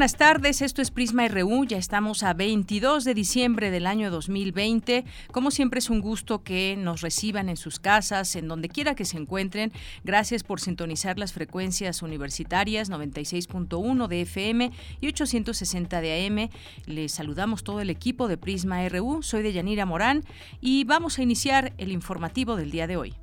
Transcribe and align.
Buenas 0.00 0.16
tardes, 0.16 0.62
esto 0.62 0.80
es 0.80 0.90
Prisma 0.90 1.28
RU, 1.28 1.66
ya 1.66 1.76
estamos 1.76 2.22
a 2.22 2.32
22 2.32 3.04
de 3.04 3.12
diciembre 3.12 3.70
del 3.70 3.86
año 3.86 4.10
2020. 4.10 5.04
Como 5.30 5.50
siempre 5.50 5.78
es 5.78 5.90
un 5.90 6.00
gusto 6.00 6.42
que 6.42 6.74
nos 6.78 7.02
reciban 7.02 7.50
en 7.50 7.58
sus 7.58 7.78
casas, 7.80 8.34
en 8.34 8.48
donde 8.48 8.70
quiera 8.70 8.94
que 8.94 9.04
se 9.04 9.18
encuentren. 9.18 9.72
Gracias 10.02 10.42
por 10.42 10.58
sintonizar 10.58 11.18
las 11.18 11.34
frecuencias 11.34 12.00
universitarias 12.00 12.90
96.1 12.90 14.08
de 14.08 14.22
FM 14.22 14.72
y 15.02 15.06
860 15.06 16.00
de 16.00 16.26
AM. 16.26 16.48
Les 16.86 17.12
saludamos 17.12 17.62
todo 17.62 17.82
el 17.82 17.90
equipo 17.90 18.26
de 18.26 18.38
Prisma 18.38 18.88
RU, 18.88 19.22
soy 19.22 19.42
de 19.42 19.52
Yanira 19.52 19.84
Morán 19.84 20.24
y 20.62 20.84
vamos 20.84 21.18
a 21.18 21.22
iniciar 21.22 21.74
el 21.76 21.92
informativo 21.92 22.56
del 22.56 22.70
día 22.70 22.86
de 22.86 22.96
hoy. 22.96 23.14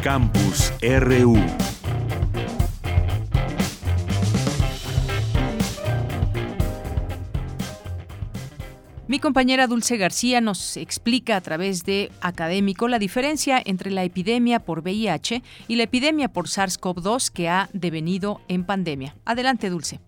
Campus 0.00 0.72
RU. 0.80 1.36
Mi 9.08 9.18
compañera 9.18 9.66
Dulce 9.66 9.96
García 9.96 10.40
nos 10.40 10.76
explica 10.76 11.36
a 11.36 11.40
través 11.40 11.84
de 11.84 12.12
académico 12.20 12.86
la 12.86 13.00
diferencia 13.00 13.60
entre 13.64 13.90
la 13.90 14.04
epidemia 14.04 14.60
por 14.60 14.80
VIH 14.82 15.42
y 15.66 15.74
la 15.74 15.82
epidemia 15.82 16.28
por 16.28 16.46
SARS-CoV-2 16.46 17.30
que 17.30 17.48
ha 17.48 17.68
devenido 17.72 18.40
en 18.46 18.64
pandemia. 18.64 19.16
Adelante, 19.24 19.70
Dulce. 19.70 20.00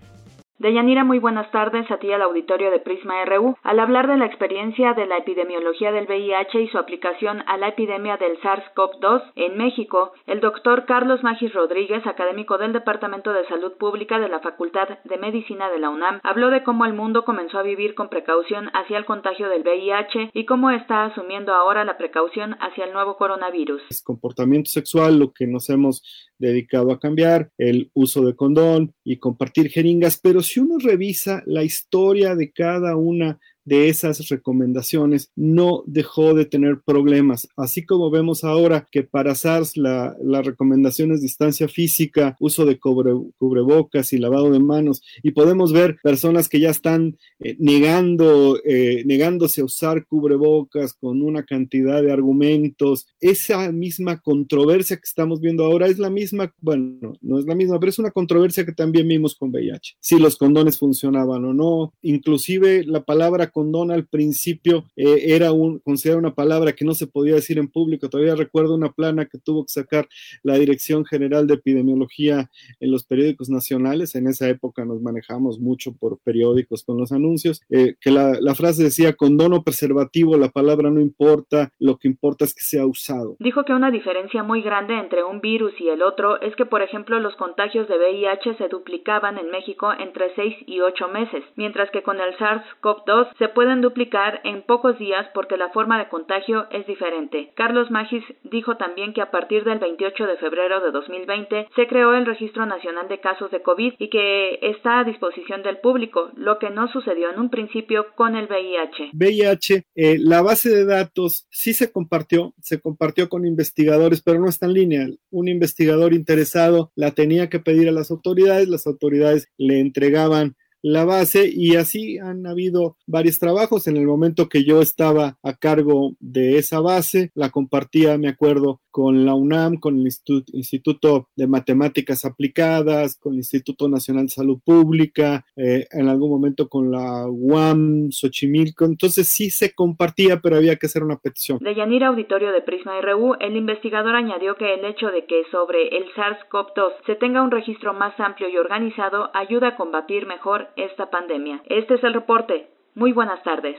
Deyanira, 0.65 1.05
muy 1.05 1.19
buenas 1.19 1.51
tardes 1.51 1.91
a 1.91 1.99
ti 1.99 2.11
al 2.11 2.23
auditorio 2.23 2.71
de 2.71 2.79
Prisma 2.79 3.23
RU. 3.27 3.55
Al 3.63 3.81
hablar 3.81 4.09
de 4.09 4.17
la 4.17 4.25
experiencia 4.25 4.95
de 4.95 5.05
la 5.05 5.19
epidemiología 5.19 5.93
del 5.93 6.07
VIH 6.07 6.63
y 6.63 6.69
su 6.69 6.79
aplicación 6.79 7.45
a 7.47 7.59
la 7.59 7.69
epidemia 7.69 8.17
del 8.17 8.41
SARS-CoV-2 8.41 9.33
en 9.37 9.59
México, 9.59 10.15
el 10.27 10.41
doctor 10.41 10.87
Carlos 10.87 11.23
Magis 11.23 11.53
Rodríguez, 11.53 12.07
académico 12.07 12.57
del 12.57 12.73
Departamento 12.73 13.35
de 13.35 13.47
Salud 13.47 13.75
Pública 13.75 14.19
de 14.19 14.31
la 14.31 14.41
Facultad 14.41 14.89
de 15.05 15.19
Medicina 15.19 15.69
de 15.69 15.81
la 15.81 15.91
UNAM, 15.91 16.21
habló 16.23 16.49
de 16.49 16.63
cómo 16.63 16.87
el 16.87 16.95
mundo 16.95 17.27
comenzó 17.27 17.59
a 17.59 17.63
vivir 17.63 17.95
con 17.95 18.09
precaución 18.09 18.71
hacia 18.73 18.97
el 18.97 19.05
contagio 19.05 19.51
del 19.51 19.65
VIH 19.65 20.31
y 20.33 20.47
cómo 20.47 20.71
está 20.71 21.05
asumiendo 21.05 21.53
ahora 21.53 21.85
la 21.85 21.99
precaución 21.99 22.57
hacia 22.61 22.87
el 22.87 22.95
nuevo 22.95 23.19
coronavirus. 23.19 23.83
Es 23.91 24.03
comportamiento 24.03 24.71
sexual 24.71 25.19
lo 25.19 25.31
que 25.31 25.47
nos 25.47 25.69
hemos 25.69 26.33
dedicado 26.45 26.93
a 26.93 26.99
cambiar, 26.99 27.51
el 27.59 27.91
uso 27.95 28.25
de 28.25 28.37
condón 28.37 28.95
y 29.05 29.17
compartir 29.17 29.71
jeringas, 29.71 30.19
pero 30.23 30.43
si 30.43 30.61
uno 30.61 30.79
revisa 30.79 31.43
la 31.47 31.63
historia 31.63 32.35
de 32.35 32.53
cada 32.53 32.97
una 32.97 33.39
de 33.65 33.89
esas 33.89 34.29
recomendaciones 34.29 35.31
no 35.37 35.83
dejó 35.87 36.35
de 36.35 36.45
tener 36.45 36.81
problemas. 36.85 37.49
Así 37.57 37.85
como 37.85 38.11
vemos 38.11 38.45
ahora 38.45 38.87
que 38.91 39.03
para 39.03 39.35
SARS 39.35 39.77
la, 39.77 40.17
las 40.23 40.45
recomendaciones 40.45 41.23
distancia 41.23 41.69
física, 41.69 42.37
uso 42.41 42.65
de 42.67 42.79
cubrebocas 42.79 44.13
y 44.13 44.19
lavado 44.19 44.51
de 44.51 44.61
manos, 44.61 45.03
y 45.23 45.33
podemos 45.33 45.73
ver 45.73 45.97
personas 46.03 46.49
que 46.49 46.61
ya 46.61 46.71
están 46.71 47.17
eh, 47.41 47.57
negando, 47.59 48.59
eh, 48.65 49.03
negándose 49.07 49.61
a 49.61 49.65
usar 49.65 50.07
cubrebocas 50.07 50.95
con 50.95 51.23
una 51.23 51.45
cantidad 51.45 52.03
de 52.03 52.13
argumentos. 52.13 53.07
Esa 53.21 53.73
misma 53.73 54.21
controversia 54.21 54.97
que 54.97 55.05
estamos 55.05 55.41
viendo 55.41 55.65
ahora 55.65 55.87
es 55.87 55.99
la 55.99 56.11
misma, 56.11 56.55
bueno, 56.61 57.15
no 57.21 57.39
es 57.39 57.47
la 57.47 57.55
misma, 57.55 57.79
pero 57.79 57.91
es 57.91 57.99
una 57.99 58.11
controversia 58.11 58.65
que 58.65 58.73
también 58.73 59.09
vimos 59.09 59.35
con 59.35 59.51
VIH. 59.51 59.97
Si 60.01 60.19
los 60.19 60.37
condones 60.37 60.79
funcionaban 60.79 61.45
o 61.45 61.55
no, 61.55 61.95
inclusive 62.03 62.85
la 62.85 63.05
palabra 63.05 63.51
condón 63.55 63.91
al 63.91 64.07
principio 64.07 64.85
eh, 64.97 65.35
era 65.35 65.53
un, 65.53 65.81
una 65.85 66.35
palabra 66.35 66.73
que 66.73 66.85
no 66.85 66.93
se 66.93 67.07
podía 67.07 67.37
decir 67.37 67.59
en 67.59 67.69
público. 67.69 68.11
Todavía 68.11 68.35
recuerdo 68.35 68.75
una 68.75 68.93
plana 68.93 69.27
que 69.27 69.39
tuvo 69.39 69.65
que 69.65 69.73
sacar 69.73 70.07
la 70.43 70.59
Dirección 70.59 71.05
General 71.07 71.47
de 71.47 71.55
Epidemiología 71.55 72.51
en 72.81 72.91
los 72.91 73.05
periódicos 73.05 73.49
nacionales. 73.49 74.15
En 74.15 74.27
esa 74.27 74.49
época 74.49 74.85
nos 74.85 75.01
manejamos 75.01 75.61
mucho 75.61 75.95
por 75.95 76.19
periódicos 76.19 76.85
con 76.85 76.99
los 76.99 77.13
anuncios, 77.13 77.63
eh, 77.71 77.95
que 78.01 78.11
la, 78.11 78.55
frase 78.55 78.85
decía 78.85 79.15
condón 79.15 79.53
o 79.53 79.63
preservativo, 79.63 80.37
la 80.37 80.49
palabra 80.49 80.91
no 80.91 81.01
importa, 81.01 81.71
lo 81.79 81.97
que 81.97 82.09
importa 82.09 82.45
es 82.45 82.55
que 82.55 82.63
sea 82.63 82.87
usado. 82.87 83.37
Dijo 83.39 83.65
que 83.65 83.73
una 83.73 83.91
diferencia 83.91 84.43
muy 84.43 84.63
grande 84.63 84.95
entre 84.95 85.25
un 85.25 85.41
virus 85.41 85.73
y 85.81 85.89
el 85.89 86.03
otro 86.03 86.41
es 86.41 86.55
que, 86.57 86.67
por 86.67 86.83
ejemplo, 86.83 87.19
los 87.21 87.37
contagios 87.37 87.89
de 87.89 87.97
VIH 87.99 88.57
se 88.59 88.69
duplicaban 88.69 89.39
en 89.39 89.51
México 89.51 89.93
entre 89.99 90.35
6 90.35 90.57
y 90.67 90.81
8 90.81 91.09
meses, 91.09 91.45
mientras 91.57 91.91
que 91.91 92.03
con 92.03 92.21
el 92.21 92.37
SARS-CoV-2 92.37 93.29
se 93.39 93.44
se 93.45 93.49
pueden 93.51 93.83
duplicar 93.83 94.41
en 94.45 94.63
pocos 94.63 94.99
días 94.99 95.27
porque 95.35 95.59
la 95.59 95.69
forma 95.69 95.99
de 95.99 96.09
contagio 96.09 96.67
es 96.71 96.87
diferente. 96.87 97.53
Carlos 97.55 97.91
Magis 97.91 98.25
dijo 98.43 98.79
también 98.79 99.13
que 99.13 99.21
a 99.21 99.31
partir 99.31 99.65
del 99.65 99.79
28 99.79 100.27
de 100.27 100.39
febrero 100.39 100.81
de 100.81 100.91
2020 100.91 101.69
se 101.77 101.87
creó 101.87 102.15
el 102.15 102.25
Registro 102.25 102.65
Nacional 102.65 103.07
de 103.09 103.21
Casos 103.21 103.51
de 103.51 103.61
COVID 103.61 103.95
y 103.99 104.09
que 104.09 104.59
está 104.63 105.01
a 105.01 105.05
disposición 105.05 105.63
del 105.63 105.77
público, 105.77 106.31
lo 106.37 106.59
que 106.59 106.71
no 106.71 106.89
sucedió 106.89 107.31
en 107.31 107.39
un 107.39 107.51
principio 107.51 108.07
con 108.17 108.35
el 108.35 108.47
VIH. 108.47 109.11
VIH, 109.13 109.85
eh, 109.95 110.17
la 110.19 110.41
base 110.41 110.71
de 110.71 110.87
datos 110.87 111.47
sí 111.51 111.75
se 111.75 111.93
compartió, 111.93 112.55
se 112.63 112.81
compartió 112.81 113.29
con 113.29 113.45
investigadores, 113.45 114.23
pero 114.23 114.41
no 114.41 114.49
está 114.49 114.65
en 114.65 114.73
línea. 114.73 115.07
Un 115.31 115.49
investigador 115.49 116.15
interesado 116.15 116.93
la 116.95 117.11
tenía 117.11 117.51
que 117.51 117.61
pedir 117.61 117.91
a 117.91 117.93
las 117.93 118.11
autoridades, 118.11 118.69
las 118.69 118.87
autoridades 118.87 119.49
le 119.59 119.81
entregaban 119.81 120.57
la 120.85 121.07
base 121.07 121.51
y 121.51 121.77
así 121.77 122.19
han 122.19 122.47
habido 122.47 122.97
varios 123.07 123.39
trabajos. 123.39 123.89
En 123.89 123.97
el 123.97 124.07
momento 124.07 124.51
que 124.51 124.65
yo 124.65 124.83
estaba 124.83 125.39
a 125.43 125.55
cargo 125.55 126.13
de 126.21 126.59
esa 126.59 126.81
base, 126.81 127.31
la 127.35 127.49
compartía, 127.49 128.19
me 128.19 128.29
acuerdo, 128.29 128.83
con 128.91 129.25
la 129.25 129.35
UNAM, 129.35 129.81
con 129.81 129.99
el 129.99 130.07
Instituto 130.53 131.29
de 131.35 131.47
Matemáticas 131.49 132.25
Aplicadas, 132.25 133.19
con 133.19 133.33
el 133.33 133.39
Instituto 133.39 133.89
Nacional 133.89 134.27
de 134.27 134.29
Salud 134.29 134.61
Pública, 134.65 135.45
eh, 135.57 135.87
en 135.91 136.09
algún 136.09 136.31
momento 136.31 136.69
con 136.69 136.93
la 136.93 137.27
UAM, 137.29 138.11
Xochimilco. 138.13 138.85
Entonces 138.85 139.27
sí 139.27 139.49
se 139.51 139.75
compartía, 139.75 140.41
pero 140.41 140.57
había 140.57 140.77
que 140.77 140.87
hacer 140.87 141.03
una 141.03 141.17
petición. 141.17 141.59
De 141.61 141.75
Yanira 141.75 142.09
Auditorio 142.09 142.53
de 142.53 142.61
Prisma 142.61 143.01
RU, 143.01 143.35
el 143.41 143.57
investigador 143.57 144.15
añadió 144.15 144.55
que 144.57 144.75
el 144.75 144.85
hecho 144.85 145.07
de 145.09 145.25
que 145.25 145.43
sobre 145.51 145.89
el 145.97 146.05
SARS-CoV-2 146.15 146.93
se 147.07 147.17
tenga 147.17 147.43
un 147.43 147.51
registro 147.51 147.95
más 147.95 148.15
amplio 148.21 148.49
y 148.49 148.59
organizado 148.59 149.31
ayuda 149.35 149.69
a 149.69 149.77
combatir 149.77 150.27
mejor 150.27 150.69
esta 150.77 151.11
pandemia. 151.11 151.63
Este 151.67 151.95
es 151.95 152.05
el 152.05 152.15
reporte. 152.15 152.71
Muy 152.95 153.13
buenas 153.13 153.43
tardes. 153.43 153.77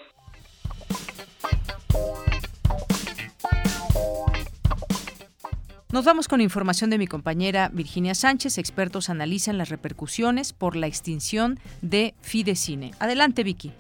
Nos 5.95 6.03
vamos 6.03 6.27
con 6.27 6.41
información 6.41 6.89
de 6.89 6.97
mi 6.97 7.07
compañera 7.07 7.69
Virginia 7.71 8.15
Sánchez. 8.15 8.57
Expertos 8.57 9.09
analizan 9.09 9.57
las 9.57 9.69
repercusiones 9.69 10.51
por 10.51 10.75
la 10.75 10.87
extinción 10.87 11.57
de 11.81 12.15
Fidecine. 12.19 12.91
Adelante, 12.99 13.43
Vicky. 13.43 13.71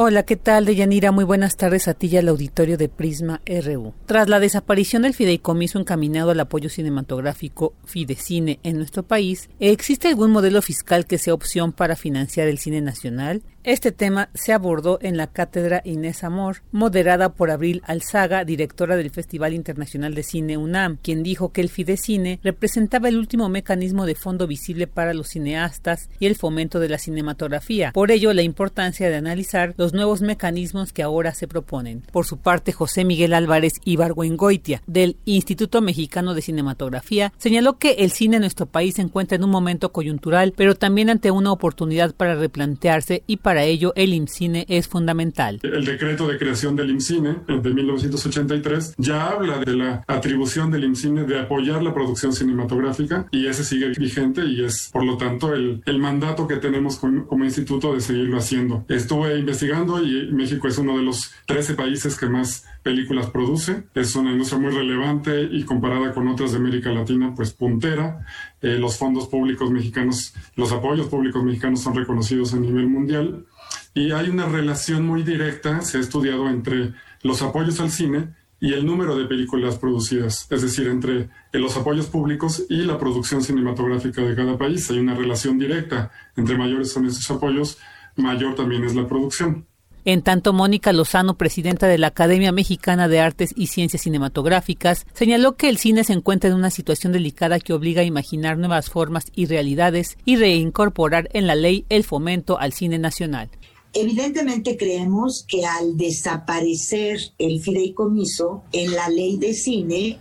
Hola, 0.00 0.22
¿qué 0.22 0.36
tal, 0.36 0.64
Deyanira? 0.64 1.10
Muy 1.10 1.24
buenas 1.24 1.56
tardes 1.56 1.88
a 1.88 1.94
ti 1.94 2.06
y 2.06 2.16
al 2.18 2.28
auditorio 2.28 2.78
de 2.78 2.88
Prisma 2.88 3.42
RU. 3.44 3.94
Tras 4.06 4.28
la 4.28 4.38
desaparición 4.38 5.02
del 5.02 5.12
fideicomiso 5.12 5.80
encaminado 5.80 6.30
al 6.30 6.38
apoyo 6.38 6.68
cinematográfico 6.68 7.74
Fidecine 7.84 8.60
en 8.62 8.76
nuestro 8.76 9.02
país, 9.02 9.50
¿existe 9.58 10.06
algún 10.06 10.30
modelo 10.30 10.62
fiscal 10.62 11.04
que 11.04 11.18
sea 11.18 11.34
opción 11.34 11.72
para 11.72 11.96
financiar 11.96 12.46
el 12.46 12.58
cine 12.58 12.80
nacional? 12.80 13.42
Este 13.64 13.90
tema 13.90 14.30
se 14.34 14.52
abordó 14.52 15.00
en 15.02 15.16
la 15.16 15.26
cátedra 15.26 15.82
Inés 15.84 16.22
Amor, 16.22 16.62
moderada 16.70 17.34
por 17.34 17.50
Abril 17.50 17.82
Alzaga, 17.84 18.44
directora 18.44 18.96
del 18.96 19.10
Festival 19.10 19.52
Internacional 19.52 20.14
de 20.14 20.22
Cine 20.22 20.56
UNAM, 20.56 20.96
quien 21.02 21.24
dijo 21.24 21.52
que 21.52 21.60
el 21.60 21.68
Fidecine 21.68 22.38
representaba 22.44 23.08
el 23.08 23.18
último 23.18 23.48
mecanismo 23.48 24.06
de 24.06 24.14
fondo 24.14 24.46
visible 24.46 24.86
para 24.86 25.12
los 25.12 25.30
cineastas 25.30 26.08
y 26.20 26.26
el 26.26 26.36
fomento 26.36 26.78
de 26.78 26.88
la 26.88 26.98
cinematografía. 26.98 27.90
Por 27.92 28.12
ello, 28.12 28.32
la 28.32 28.42
importancia 28.42 29.10
de 29.10 29.16
analizar 29.16 29.74
los 29.76 29.92
nuevos 29.92 30.22
mecanismos 30.22 30.92
que 30.92 31.02
ahora 31.02 31.34
se 31.34 31.48
proponen. 31.48 32.02
Por 32.12 32.26
su 32.26 32.38
parte, 32.38 32.70
José 32.70 33.04
Miguel 33.04 33.34
Álvarez 33.34 33.74
Ibargüengoitia, 33.84 34.82
del 34.86 35.16
Instituto 35.24 35.82
Mexicano 35.82 36.32
de 36.34 36.42
Cinematografía, 36.42 37.32
señaló 37.38 37.76
que 37.78 37.90
el 37.98 38.12
cine 38.12 38.36
en 38.36 38.42
nuestro 38.42 38.66
país 38.66 38.94
se 38.94 39.02
encuentra 39.02 39.34
en 39.34 39.42
un 39.42 39.50
momento 39.50 39.90
coyuntural, 39.90 40.54
pero 40.56 40.76
también 40.76 41.10
ante 41.10 41.32
una 41.32 41.50
oportunidad 41.50 42.14
para 42.14 42.36
replantearse 42.36 43.24
y 43.26 43.38
para 43.38 43.47
ello 43.56 43.92
el 43.96 44.12
IMCINE 44.12 44.66
es 44.68 44.88
fundamental. 44.88 45.60
El 45.62 45.84
decreto 45.84 46.26
de 46.28 46.38
creación 46.38 46.76
del 46.76 46.90
IMCINE 46.90 47.36
de 47.46 47.70
1983 47.70 48.94
ya 48.98 49.28
habla 49.28 49.58
de 49.58 49.74
la 49.74 50.04
atribución 50.06 50.70
del 50.70 50.84
IMCINE 50.84 51.24
de 51.24 51.40
apoyar 51.40 51.82
la 51.82 51.94
producción 51.94 52.32
cinematográfica 52.32 53.26
y 53.30 53.46
ese 53.46 53.64
sigue 53.64 53.90
vigente 53.90 54.44
y 54.44 54.64
es 54.64 54.90
por 54.92 55.04
lo 55.04 55.16
tanto 55.16 55.54
el, 55.54 55.82
el 55.86 55.98
mandato 55.98 56.46
que 56.46 56.56
tenemos 56.56 56.98
como, 56.98 57.26
como 57.26 57.44
instituto 57.44 57.94
de 57.94 58.00
seguirlo 58.00 58.38
haciendo. 58.38 58.84
Estuve 58.88 59.38
investigando 59.38 60.02
y 60.02 60.30
México 60.32 60.68
es 60.68 60.78
uno 60.78 60.96
de 60.96 61.04
los 61.04 61.32
13 61.46 61.74
países 61.74 62.18
que 62.18 62.28
más 62.28 62.64
películas 62.88 63.28
produce. 63.28 63.84
Es 63.94 64.16
una 64.16 64.32
industria 64.32 64.58
muy 64.58 64.70
relevante 64.70 65.42
y 65.42 65.62
comparada 65.64 66.14
con 66.14 66.26
otras 66.26 66.52
de 66.52 66.56
América 66.56 66.90
Latina, 66.90 67.34
pues 67.36 67.52
puntera. 67.52 68.24
Eh, 68.62 68.78
los 68.78 68.96
fondos 68.96 69.28
públicos 69.28 69.70
mexicanos, 69.70 70.32
los 70.56 70.72
apoyos 70.72 71.08
públicos 71.08 71.44
mexicanos 71.44 71.82
son 71.82 71.94
reconocidos 71.94 72.54
a 72.54 72.56
nivel 72.56 72.88
mundial 72.88 73.44
y 73.92 74.12
hay 74.12 74.30
una 74.30 74.46
relación 74.46 75.04
muy 75.04 75.22
directa, 75.22 75.82
se 75.82 75.98
ha 75.98 76.00
estudiado 76.00 76.48
entre 76.48 76.94
los 77.22 77.42
apoyos 77.42 77.78
al 77.80 77.90
cine 77.90 78.30
y 78.58 78.72
el 78.72 78.86
número 78.86 79.14
de 79.16 79.26
películas 79.26 79.76
producidas, 79.76 80.46
es 80.50 80.62
decir, 80.62 80.88
entre 80.88 81.28
los 81.52 81.76
apoyos 81.76 82.06
públicos 82.06 82.64
y 82.70 82.84
la 82.84 82.98
producción 82.98 83.42
cinematográfica 83.42 84.22
de 84.22 84.34
cada 84.34 84.56
país. 84.56 84.90
Hay 84.90 84.98
una 84.98 85.14
relación 85.14 85.58
directa, 85.58 86.10
entre 86.36 86.56
mayores 86.56 86.90
son 86.90 87.04
esos 87.04 87.30
apoyos, 87.30 87.76
mayor 88.16 88.54
también 88.54 88.82
es 88.84 88.94
la 88.94 89.06
producción. 89.06 89.66
En 90.08 90.22
tanto, 90.22 90.54
Mónica 90.54 90.94
Lozano, 90.94 91.36
presidenta 91.36 91.86
de 91.86 91.98
la 91.98 92.06
Academia 92.06 92.50
Mexicana 92.50 93.08
de 93.08 93.20
Artes 93.20 93.52
y 93.54 93.66
Ciencias 93.66 94.04
Cinematográficas, 94.04 95.04
señaló 95.12 95.56
que 95.56 95.68
el 95.68 95.76
cine 95.76 96.02
se 96.02 96.14
encuentra 96.14 96.48
en 96.48 96.56
una 96.56 96.70
situación 96.70 97.12
delicada 97.12 97.60
que 97.60 97.74
obliga 97.74 98.00
a 98.00 98.06
imaginar 98.06 98.56
nuevas 98.56 98.88
formas 98.88 99.26
y 99.34 99.44
realidades 99.44 100.16
y 100.24 100.36
reincorporar 100.36 101.28
en 101.34 101.46
la 101.46 101.56
ley 101.56 101.84
el 101.90 102.04
fomento 102.04 102.58
al 102.58 102.72
cine 102.72 102.98
nacional. 102.98 103.50
Evidentemente 103.92 104.78
creemos 104.78 105.44
que 105.46 105.66
al 105.66 105.98
desaparecer 105.98 107.18
el 107.36 107.60
fideicomiso 107.60 108.62
en 108.72 108.92
la 108.92 109.10
ley 109.10 109.36
de 109.36 109.52
cine, 109.52 110.18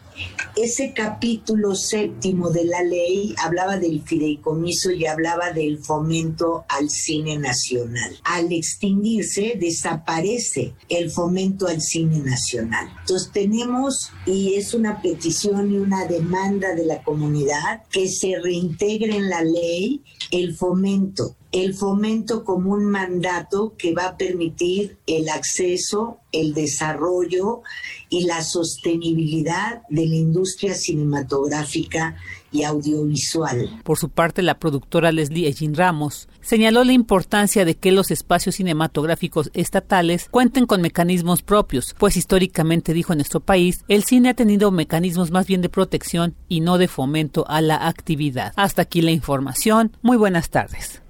ese 0.55 0.93
capítulo 0.93 1.75
séptimo 1.75 2.49
de 2.49 2.65
la 2.65 2.81
ley 2.81 3.35
hablaba 3.37 3.77
del 3.77 4.01
fideicomiso 4.01 4.91
y 4.91 5.05
hablaba 5.05 5.51
del 5.51 5.77
fomento 5.77 6.65
al 6.67 6.89
cine 6.89 7.37
nacional. 7.37 8.17
Al 8.23 8.51
extinguirse, 8.51 9.57
desaparece 9.59 10.73
el 10.89 11.11
fomento 11.11 11.67
al 11.67 11.81
cine 11.81 12.19
nacional. 12.19 12.89
Entonces 13.01 13.31
tenemos, 13.31 14.11
y 14.25 14.55
es 14.55 14.73
una 14.73 15.01
petición 15.01 15.71
y 15.71 15.77
una 15.77 16.05
demanda 16.05 16.73
de 16.73 16.85
la 16.85 17.03
comunidad, 17.03 17.83
que 17.91 18.07
se 18.07 18.39
reintegre 18.41 19.15
en 19.15 19.29
la 19.29 19.43
ley 19.43 20.01
el 20.31 20.55
fomento 20.55 21.35
el 21.51 21.73
fomento 21.73 22.43
como 22.43 22.73
un 22.73 22.85
mandato 22.85 23.73
que 23.77 23.93
va 23.93 24.07
a 24.07 24.17
permitir 24.17 24.97
el 25.07 25.29
acceso, 25.29 26.19
el 26.39 26.53
desarrollo 26.53 27.61
y 28.09 28.25
la 28.25 28.41
sostenibilidad 28.41 29.81
de 29.89 30.05
la 30.05 30.15
industria 30.15 30.73
cinematográfica 30.73 32.15
y 32.51 32.63
audiovisual. 32.63 33.81
Por 33.83 33.97
su 33.97 34.09
parte, 34.09 34.41
la 34.41 34.59
productora 34.59 35.11
Leslie 35.11 35.47
Egin 35.47 35.75
Ramos 35.75 36.29
señaló 36.41 36.83
la 36.83 36.93
importancia 36.93 37.65
de 37.65 37.75
que 37.75 37.91
los 37.91 38.09
espacios 38.11 38.55
cinematográficos 38.55 39.49
estatales 39.53 40.27
cuenten 40.31 40.65
con 40.65 40.81
mecanismos 40.81 41.43
propios, 41.43 41.95
pues 41.97 42.15
históricamente, 42.15 42.93
dijo 42.93 43.13
en 43.13 43.17
nuestro 43.17 43.41
país, 43.41 43.83
el 43.87 44.03
cine 44.03 44.29
ha 44.29 44.33
tenido 44.33 44.71
mecanismos 44.71 45.31
más 45.31 45.45
bien 45.45 45.61
de 45.61 45.69
protección 45.69 46.35
y 46.47 46.61
no 46.61 46.77
de 46.77 46.87
fomento 46.87 47.45
a 47.47 47.61
la 47.61 47.87
actividad. 47.87 48.53
Hasta 48.55 48.83
aquí 48.83 49.01
la 49.01 49.11
información. 49.11 49.91
Muy 50.01 50.17
buenas 50.17 50.49
tardes. 50.49 51.01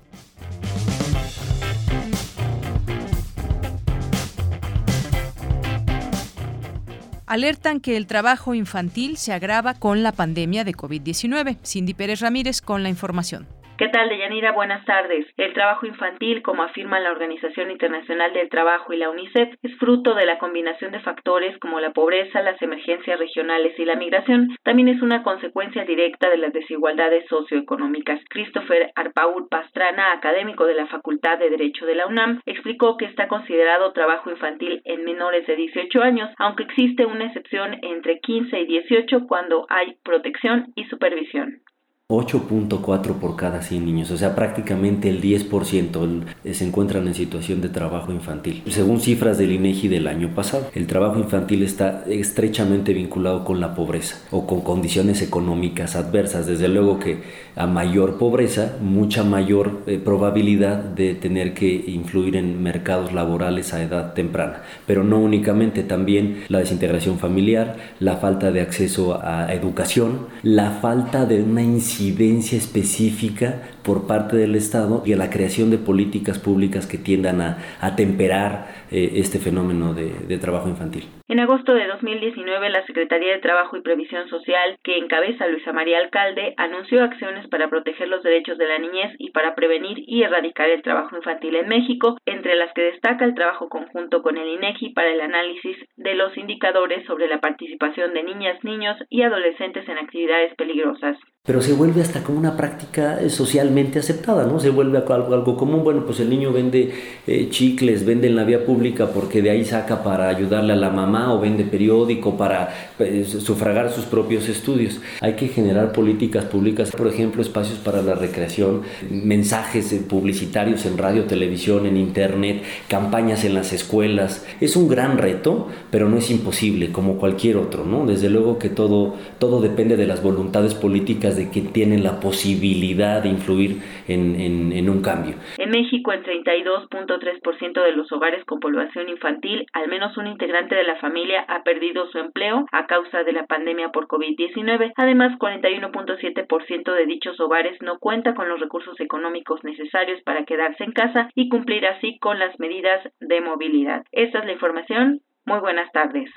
Alertan 7.27 7.81
que 7.81 7.97
el 7.97 8.07
trabajo 8.07 8.53
infantil 8.53 9.17
se 9.17 9.33
agrava 9.33 9.73
con 9.73 10.01
la 10.01 10.13
pandemia 10.13 10.63
de 10.63 10.73
COVID-19. 10.73 11.57
Cindy 11.61 11.93
Pérez 11.93 12.21
Ramírez 12.21 12.61
con 12.61 12.83
la 12.83 12.89
información. 12.89 13.45
¿Qué 13.77 13.89
tal, 13.89 14.09
Deyanira? 14.09 14.53
Buenas 14.53 14.83
tardes. 14.85 15.27
El 15.37 15.53
trabajo 15.53 15.85
infantil, 15.85 16.41
como 16.41 16.63
afirma 16.63 16.99
la 16.99 17.11
Organización 17.11 17.69
Internacional 17.69 18.33
del 18.33 18.49
Trabajo 18.49 18.91
y 18.91 18.97
la 18.97 19.11
UNICEF, 19.11 19.53
es 19.61 19.77
fruto 19.77 20.15
de 20.15 20.25
la 20.25 20.39
combinación 20.39 20.91
de 20.91 20.99
factores 20.99 21.55
como 21.59 21.79
la 21.79 21.91
pobreza, 21.91 22.41
las 22.41 22.59
emergencias 22.63 23.19
regionales 23.19 23.77
y 23.77 23.85
la 23.85 23.95
migración. 23.95 24.49
También 24.63 24.87
es 24.87 25.03
una 25.03 25.21
consecuencia 25.21 25.85
directa 25.85 26.27
de 26.27 26.37
las 26.37 26.53
desigualdades 26.53 27.27
socioeconómicas. 27.29 28.19
Christopher 28.31 28.91
Arpaul 28.95 29.47
Pastrana, 29.47 30.11
académico 30.11 30.65
de 30.65 30.73
la 30.73 30.87
Facultad 30.87 31.37
de 31.37 31.51
Derecho 31.51 31.85
de 31.85 31.93
la 31.93 32.07
UNAM, 32.07 32.41
explicó 32.47 32.97
que 32.97 33.05
está 33.05 33.27
considerado 33.27 33.93
trabajo 33.93 34.31
infantil 34.31 34.81
en 34.85 35.05
menores 35.05 35.45
de 35.45 35.55
18 35.55 36.01
años, 36.01 36.31
aunque 36.39 36.63
existe 36.63 37.05
una 37.05 37.25
excepción 37.25 37.77
entre 37.83 38.21
15 38.21 38.59
y 38.59 38.65
18 38.65 39.27
cuando 39.27 39.67
hay 39.69 39.97
protección 40.03 40.73
y 40.75 40.85
supervisión. 40.85 41.61
8.4 42.09 43.15
por 43.15 43.35
cada 43.35 43.61
100 43.61 43.85
niños, 43.85 44.11
o 44.11 44.17
sea, 44.17 44.33
prácticamente 44.33 45.09
el 45.09 45.21
10% 45.21 46.23
se 46.53 46.65
encuentran 46.65 47.05
en 47.05 47.13
situación 47.13 47.59
de 47.59 47.67
trabajo 47.67 48.13
infantil. 48.13 48.63
Según 48.69 49.01
cifras 49.01 49.37
del 49.37 49.51
INEGI 49.51 49.89
del 49.89 50.07
año 50.07 50.33
pasado, 50.33 50.69
el 50.73 50.87
trabajo 50.87 51.19
infantil 51.19 51.63
está 51.63 52.05
estrechamente 52.07 52.93
vinculado 52.93 53.43
con 53.43 53.59
la 53.59 53.75
pobreza 53.75 54.19
o 54.31 54.47
con 54.47 54.61
condiciones 54.61 55.21
económicas 55.21 55.97
adversas. 55.97 56.47
Desde 56.47 56.69
luego 56.69 56.97
que 56.97 57.23
a 57.57 57.67
mayor 57.67 58.17
pobreza, 58.17 58.77
mucha 58.79 59.25
mayor 59.25 59.81
eh, 59.85 59.99
probabilidad 60.01 60.77
de 60.77 61.13
tener 61.13 61.53
que 61.53 61.83
influir 61.87 62.37
en 62.37 62.63
mercados 62.63 63.11
laborales 63.11 63.73
a 63.73 63.83
edad 63.83 64.13
temprana, 64.13 64.61
pero 64.85 65.03
no 65.03 65.19
únicamente, 65.19 65.83
también 65.83 66.45
la 66.47 66.59
desintegración 66.59 67.19
familiar, 67.19 67.75
la 67.99 68.15
falta 68.15 68.51
de 68.51 68.61
acceso 68.61 69.19
a 69.21 69.53
educación, 69.53 70.27
la 70.41 70.71
falta 70.71 71.25
de 71.25 71.43
una 71.43 71.63
incidencia 71.63 71.96
incidencia 71.97 72.55
específica 72.57 73.61
por 73.87 74.05
parte 74.05 74.35
del 74.35 74.55
Estado 74.55 75.01
y 75.05 75.13
a 75.13 75.17
la 75.17 75.29
creación 75.29 75.71
de 75.71 75.77
políticas 75.77 76.39
públicas 76.39 76.85
que 76.85 76.97
tiendan 76.97 77.39
a, 77.39 77.57
a 77.79 77.95
temperar 77.95 78.67
eh, 78.91 79.13
este 79.15 79.39
fenómeno 79.39 79.93
de, 79.93 80.11
de, 80.27 80.37
trabajo 80.37 80.67
infantil. 80.67 81.07
En 81.29 81.39
agosto 81.39 81.73
de 81.73 81.87
2019, 81.87 82.69
la 82.69 82.85
Secretaría 82.85 83.33
de 83.33 83.39
Trabajo 83.39 83.77
y 83.77 83.81
Previsión 83.81 84.27
Social, 84.29 84.77
que 84.83 84.97
encabeza 84.97 85.47
Luisa 85.47 85.71
María 85.71 85.99
Alcalde, 85.99 86.53
anunció 86.57 87.03
acciones 87.03 87.47
para 87.47 87.69
proteger 87.69 88.09
los 88.09 88.23
derechos 88.23 88.57
de 88.57 88.67
la 88.67 88.77
niñez 88.77 89.15
y 89.19 89.31
para 89.31 89.55
prevenir 89.55 90.03
y 90.05 90.23
erradicar 90.23 90.69
el 90.69 90.81
trabajo 90.81 91.15
infantil 91.15 91.55
en 91.55 91.67
México, 91.67 92.17
entre 92.25 92.55
las 92.55 92.73
que 92.73 92.81
destaca 92.81 93.23
el 93.23 93.35
trabajo 93.35 93.69
conjunto 93.69 94.21
con 94.21 94.37
el 94.37 94.47
INEGI 94.47 94.89
para 94.89 95.09
el 95.09 95.21
análisis 95.21 95.77
de 95.95 96.15
los 96.15 96.37
indicadores 96.37 97.05
sobre 97.05 97.27
la 97.27 97.39
participación 97.39 98.13
de 98.13 98.23
niñas, 98.23 98.61
niños 98.63 98.97
y 99.09 99.21
adolescentes 99.21 99.87
en 99.87 99.97
actividades 99.97 100.55
peligrosas. 100.55 101.17
Pero 101.47 101.61
se 101.61 101.73
vuelve 101.73 102.01
hasta 102.01 102.23
como 102.25 102.39
una 102.39 102.57
práctica 102.57 103.21
eh, 103.21 103.29
socialmente 103.77 103.99
aceptada, 103.99 104.45
¿no? 104.45 104.59
Se 104.59 104.69
vuelve 104.69 104.97
algo, 104.97 105.33
algo 105.33 105.55
común. 105.55 105.83
Bueno, 105.83 106.05
pues 106.05 106.19
el 106.19 106.29
niño 106.29 106.51
vende 106.51 106.91
eh, 107.27 107.47
chicles, 107.49 108.05
vende 108.05 108.27
en 108.27 108.35
la 108.35 108.43
vía 108.43 108.65
pública 108.65 109.07
porque 109.13 109.41
de 109.41 109.51
ahí 109.51 109.65
saca 109.65 110.03
para 110.03 110.29
ayudarle 110.29 110.73
a 110.73 110.75
la 110.75 110.89
mamá 110.89 111.33
o 111.33 111.39
vende 111.39 111.63
periódico 111.63 112.37
para 112.37 112.69
pues, 112.97 113.29
sufragar 113.29 113.91
sus 113.91 114.05
propios 114.05 114.49
estudios. 114.49 114.99
Hay 115.21 115.33
que 115.33 115.47
generar 115.47 115.91
políticas 115.91 116.45
públicas, 116.45 116.91
por 116.91 117.07
ejemplo, 117.07 117.41
espacios 117.41 117.79
para 117.79 118.01
la 118.01 118.15
recreación, 118.15 118.81
mensajes 119.09 119.93
publicitarios 120.09 120.85
en 120.85 120.97
radio, 120.97 121.25
televisión, 121.25 121.85
en 121.85 121.97
internet, 121.97 122.63
campañas 122.87 123.43
en 123.43 123.53
las 123.53 123.73
escuelas. 123.73 124.45
Es 124.59 124.75
un 124.75 124.87
gran 124.87 125.17
reto, 125.17 125.67
pero 125.91 126.09
no 126.09 126.17
es 126.17 126.31
imposible, 126.31 126.91
como 126.91 127.17
cualquier 127.17 127.57
otro, 127.57 127.85
¿no? 127.85 128.05
Desde 128.05 128.29
luego 128.29 128.57
que 128.57 128.69
todo, 128.69 129.15
todo 129.39 129.61
depende 129.61 129.97
de 129.97 130.07
las 130.07 130.23
voluntades 130.23 130.73
políticas 130.73 131.35
de 131.35 131.49
que 131.49 131.61
tienen 131.61 132.03
la 132.03 132.19
posibilidad 132.19 133.21
de 133.21 133.29
influir 133.29 133.66
influir 133.67 133.81
en, 134.07 134.71
en 134.71 134.89
un 134.89 135.01
cambio. 135.01 135.35
En 135.57 135.69
México, 135.69 136.11
el 136.11 136.23
32.3% 136.23 137.83
de 137.83 137.91
los 137.91 138.11
hogares 138.11 138.43
con 138.45 138.59
población 138.59 139.09
infantil, 139.09 139.65
al 139.73 139.87
menos 139.87 140.17
un 140.17 140.27
integrante 140.27 140.75
de 140.75 140.83
la 140.83 140.97
familia 140.97 141.45
ha 141.47 141.63
perdido 141.63 142.07
su 142.07 142.17
empleo 142.19 142.65
a 142.71 142.85
causa 142.87 143.23
de 143.23 143.33
la 143.33 143.45
pandemia 143.45 143.89
por 143.89 144.07
COVID-19. 144.07 144.93
Además, 144.95 145.37
41.7% 145.39 146.93
de 146.93 147.05
dichos 147.05 147.39
hogares 147.39 147.77
no 147.81 147.99
cuenta 147.99 148.33
con 148.33 148.49
los 148.49 148.59
recursos 148.59 148.99
económicos 148.99 149.63
necesarios 149.63 150.21
para 150.23 150.45
quedarse 150.45 150.83
en 150.83 150.91
casa 150.91 151.29
y 151.35 151.49
cumplir 151.49 151.85
así 151.85 152.17
con 152.19 152.39
las 152.39 152.59
medidas 152.59 153.01
de 153.19 153.41
movilidad. 153.41 154.03
Esta 154.11 154.39
es 154.39 154.45
la 154.45 154.53
información. 154.53 155.21
Muy 155.45 155.59
buenas 155.59 155.91
tardes. 155.91 156.29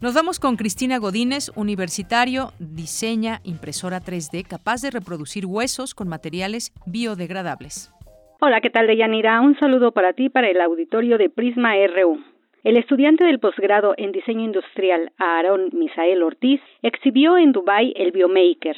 Nos 0.00 0.14
vamos 0.14 0.38
con 0.38 0.54
Cristina 0.54 0.98
Godínez, 0.98 1.50
universitario, 1.56 2.52
diseña 2.60 3.40
impresora 3.42 3.98
3D 3.98 4.46
capaz 4.46 4.80
de 4.80 4.92
reproducir 4.92 5.44
huesos 5.44 5.92
con 5.92 6.06
materiales 6.06 6.72
biodegradables. 6.86 7.92
Hola, 8.38 8.60
¿qué 8.60 8.70
tal, 8.70 8.86
Deyanira? 8.86 9.40
Un 9.40 9.58
saludo 9.58 9.90
para 9.90 10.12
ti 10.12 10.28
para 10.28 10.48
el 10.48 10.60
auditorio 10.60 11.18
de 11.18 11.28
Prisma 11.30 11.72
RU. 11.88 12.22
El 12.62 12.76
estudiante 12.76 13.24
del 13.24 13.40
posgrado 13.40 13.94
en 13.96 14.12
diseño 14.12 14.44
industrial 14.44 15.10
Aaron 15.18 15.70
Misael 15.72 16.22
Ortiz 16.22 16.60
exhibió 16.82 17.36
en 17.36 17.50
Dubai 17.50 17.92
el 17.96 18.12
Biomaker. 18.12 18.76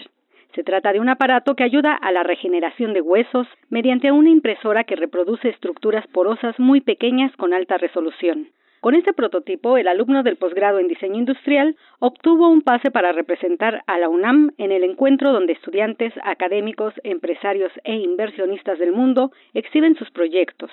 Se 0.55 0.65
trata 0.65 0.91
de 0.95 1.01
un 1.01 1.11
aparato 1.11 1.55
que 1.55 1.65
ayuda 1.65 1.97
a 1.97 2.13
la 2.13 2.23
regeneración 2.23 2.95
de 2.95 3.03
huesos 3.03 3.47
mediante 3.69 4.11
una 4.11 4.31
impresora 4.31 4.85
que 4.85 4.97
reproduce 4.97 5.51
estructuras 5.51 6.07
porosas 6.07 6.59
muy 6.59 6.81
pequeñas 6.81 7.31
con 7.37 7.53
alta 7.53 7.77
resolución. 7.77 8.49
Con 8.81 8.95
este 8.95 9.13
prototipo, 9.13 9.77
el 9.77 9.89
alumno 9.89 10.23
del 10.23 10.37
posgrado 10.37 10.79
en 10.79 10.89
diseño 10.89 11.17
industrial 11.17 11.77
obtuvo 11.99 12.49
un 12.49 12.63
pase 12.63 12.91
para 12.91 13.13
representar 13.13 13.83
a 13.87 13.99
la 13.99 14.09
UNAM 14.09 14.53
en 14.57 14.73
el 14.73 14.85
encuentro 14.85 15.35
donde 15.35 15.53
estudiantes, 15.53 16.15
académicos, 16.25 16.95
empresarios 17.05 17.71
e 17.85 17.93
inversionistas 17.97 18.79
del 18.79 18.93
mundo 18.93 19.33
exhiben 19.53 19.97
sus 19.97 20.11
proyectos. 20.11 20.71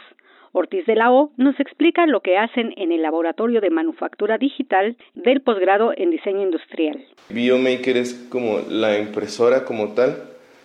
Ortiz 0.53 0.85
de 0.85 0.95
la 0.95 1.11
O 1.11 1.33
nos 1.35 1.59
explica 1.59 2.05
lo 2.05 2.21
que 2.21 2.37
hacen 2.37 2.73
en 2.77 2.93
el 2.93 3.01
laboratorio 3.01 3.59
de 3.59 3.71
manufactura 3.71 4.37
digital 4.37 4.95
del 5.13 5.41
posgrado 5.41 5.91
en 5.93 6.09
diseño 6.09 6.43
industrial. 6.43 7.03
Biomaker 7.27 7.97
es 7.97 8.13
como 8.31 8.61
la 8.69 8.99
impresora 8.99 9.65
como 9.65 9.95
tal. 9.95 10.15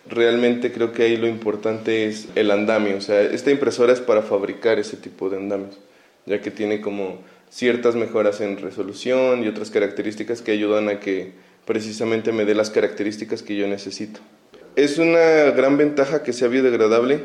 Realmente 0.08 0.70
creo 0.70 0.92
que 0.92 1.02
ahí 1.02 1.16
lo 1.16 1.26
importante 1.26 2.06
es 2.06 2.30
el 2.36 2.52
andamio. 2.52 2.98
O 2.98 3.00
sea, 3.00 3.20
esta 3.20 3.50
impresora 3.50 3.92
es 3.92 4.00
para 4.00 4.22
fabricar 4.22 4.78
ese 4.78 4.96
tipo 4.96 5.28
de 5.28 5.38
andamios, 5.38 5.80
ya 6.24 6.40
que 6.40 6.52
tiene 6.52 6.80
como 6.80 7.18
ciertas 7.52 7.94
mejoras 7.96 8.40
en 8.40 8.56
resolución 8.56 9.44
y 9.44 9.48
otras 9.48 9.70
características 9.70 10.40
que 10.40 10.52
ayudan 10.52 10.88
a 10.88 11.00
que 11.00 11.32
precisamente 11.66 12.32
me 12.32 12.46
dé 12.46 12.54
las 12.54 12.70
características 12.70 13.42
que 13.42 13.56
yo 13.56 13.68
necesito. 13.68 14.20
Es 14.74 14.96
una 14.96 15.50
gran 15.50 15.76
ventaja 15.76 16.22
que 16.22 16.32
sea 16.32 16.48
biodegradable 16.48 17.20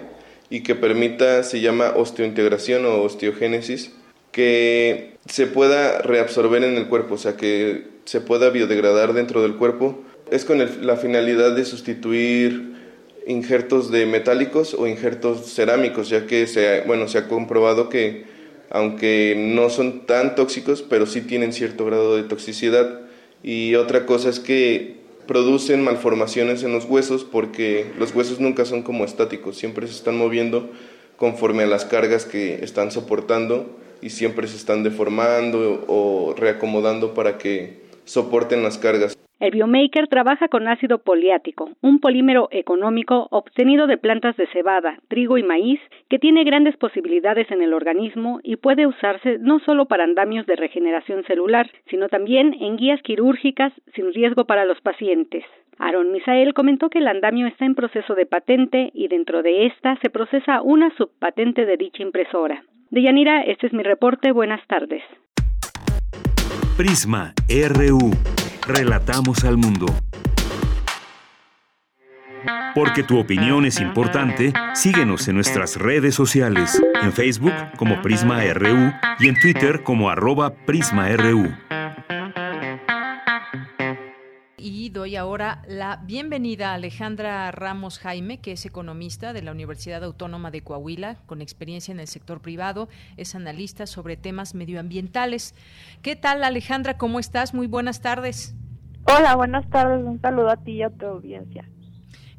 y 0.49 0.63
que 0.63 0.75
permita, 0.75 1.43
se 1.43 1.61
llama 1.61 1.93
osteointegración 1.95 2.85
o 2.85 3.01
osteogénesis, 3.03 3.93
que 4.33 5.13
se 5.27 5.47
pueda 5.47 6.01
reabsorber 6.01 6.63
en 6.65 6.75
el 6.75 6.87
cuerpo, 6.87 7.15
o 7.15 7.17
sea, 7.17 7.37
que 7.37 7.87
se 8.03 8.19
pueda 8.19 8.49
biodegradar 8.49 9.13
dentro 9.13 9.41
del 9.41 9.55
cuerpo. 9.55 10.03
Es 10.29 10.43
con 10.43 10.59
la 10.59 10.97
finalidad 10.97 11.55
de 11.55 11.63
sustituir 11.63 12.75
injertos 13.27 13.91
de 13.91 14.05
metálicos 14.05 14.73
o 14.73 14.87
injertos 14.87 15.53
cerámicos, 15.53 16.09
ya 16.09 16.27
que 16.27 16.83
bueno, 16.85 17.07
se 17.07 17.17
ha 17.17 17.27
comprobado 17.29 17.87
que 17.87 18.36
aunque 18.69 19.35
no 19.37 19.69
son 19.69 20.05
tan 20.05 20.35
tóxicos, 20.35 20.81
pero 20.81 21.05
sí 21.05 21.21
tienen 21.21 21.53
cierto 21.53 21.85
grado 21.85 22.15
de 22.15 22.23
toxicidad. 22.23 23.01
Y 23.43 23.75
otra 23.75 24.05
cosa 24.05 24.29
es 24.29 24.39
que 24.39 24.97
producen 25.27 25.83
malformaciones 25.83 26.63
en 26.63 26.71
los 26.71 26.85
huesos 26.85 27.23
porque 27.23 27.85
los 27.99 28.15
huesos 28.15 28.39
nunca 28.39 28.65
son 28.65 28.81
como 28.81 29.05
estáticos, 29.05 29.57
siempre 29.57 29.85
se 29.87 29.93
están 29.93 30.17
moviendo 30.17 30.69
conforme 31.17 31.63
a 31.63 31.67
las 31.67 31.85
cargas 31.85 32.25
que 32.25 32.63
están 32.63 32.91
soportando 32.91 33.77
y 34.01 34.11
siempre 34.11 34.47
se 34.47 34.55
están 34.55 34.83
deformando 34.83 35.83
o 35.87 36.33
reacomodando 36.37 37.13
para 37.13 37.37
que 37.37 37.81
soporten 38.05 38.63
las 38.63 38.77
cargas. 38.77 39.16
El 39.39 39.51
Biomaker 39.51 40.07
trabaja 40.07 40.47
con 40.47 40.67
ácido 40.67 40.97
poliático, 40.97 41.69
un 41.81 41.99
polímero 41.99 42.47
económico 42.49 43.27
obtenido 43.29 43.85
de 43.85 43.97
plantas 43.97 44.35
de 44.35 44.47
cebada, 44.47 44.97
trigo 45.09 45.37
y 45.37 45.43
maíz 45.43 45.79
que 46.09 46.17
tiene 46.17 46.43
grandes 46.43 46.75
posibilidades 46.75 47.51
en 47.51 47.61
el 47.61 47.73
organismo 47.73 48.39
y 48.41 48.55
puede 48.55 48.87
usarse 48.87 49.37
no 49.39 49.59
solo 49.59 49.85
para 49.85 50.05
andamios 50.05 50.47
de 50.47 50.55
regeneración 50.55 51.23
celular, 51.25 51.69
sino 51.87 52.09
también 52.09 52.55
en 52.59 52.77
guías 52.77 52.99
quirúrgicas 53.03 53.71
sin 53.93 54.11
riesgo 54.11 54.45
para 54.45 54.65
los 54.65 54.81
pacientes. 54.81 55.43
Aaron 55.77 56.11
Misael 56.11 56.55
comentó 56.55 56.89
que 56.89 56.97
el 56.97 57.07
andamio 57.07 57.45
está 57.45 57.65
en 57.65 57.75
proceso 57.75 58.15
de 58.15 58.25
patente 58.25 58.89
y 58.95 59.07
dentro 59.07 59.43
de 59.43 59.67
esta 59.67 59.97
se 59.97 60.09
procesa 60.09 60.63
una 60.63 60.89
subpatente 60.97 61.67
de 61.67 61.77
dicha 61.77 62.01
impresora. 62.01 62.63
Deyanira, 62.89 63.43
este 63.43 63.67
es 63.67 63.73
mi 63.73 63.83
reporte. 63.83 64.31
Buenas 64.31 64.65
tardes. 64.65 65.03
Prisma 66.75 67.33
RU. 67.47 68.46
Relatamos 68.67 69.45
al 69.45 69.55
mundo. 69.55 69.85
Porque 72.75 73.01
tu 73.01 73.17
opinión 73.17 73.65
es 73.65 73.79
importante, 73.79 74.51
síguenos 74.73 75.25
en 75.29 75.35
nuestras 75.35 75.77
redes 75.77 76.13
sociales, 76.13 76.81
en 77.01 77.13
Facebook 77.13 77.53
como 77.77 78.01
Prisma 78.01 78.41
RU 78.53 78.91
y 79.19 79.29
en 79.29 79.39
Twitter 79.39 79.83
como 79.83 80.09
arroba 80.09 80.53
PrismaRU. 80.53 81.49
Y 84.59 84.89
doy 84.89 85.15
ahora 85.15 85.61
la 85.67 85.97
bienvenida 86.03 86.71
a 86.71 86.73
Alejandra 86.73 87.51
Ramos 87.51 87.99
Jaime, 87.99 88.39
que 88.39 88.53
es 88.53 88.65
economista 88.65 89.31
de 89.31 89.43
la 89.43 89.51
Universidad 89.51 90.03
Autónoma 90.03 90.49
de 90.49 90.61
Coahuila, 90.61 91.17
con 91.27 91.43
experiencia 91.43 91.91
en 91.91 91.99
el 91.99 92.07
sector 92.07 92.41
privado, 92.41 92.89
es 93.17 93.35
analista 93.35 93.85
sobre 93.85 94.17
temas 94.17 94.55
medioambientales. 94.55 95.53
¿Qué 96.01 96.15
tal 96.15 96.43
Alejandra? 96.43 96.97
¿Cómo 96.97 97.19
estás? 97.19 97.53
Muy 97.53 97.67
buenas 97.67 98.01
tardes. 98.01 98.55
Hola, 99.03 99.35
buenas 99.35 99.69
tardes. 99.69 100.03
Un 100.03 100.19
saludo 100.21 100.49
a 100.49 100.57
ti 100.57 100.71
y 100.71 100.81
a 100.81 100.89
tu 100.89 101.05
audiencia. 101.05 101.69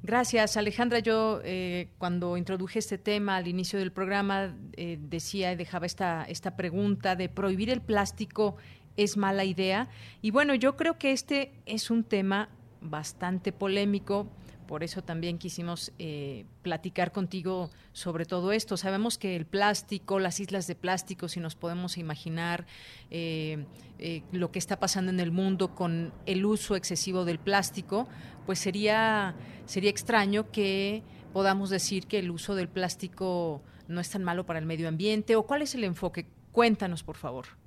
Gracias, 0.02 0.56
Alejandra. 0.56 1.00
Yo 1.00 1.40
eh, 1.44 1.90
cuando 1.98 2.36
introduje 2.36 2.78
este 2.78 2.98
tema 2.98 3.36
al 3.36 3.46
inicio 3.46 3.78
del 3.78 3.92
programa 3.92 4.56
eh, 4.72 4.96
decía 5.00 5.52
y 5.52 5.56
dejaba 5.56 5.86
esta, 5.86 6.24
esta 6.24 6.56
pregunta 6.56 7.14
de 7.14 7.28
prohibir 7.28 7.68
el 7.68 7.80
plástico 7.80 8.56
es 8.98 9.16
mala 9.16 9.44
idea. 9.44 9.88
Y 10.20 10.32
bueno, 10.32 10.54
yo 10.54 10.76
creo 10.76 10.98
que 10.98 11.12
este 11.12 11.52
es 11.64 11.90
un 11.90 12.04
tema 12.04 12.50
bastante 12.82 13.52
polémico. 13.52 14.26
Por 14.66 14.84
eso 14.84 15.02
también 15.02 15.38
quisimos 15.38 15.92
eh, 15.98 16.44
platicar 16.62 17.12
contigo 17.12 17.70
sobre 17.92 18.26
todo 18.26 18.52
esto. 18.52 18.76
Sabemos 18.76 19.16
que 19.16 19.34
el 19.34 19.46
plástico, 19.46 20.18
las 20.18 20.40
islas 20.40 20.66
de 20.66 20.74
plástico, 20.74 21.28
si 21.28 21.40
nos 21.40 21.54
podemos 21.54 21.96
imaginar 21.96 22.66
eh, 23.10 23.64
eh, 23.98 24.22
lo 24.32 24.50
que 24.50 24.58
está 24.58 24.78
pasando 24.78 25.10
en 25.10 25.20
el 25.20 25.30
mundo 25.30 25.74
con 25.74 26.12
el 26.26 26.44
uso 26.44 26.76
excesivo 26.76 27.24
del 27.24 27.38
plástico, 27.38 28.08
pues 28.44 28.58
sería, 28.58 29.34
sería 29.64 29.90
extraño 29.90 30.50
que 30.50 31.02
podamos 31.32 31.70
decir 31.70 32.06
que 32.06 32.18
el 32.18 32.30
uso 32.30 32.54
del 32.56 32.68
plástico 32.68 33.62
no 33.86 34.00
es 34.00 34.10
tan 34.10 34.24
malo 34.24 34.44
para 34.44 34.58
el 34.58 34.66
medio 34.66 34.88
ambiente. 34.88 35.36
¿O 35.36 35.44
cuál 35.44 35.62
es 35.62 35.74
el 35.76 35.84
enfoque? 35.84 36.26
Cuéntanos, 36.52 37.04
por 37.04 37.16
favor. 37.16 37.57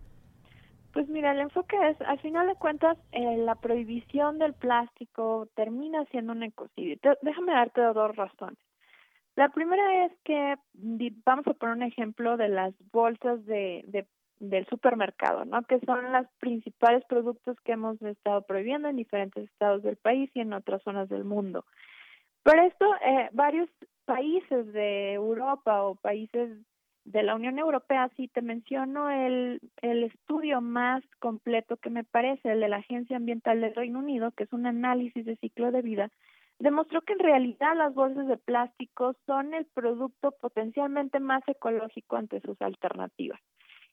Pues 0.94 1.08
mira, 1.08 1.32
el 1.32 1.40
enfoque 1.40 1.78
es, 1.90 2.02
al 2.02 2.20
final 2.20 2.48
de 2.48 2.56
cuentas, 2.56 2.98
eh, 3.12 3.38
la 3.38 3.56
prohibición 3.56 4.40
del 4.40 4.54
plástico 4.54 5.48
termina 5.56 6.04
siendo 6.06 6.34
un 6.34 6.44
ecocidio. 6.44 6.98
déjame 7.22 7.54
darte 7.54 7.82
dos 7.82 8.16
razones. 8.16 8.60
La 9.36 9.50
primera 9.50 10.06
es 10.06 10.12
que 10.26 10.56
vamos 11.26 11.48
a 11.48 11.54
poner 11.54 11.76
un 11.76 11.84
ejemplo 11.84 12.36
de 12.36 12.50
las 12.50 12.74
bolsas 12.92 13.46
de, 13.46 13.84
de 13.88 14.06
del 14.42 14.66
supermercado, 14.68 15.46
¿no? 15.46 15.62
Que 15.64 15.80
son 15.82 16.12
los 16.12 16.26
principales 16.40 17.06
productos 17.06 17.56
que 17.64 17.74
hemos 17.74 18.02
estado 18.02 18.42
prohibiendo 18.42 18.90
en 18.90 18.96
diferentes 18.96 19.44
estados 19.44 19.84
del 19.84 19.98
país 19.98 20.32
y 20.34 20.42
en 20.42 20.54
otras 20.54 20.82
zonas 20.82 21.08
del 21.10 21.24
mundo. 21.24 21.64
Por 22.42 22.58
esto, 22.58 22.86
eh, 23.06 23.30
varios 23.34 23.70
países 24.06 24.74
de 24.74 25.14
Europa 25.14 25.84
o 25.84 25.94
países 25.94 26.58
de 27.06 27.24
la 27.24 27.36
Unión 27.36 27.58
Europea, 27.60 28.10
si 28.16 28.28
te 28.28 28.42
menciono 28.42 29.10
el, 29.10 29.60
el 29.82 30.04
estudio 30.04 30.62
más 30.62 31.04
completo 31.20 31.78
que 31.78 31.90
me 31.90 32.04
parece, 32.04 32.52
el 32.52 32.60
de 32.60 32.70
la 32.70 32.78
Agencia 32.78 33.18
Ambiental 33.18 33.62
del 33.62 33.76
Reino 33.76 34.00
Unido, 34.00 34.32
que 34.32 34.44
es 34.44 34.54
un 34.54 34.66
análisis 34.66 35.26
de 35.26 35.36
ciclo 35.38 35.72
de 35.72 35.82
vida, 35.82 36.10
demostró 36.60 37.02
que 37.02 37.14
en 37.14 37.20
realidad 37.20 37.76
las 37.76 37.94
bolsas 37.94 38.28
de 38.28 38.38
plástico 38.38 39.16
son 39.26 39.54
el 39.54 39.66
producto 39.66 40.32
potencialmente 40.40 41.20
más 41.20 41.42
ecológico 41.48 42.18
ante 42.18 42.40
sus 42.42 42.62
alternativas. 42.62 43.40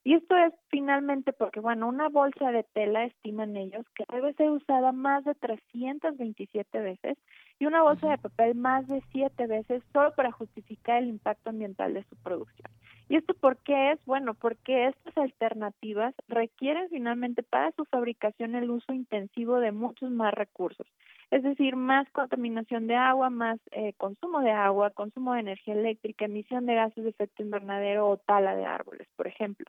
Y 0.05 0.15
esto 0.15 0.37
es 0.37 0.55
finalmente 0.69 1.33
porque, 1.33 1.61
bueno, 1.61 1.89
una 1.89 2.09
bolsa 2.09 2.51
de 2.53 2.65
tela, 2.73 3.05
estiman 3.05 3.57
ellos, 3.57 3.85
que 3.95 4.05
debe 4.11 4.33
ser 4.35 4.51
usada 4.51 4.93
más 4.93 5.25
de 5.25 5.35
327 5.35 6.81
veces 6.81 7.19
y 7.59 7.67
una 7.67 7.83
bolsa 7.83 8.09
de 8.09 8.19
papel 8.19 8.55
más 8.55 8.87
de 8.87 9.03
siete 9.13 9.47
veces 9.47 9.83
solo 9.93 10.15
para 10.15 10.33
justificar 10.33 11.03
el 11.03 11.09
impacto 11.09 11.51
ambiental 11.51 11.95
de 11.95 12.05
su 12.05 12.17
producción. 12.17 12.71
¿Y 13.09 13.17
esto 13.17 13.35
por 13.35 13.57
qué 13.59 13.93
es? 13.93 14.05
Bueno, 14.05 14.35
porque 14.35 14.89
estas 14.89 15.17
alternativas 15.17 16.15
requieren 16.29 16.89
finalmente 16.91 17.43
para 17.43 17.73
su 17.73 17.85
fabricación 17.87 18.55
el 18.55 18.71
uso 18.71 18.93
intensivo 18.93 19.61
de 19.61 19.73
muchos 19.73 20.11
más 20.11 20.35
recursos, 20.35 20.87
es 21.31 21.43
decir, 21.43 21.75
más 21.75 22.09
contaminación 22.11 22.87
de 22.87 22.97
agua, 22.97 23.31
más 23.31 23.59
eh, 23.71 23.95
consumo 23.97 24.41
de 24.41 24.51
agua, 24.51 24.91
consumo 24.91 25.33
de 25.33 25.41
energía 25.41 25.75
eléctrica, 25.75 26.27
emisión 26.27 26.67
de 26.67 26.75
gases 26.75 27.03
de 27.03 27.11
efecto 27.11 27.43
invernadero 27.43 28.09
o 28.09 28.19
tala 28.19 28.55
de 28.55 28.67
árboles, 28.67 29.09
por 29.17 29.27
ejemplo. 29.27 29.67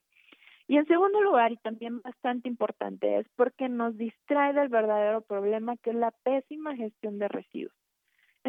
Y 0.67 0.77
en 0.77 0.85
segundo 0.85 1.19
lugar, 1.21 1.51
y 1.51 1.57
también 1.57 2.01
bastante 2.01 2.47
importante, 2.47 3.17
es 3.17 3.27
porque 3.35 3.69
nos 3.69 3.97
distrae 3.97 4.53
del 4.53 4.69
verdadero 4.69 5.21
problema 5.21 5.75
que 5.77 5.89
es 5.89 5.95
la 5.95 6.11
pésima 6.11 6.75
gestión 6.75 7.17
de 7.17 7.27
residuos. 7.27 7.73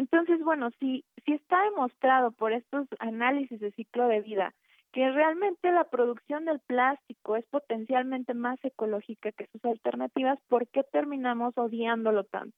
Entonces, 0.01 0.39
bueno, 0.43 0.71
si, 0.79 1.05
si 1.25 1.33
está 1.33 1.61
demostrado 1.65 2.31
por 2.31 2.53
estos 2.53 2.87
análisis 2.97 3.59
de 3.59 3.71
ciclo 3.73 4.07
de 4.07 4.21
vida 4.21 4.51
que 4.91 5.11
realmente 5.11 5.71
la 5.71 5.83
producción 5.83 6.43
del 6.45 6.59
plástico 6.59 7.35
es 7.35 7.45
potencialmente 7.45 8.33
más 8.33 8.57
ecológica 8.65 9.31
que 9.31 9.45
sus 9.51 9.63
alternativas, 9.63 10.39
¿por 10.47 10.67
qué 10.69 10.81
terminamos 10.91 11.55
odiándolo 11.55 12.23
tanto? 12.23 12.57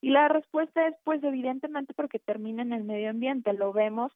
Y 0.00 0.10
la 0.10 0.26
respuesta 0.26 0.88
es, 0.88 0.96
pues, 1.04 1.22
evidentemente 1.22 1.94
porque 1.94 2.18
termina 2.18 2.62
en 2.62 2.72
el 2.72 2.82
medio 2.82 3.10
ambiente. 3.10 3.52
Lo 3.52 3.72
vemos 3.72 4.10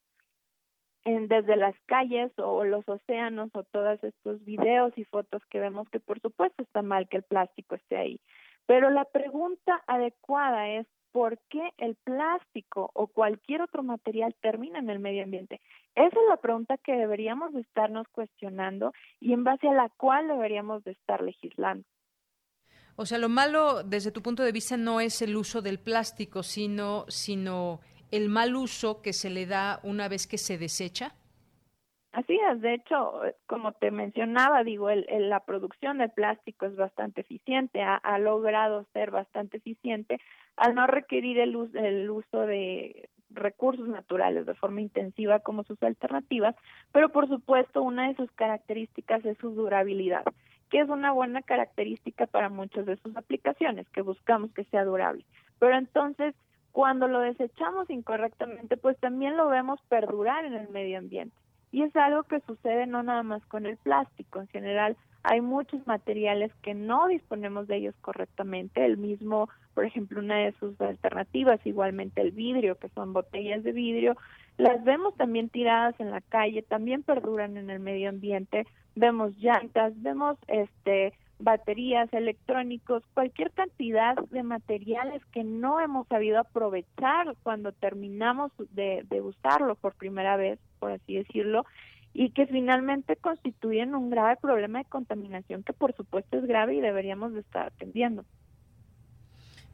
desde 1.04 1.54
las 1.54 1.76
calles 1.86 2.32
o 2.38 2.64
los 2.64 2.88
océanos 2.88 3.50
o 3.54 3.62
todos 3.62 4.02
estos 4.02 4.44
videos 4.44 4.92
y 4.98 5.04
fotos 5.04 5.46
que 5.46 5.60
vemos 5.60 5.88
que 5.90 6.00
por 6.00 6.18
supuesto 6.18 6.64
está 6.64 6.82
mal 6.82 7.08
que 7.08 7.18
el 7.18 7.22
plástico 7.22 7.76
esté 7.76 7.98
ahí. 7.98 8.20
Pero 8.66 8.90
la 8.90 9.04
pregunta 9.04 9.84
adecuada 9.86 10.70
es 10.70 10.88
por 11.14 11.38
qué 11.48 11.70
el 11.78 11.94
plástico 11.94 12.90
o 12.92 13.06
cualquier 13.06 13.62
otro 13.62 13.84
material 13.84 14.34
termina 14.42 14.80
en 14.80 14.90
el 14.90 14.98
medio 14.98 15.22
ambiente. 15.22 15.60
Esa 15.94 16.08
es 16.08 16.28
la 16.28 16.38
pregunta 16.38 16.76
que 16.76 16.90
deberíamos 16.90 17.54
de 17.54 17.60
estarnos 17.60 18.08
cuestionando 18.08 18.92
y 19.20 19.32
en 19.32 19.44
base 19.44 19.68
a 19.68 19.74
la 19.74 19.90
cual 19.90 20.26
deberíamos 20.26 20.82
de 20.82 20.90
estar 20.90 21.22
legislando. 21.22 21.86
O 22.96 23.06
sea, 23.06 23.18
lo 23.18 23.28
malo 23.28 23.84
desde 23.84 24.10
tu 24.10 24.22
punto 24.22 24.42
de 24.42 24.50
vista 24.50 24.76
no 24.76 24.98
es 24.98 25.22
el 25.22 25.36
uso 25.36 25.62
del 25.62 25.78
plástico, 25.78 26.42
sino, 26.42 27.04
sino 27.06 27.78
el 28.10 28.28
mal 28.28 28.56
uso 28.56 29.00
que 29.00 29.12
se 29.12 29.30
le 29.30 29.46
da 29.46 29.78
una 29.84 30.08
vez 30.08 30.26
que 30.26 30.36
se 30.36 30.58
desecha? 30.58 31.14
Así 32.14 32.38
es, 32.48 32.60
de 32.60 32.74
hecho, 32.74 33.22
como 33.48 33.72
te 33.72 33.90
mencionaba, 33.90 34.62
digo, 34.62 34.88
el, 34.88 35.04
la 35.28 35.40
producción 35.40 35.98
de 35.98 36.08
plástico 36.08 36.64
es 36.64 36.76
bastante 36.76 37.22
eficiente, 37.22 37.82
ha, 37.82 38.18
logrado 38.20 38.86
ser 38.92 39.10
bastante 39.10 39.56
eficiente 39.56 40.20
al 40.56 40.76
no 40.76 40.86
requerir 40.86 41.40
el, 41.40 41.56
el 41.74 42.08
uso 42.08 42.46
de 42.46 43.08
recursos 43.30 43.88
naturales 43.88 44.46
de 44.46 44.54
forma 44.54 44.80
intensiva 44.80 45.40
como 45.40 45.64
sus 45.64 45.82
alternativas, 45.82 46.54
pero 46.92 47.08
por 47.08 47.26
supuesto 47.26 47.82
una 47.82 48.06
de 48.06 48.14
sus 48.14 48.30
características 48.30 49.24
es 49.24 49.36
su 49.38 49.50
durabilidad, 49.50 50.22
que 50.70 50.78
es 50.78 50.88
una 50.88 51.10
buena 51.10 51.42
característica 51.42 52.28
para 52.28 52.48
muchas 52.48 52.86
de 52.86 52.96
sus 52.98 53.16
aplicaciones, 53.16 53.88
que 53.88 54.02
buscamos 54.02 54.52
que 54.52 54.62
sea 54.66 54.84
durable. 54.84 55.24
Pero 55.58 55.76
entonces, 55.76 56.36
cuando 56.70 57.08
lo 57.08 57.18
desechamos 57.18 57.90
incorrectamente, 57.90 58.76
pues 58.76 58.96
también 59.00 59.36
lo 59.36 59.48
vemos 59.48 59.80
perdurar 59.88 60.44
en 60.44 60.54
el 60.54 60.68
medio 60.68 60.98
ambiente. 60.98 61.34
Y 61.74 61.82
es 61.82 61.96
algo 61.96 62.22
que 62.22 62.38
sucede 62.46 62.86
no 62.86 63.02
nada 63.02 63.24
más 63.24 63.44
con 63.46 63.66
el 63.66 63.76
plástico, 63.78 64.40
en 64.40 64.46
general 64.46 64.96
hay 65.24 65.40
muchos 65.40 65.84
materiales 65.88 66.52
que 66.62 66.72
no 66.72 67.08
disponemos 67.08 67.66
de 67.66 67.78
ellos 67.78 67.96
correctamente, 68.00 68.86
el 68.86 68.96
mismo, 68.96 69.48
por 69.74 69.84
ejemplo, 69.84 70.20
una 70.20 70.36
de 70.36 70.52
sus 70.60 70.80
alternativas, 70.80 71.58
igualmente 71.64 72.20
el 72.20 72.30
vidrio, 72.30 72.78
que 72.78 72.90
son 72.90 73.12
botellas 73.12 73.64
de 73.64 73.72
vidrio, 73.72 74.16
las 74.56 74.84
vemos 74.84 75.16
también 75.16 75.48
tiradas 75.48 75.98
en 75.98 76.12
la 76.12 76.20
calle, 76.20 76.62
también 76.62 77.02
perduran 77.02 77.56
en 77.56 77.68
el 77.68 77.80
medio 77.80 78.08
ambiente, 78.08 78.68
vemos 78.94 79.36
llantas, 79.38 80.00
vemos 80.00 80.38
este 80.46 81.12
baterías, 81.38 82.12
electrónicos, 82.12 83.02
cualquier 83.14 83.50
cantidad 83.50 84.16
de 84.30 84.42
materiales 84.42 85.24
que 85.26 85.44
no 85.44 85.80
hemos 85.80 86.06
sabido 86.08 86.38
aprovechar 86.38 87.34
cuando 87.42 87.72
terminamos 87.72 88.52
de, 88.70 89.04
de 89.08 89.20
usarlo 89.20 89.74
por 89.74 89.94
primera 89.94 90.36
vez, 90.36 90.58
por 90.78 90.92
así 90.92 91.16
decirlo, 91.16 91.64
y 92.12 92.30
que 92.30 92.46
finalmente 92.46 93.16
constituyen 93.16 93.94
un 93.94 94.08
grave 94.08 94.36
problema 94.36 94.78
de 94.78 94.84
contaminación 94.84 95.64
que 95.64 95.72
por 95.72 95.94
supuesto 95.94 96.38
es 96.38 96.46
grave 96.46 96.76
y 96.76 96.80
deberíamos 96.80 97.34
de 97.34 97.40
estar 97.40 97.66
atendiendo. 97.66 98.24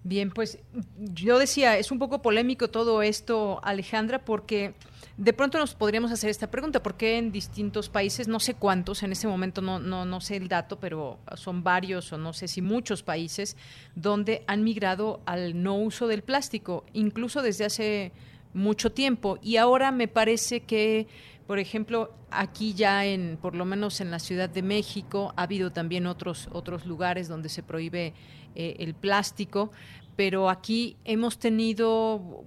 Bien, 0.03 0.31
pues 0.31 0.59
yo 0.97 1.39
decía, 1.39 1.77
es 1.77 1.91
un 1.91 1.99
poco 1.99 2.23
polémico 2.23 2.69
todo 2.69 3.03
esto, 3.03 3.61
Alejandra, 3.63 4.25
porque 4.25 4.73
de 5.19 5.35
pronto 5.35 5.59
nos 5.59 5.75
podríamos 5.75 6.11
hacer 6.11 6.31
esta 6.31 6.51
pregunta, 6.51 6.83
¿por 6.83 6.95
qué 6.95 7.19
en 7.19 7.33
distintos 7.33 7.91
países, 7.91 8.27
no 8.27 8.41
sé 8.41 8.55
cuántos, 8.55 9.03
en 9.03 9.13
este 9.13 9.27
momento 9.27 9.61
no, 9.61 9.79
no, 9.79 10.07
no 10.07 10.23
sé 10.23 10.37
el 10.37 10.49
dato, 10.49 10.81
pero 10.81 11.19
son 11.35 11.63
varios 11.63 12.11
o 12.15 12.19
no 12.19 12.33
sé 12.33 12.49
si 12.49 12.63
muchos 12.63 13.03
países 13.03 13.59
donde 13.95 14.43
han 14.47 14.65
migrado 14.65 15.21
al 15.27 15.63
no 15.63 15.77
uso 15.77 16.07
del 16.07 16.23
plástico, 16.23 16.87
incluso 16.95 17.43
desde 17.43 17.67
hace 17.67 18.13
mucho 18.55 18.93
tiempo. 18.93 19.39
Y 19.43 19.57
ahora 19.57 19.93
me 19.93 20.09
parece 20.09 20.61
que, 20.61 21.07
por 21.51 21.59
ejemplo, 21.59 22.15
aquí 22.31 22.75
ya 22.75 23.05
en, 23.05 23.37
por 23.37 23.57
lo 23.57 23.65
menos 23.65 24.01
en 24.01 24.13
la 24.13 24.21
Ciudad 24.21 24.49
de 24.49 24.63
México, 24.63 25.35
ha 25.35 25.43
habido 25.43 25.73
también 25.73 26.07
otros, 26.07 26.49
otros 26.53 26.87
lugares 26.87 27.27
donde 27.27 27.49
se 27.49 27.65
prohíbe 27.65 28.15
eh, 28.55 28.77
el 28.79 28.95
plástico, 28.95 29.73
pero 30.15 30.49
aquí 30.49 30.97
hemos 31.05 31.41
tenido 31.41 32.45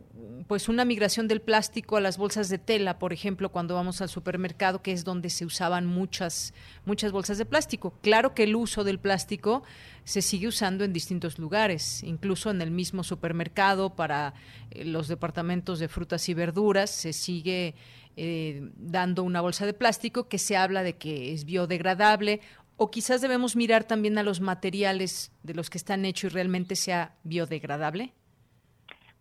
pues 0.48 0.70
una 0.70 0.86
migración 0.86 1.28
del 1.28 1.42
plástico 1.42 1.98
a 1.98 2.02
las 2.02 2.18
bolsas 2.18 2.48
de 2.48 2.60
tela, 2.60 2.98
por 2.98 3.12
ejemplo, 3.12 3.50
cuando 3.50 3.76
vamos 3.76 4.00
al 4.02 4.08
supermercado, 4.08 4.82
que 4.82 4.94
es 4.94 5.04
donde 5.04 5.30
se 5.30 5.44
usaban 5.44 5.86
muchas 5.86 6.54
muchas 6.86 7.12
bolsas 7.12 7.38
de 7.38 7.46
plástico. 7.46 7.98
Claro 8.02 8.34
que 8.34 8.44
el 8.44 8.56
uso 8.56 8.84
del 8.84 9.00
plástico 9.00 9.64
se 10.04 10.22
sigue 10.22 10.48
usando 10.48 10.84
en 10.84 10.94
distintos 10.94 11.40
lugares, 11.40 12.04
incluso 12.04 12.52
en 12.52 12.62
el 12.62 12.72
mismo 12.72 13.04
supermercado 13.04 13.96
para 13.96 14.34
eh, 14.72 14.86
los 14.86 15.08
departamentos 15.08 15.80
de 15.80 15.88
frutas 15.90 16.30
y 16.30 16.34
verduras 16.34 16.90
se 16.90 17.12
sigue 17.12 17.76
eh, 18.16 18.70
dando 18.76 19.24
una 19.24 19.42
bolsa 19.42 19.66
de 19.66 19.74
plástico 19.74 20.28
que 20.28 20.38
se 20.38 20.56
habla 20.56 20.84
de 20.84 20.94
que 20.94 21.34
es 21.34 21.46
biodegradable 21.46 22.42
o 22.78 22.92
quizás 22.92 23.22
debemos 23.22 23.56
mirar 23.56 23.84
también 23.84 24.18
a 24.18 24.24
los 24.24 24.42
materiales 24.42 25.32
de 25.44 25.54
los 25.54 25.70
que 25.70 25.78
están 25.78 26.06
hechos 26.06 26.32
y 26.32 26.36
realmente 26.36 26.76
sea 26.76 27.14
biodegradable? 27.24 28.14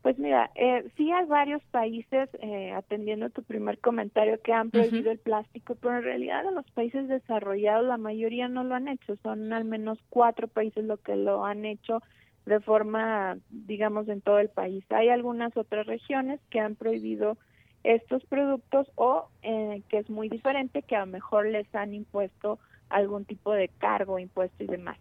Pues 0.02 0.18
mira, 0.18 0.50
eh, 0.57 0.85
sí 0.96 1.12
hay 1.12 1.26
varios 1.26 1.62
países, 1.70 2.28
eh, 2.40 2.72
atendiendo 2.72 3.31
tu 3.31 3.44
primer 3.44 3.78
comentario, 3.78 4.40
que 4.42 4.52
han 4.52 4.70
prohibido 4.70 5.12
el 5.12 5.18
plástico, 5.18 5.76
pero 5.76 5.98
en 5.98 6.02
realidad 6.02 6.44
en 6.44 6.57
los 6.57 6.68
países 6.72 7.07
desarrollados 7.07 7.87
la 7.87 7.98
mayoría 7.98 8.48
no 8.48 8.64
lo 8.64 8.74
han 8.74 8.88
hecho. 8.88 9.14
Son 9.22 9.52
al 9.52 9.64
menos 9.64 9.98
cuatro 10.11 10.48
países 10.48 10.85
los 10.85 10.98
que 11.00 11.14
lo 11.14 11.44
han 11.44 11.64
hecho 11.64 12.02
de 12.46 12.59
forma, 12.59 13.38
digamos, 13.50 14.09
en 14.09 14.22
todo 14.22 14.40
el 14.40 14.48
país. 14.48 14.85
Hay 14.90 15.09
algunas 15.09 15.57
otras 15.57 15.87
regiones 15.87 16.40
que 16.50 16.59
han 16.59 16.74
prohibido 16.74 17.38
estos 17.85 18.25
productos 18.25 18.87
o 18.95 19.29
eh, 19.42 19.83
que 19.88 19.99
es 19.99 20.11
muy 20.11 20.29
diferente, 20.29 20.83
que 20.83 20.97
a 20.97 21.01
lo 21.01 21.12
mejor 21.12 21.47
les 21.47 21.73
han 21.75 21.95
impuesto 21.95 22.59
algún 22.88 23.25
tipo 23.25 23.53
de 23.53 23.68
cargo, 23.68 24.18
impuesto 24.18 24.62
y 24.62 24.66
demás. 24.66 24.99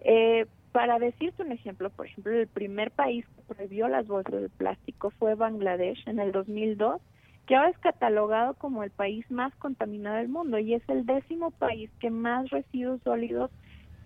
Eh, 0.00 0.46
para 0.72 0.98
decirte 0.98 1.42
un 1.42 1.52
ejemplo, 1.52 1.90
por 1.90 2.06
ejemplo, 2.06 2.32
el 2.32 2.48
primer 2.48 2.90
país 2.90 3.24
que 3.36 3.54
prohibió 3.54 3.86
las 3.88 4.08
bolsas 4.08 4.42
de 4.42 4.48
plástico 4.48 5.10
fue 5.10 5.36
Bangladesh 5.36 6.02
en 6.08 6.18
el 6.18 6.32
2002, 6.32 7.00
que 7.46 7.54
ahora 7.54 7.70
es 7.70 7.78
catalogado 7.78 8.54
como 8.54 8.82
el 8.82 8.90
país 8.90 9.30
más 9.30 9.54
contaminado 9.56 10.16
del 10.16 10.28
mundo 10.28 10.58
y 10.58 10.74
es 10.74 10.82
el 10.88 11.06
décimo 11.06 11.52
país 11.52 11.90
que 12.00 12.10
más 12.10 12.50
residuos 12.50 13.00
sólidos 13.02 13.50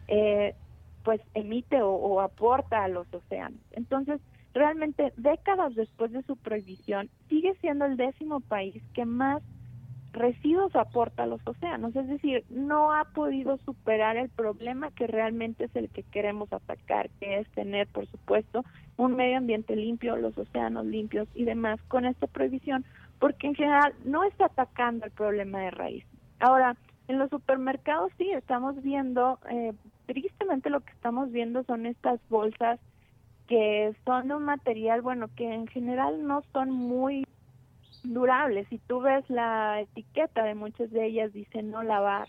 eh, 0.08 0.54
pues 1.04 1.20
emite 1.34 1.80
o, 1.80 1.92
o 1.92 2.20
aporta 2.20 2.84
a 2.84 2.88
los 2.88 3.06
océanos. 3.14 3.60
Entonces, 3.72 4.20
realmente 4.54 5.12
décadas 5.16 5.74
después 5.74 6.12
de 6.12 6.22
su 6.22 6.36
prohibición, 6.36 7.10
sigue 7.28 7.54
siendo 7.60 7.84
el 7.84 7.96
décimo 7.96 8.40
país 8.40 8.82
que 8.94 9.04
más 9.04 9.42
residuos 10.12 10.74
aporta 10.74 11.24
a 11.24 11.26
los 11.26 11.40
océanos, 11.46 11.94
es 11.94 12.08
decir, 12.08 12.44
no 12.50 12.92
ha 12.92 13.04
podido 13.04 13.58
superar 13.58 14.16
el 14.16 14.28
problema 14.30 14.90
que 14.90 15.06
realmente 15.06 15.64
es 15.64 15.76
el 15.76 15.88
que 15.90 16.02
queremos 16.02 16.52
atacar, 16.52 17.10
que 17.20 17.38
es 17.38 17.48
tener, 17.50 17.86
por 17.88 18.06
supuesto, 18.06 18.64
un 18.96 19.14
medio 19.14 19.38
ambiente 19.38 19.76
limpio, 19.76 20.16
los 20.16 20.36
océanos 20.36 20.86
limpios 20.86 21.28
y 21.34 21.44
demás 21.44 21.80
con 21.88 22.04
esta 22.04 22.26
prohibición, 22.26 22.84
porque 23.20 23.48
en 23.48 23.54
general 23.54 23.94
no 24.04 24.24
está 24.24 24.46
atacando 24.46 25.06
el 25.06 25.12
problema 25.12 25.60
de 25.60 25.70
raíz. 25.70 26.04
Ahora, 26.40 26.76
en 27.06 27.18
los 27.18 27.30
supermercados 27.30 28.10
sí 28.18 28.30
estamos 28.32 28.82
viendo, 28.82 29.38
eh, 29.50 29.72
tristemente 30.06 30.70
lo 30.70 30.80
que 30.80 30.92
estamos 30.92 31.30
viendo 31.30 31.64
son 31.64 31.86
estas 31.86 32.20
bolsas 32.28 32.80
que 33.48 33.94
son 34.04 34.28
de 34.28 34.34
un 34.34 34.44
material, 34.44 35.02
bueno, 35.02 35.28
que 35.34 35.52
en 35.52 35.66
general 35.66 36.24
no 36.24 36.42
son 36.52 36.70
muy 36.70 37.26
durables. 38.04 38.68
Si 38.68 38.78
tú 38.78 39.00
ves 39.00 39.28
la 39.28 39.80
etiqueta 39.80 40.44
de 40.44 40.54
muchas 40.54 40.90
de 40.90 41.06
ellas 41.06 41.32
dice 41.32 41.62
no 41.62 41.82
lavar 41.82 42.28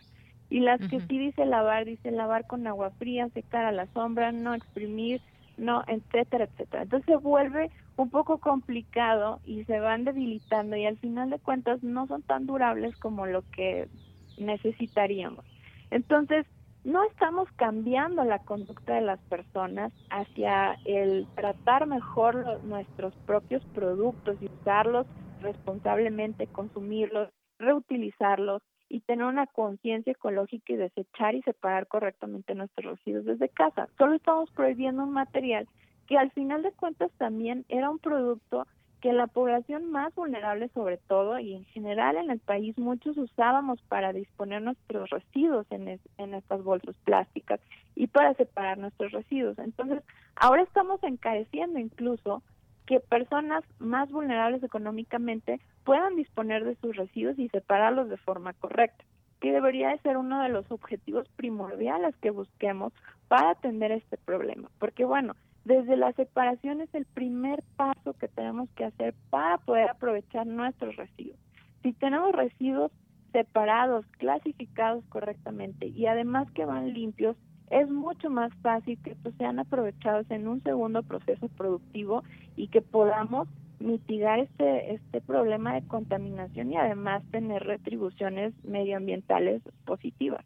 y 0.49 0.61
las 0.61 0.79
que 0.89 0.99
sí 1.01 1.19
dice 1.19 1.45
lavar 1.45 1.85
dice 1.85 2.09
lavar 2.09 2.47
con 2.47 2.65
agua 2.65 2.89
fría, 2.91 3.29
secar 3.29 3.65
a 3.65 3.71
la 3.71 3.85
sombra, 3.87 4.31
no 4.31 4.55
exprimir, 4.55 5.21
¿no? 5.57 5.83
Etcétera, 5.87 6.45
etcétera. 6.45 6.83
Entonces 6.83 7.05
se 7.05 7.17
vuelve 7.17 7.69
un 7.97 8.09
poco 8.09 8.39
complicado 8.39 9.41
y 9.43 9.65
se 9.65 9.79
van 9.79 10.05
debilitando 10.05 10.75
y 10.75 10.85
al 10.85 10.97
final 10.97 11.29
de 11.29 11.39
cuentas 11.39 11.83
no 11.83 12.07
son 12.07 12.23
tan 12.23 12.47
durables 12.47 12.95
como 12.97 13.27
lo 13.27 13.43
que 13.51 13.89
necesitaríamos. 14.37 15.45
Entonces, 15.91 16.45
no 16.83 17.03
estamos 17.03 17.49
cambiando 17.55 18.23
la 18.23 18.39
conducta 18.39 18.95
de 18.95 19.01
las 19.01 19.19
personas 19.21 19.91
hacia 20.09 20.77
el 20.85 21.27
tratar 21.35 21.87
mejor 21.87 22.63
nuestros 22.63 23.13
propios 23.25 23.63
productos 23.73 24.37
y 24.41 24.45
usarlos 24.45 25.05
responsablemente, 25.41 26.47
consumirlos, 26.47 27.29
reutilizarlos 27.59 28.61
y 28.87 29.01
tener 29.01 29.25
una 29.25 29.45
conciencia 29.45 30.11
ecológica 30.11 30.73
y 30.73 30.77
desechar 30.77 31.35
y 31.35 31.41
separar 31.43 31.87
correctamente 31.87 32.55
nuestros 32.55 32.97
residuos 32.97 33.25
desde 33.25 33.49
casa. 33.49 33.87
Solo 33.97 34.15
estamos 34.15 34.49
prohibiendo 34.51 35.03
un 35.03 35.11
material 35.11 35.67
que 36.07 36.17
al 36.17 36.31
final 36.31 36.63
de 36.63 36.71
cuentas 36.71 37.11
también 37.17 37.65
era 37.69 37.89
un 37.89 37.99
producto 37.99 38.65
que 39.01 39.13
la 39.13 39.27
población 39.27 39.91
más 39.91 40.13
vulnerable 40.15 40.69
sobre 40.73 40.97
todo 40.97 41.39
y 41.39 41.55
en 41.55 41.65
general 41.65 42.17
en 42.17 42.31
el 42.31 42.39
país 42.39 42.77
muchos 42.77 43.17
usábamos 43.17 43.81
para 43.83 44.11
disponer 44.11 44.61
nuestros 44.61 45.09
residuos 45.09 45.65
en, 45.69 45.99
en 46.17 46.33
estas 46.33 46.63
bolsas 46.63 46.95
plásticas 47.05 47.61
y 47.95 48.07
para 48.07 48.33
separar 48.33 48.77
nuestros 48.77 49.11
residuos. 49.11 49.57
Entonces, 49.59 50.03
ahora 50.35 50.63
estamos 50.63 51.01
encareciendo 51.03 51.79
incluso 51.79 52.43
que 52.85 52.99
personas 52.99 53.63
más 53.77 54.09
vulnerables 54.11 54.63
económicamente 54.63 55.59
puedan 55.83 56.15
disponer 56.15 56.65
de 56.65 56.75
sus 56.77 56.95
residuos 56.95 57.37
y 57.37 57.47
separarlos 57.49 58.09
de 58.09 58.17
forma 58.17 58.53
correcta, 58.53 59.03
que 59.39 59.51
debería 59.51 59.89
de 59.89 59.99
ser 59.99 60.17
uno 60.17 60.41
de 60.41 60.49
los 60.49 60.69
objetivos 60.71 61.29
primordiales 61.35 62.15
que 62.17 62.31
busquemos 62.31 62.91
para 63.27 63.51
atender 63.51 63.91
este 63.91 64.17
problema. 64.17 64.69
Porque 64.79 65.05
bueno, 65.05 65.35
desde 65.69 65.97
la 65.97 66.11
separación 66.13 66.81
es 66.81 66.93
el 66.95 67.05
primer 67.05 67.63
paso 67.77 68.13
que 68.13 68.27
tenemos 68.27 68.67
que 68.71 68.85
hacer 68.85 69.13
para 69.29 69.59
poder 69.59 69.91
aprovechar 69.91 70.47
nuestros 70.47 70.95
residuos. 70.95 71.37
Si 71.83 71.93
tenemos 71.93 72.31
residuos 72.31 72.91
separados, 73.31 74.03
clasificados 74.17 75.05
correctamente 75.09 75.85
y 75.85 76.07
además 76.07 76.49
que 76.53 76.65
van 76.65 76.91
limpios, 76.91 77.37
es 77.69 77.87
mucho 77.87 78.31
más 78.31 78.51
fácil 78.63 78.97
que 79.03 79.11
estos 79.11 79.35
sean 79.35 79.59
aprovechados 79.59 80.25
en 80.31 80.47
un 80.47 80.63
segundo 80.63 81.03
proceso 81.03 81.47
productivo 81.49 82.23
y 82.55 82.69
que 82.69 82.81
podamos 82.81 83.47
mitigar 83.79 84.39
este 84.39 84.95
este 84.95 85.21
problema 85.21 85.75
de 85.75 85.87
contaminación 85.87 86.71
y 86.71 86.77
además 86.77 87.21
tener 87.29 87.61
retribuciones 87.63 88.55
medioambientales 88.63 89.61
positivas. 89.85 90.43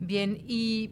Bien, 0.00 0.38
y 0.48 0.90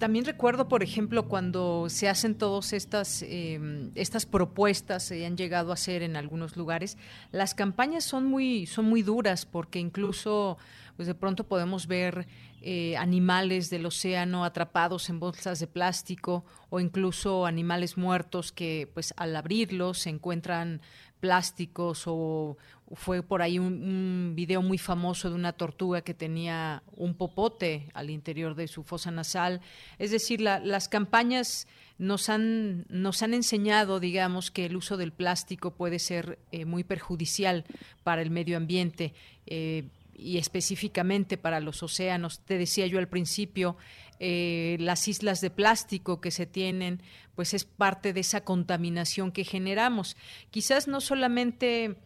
también 0.00 0.24
recuerdo, 0.24 0.66
por 0.66 0.82
ejemplo, 0.82 1.28
cuando 1.28 1.88
se 1.88 2.08
hacen 2.08 2.34
todas 2.34 2.72
estas, 2.72 3.22
em, 3.22 3.92
estas 3.94 4.26
propuestas, 4.26 5.04
se 5.04 5.24
han 5.24 5.36
llegado 5.36 5.70
a 5.70 5.74
hacer 5.74 6.02
en 6.02 6.16
algunos 6.16 6.56
lugares, 6.56 6.98
las 7.30 7.54
campañas 7.54 8.02
son 8.02 8.26
muy, 8.26 8.66
son 8.66 8.86
muy 8.86 9.02
duras 9.02 9.46
porque 9.46 9.78
incluso 9.78 10.58
pues 10.96 11.06
de 11.06 11.14
pronto 11.14 11.44
podemos 11.44 11.86
ver 11.86 12.26
eh, 12.62 12.96
animales 12.98 13.70
del 13.70 13.86
océano 13.86 14.44
atrapados 14.44 15.08
en 15.08 15.18
bolsas 15.18 15.60
de 15.60 15.66
plástico 15.66 16.44
o 16.68 16.80
incluso 16.80 17.46
animales 17.46 17.96
muertos 17.96 18.52
que 18.52 18.90
pues 18.92 19.14
al 19.16 19.34
abrirlos 19.34 20.00
se 20.00 20.10
encuentran 20.10 20.82
plásticos 21.20 22.04
o 22.06 22.56
fue 22.94 23.22
por 23.22 23.40
ahí 23.42 23.58
un, 23.58 24.32
video 24.34 24.62
muy 24.62 24.78
famoso 24.78 25.28
de 25.28 25.36
una 25.36 25.52
tortuga 25.52 26.02
que 26.02 26.14
tenía 26.14 26.82
un 26.96 27.14
popote 27.14 27.88
al 27.94 28.10
interior 28.10 28.54
de 28.54 28.66
su 28.66 28.82
fosa 28.82 29.10
nasal. 29.10 29.60
Es 29.98 30.10
decir, 30.10 30.40
las 30.40 30.88
campañas 30.88 31.68
nos 31.98 32.28
han, 32.28 32.86
nos 32.88 33.22
han 33.22 33.34
enseñado, 33.34 34.00
digamos, 34.00 34.50
que 34.50 34.66
el 34.66 34.76
uso 34.76 34.96
del 34.96 35.12
plástico 35.12 35.72
puede 35.72 35.98
ser 35.98 36.38
eh, 36.50 36.64
muy 36.64 36.82
perjudicial 36.82 37.64
para 38.02 38.22
el 38.22 38.30
medio 38.30 38.56
ambiente. 38.56 39.14
Eh, 39.46 39.84
y 40.20 40.38
específicamente 40.38 41.38
para 41.38 41.60
los 41.60 41.82
océanos. 41.82 42.40
Te 42.40 42.58
decía 42.58 42.86
yo 42.86 42.98
al 42.98 43.08
principio, 43.08 43.76
eh, 44.18 44.76
las 44.80 45.08
islas 45.08 45.40
de 45.40 45.50
plástico 45.50 46.20
que 46.20 46.30
se 46.30 46.46
tienen, 46.46 47.02
pues 47.34 47.54
es 47.54 47.64
parte 47.64 48.12
de 48.12 48.20
esa 48.20 48.42
contaminación 48.42 49.32
que 49.32 49.44
generamos. 49.44 50.16
Quizás 50.50 50.88
no 50.88 51.00
solamente 51.00 51.96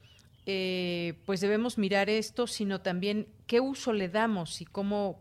eh, 0.47 1.15
pues 1.27 1.41
debemos 1.41 1.77
mirar 1.77 2.09
esto, 2.09 2.47
sino 2.47 2.81
también 2.81 3.27
qué 3.47 3.61
uso 3.61 3.93
le 3.93 4.09
damos 4.09 4.61
y 4.61 4.65
cómo 4.65 5.21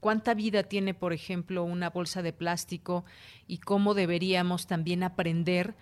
cuánta 0.00 0.34
vida 0.34 0.62
tiene, 0.62 0.94
por 0.94 1.12
ejemplo, 1.12 1.64
una 1.64 1.90
bolsa 1.90 2.22
de 2.22 2.32
plástico 2.32 3.04
y 3.46 3.58
cómo 3.58 3.94
deberíamos 3.94 4.66
también 4.66 5.02
aprender 5.02 5.74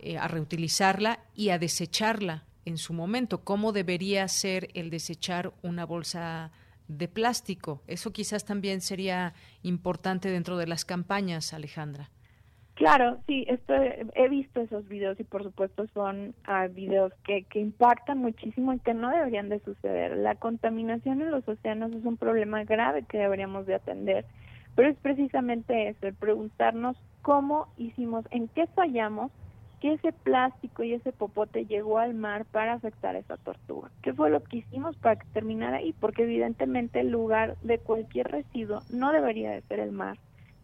eh, 0.00 0.18
a 0.18 0.28
reutilizarla 0.28 1.20
y 1.34 1.48
a 1.48 1.58
desecharla 1.58 2.44
en 2.64 2.78
su 2.78 2.92
momento, 2.92 3.44
cómo 3.44 3.72
debería 3.72 4.26
ser 4.28 4.68
el 4.74 4.90
desechar 4.90 5.52
una 5.62 5.84
bolsa 5.84 6.50
de 6.88 7.08
plástico. 7.08 7.82
Eso 7.86 8.12
quizás 8.12 8.44
también 8.44 8.80
sería 8.80 9.34
importante 9.62 10.30
dentro 10.30 10.56
de 10.56 10.66
las 10.66 10.84
campañas, 10.84 11.54
Alejandra. 11.54 12.10
Claro, 12.74 13.18
sí, 13.28 13.46
he 14.14 14.28
visto 14.28 14.60
esos 14.60 14.88
videos 14.88 15.18
y 15.20 15.24
por 15.24 15.44
supuesto 15.44 15.86
son 15.94 16.34
uh, 16.48 16.68
videos 16.72 17.12
que, 17.24 17.44
que 17.44 17.60
impactan 17.60 18.18
muchísimo 18.18 18.72
y 18.72 18.80
que 18.80 18.94
no 18.94 19.10
deberían 19.10 19.48
de 19.48 19.60
suceder. 19.60 20.16
La 20.16 20.34
contaminación 20.34 21.22
en 21.22 21.30
los 21.30 21.46
océanos 21.46 21.92
es 21.92 22.04
un 22.04 22.16
problema 22.16 22.64
grave 22.64 23.04
que 23.04 23.18
deberíamos 23.18 23.66
de 23.66 23.76
atender, 23.76 24.24
pero 24.74 24.88
es 24.88 24.96
precisamente 24.96 25.88
eso, 25.88 26.08
el 26.08 26.14
preguntarnos 26.14 26.96
cómo 27.22 27.72
hicimos, 27.76 28.24
en 28.32 28.48
qué 28.48 28.66
fallamos 28.66 29.30
ese 29.90 30.12
plástico 30.12 30.82
y 30.82 30.94
ese 30.94 31.12
popote 31.12 31.66
llegó 31.66 31.98
al 31.98 32.14
mar 32.14 32.44
para 32.46 32.74
afectar 32.74 33.16
a 33.16 33.18
esa 33.18 33.36
tortuga. 33.36 33.90
¿Qué 34.02 34.12
fue 34.12 34.30
lo 34.30 34.42
que 34.42 34.58
hicimos 34.58 34.96
para 34.96 35.16
que 35.16 35.26
terminara 35.28 35.78
ahí? 35.78 35.92
Porque 35.92 36.22
evidentemente 36.22 37.00
el 37.00 37.10
lugar 37.10 37.56
de 37.62 37.78
cualquier 37.78 38.28
residuo 38.28 38.82
no 38.90 39.12
debería 39.12 39.50
de 39.50 39.62
ser 39.62 39.80
el 39.80 39.92
mar, 39.92 40.18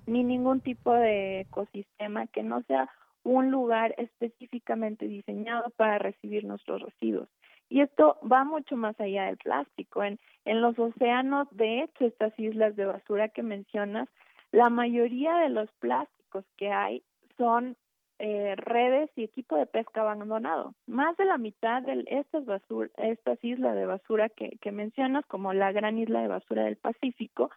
ni 0.07 0.25
ningún 0.25 0.61
tipo 0.61 0.93
de 0.93 1.41
ecosistema 1.41 2.27
que 2.29 2.43
no 2.43 2.63
sea 2.63 2.89
un 3.23 3.51
lugar 3.51 3.95
específicamente 3.99 5.07
diseñado 5.07 5.71
para 5.77 5.99
recibir 5.99 6.45
nuestros 6.45 6.81
residuos. 6.83 7.29
Y 7.69 7.83
esto 7.83 8.19
va 8.31 8.45
mucho 8.45 8.77
más 8.77 8.99
allá 8.99 9.27
del 9.27 9.37
plástico. 9.37 10.03
En, 10.03 10.19
en 10.45 10.61
los 10.61 10.79
océanos, 10.79 11.47
de 11.53 11.83
hecho, 11.83 12.07
estas 12.07 12.37
islas 12.39 12.75
de 12.75 12.87
basura 12.87 13.29
que 13.29 13.43
mencionas, 13.43 14.09
la 14.51 14.71
mayoría 14.71 15.37
de 15.37 15.51
los 15.51 15.71
plásticos 15.79 16.45
que 16.57 16.73
hay 16.73 17.03
son 17.37 17.77
eh, 18.23 18.55
redes 18.55 19.11
y 19.17 19.25
equipo 19.25 19.57
de 19.57 19.65
pesca 19.65 20.03
abandonado. 20.03 20.75
Más 20.87 21.17
de 21.17 21.25
la 21.25 21.39
mitad 21.39 21.83
de 21.83 22.05
estas, 22.07 22.45
basura, 22.45 22.91
estas 22.99 23.43
islas 23.43 23.75
de 23.75 23.87
basura 23.87 24.29
que, 24.29 24.73
mencionas, 24.73 25.25
como 25.25 25.55
la 25.55 25.73
gran 25.73 25.97
isla 25.97 26.21
de 26.21 26.29
basura 26.29 26.65
del 26.65 26.77
Pacífico, 26.77 27.51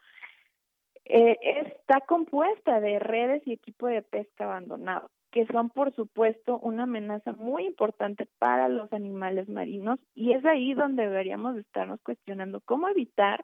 eh, 1.04 1.38
está 1.68 2.00
compuesta 2.00 2.80
de 2.80 2.98
redes 3.00 3.46
y 3.46 3.52
equipo 3.52 3.88
de 3.88 4.04
pesca 4.04 4.46
abandonado, 4.46 5.12
que 5.32 5.46
son, 5.48 5.70
por 5.70 5.94
supuesto, 5.96 6.60
una 6.60 6.84
amenaza 6.84 7.34
muy 7.34 7.66
importante 7.66 8.26
para 8.40 8.70
los 8.70 8.94
animales 8.94 9.50
marinos 9.50 10.00
y 10.16 10.32
es 10.32 10.46
ahí 10.46 10.74
donde 10.74 11.04
deberíamos 11.04 11.58
estarnos 11.58 12.00
cuestionando 12.04 12.62
cómo 12.62 12.88
evitar 12.88 13.44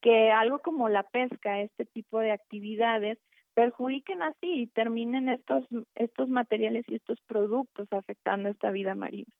que 0.00 0.32
algo 0.32 0.58
como 0.58 0.88
la 0.88 1.04
pesca, 1.04 1.60
este 1.60 1.84
tipo 1.84 2.18
de 2.18 2.32
actividades, 2.32 3.18
perjudiquen 3.54 4.22
así 4.22 4.62
y 4.62 4.66
terminen 4.66 5.28
estos, 5.28 5.64
estos 5.94 6.28
materiales 6.28 6.84
y 6.88 6.96
estos 6.96 7.20
productos 7.22 7.88
afectando 7.92 8.48
esta 8.48 8.70
vida 8.70 8.94
marina. 8.94 9.32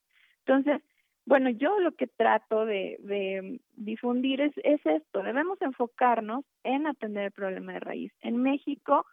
Entonces, 0.47 0.83
bueno, 1.27 1.51
yo 1.51 1.79
lo 1.81 1.93
que 1.93 2.07
trato 2.07 2.67
de, 2.67 2.97
de 3.01 3.61
difundir 3.73 4.41
es, 4.41 4.53
es 4.63 4.85
esto, 4.85 5.23
debemos 5.23 5.61
enfocarnos 5.63 6.45
en 6.65 6.87
atender 6.87 7.25
el 7.25 7.33
problema 7.33 7.75
de 7.75 7.81
raíz. 7.81 8.13
En 8.21 8.37
México, 8.37 9.07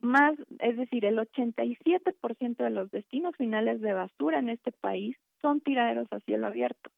más, 0.00 0.34
es 0.58 0.76
decir, 0.76 1.04
el 1.04 1.18
87% 1.18 2.56
de 2.56 2.70
los 2.70 2.90
destinos 2.90 3.36
finales 3.36 3.80
de 3.80 3.92
basura 3.92 4.38
en 4.38 4.50
este 4.50 4.72
país 4.72 5.16
son 5.40 5.60
tiraderos 5.60 6.08
a 6.12 6.20
cielo 6.20 6.46
abierto. 6.46 6.90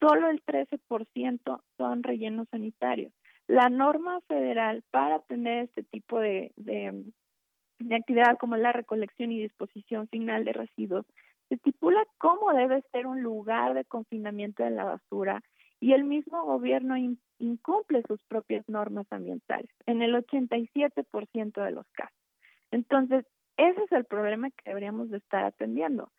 Solo 0.00 0.28
el 0.30 0.44
13% 0.44 1.60
son 1.76 2.02
rellenos 2.02 2.48
sanitarios. 2.50 3.12
La 3.48 3.70
norma 3.70 4.20
federal 4.28 4.84
para 4.90 5.20
tener 5.20 5.64
este 5.64 5.82
tipo 5.82 6.20
de, 6.20 6.52
actividad 7.90 8.36
como 8.38 8.58
la 8.58 8.72
recolección 8.72 9.32
y 9.32 9.40
disposición 9.40 10.06
final 10.08 10.44
de 10.44 10.52
residuos 10.52 11.06
estipula 11.48 12.04
cómo 12.18 12.52
debe 12.52 12.82
ser 12.92 13.06
un 13.06 13.22
lugar 13.22 13.72
de 13.72 13.86
confinamiento 13.86 14.62
de 14.62 14.70
la 14.70 14.84
basura 14.84 15.42
y 15.80 15.94
el 15.94 16.04
mismo 16.04 16.44
gobierno 16.44 16.96
incumple 17.38 18.02
sus 18.06 18.20
propias 18.28 18.68
normas 18.68 19.06
ambientales 19.10 19.70
en 19.86 20.02
el 20.02 20.14
87% 20.14 21.64
de 21.64 21.70
los 21.70 21.86
casos. 21.92 22.18
Entonces, 22.70 23.24
ese 23.56 23.82
es 23.82 23.92
el 23.92 24.04
problema 24.04 24.50
que 24.50 24.64
deberíamos 24.66 25.08
de 25.08 25.16
estar 25.16 25.44
atendiendo. 25.44 26.10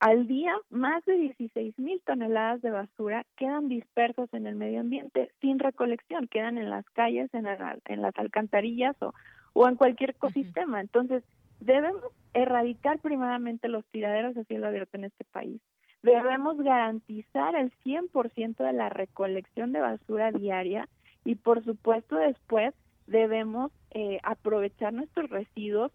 Al 0.00 0.26
día, 0.26 0.56
más 0.70 1.04
de 1.04 1.14
16 1.14 1.78
mil 1.78 2.00
toneladas 2.06 2.62
de 2.62 2.70
basura 2.70 3.26
quedan 3.36 3.68
dispersos 3.68 4.32
en 4.32 4.46
el 4.46 4.56
medio 4.56 4.80
ambiente 4.80 5.30
sin 5.42 5.58
recolección, 5.58 6.26
quedan 6.26 6.56
en 6.56 6.70
las 6.70 6.88
calles, 6.90 7.28
en, 7.34 7.46
en 7.46 8.00
las 8.00 8.16
alcantarillas 8.16 8.96
o, 9.02 9.12
o 9.52 9.68
en 9.68 9.76
cualquier 9.76 10.10
ecosistema. 10.10 10.80
Entonces, 10.80 11.22
debemos 11.60 12.02
erradicar 12.32 12.98
primeramente 13.00 13.68
los 13.68 13.84
tiraderos 13.88 14.34
a 14.38 14.44
cielo 14.44 14.68
abierto 14.68 14.96
en 14.96 15.04
este 15.04 15.24
país. 15.24 15.60
Debemos 16.02 16.56
garantizar 16.56 17.54
el 17.54 17.70
100% 17.84 18.56
de 18.56 18.72
la 18.72 18.88
recolección 18.88 19.72
de 19.72 19.80
basura 19.80 20.32
diaria 20.32 20.88
y 21.24 21.34
por 21.34 21.62
supuesto 21.62 22.16
después 22.16 22.74
debemos 23.06 23.70
eh, 23.90 24.18
aprovechar 24.22 24.94
nuestros 24.94 25.28
residuos, 25.28 25.92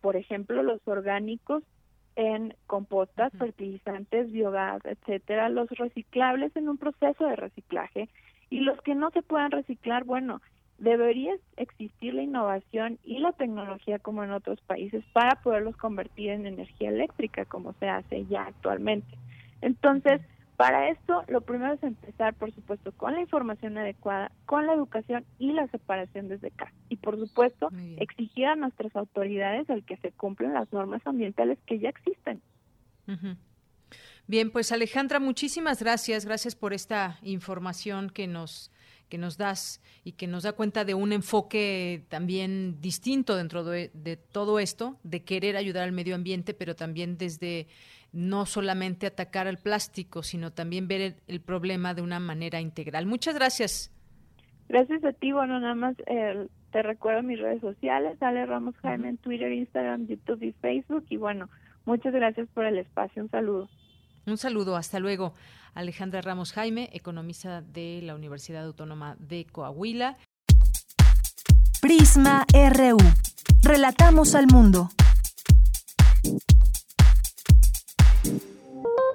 por 0.00 0.14
ejemplo 0.14 0.62
los 0.62 0.86
orgánicos 0.86 1.64
en 2.18 2.52
compostas, 2.66 3.32
fertilizantes, 3.38 4.32
biogás, 4.32 4.84
etcétera, 4.84 5.48
los 5.48 5.70
reciclables 5.70 6.54
en 6.56 6.68
un 6.68 6.76
proceso 6.76 7.24
de 7.24 7.36
reciclaje. 7.36 8.08
Y 8.50 8.60
los 8.60 8.82
que 8.82 8.96
no 8.96 9.10
se 9.12 9.22
puedan 9.22 9.52
reciclar, 9.52 10.02
bueno, 10.02 10.40
debería 10.78 11.32
existir 11.56 12.14
la 12.14 12.22
innovación 12.22 12.98
y 13.04 13.18
la 13.18 13.30
tecnología 13.30 14.00
como 14.00 14.24
en 14.24 14.32
otros 14.32 14.60
países 14.62 15.04
para 15.12 15.40
poderlos 15.42 15.76
convertir 15.76 16.30
en 16.30 16.46
energía 16.46 16.88
eléctrica 16.88 17.44
como 17.44 17.72
se 17.74 17.88
hace 17.88 18.26
ya 18.26 18.46
actualmente. 18.46 19.16
Entonces, 19.60 20.20
para 20.58 20.90
esto, 20.90 21.22
lo 21.28 21.40
primero 21.42 21.74
es 21.74 21.82
empezar, 21.84 22.34
por 22.34 22.52
supuesto, 22.52 22.90
con 22.90 23.14
la 23.14 23.20
información 23.20 23.78
adecuada, 23.78 24.32
con 24.44 24.66
la 24.66 24.72
educación 24.74 25.24
y 25.38 25.52
la 25.52 25.68
separación 25.68 26.26
desde 26.26 26.50
casa. 26.50 26.72
Y, 26.88 26.96
por 26.96 27.16
supuesto, 27.16 27.68
exigir 27.98 28.46
a 28.46 28.56
nuestras 28.56 28.96
autoridades 28.96 29.70
el 29.70 29.84
que 29.84 29.98
se 29.98 30.10
cumplan 30.10 30.54
las 30.54 30.72
normas 30.72 31.00
ambientales 31.06 31.60
que 31.64 31.78
ya 31.78 31.90
existen. 31.90 32.42
Bien, 34.26 34.50
pues 34.50 34.72
Alejandra, 34.72 35.20
muchísimas 35.20 35.80
gracias. 35.80 36.26
Gracias 36.26 36.56
por 36.56 36.72
esta 36.72 37.20
información 37.22 38.10
que 38.10 38.26
nos 38.26 38.72
que 39.08 39.16
nos 39.16 39.38
das 39.38 39.80
y 40.04 40.12
que 40.12 40.26
nos 40.26 40.42
da 40.42 40.52
cuenta 40.52 40.84
de 40.84 40.92
un 40.92 41.14
enfoque 41.14 42.04
también 42.10 42.78
distinto 42.82 43.36
dentro 43.36 43.64
de, 43.64 43.90
de 43.94 44.18
todo 44.18 44.58
esto, 44.58 44.98
de 45.02 45.24
querer 45.24 45.56
ayudar 45.56 45.84
al 45.84 45.92
medio 45.92 46.14
ambiente, 46.14 46.52
pero 46.52 46.76
también 46.76 47.16
desde 47.16 47.68
no 48.12 48.46
solamente 48.46 49.06
atacar 49.06 49.46
al 49.46 49.58
plástico, 49.58 50.22
sino 50.22 50.52
también 50.52 50.88
ver 50.88 51.16
el, 51.26 51.40
problema 51.40 51.94
de 51.94 52.02
una 52.02 52.20
manera 52.20 52.60
integral. 52.60 53.06
Muchas 53.06 53.34
gracias. 53.34 53.92
Gracias 54.68 55.04
a 55.04 55.12
ti, 55.12 55.32
bueno, 55.32 55.60
nada 55.60 55.74
más 55.74 55.96
eh, 56.06 56.46
te 56.72 56.82
recuerdo 56.82 57.22
mis 57.22 57.40
redes 57.40 57.60
sociales, 57.60 58.20
Ale 58.22 58.44
Ramos 58.44 58.76
Jaime 58.82 59.08
en 59.08 59.16
Twitter, 59.16 59.50
Instagram, 59.50 60.06
YouTube 60.06 60.42
y 60.42 60.52
Facebook, 60.52 61.06
y 61.08 61.16
bueno, 61.16 61.48
muchas 61.86 62.12
gracias 62.12 62.48
por 62.52 62.66
el 62.66 62.78
espacio, 62.78 63.22
un 63.22 63.30
saludo. 63.30 63.68
Un 64.26 64.36
saludo, 64.36 64.76
hasta 64.76 64.98
luego. 65.00 65.32
Alejandra 65.74 66.20
Ramos 66.20 66.52
Jaime, 66.52 66.90
economista 66.92 67.62
de 67.62 68.00
la 68.02 68.14
Universidad 68.14 68.64
Autónoma 68.64 69.16
de 69.18 69.46
Coahuila. 69.46 70.16
Prisma 71.80 72.44
RU. 72.52 72.98
Relatamos 73.62 74.34
al 74.34 74.48
mundo. 74.48 74.90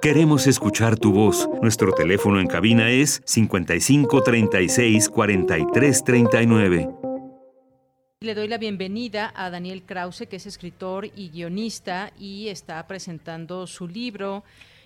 Queremos 0.04 0.46
escuchar 0.46 0.98
tu 0.98 1.12
voz. 1.12 1.48
Nuestro 1.62 1.92
teléfono 1.92 2.38
en 2.38 2.46
cabina 2.46 2.90
es 2.90 3.22
55 3.24 4.22
36 4.22 5.08
43 5.08 6.04
39. 6.04 6.88
Le 8.20 8.34
doy 8.34 8.48
la 8.48 8.58
bienvenida 8.58 9.32
a 9.34 9.48
Daniel 9.48 9.82
Krause, 9.84 10.26
que 10.28 10.36
es 10.36 10.44
escritor 10.44 11.06
y 11.06 11.30
guionista 11.30 12.12
y 12.18 12.48
está 12.48 12.86
presentando 12.86 13.66
su 13.66 13.88
libro, 13.88 14.44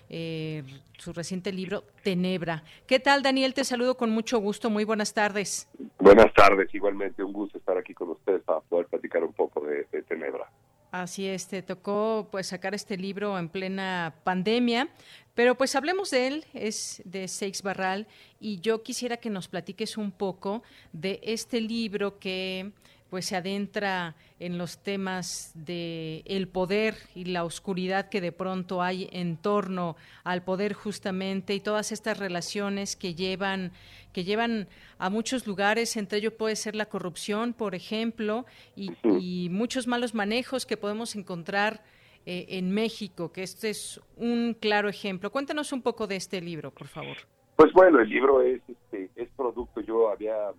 eh, 0.09 0.63
su 0.97 1.11
reciente 1.11 1.51
libro, 1.51 1.83
Tenebra. 2.01 2.63
¿Qué 2.87 3.01
tal, 3.01 3.21
Daniel? 3.21 3.53
Te 3.53 3.65
saludo 3.65 3.97
con 3.97 4.11
mucho 4.11 4.39
gusto. 4.39 4.69
Muy 4.69 4.85
buenas 4.85 5.13
tardes. 5.13 5.67
Buenas 5.99 6.33
tardes, 6.33 6.73
igualmente. 6.73 7.23
Un 7.23 7.33
gusto 7.33 7.57
estar 7.57 7.77
aquí 7.77 7.93
con 7.93 8.09
ustedes 8.09 8.41
para 8.43 8.61
poder 8.61 8.87
platicar 8.87 9.21
un 9.23 9.33
poco 9.33 9.65
de, 9.65 9.85
de 9.91 10.01
Tenebra. 10.03 10.49
Así 10.91 11.27
es, 11.27 11.47
tocó 11.67 12.27
pues 12.31 12.47
sacar 12.47 12.73
este 12.73 12.97
libro 12.97 13.37
en 13.37 13.47
plena 13.47 14.15
pandemia, 14.23 14.89
pero 15.35 15.53
pues 15.55 15.75
hablemos 15.75 16.09
de 16.09 16.27
él, 16.27 16.45
es 16.55 17.03
de 17.05 17.27
Seix 17.27 17.61
Barral 17.61 18.07
y 18.39 18.59
yo 18.59 18.81
quisiera 18.81 19.17
que 19.17 19.29
nos 19.29 19.47
platiques 19.47 19.97
un 19.97 20.11
poco 20.11 20.63
de 20.91 21.19
este 21.21 21.61
libro 21.61 22.17
que 22.17 22.71
pues 23.11 23.27
se 23.27 23.35
adentra 23.35 24.15
en 24.39 24.57
los 24.57 24.79
temas 24.79 25.51
de 25.53 26.23
el 26.25 26.47
poder 26.47 26.95
y 27.13 27.25
la 27.25 27.43
oscuridad 27.43 28.09
que 28.09 28.21
de 28.21 28.31
pronto 28.31 28.81
hay 28.81 29.09
en 29.11 29.37
torno 29.37 29.95
al 30.23 30.43
poder 30.43 30.73
justamente 30.73 31.53
y 31.53 31.59
todas 31.59 31.91
estas 31.91 32.17
relaciones 32.17 32.95
que 32.95 33.15
llevan 33.15 33.71
que 34.13 34.23
llevan 34.23 34.67
a 34.97 35.09
muchos 35.09 35.47
lugares, 35.47 35.97
entre 35.97 36.19
ellos 36.19 36.33
puede 36.33 36.55
ser 36.55 36.75
la 36.75 36.87
corrupción, 36.87 37.53
por 37.53 37.75
ejemplo, 37.75 38.45
y, 38.75 39.49
muchos 39.49 39.87
malos 39.87 40.15
manejos 40.15 40.65
que 40.65 40.77
podemos 40.77 41.15
encontrar 41.15 41.83
eh, 42.25 42.45
en 42.49 42.71
México, 42.71 43.31
que 43.31 43.43
este 43.43 43.69
es 43.69 44.01
un 44.17 44.55
claro 44.59 44.89
ejemplo. 44.89 45.31
Cuéntanos 45.31 45.73
un 45.73 45.81
poco 45.81 46.07
de 46.07 46.15
este 46.15 46.41
libro, 46.41 46.71
por 46.71 46.87
favor. 46.87 47.17
Pues 47.55 47.71
bueno, 47.73 47.99
el 47.99 48.09
libro 48.09 48.41
es, 48.41 48.61
este, 48.67 49.09
es 49.15 49.29
producto, 49.35 49.81
yo 49.81 50.09
había 50.09 50.51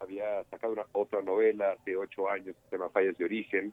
había 0.00 0.44
sacado 0.44 0.72
una, 0.72 0.84
otra 0.92 1.22
novela 1.22 1.72
hace 1.72 1.96
ocho 1.96 2.28
años, 2.30 2.54
se 2.68 2.76
llama 2.76 2.90
Fallas 2.90 3.16
de 3.16 3.24
Origen, 3.24 3.72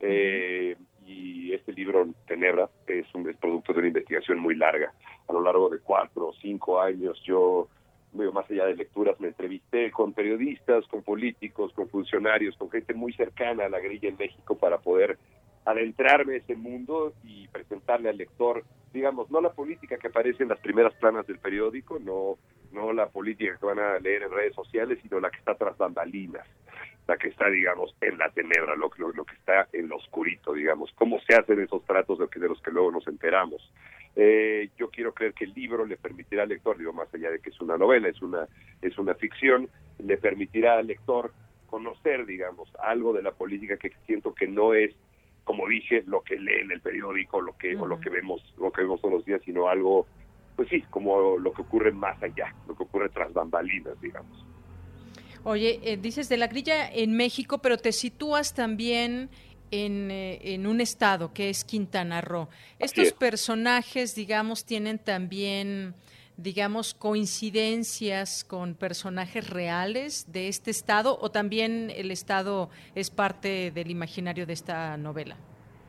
eh, 0.00 0.76
y 1.06 1.52
este 1.52 1.72
libro, 1.72 2.06
Tenebra, 2.26 2.68
es 2.86 3.06
un 3.14 3.28
es 3.28 3.36
producto 3.36 3.72
de 3.72 3.80
una 3.80 3.88
investigación 3.88 4.38
muy 4.38 4.54
larga. 4.54 4.92
A 5.28 5.32
lo 5.32 5.40
largo 5.40 5.68
de 5.68 5.80
cuatro 5.80 6.28
o 6.28 6.32
cinco 6.34 6.80
años 6.80 7.20
yo, 7.24 7.68
más 8.12 8.50
allá 8.50 8.66
de 8.66 8.76
lecturas, 8.76 9.18
me 9.20 9.28
entrevisté 9.28 9.90
con 9.90 10.12
periodistas, 10.12 10.86
con 10.86 11.02
políticos, 11.02 11.72
con 11.72 11.88
funcionarios, 11.88 12.56
con 12.56 12.70
gente 12.70 12.94
muy 12.94 13.12
cercana 13.12 13.66
a 13.66 13.68
la 13.68 13.80
grilla 13.80 14.08
en 14.08 14.16
México 14.16 14.56
para 14.56 14.78
poder 14.78 15.18
adentrarme 15.64 16.36
en 16.36 16.42
ese 16.42 16.56
mundo 16.56 17.12
y 17.24 17.46
presentarle 17.48 18.08
al 18.08 18.16
lector, 18.16 18.64
digamos, 18.92 19.30
no 19.30 19.40
la 19.40 19.52
política 19.52 19.98
que 19.98 20.08
aparece 20.08 20.42
en 20.42 20.48
las 20.48 20.60
primeras 20.60 20.94
planas 20.94 21.26
del 21.26 21.38
periódico, 21.38 21.98
no 21.98 22.38
no 22.72 22.92
la 22.92 23.08
política 23.08 23.56
que 23.58 23.66
van 23.66 23.78
a 23.78 23.98
leer 23.98 24.24
en 24.24 24.30
redes 24.30 24.54
sociales, 24.54 24.98
sino 25.02 25.20
la 25.20 25.30
que 25.30 25.38
está 25.38 25.54
tras 25.54 25.76
bambalinas, 25.78 26.46
la 27.08 27.16
que 27.16 27.28
está, 27.28 27.48
digamos, 27.48 27.94
en 28.02 28.18
la 28.18 28.28
tenebra, 28.30 28.76
lo, 28.76 28.90
lo, 28.98 29.12
lo 29.12 29.24
que 29.24 29.34
está 29.34 29.66
en 29.72 29.88
lo 29.88 29.96
oscurito, 29.96 30.52
digamos, 30.52 30.92
cómo 30.94 31.18
se 31.20 31.34
hacen 31.34 31.60
esos 31.60 31.82
tratos 31.84 32.18
de, 32.18 32.28
de 32.32 32.48
los 32.48 32.60
que 32.60 32.70
luego 32.70 32.92
nos 32.92 33.08
enteramos. 33.08 33.72
Eh, 34.14 34.68
yo 34.78 34.90
quiero 34.90 35.14
creer 35.14 35.32
que 35.32 35.44
el 35.44 35.54
libro 35.54 35.86
le 35.86 35.96
permitirá 35.96 36.42
al 36.42 36.50
lector, 36.50 36.76
digo, 36.76 36.92
más 36.92 37.12
allá 37.14 37.30
de 37.30 37.40
que 37.40 37.48
es 37.48 37.60
una 37.60 37.78
novela, 37.78 38.08
es 38.08 38.20
una, 38.20 38.46
es 38.82 38.98
una 38.98 39.14
ficción, 39.14 39.68
le 39.98 40.18
permitirá 40.18 40.78
al 40.78 40.86
lector 40.86 41.32
conocer, 41.66 42.26
digamos, 42.26 42.68
algo 42.82 43.14
de 43.14 43.22
la 43.22 43.32
política 43.32 43.78
que 43.78 43.90
siento 44.06 44.34
que 44.34 44.46
no 44.46 44.74
es 44.74 44.94
como 45.44 45.66
dije, 45.66 46.04
lo 46.06 46.20
que 46.20 46.38
lee 46.38 46.60
en 46.60 46.72
el 46.72 46.82
periódico, 46.82 47.40
lo 47.40 47.56
que, 47.56 47.74
o 47.74 47.86
lo 47.86 47.98
que 47.98 48.10
vemos, 48.10 48.42
lo 48.58 48.70
que 48.70 48.82
vemos 48.82 49.00
todos 49.00 49.14
los 49.14 49.24
días, 49.24 49.40
sino 49.46 49.66
algo 49.66 50.06
pues 50.56 50.68
sí, 50.68 50.82
como 50.90 51.38
lo 51.38 51.52
que 51.52 51.62
ocurre 51.62 51.92
más 51.92 52.22
allá, 52.22 52.52
lo 52.66 52.76
que 52.76 52.82
ocurre 52.82 53.08
tras 53.08 53.32
bambalinas, 53.32 53.98
digamos. 54.00 54.47
Oye, 55.44 55.80
eh, 55.82 55.96
dices 55.96 56.28
de 56.28 56.36
la 56.36 56.46
grilla 56.46 56.90
en 56.90 57.16
México, 57.16 57.58
pero 57.58 57.76
te 57.76 57.92
sitúas 57.92 58.54
también 58.54 59.30
en, 59.70 60.10
eh, 60.10 60.54
en 60.54 60.66
un 60.66 60.80
estado 60.80 61.32
que 61.32 61.50
es 61.50 61.64
Quintana 61.64 62.20
Roo. 62.20 62.48
Estos 62.78 63.12
personajes, 63.12 64.14
digamos, 64.14 64.64
tienen 64.64 64.98
también, 64.98 65.94
digamos, 66.36 66.94
coincidencias 66.94 68.44
con 68.44 68.74
personajes 68.74 69.48
reales 69.48 70.30
de 70.32 70.48
este 70.48 70.70
estado 70.70 71.18
o 71.20 71.30
también 71.30 71.90
el 71.94 72.10
estado 72.10 72.70
es 72.94 73.10
parte 73.10 73.70
del 73.70 73.90
imaginario 73.90 74.46
de 74.46 74.52
esta 74.52 74.96
novela. 74.96 75.36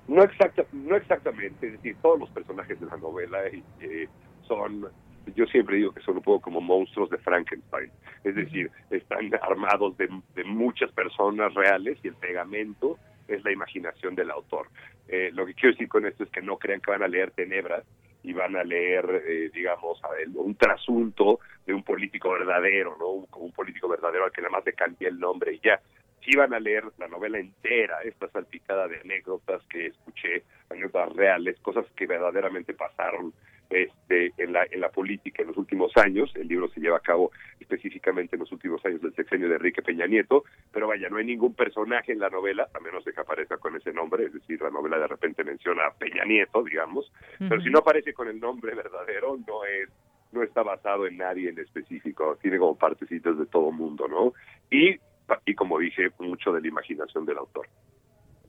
No, 0.07 0.23
exacta, 0.23 0.65
no 0.71 0.95
exactamente, 0.95 1.67
es 1.67 1.73
decir, 1.73 1.95
todos 2.01 2.19
los 2.19 2.29
personajes 2.31 2.79
de 2.79 2.87
la 2.87 2.97
novela 2.97 3.37
eh, 3.45 4.07
son, 4.47 4.87
yo 5.35 5.45
siempre 5.47 5.77
digo 5.77 5.93
que 5.93 6.01
son 6.01 6.17
un 6.17 6.23
poco 6.23 6.41
como 6.41 6.61
monstruos 6.61 7.09
de 7.09 7.17
Frankenstein, 7.17 7.91
es 8.23 8.35
decir, 8.35 8.71
están 8.89 9.29
armados 9.41 9.97
de, 9.97 10.09
muchas 10.45 10.91
personas 10.91 11.53
reales 11.53 11.97
y 12.03 12.07
el 12.07 12.15
pegamento 12.15 12.97
es 13.27 13.43
la 13.43 13.51
imaginación 13.51 14.15
del 14.15 14.31
autor. 14.31 14.67
Eh, 15.07 15.31
lo 15.33 15.45
que 15.45 15.53
quiero 15.53 15.71
decir 15.71 15.87
con 15.87 16.05
esto 16.05 16.23
es 16.23 16.29
que 16.29 16.41
no 16.41 16.57
crean 16.57 16.81
que 16.81 16.91
van 16.91 17.03
a 17.03 17.07
leer 17.07 17.31
Tenebras 17.31 17.83
y 18.23 18.33
van 18.33 18.55
a 18.55 18.63
leer, 18.63 19.23
eh, 19.25 19.49
digamos, 19.53 20.01
un 20.35 20.55
trasunto 20.55 21.39
de 21.65 21.73
un 21.73 21.83
político 21.83 22.31
verdadero, 22.31 22.97
¿no? 22.99 23.09
Un, 23.09 23.27
un 23.37 23.51
político 23.51 23.87
verdadero 23.87 24.25
al 24.25 24.31
que 24.31 24.41
nada 24.41 24.51
más 24.51 24.65
le 24.65 24.73
cambie 24.73 25.07
el 25.07 25.19
nombre 25.19 25.53
y 25.53 25.59
ya. 25.59 25.79
Si 26.25 26.35
van 26.35 26.53
a 26.53 26.59
leer 26.59 26.83
la 26.97 27.07
novela 27.07 27.39
entera, 27.39 28.01
esta 28.03 28.27
salpicada 28.29 28.87
de 28.87 28.99
anécdotas 28.99 29.63
que 29.69 29.87
escuché, 29.87 30.43
anécdotas 30.69 31.15
reales, 31.15 31.59
cosas 31.61 31.85
que 31.95 32.07
verdaderamente 32.07 32.73
pasaron 32.73 33.33
este, 33.69 34.33
en, 34.37 34.53
la, 34.53 34.65
en 34.69 34.81
la 34.81 34.89
política 34.89 35.41
en 35.41 35.49
los 35.49 35.57
últimos 35.57 35.95
años. 35.97 36.31
El 36.35 36.47
libro 36.47 36.69
se 36.69 36.79
lleva 36.79 36.97
a 36.97 37.01
cabo 37.01 37.31
específicamente 37.59 38.35
en 38.35 38.41
los 38.41 38.51
últimos 38.51 38.83
años 38.85 39.01
del 39.01 39.13
sexenio 39.13 39.47
de 39.47 39.55
Enrique 39.55 39.81
Peña 39.81 40.07
Nieto, 40.07 40.43
pero 40.71 40.87
vaya, 40.87 41.09
no 41.09 41.17
hay 41.17 41.25
ningún 41.25 41.53
personaje 41.53 42.11
en 42.11 42.19
la 42.19 42.29
novela, 42.29 42.67
a 42.73 42.79
menos 42.79 43.05
de 43.05 43.13
que 43.13 43.21
aparezca 43.21 43.57
con 43.57 43.75
ese 43.75 43.93
nombre, 43.93 44.25
es 44.25 44.33
decir, 44.33 44.61
la 44.61 44.69
novela 44.69 44.97
de 44.97 45.07
repente 45.07 45.43
menciona 45.43 45.87
a 45.87 45.93
Peña 45.93 46.25
Nieto, 46.25 46.63
digamos, 46.63 47.11
pero 47.37 47.61
si 47.61 47.69
no 47.69 47.79
aparece 47.79 48.13
con 48.13 48.27
el 48.27 48.39
nombre 48.39 48.73
verdadero, 48.75 49.37
no 49.47 49.63
es 49.65 49.89
no 50.31 50.43
está 50.43 50.61
basado 50.61 51.07
en 51.07 51.17
nadie 51.17 51.49
en 51.49 51.57
específico, 51.57 52.37
tiene 52.41 52.59
como 52.59 52.77
partecitas 52.77 53.37
de 53.37 53.47
todo 53.47 53.71
mundo, 53.71 54.07
¿no? 54.07 54.33
Y, 54.69 54.99
y 55.45 55.55
como 55.55 55.79
dije, 55.79 56.11
mucho 56.19 56.51
de 56.51 56.61
la 56.61 56.67
imaginación 56.67 57.25
del 57.25 57.37
autor. 57.37 57.67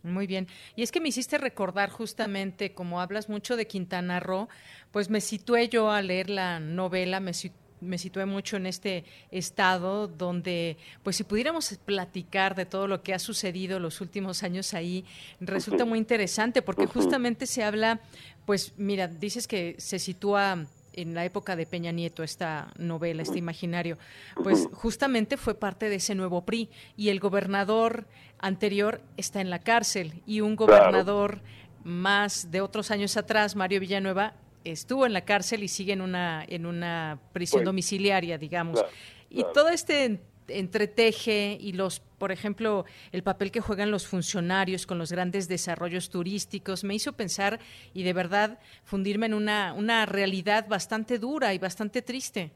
Muy 0.02 0.26
bien. 0.26 0.46
Y 0.76 0.82
es 0.82 0.92
que 0.92 1.00
me 1.00 1.08
hiciste 1.08 1.38
recordar 1.38 1.90
justamente, 1.90 2.72
como 2.72 3.00
hablas 3.00 3.28
mucho 3.28 3.56
de 3.56 3.66
Quintana 3.66 4.20
Roo, 4.20 4.48
pues 4.92 5.10
me 5.10 5.20
situé 5.20 5.68
yo 5.68 5.90
a 5.90 6.02
leer 6.02 6.30
la 6.30 6.60
novela, 6.60 7.20
me, 7.20 7.32
me 7.80 7.98
situé 7.98 8.26
mucho 8.26 8.56
en 8.56 8.66
este 8.66 9.04
estado 9.30 10.08
donde, 10.08 10.76
pues 11.02 11.16
si 11.16 11.24
pudiéramos 11.24 11.78
platicar 11.84 12.54
de 12.54 12.66
todo 12.66 12.86
lo 12.86 13.02
que 13.02 13.14
ha 13.14 13.18
sucedido 13.18 13.78
los 13.78 14.00
últimos 14.00 14.42
años 14.42 14.74
ahí, 14.74 15.04
resulta 15.40 15.84
muy 15.84 15.98
interesante 15.98 16.62
porque 16.62 16.86
justamente 16.86 17.46
se 17.46 17.62
habla, 17.62 18.00
pues 18.46 18.74
mira, 18.76 19.08
dices 19.08 19.46
que 19.46 19.76
se 19.78 19.98
sitúa 19.98 20.66
en 20.92 21.14
la 21.14 21.24
época 21.24 21.56
de 21.56 21.66
Peña 21.66 21.92
Nieto 21.92 22.22
esta 22.22 22.72
novela, 22.76 23.22
este 23.22 23.38
imaginario, 23.38 23.96
pues 24.42 24.68
justamente 24.72 25.36
fue 25.36 25.54
parte 25.54 25.88
de 25.88 25.96
ese 25.96 26.14
nuevo 26.14 26.44
PRI 26.44 26.68
y 26.96 27.10
el 27.10 27.20
gobernador 27.20 28.06
anterior 28.38 29.00
está 29.16 29.40
en 29.40 29.50
la 29.50 29.60
cárcel 29.60 30.22
y 30.26 30.40
un 30.40 30.56
gobernador 30.56 31.42
más 31.84 32.50
de 32.50 32.60
otros 32.60 32.90
años 32.90 33.16
atrás, 33.16 33.56
Mario 33.56 33.80
Villanueva, 33.80 34.34
estuvo 34.64 35.06
en 35.06 35.12
la 35.12 35.24
cárcel 35.24 35.62
y 35.62 35.68
sigue 35.68 35.92
en 35.92 36.00
una 36.00 36.44
en 36.48 36.66
una 36.66 37.18
prisión 37.32 37.64
domiciliaria, 37.64 38.38
digamos. 38.38 38.84
Y 39.28 39.44
todo 39.54 39.68
este 39.68 40.20
entreteje 40.50 41.56
y 41.60 41.72
los, 41.72 42.00
por 42.00 42.32
ejemplo, 42.32 42.84
el 43.12 43.22
papel 43.22 43.50
que 43.50 43.60
juegan 43.60 43.90
los 43.90 44.06
funcionarios 44.06 44.86
con 44.86 44.98
los 44.98 45.12
grandes 45.12 45.48
desarrollos 45.48 46.10
turísticos, 46.10 46.84
me 46.84 46.94
hizo 46.94 47.12
pensar 47.12 47.60
y 47.94 48.02
de 48.02 48.12
verdad 48.12 48.58
fundirme 48.84 49.26
en 49.26 49.34
una, 49.34 49.72
una 49.72 50.06
realidad 50.06 50.66
bastante 50.68 51.18
dura 51.18 51.54
y 51.54 51.58
bastante 51.58 52.02
triste. 52.02 52.50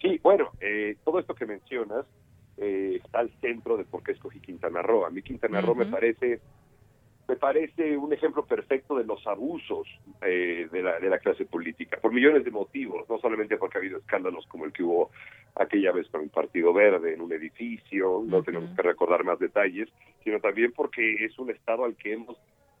Sí, 0.00 0.18
bueno, 0.22 0.50
eh, 0.60 0.96
todo 1.04 1.18
esto 1.18 1.34
que 1.34 1.46
mencionas 1.46 2.06
eh, 2.56 3.00
está 3.02 3.20
al 3.20 3.30
centro 3.40 3.76
de 3.76 3.84
por 3.84 4.02
qué 4.02 4.12
escogí 4.12 4.40
Quintana 4.40 4.82
Roo. 4.82 5.04
A 5.04 5.10
mí 5.10 5.22
Quintana 5.22 5.60
Roo 5.60 5.74
me 5.74 5.86
parece 5.86 6.40
me 7.30 7.36
parece 7.36 7.96
un 7.96 8.12
ejemplo 8.12 8.44
perfecto 8.44 8.96
de 8.96 9.04
los 9.04 9.24
abusos 9.24 9.86
eh, 10.20 10.68
de, 10.72 10.82
la, 10.82 10.98
de 10.98 11.08
la 11.08 11.20
clase 11.20 11.44
política, 11.44 11.96
por 12.02 12.12
millones 12.12 12.44
de 12.44 12.50
motivos, 12.50 13.08
no 13.08 13.20
solamente 13.20 13.56
porque 13.56 13.78
ha 13.78 13.80
habido 13.80 13.98
escándalos 13.98 14.48
como 14.48 14.64
el 14.64 14.72
que 14.72 14.82
hubo 14.82 15.12
aquella 15.54 15.92
vez 15.92 16.08
con 16.08 16.22
el 16.22 16.30
Partido 16.30 16.72
Verde 16.72 17.14
en 17.14 17.20
un 17.20 17.32
edificio, 17.32 18.24
no 18.26 18.42
tenemos 18.42 18.74
que 18.74 18.82
recordar 18.82 19.22
más 19.22 19.38
detalles, 19.38 19.88
sino 20.24 20.40
también 20.40 20.72
porque 20.72 21.24
es 21.24 21.38
un 21.38 21.50
estado 21.50 21.84
al 21.84 21.94
que 21.94 22.14
hemos, 22.14 22.36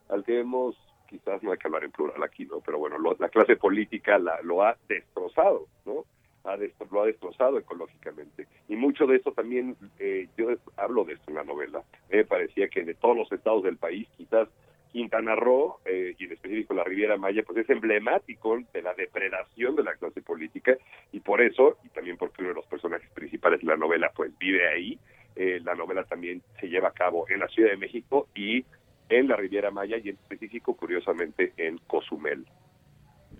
al 0.08 0.24
que 0.24 0.40
hemos, 0.40 0.76
quizás 1.08 1.40
no 1.44 1.52
hay 1.52 1.58
que 1.58 1.68
hablar 1.68 1.84
en 1.84 1.92
plural 1.92 2.20
aquí, 2.20 2.44
¿no? 2.44 2.58
Pero 2.58 2.78
bueno, 2.78 2.96
la 3.20 3.28
clase 3.28 3.54
política 3.54 4.18
la, 4.18 4.42
lo 4.42 4.64
ha 4.64 4.76
destrozado, 4.88 5.68
¿no? 5.86 6.04
Ha 6.42 6.56
lo 6.90 7.02
ha 7.02 7.06
destrozado 7.06 7.56
ecológicamente. 7.56 8.48
Y 8.70 8.76
mucho 8.76 9.04
de 9.08 9.16
eso 9.16 9.32
también, 9.32 9.76
eh, 9.98 10.28
yo 10.38 10.46
hablo 10.76 11.04
de 11.04 11.14
esto 11.14 11.24
en 11.26 11.34
la 11.34 11.42
novela, 11.42 11.82
me 12.08 12.24
parecía 12.24 12.68
que 12.68 12.84
de 12.84 12.94
todos 12.94 13.16
los 13.16 13.32
estados 13.32 13.64
del 13.64 13.76
país, 13.76 14.06
quizás 14.16 14.48
Quintana 14.92 15.34
Roo, 15.34 15.80
eh, 15.84 16.14
y 16.16 16.26
en 16.26 16.32
específico 16.32 16.72
la 16.74 16.84
Riviera 16.84 17.16
Maya, 17.16 17.42
pues 17.44 17.58
es 17.58 17.68
emblemático 17.68 18.60
de 18.72 18.82
la 18.82 18.94
depredación 18.94 19.74
de 19.74 19.82
la 19.82 19.96
clase 19.96 20.22
política 20.22 20.76
y 21.10 21.18
por 21.18 21.40
eso, 21.40 21.78
y 21.82 21.88
también 21.88 22.16
porque 22.16 22.42
uno 22.42 22.50
de 22.50 22.54
los 22.54 22.66
personajes 22.66 23.10
principales 23.10 23.60
de 23.60 23.66
la 23.66 23.76
novela 23.76 24.12
pues 24.14 24.30
vive 24.38 24.68
ahí, 24.68 24.96
eh, 25.34 25.58
la 25.64 25.74
novela 25.74 26.04
también 26.04 26.40
se 26.60 26.68
lleva 26.68 26.90
a 26.90 26.92
cabo 26.92 27.28
en 27.28 27.40
la 27.40 27.48
Ciudad 27.48 27.70
de 27.70 27.76
México 27.76 28.28
y 28.36 28.64
en 29.08 29.26
la 29.26 29.34
Riviera 29.34 29.72
Maya 29.72 29.96
y 29.96 30.10
en 30.10 30.14
específico, 30.14 30.76
curiosamente, 30.76 31.54
en 31.56 31.78
Cozumel. 31.88 32.46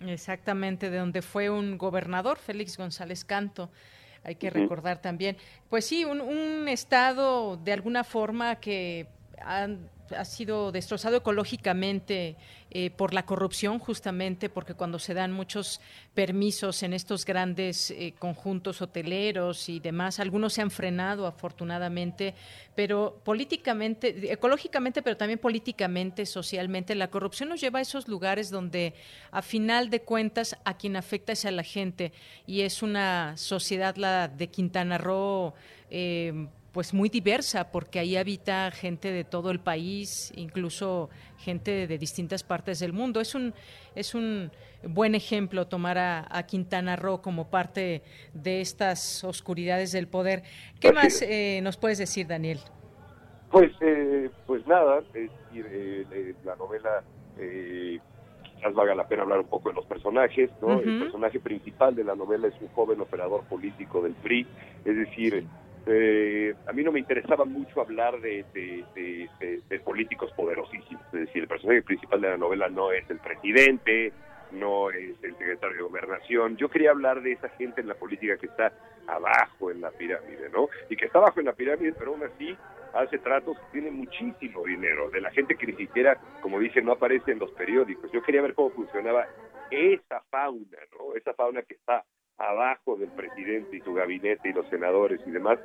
Exactamente, 0.04 0.90
de 0.90 0.98
donde 0.98 1.22
fue 1.22 1.50
un 1.50 1.78
gobernador, 1.78 2.38
Félix 2.38 2.76
González 2.76 3.24
Canto 3.24 3.70
hay 4.24 4.34
que 4.34 4.50
recordar 4.50 5.00
también. 5.00 5.36
Pues 5.68 5.86
sí, 5.86 6.04
un, 6.04 6.20
un, 6.20 6.68
estado 6.68 7.56
de 7.56 7.72
alguna 7.72 8.04
forma 8.04 8.56
que 8.56 9.06
han 9.40 9.88
ha 10.16 10.24
sido 10.24 10.72
destrozado 10.72 11.16
ecológicamente 11.16 12.36
eh, 12.70 12.90
por 12.90 13.14
la 13.14 13.26
corrupción, 13.26 13.78
justamente 13.78 14.48
porque 14.48 14.74
cuando 14.74 14.98
se 14.98 15.14
dan 15.14 15.32
muchos 15.32 15.80
permisos 16.14 16.82
en 16.82 16.92
estos 16.92 17.24
grandes 17.24 17.90
eh, 17.90 18.14
conjuntos 18.18 18.80
hoteleros 18.82 19.68
y 19.68 19.80
demás, 19.80 20.20
algunos 20.20 20.52
se 20.52 20.62
han 20.62 20.70
frenado 20.70 21.26
afortunadamente, 21.26 22.34
pero 22.74 23.20
políticamente, 23.24 24.32
ecológicamente, 24.32 25.02
pero 25.02 25.16
también 25.16 25.38
políticamente, 25.38 26.26
socialmente, 26.26 26.94
la 26.94 27.10
corrupción 27.10 27.48
nos 27.48 27.60
lleva 27.60 27.80
a 27.80 27.82
esos 27.82 28.08
lugares 28.08 28.50
donde 28.50 28.94
a 29.30 29.42
final 29.42 29.90
de 29.90 30.02
cuentas 30.02 30.56
a 30.64 30.76
quien 30.76 30.96
afecta 30.96 31.32
es 31.32 31.44
a 31.44 31.50
la 31.50 31.62
gente. 31.62 32.12
Y 32.46 32.62
es 32.62 32.82
una 32.82 33.36
sociedad, 33.36 33.96
la 33.96 34.28
de 34.28 34.48
Quintana 34.48 34.98
Roo, 34.98 35.54
eh, 35.90 36.46
pues 36.72 36.94
muy 36.94 37.08
diversa 37.08 37.70
porque 37.70 37.98
ahí 37.98 38.16
habita 38.16 38.70
gente 38.70 39.10
de 39.12 39.24
todo 39.24 39.50
el 39.50 39.60
país, 39.60 40.32
incluso 40.36 41.10
gente 41.38 41.86
de 41.86 41.98
distintas 41.98 42.42
partes 42.44 42.78
del 42.78 42.92
mundo. 42.92 43.20
Es 43.20 43.34
un 43.34 43.54
es 43.94 44.14
un 44.14 44.50
buen 44.82 45.14
ejemplo 45.14 45.66
tomar 45.66 45.98
a, 45.98 46.42
Quintana 46.46 46.96
Roo 46.96 47.20
como 47.20 47.50
parte 47.50 48.02
de 48.32 48.60
estas 48.60 49.24
oscuridades 49.24 49.92
del 49.92 50.06
poder. 50.06 50.42
¿Qué 50.80 50.92
más 50.92 51.22
eh, 51.22 51.60
nos 51.62 51.76
puedes 51.76 51.98
decir, 51.98 52.26
Daniel? 52.26 52.58
Pues 53.50 53.72
eh, 53.80 54.30
pues 54.46 54.66
nada, 54.66 55.02
es 55.14 55.30
eh, 55.54 56.34
la 56.44 56.56
novela 56.56 57.02
quizás 58.54 58.74
valga 58.74 58.94
la 58.94 59.08
pena 59.08 59.22
hablar 59.22 59.40
un 59.40 59.48
poco 59.48 59.70
de 59.70 59.76
los 59.76 59.86
personajes, 59.86 60.50
¿no? 60.60 60.78
El 60.78 61.00
personaje 61.00 61.40
principal 61.40 61.94
de 61.94 62.04
la 62.04 62.14
novela 62.14 62.48
es 62.48 62.54
un 62.60 62.68
joven 62.68 63.00
operador 63.00 63.44
político 63.44 64.02
del 64.02 64.12
PRI, 64.14 64.46
es 64.84 64.96
decir, 64.96 65.46
eh, 65.86 66.54
a 66.66 66.72
mí 66.72 66.82
no 66.82 66.92
me 66.92 67.00
interesaba 67.00 67.44
mucho 67.44 67.80
hablar 67.80 68.20
de, 68.20 68.44
políticos 69.84 70.32
poderosísimos. 70.32 71.02
Es 71.06 71.20
decir, 71.20 71.42
el 71.42 71.48
personaje 71.48 71.82
principal 71.82 72.20
de 72.20 72.28
la 72.28 72.36
novela 72.36 72.68
no 72.68 72.92
es 72.92 73.08
el 73.10 73.18
presidente, 73.18 74.12
no 74.52 74.90
es 74.90 75.16
el 75.22 75.36
secretario 75.36 75.76
de 75.76 75.82
gobernación. 75.82 76.56
Yo 76.56 76.68
quería 76.68 76.90
hablar 76.90 77.22
de 77.22 77.32
esa 77.32 77.48
gente 77.50 77.80
en 77.80 77.88
la 77.88 77.94
política 77.94 78.36
que 78.36 78.46
está 78.46 78.72
abajo 79.06 79.70
en 79.70 79.80
la 79.80 79.90
pirámide, 79.90 80.48
¿no? 80.50 80.68
Y 80.88 80.96
que 80.96 81.06
está 81.06 81.18
abajo 81.18 81.40
en 81.40 81.46
la 81.46 81.52
pirámide, 81.52 81.92
pero 81.98 82.12
aún 82.12 82.22
así 82.22 82.56
hace 82.92 83.18
tratos, 83.18 83.56
tiene 83.72 83.90
muchísimo 83.90 84.64
dinero, 84.64 85.10
de 85.10 85.20
la 85.20 85.30
gente 85.30 85.54
que 85.54 85.66
ni 85.66 85.74
siquiera, 85.74 86.18
como 86.40 86.58
dije, 86.58 86.82
no 86.82 86.92
aparece 86.92 87.32
en 87.32 87.38
los 87.38 87.50
periódicos. 87.52 88.10
Yo 88.12 88.22
quería 88.22 88.42
ver 88.42 88.54
cómo 88.54 88.70
funcionaba 88.70 89.26
esa 89.70 90.20
fauna, 90.30 90.78
¿no? 90.98 91.14
Esa 91.14 91.32
fauna 91.34 91.62
que 91.62 91.74
está 91.74 92.04
abajo 92.40 92.96
del 92.96 93.10
presidente 93.10 93.76
y 93.76 93.80
su 93.80 93.94
gabinete 93.94 94.48
y 94.48 94.52
los 94.52 94.68
senadores 94.68 95.20
y 95.26 95.30
demás. 95.30 95.58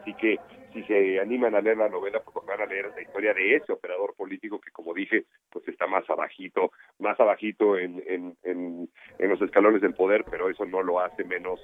Así 0.00 0.14
que 0.14 0.38
si 0.72 0.84
se 0.84 1.20
animan 1.20 1.54
a 1.54 1.60
leer 1.60 1.76
la 1.76 1.88
novela, 1.88 2.20
pues 2.20 2.46
van 2.46 2.60
a 2.60 2.66
leer 2.66 2.90
la 2.94 3.02
historia 3.02 3.34
de 3.34 3.56
ese 3.56 3.72
operador 3.72 4.14
político 4.14 4.60
que, 4.60 4.70
como 4.70 4.94
dije, 4.94 5.24
pues 5.50 5.66
está 5.66 5.86
más 5.86 6.08
abajito, 6.08 6.70
más 7.00 7.18
abajito 7.18 7.76
en, 7.76 8.02
en, 8.06 8.36
en, 8.44 8.88
los 9.28 9.42
escalones 9.42 9.82
del 9.82 9.94
poder, 9.94 10.24
pero 10.30 10.48
eso 10.48 10.64
no 10.64 10.82
lo 10.82 11.00
hace 11.00 11.24
menos 11.24 11.60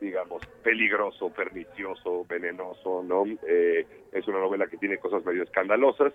digamos, 0.00 0.42
peligroso, 0.64 1.32
pernicioso, 1.32 2.26
venenoso, 2.28 3.04
¿no? 3.04 3.24
Eh, 3.46 3.86
es 4.10 4.26
una 4.26 4.40
novela 4.40 4.66
que 4.66 4.76
tiene 4.76 4.98
cosas 4.98 5.24
medio 5.24 5.44
escandalosas, 5.44 6.12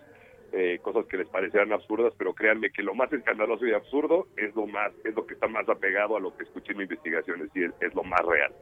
eh, 0.52 0.80
cosas 0.82 1.06
que 1.06 1.18
les 1.18 1.28
parecerán 1.28 1.74
absurdas, 1.74 2.14
pero 2.18 2.34
créanme 2.34 2.72
que 2.72 2.84
lo 2.84 2.96
más 2.96 3.12
escandaloso 3.12 3.66
y 3.66 3.74
absurdo 3.74 4.28
es 4.38 4.56
lo 4.56 4.66
más, 4.68 4.92
es 5.04 5.14
lo 5.16 5.26
que 5.26 5.34
está 5.34 5.48
más 5.48 5.68
apegado 5.70 6.16
a 6.16 6.20
lo 6.20 6.36
que 6.36 6.44
escuché 6.44 6.72
en 6.72 6.78
mi 6.78 6.84
investigación, 6.84 7.42
es 7.42 7.72
es, 7.80 7.96
lo 7.96 8.04
más 8.04 8.22
real. 8.26 8.54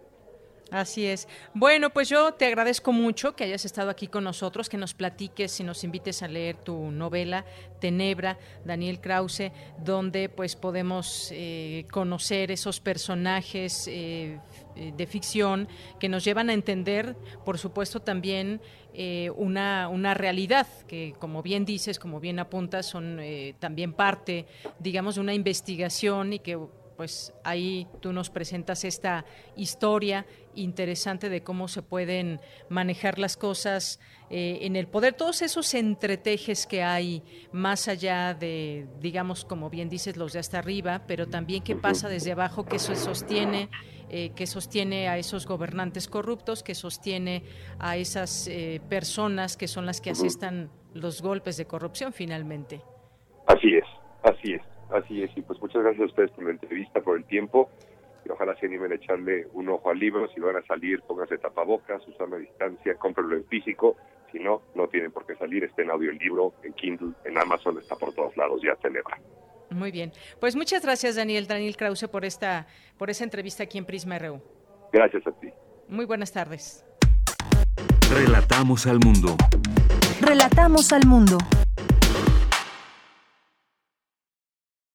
Así 0.71 1.05
es. 1.05 1.27
Bueno, 1.53 1.91
pues 1.91 2.09
yo 2.09 2.33
te 2.33 2.45
agradezco 2.45 2.91
mucho 2.91 3.35
que 3.35 3.43
hayas 3.43 3.65
estado 3.65 3.91
aquí 3.91 4.07
con 4.07 4.23
nosotros, 4.23 4.67
que 4.67 4.77
nos 4.77 4.95
platiques 4.95 5.59
y 5.59 5.63
nos 5.63 5.83
invites 5.83 6.23
a 6.23 6.27
leer 6.27 6.55
tu 6.55 6.89
novela 6.91 7.45
Tenebra, 7.79 8.39
Daniel 8.63 8.99
Krause, 8.99 9.51
donde 9.77 10.27
pues 10.27 10.55
podemos 10.55 11.31
eh, 11.31 11.85
conocer 11.91 12.49
esos 12.51 12.79
personajes 12.79 13.87
eh, 13.87 14.39
de 14.75 15.07
ficción 15.07 15.67
que 15.99 16.09
nos 16.09 16.23
llevan 16.23 16.49
a 16.49 16.53
entender, 16.53 17.15
por 17.45 17.57
supuesto, 17.57 18.01
también 18.01 18.61
eh, 18.97 19.29
una, 19.35 19.89
una, 19.89 20.13
realidad 20.13 20.67
que, 20.87 21.13
como 21.19 21.43
bien 21.43 21.65
dices, 21.65 21.99
como 21.99 22.21
bien 22.21 22.39
apuntas, 22.39 22.85
son 22.85 23.19
eh, 23.19 23.53
también 23.59 23.91
parte, 23.91 24.45
digamos, 24.79 25.15
de 25.15 25.21
una 25.21 25.33
investigación 25.33 26.31
y 26.31 26.39
que 26.39 26.57
pues 26.95 27.33
ahí 27.43 27.87
tú 27.99 28.13
nos 28.13 28.29
presentas 28.29 28.85
esta 28.85 29.25
historia 29.57 30.25
interesante 30.53 31.27
de 31.27 31.43
cómo 31.43 31.67
se 31.67 31.81
pueden 31.81 32.39
manejar 32.69 33.19
las 33.19 33.35
cosas 33.35 33.99
eh, 34.29 34.59
en 34.61 34.77
el 34.77 34.87
poder, 34.87 35.13
todos 35.13 35.41
esos 35.41 35.73
entretejes 35.73 36.65
que 36.65 36.81
hay 36.81 37.21
más 37.51 37.89
allá 37.89 38.33
de, 38.33 38.87
digamos, 39.01 39.43
como 39.43 39.69
bien 39.69 39.89
dices, 39.89 40.15
los 40.15 40.31
de 40.31 40.39
hasta 40.39 40.59
arriba, 40.59 41.03
pero 41.05 41.27
también 41.27 41.63
qué 41.63 41.75
pasa 41.75 42.07
desde 42.07 42.31
abajo, 42.31 42.65
que 42.65 42.77
eso 42.77 42.95
sostiene 42.95 43.69
eh, 44.17 44.31
que 44.33 44.47
sostiene 44.47 45.09
a 45.09 45.17
esos 45.17 45.45
gobernantes 45.45 46.07
corruptos, 46.07 46.63
que 46.63 46.73
sostiene 46.73 47.43
a 47.79 47.97
esas 47.97 48.47
eh, 48.47 48.79
personas 48.87 49.57
que 49.57 49.67
son 49.67 49.85
las 49.85 49.99
que 49.99 50.11
asestan 50.11 50.69
los 50.93 51.21
golpes 51.21 51.57
de 51.57 51.65
corrupción 51.65 52.13
finalmente. 52.13 52.79
Así 53.45 53.75
es, 53.75 53.83
así 54.23 54.53
es, 54.53 54.61
así 54.89 55.21
es. 55.21 55.37
Y 55.37 55.41
pues 55.41 55.59
muchas 55.59 55.83
gracias 55.83 56.03
a 56.03 56.05
ustedes 56.05 56.31
por 56.31 56.45
la 56.45 56.51
entrevista, 56.51 57.01
por 57.01 57.17
el 57.17 57.25
tiempo. 57.25 57.69
Y 58.25 58.29
ojalá 58.29 58.55
se 58.55 58.67
animen 58.67 58.93
a 58.93 58.95
echarle 58.95 59.47
un 59.51 59.67
ojo 59.67 59.89
al 59.89 59.99
libro. 59.99 60.29
Si 60.29 60.39
van 60.39 60.55
a 60.55 60.65
salir, 60.65 61.01
pónganse 61.01 61.37
tapabocas, 61.37 62.07
usan 62.07 62.29
la 62.29 62.37
distancia, 62.37 62.95
cómprenlo 62.95 63.35
en 63.35 63.43
físico 63.43 63.97
Si 64.31 64.39
no, 64.39 64.61
no 64.75 64.87
tienen 64.87 65.11
por 65.11 65.25
qué 65.25 65.35
salir. 65.35 65.65
Está 65.65 65.81
en 65.81 65.91
audiolibro, 65.91 66.53
en 66.63 66.71
Kindle, 66.71 67.15
en 67.25 67.37
Amazon, 67.37 67.79
está 67.79 67.97
por 67.97 68.13
todos 68.13 68.37
lados, 68.37 68.61
ya 68.63 68.77
celebra. 68.77 69.19
Muy 69.75 69.91
bien. 69.91 70.11
Pues 70.39 70.55
muchas 70.55 70.81
gracias, 70.81 71.15
Daniel, 71.15 71.47
Daniel 71.47 71.75
Krause, 71.75 72.07
por 72.07 72.25
esta, 72.25 72.65
por 72.97 73.09
esa 73.09 73.23
entrevista 73.23 73.63
aquí 73.63 73.77
en 73.77 73.85
Prisma 73.85 74.17
RU. 74.17 74.41
Gracias 74.91 75.27
a 75.27 75.31
ti. 75.33 75.49
Muy 75.89 76.05
buenas 76.05 76.31
tardes. 76.31 76.83
Relatamos 78.09 78.87
al 78.87 78.99
mundo. 78.99 79.35
Relatamos 80.21 80.91
al 80.93 81.05
mundo. 81.05 81.37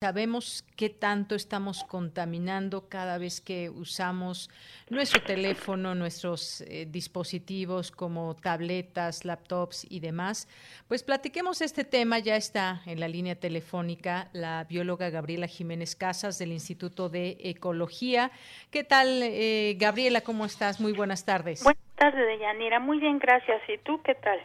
Sabemos 0.03 0.65
qué 0.79 0.89
tanto 0.89 1.35
estamos 1.35 1.85
contaminando 1.85 2.89
cada 2.89 3.19
vez 3.19 3.43
que 3.43 3.69
usamos 3.69 4.49
nuestro 4.89 5.23
teléfono, 5.23 5.95
nuestros 5.95 6.63
eh, 6.63 6.87
dispositivos 6.89 7.91
como 7.91 8.35
tabletas, 8.35 9.27
laptops 9.27 9.87
y 9.91 10.01
demás. 10.01 10.49
Pues 10.89 11.03
platiquemos 11.03 11.61
este 11.61 11.85
tema. 11.85 12.19
Ya 12.19 12.37
está 12.37 12.81
en 12.87 12.99
la 12.99 13.09
línea 13.09 13.35
telefónica 13.35 14.31
la 14.33 14.65
bióloga 14.65 15.11
Gabriela 15.11 15.47
Jiménez 15.47 15.95
Casas 15.95 16.39
del 16.39 16.53
Instituto 16.53 17.11
de 17.11 17.37
Ecología. 17.39 18.31
¿Qué 18.71 18.85
tal, 18.85 19.21
eh, 19.23 19.77
Gabriela? 19.79 20.23
¿Cómo 20.23 20.47
estás? 20.47 20.81
Muy 20.81 20.95
buenas 20.95 21.27
tardes. 21.27 21.63
Buenas 21.63 21.97
tardes, 21.97 22.27
Deyanira. 22.27 22.81
Muy 22.81 23.01
bien, 23.01 23.19
gracias. 23.19 23.61
¿Y 23.69 23.77
tú 23.77 24.01
qué 24.03 24.15
tal? 24.15 24.41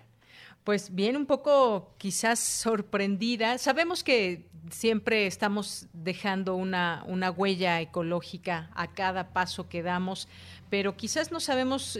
Pues 0.66 0.96
bien, 0.96 1.16
un 1.16 1.28
poco 1.28 1.94
quizás 2.00 2.40
sorprendida. 2.40 3.60
Sabemos 3.60 4.04
que 4.04 4.48
siempre 4.72 5.28
estamos 5.28 5.86
dejando 5.94 6.56
una, 6.56 7.04
una 7.06 7.30
huella 7.30 7.82
ecológica 7.82 8.72
a 8.74 8.88
cada 8.92 9.32
paso 9.32 9.70
que 9.70 9.84
damos, 9.84 10.28
pero 10.72 10.98
quizás 10.98 11.32
no 11.32 11.40
sabemos 11.40 12.00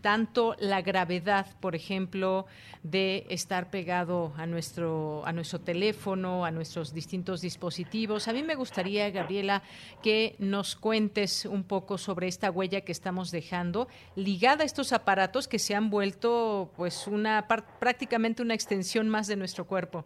tanto 0.00 0.54
la 0.58 0.82
gravedad, 0.82 1.46
por 1.60 1.74
ejemplo, 1.74 2.46
de 2.82 3.26
estar 3.28 3.70
pegado 3.70 4.32
a 4.36 4.46
nuestro, 4.46 5.22
a 5.26 5.32
nuestro 5.32 5.60
teléfono, 5.60 6.44
a 6.44 6.50
nuestros 6.50 6.94
distintos 6.94 7.40
dispositivos. 7.40 8.28
A 8.28 8.32
mí 8.32 8.42
me 8.42 8.54
gustaría, 8.54 9.10
Gabriela, 9.10 9.62
que 10.02 10.36
nos 10.38 10.76
cuentes 10.76 11.44
un 11.46 11.66
poco 11.66 11.98
sobre 11.98 12.28
esta 12.28 12.50
huella 12.50 12.82
que 12.82 12.92
estamos 12.92 13.30
dejando 13.30 13.88
ligada 14.16 14.62
a 14.62 14.66
estos 14.66 14.92
aparatos 14.92 15.48
que 15.48 15.58
se 15.58 15.74
han 15.74 15.90
vuelto 15.90 16.70
pues 16.76 17.06
una 17.06 17.46
prácticamente 17.80 18.42
una 18.42 18.54
extensión 18.54 19.08
más 19.08 19.26
de 19.26 19.36
nuestro 19.36 19.66
cuerpo. 19.66 20.04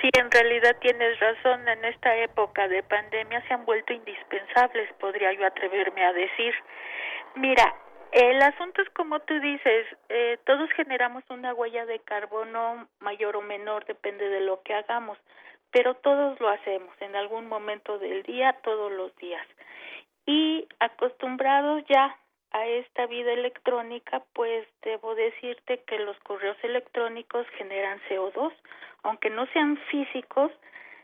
Sí, 0.00 0.08
en 0.18 0.30
realidad 0.30 0.76
tienes 0.80 1.18
razón. 1.20 1.68
En 1.68 1.84
esta 1.84 2.16
época 2.16 2.68
de 2.68 2.82
pandemia 2.82 3.42
se 3.46 3.54
han 3.54 3.64
vuelto 3.66 3.92
indispensables, 3.92 4.90
podría 4.98 5.32
yo 5.32 5.46
atreverme 5.46 6.04
a 6.04 6.12
decir. 6.12 6.54
Mira, 7.36 7.74
el 8.12 8.42
asunto 8.42 8.82
es 8.82 8.90
como 8.90 9.20
tú 9.20 9.38
dices, 9.40 9.86
eh, 10.08 10.38
todos 10.44 10.70
generamos 10.72 11.22
una 11.30 11.54
huella 11.54 11.86
de 11.86 12.00
carbono 12.00 12.88
mayor 12.98 13.36
o 13.36 13.42
menor, 13.42 13.84
depende 13.84 14.28
de 14.28 14.40
lo 14.40 14.62
que 14.62 14.74
hagamos, 14.74 15.18
pero 15.70 15.94
todos 15.94 16.40
lo 16.40 16.48
hacemos 16.48 16.94
en 17.00 17.14
algún 17.14 17.46
momento 17.46 17.98
del 17.98 18.22
día, 18.24 18.52
todos 18.64 18.90
los 18.90 19.14
días. 19.16 19.46
Y 20.26 20.66
acostumbrados 20.80 21.84
ya 21.88 22.16
a 22.50 22.66
esta 22.66 23.06
vida 23.06 23.32
electrónica, 23.32 24.24
pues 24.32 24.66
debo 24.82 25.14
decirte 25.14 25.82
que 25.86 26.00
los 26.00 26.18
correos 26.20 26.56
electrónicos 26.62 27.46
generan 27.56 28.00
CO2, 28.08 28.52
aunque 29.04 29.30
no 29.30 29.46
sean 29.52 29.76
físicos, 29.90 30.50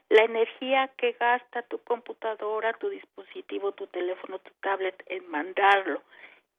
la 0.09 0.23
energía 0.23 0.89
que 0.97 1.13
gasta 1.13 1.63
tu 1.63 1.79
computadora, 1.79 2.73
tu 2.75 2.89
dispositivo, 2.89 3.73
tu 3.73 3.87
teléfono, 3.89 4.39
tu 4.39 4.51
tablet 4.61 5.01
en 5.07 5.29
mandarlo 5.31 6.03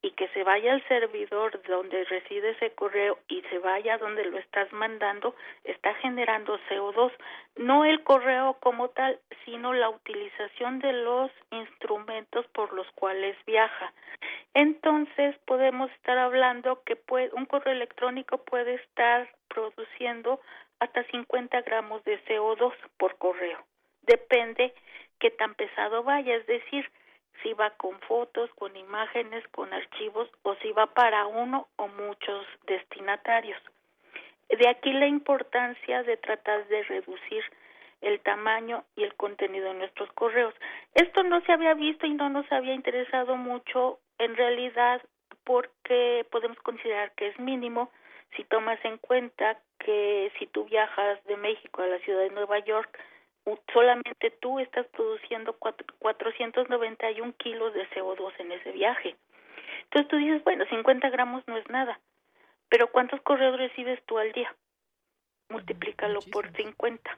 y 0.07 0.11
que 0.11 0.29
se 0.29 0.43
vaya 0.45 0.71
al 0.71 0.87
servidor 0.87 1.61
donde 1.63 2.05
reside 2.05 2.51
ese 2.51 2.71
correo 2.71 3.19
y 3.27 3.41
se 3.49 3.59
vaya 3.59 3.97
donde 3.97 4.23
lo 4.23 4.37
estás 4.37 4.71
mandando, 4.71 5.35
está 5.65 5.93
generando 5.95 6.57
CO2. 6.69 7.11
No 7.57 7.83
el 7.83 8.01
correo 8.05 8.53
como 8.61 8.87
tal, 8.91 9.19
sino 9.43 9.73
la 9.73 9.89
utilización 9.89 10.79
de 10.79 10.93
los 10.93 11.29
instrumentos 11.51 12.47
por 12.53 12.71
los 12.71 12.89
cuales 12.91 13.35
viaja. 13.45 13.91
Entonces 14.53 15.35
podemos 15.45 15.91
estar 15.91 16.17
hablando 16.17 16.81
que 16.85 16.95
puede, 16.95 17.29
un 17.33 17.45
correo 17.45 17.73
electrónico 17.73 18.37
puede 18.37 18.75
estar 18.75 19.27
produciendo 19.49 20.39
hasta 20.79 21.03
50 21.03 21.63
gramos 21.63 22.01
de 22.05 22.17
CO2 22.27 22.73
por 22.97 23.17
correo. 23.17 23.59
Depende 24.03 24.73
qué 25.19 25.31
tan 25.31 25.53
pesado 25.55 26.03
vaya, 26.03 26.33
es 26.33 26.47
decir, 26.47 26.89
si 27.43 27.53
va 27.53 27.71
con 27.71 27.99
fotos, 28.01 28.49
con 28.55 28.75
imágenes, 28.75 29.47
con 29.49 29.73
archivos 29.73 30.29
o 30.43 30.55
si 30.55 30.71
va 30.71 30.87
para 30.87 31.25
uno 31.27 31.67
o 31.75 31.87
muchos 31.87 32.45
destinatarios. 32.65 33.61
De 34.49 34.69
aquí 34.69 34.93
la 34.93 35.07
importancia 35.07 36.03
de 36.03 36.17
tratar 36.17 36.67
de 36.67 36.83
reducir 36.83 37.43
el 38.01 38.19
tamaño 38.21 38.83
y 38.95 39.03
el 39.03 39.15
contenido 39.15 39.69
de 39.69 39.79
nuestros 39.79 40.11
correos. 40.13 40.53
Esto 40.93 41.23
no 41.23 41.41
se 41.41 41.51
había 41.51 41.73
visto 41.73 42.05
y 42.05 42.13
no 42.13 42.29
nos 42.29 42.49
había 42.51 42.73
interesado 42.73 43.35
mucho 43.35 43.99
en 44.19 44.35
realidad 44.35 45.01
porque 45.43 46.25
podemos 46.29 46.57
considerar 46.59 47.11
que 47.13 47.27
es 47.27 47.39
mínimo 47.39 47.89
si 48.35 48.43
tomas 48.43 48.83
en 48.83 48.97
cuenta 48.97 49.57
que 49.79 50.31
si 50.37 50.47
tú 50.47 50.65
viajas 50.65 51.23
de 51.25 51.37
México 51.37 51.81
a 51.81 51.87
la 51.87 51.99
ciudad 51.99 52.21
de 52.23 52.29
Nueva 52.29 52.59
York, 52.59 52.99
solamente 53.73 54.31
tú 54.41 54.59
estás 54.59 54.85
produciendo 54.87 55.53
491 55.53 57.33
kilos 57.37 57.73
de 57.73 57.89
CO2 57.89 58.33
en 58.39 58.51
ese 58.51 58.71
viaje. 58.71 59.15
Entonces 59.83 60.09
tú 60.09 60.17
dices, 60.17 60.43
bueno, 60.43 60.65
50 60.65 61.09
gramos 61.09 61.43
no 61.47 61.57
es 61.57 61.67
nada, 61.69 61.99
pero 62.69 62.91
¿cuántos 62.91 63.21
correos 63.21 63.57
recibes 63.57 64.03
tú 64.05 64.17
al 64.17 64.31
día? 64.33 64.53
Multiplícalo 65.49 66.19
por 66.31 66.51
50. 66.55 67.17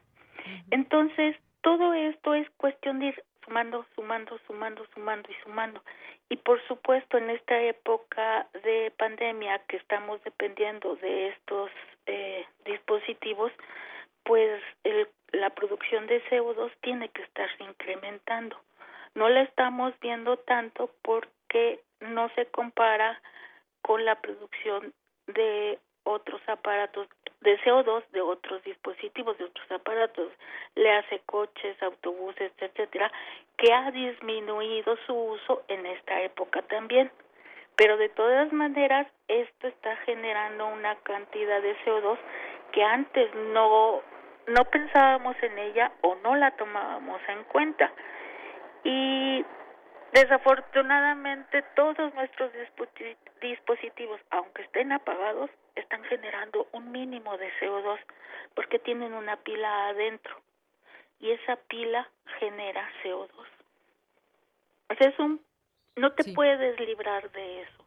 Entonces, 0.72 1.36
todo 1.62 1.94
esto 1.94 2.34
es 2.34 2.50
cuestión 2.52 3.00
de 3.00 3.08
ir 3.08 3.24
sumando, 3.44 3.86
sumando, 3.96 4.40
sumando, 4.46 4.86
sumando 4.94 5.30
y 5.32 5.36
sumando. 5.44 5.84
Y 6.30 6.38
por 6.38 6.62
supuesto, 6.68 7.18
en 7.18 7.32
esta 7.32 7.60
época 7.60 8.48
de 8.64 8.92
pandemia 8.98 9.60
que 9.68 9.78
estamos 9.78 10.24
dependiendo 10.24 10.96
de 10.98 11.30
estos 11.30 11.72
eh, 12.06 12.46
dispositivos, 12.66 13.52
pues 14.24 14.62
el 14.84 15.08
la 15.32 15.50
producción 15.52 16.08
de 16.08 16.24
CO2 16.26 16.72
tiene 16.82 17.10
que 17.10 17.24
estarse 17.24 17.64
incrementando. 17.64 18.58
No 19.16 19.30
la 19.30 19.42
estamos 19.42 19.94
viendo 20.02 20.38
tanto 20.38 20.92
porque 21.02 21.82
no 22.00 22.30
se 22.36 22.46
compara 22.48 23.22
con 23.82 24.06
la 24.06 24.16
producción 24.22 24.94
de 25.28 25.80
otros 26.04 26.42
aparatos 26.48 27.08
de 27.42 27.58
CO2 27.60 28.04
de 28.12 28.22
otros 28.22 28.62
dispositivos, 28.64 29.38
de 29.38 29.46
otros 29.46 29.72
aparatos, 29.72 30.32
le 30.76 30.92
hace 30.92 31.20
coches, 31.26 31.82
autobuses, 31.82 32.52
etcétera, 32.58 33.12
que 33.58 33.72
ha 33.72 33.92
disminuido 33.92 34.98
su 35.06 35.14
uso 35.16 35.64
en 35.68 35.86
esta 35.86 36.22
época 36.22 36.62
también. 36.64 37.12
Pero 37.76 37.96
de 37.96 38.10
todas 38.10 38.52
maneras, 38.52 39.08
esto 39.30 39.68
está 39.68 39.96
generando 39.98 40.68
una 40.68 40.96
cantidad 40.98 41.62
de 41.62 41.78
CO2 41.86 42.18
que 42.74 42.84
antes 42.84 43.34
no 43.54 44.02
no 44.50 44.66
pensábamos 44.66 45.36
en 45.42 45.58
ella 45.58 45.92
o 46.02 46.16
no 46.16 46.36
la 46.36 46.52
tomábamos 46.52 47.22
en 47.28 47.44
cuenta. 47.46 47.92
Y 48.84 49.46
desafortunadamente 50.14 51.64
todos 51.76 52.14
nuestros 52.14 52.52
dispositivos, 53.42 54.20
aunque 54.32 54.64
estén 54.64 54.92
apagados, 54.92 55.50
están 55.76 56.04
generando 56.06 56.68
un 56.74 56.92
mínimo 56.92 57.38
de 57.38 57.50
CO2 57.60 58.00
porque 58.56 58.80
tienen 58.80 59.14
una 59.14 59.38
pila 59.38 59.90
adentro 59.90 60.42
y 61.20 61.32
esa 61.32 61.56
pila 61.68 62.10
genera 62.40 62.90
CO2. 63.04 63.30
es 65.00 65.20
un 65.20 65.42
no 65.96 66.14
te 66.14 66.34
puedes 66.34 66.80
librar 66.80 67.30
de 67.32 67.62
eso. 67.62 67.84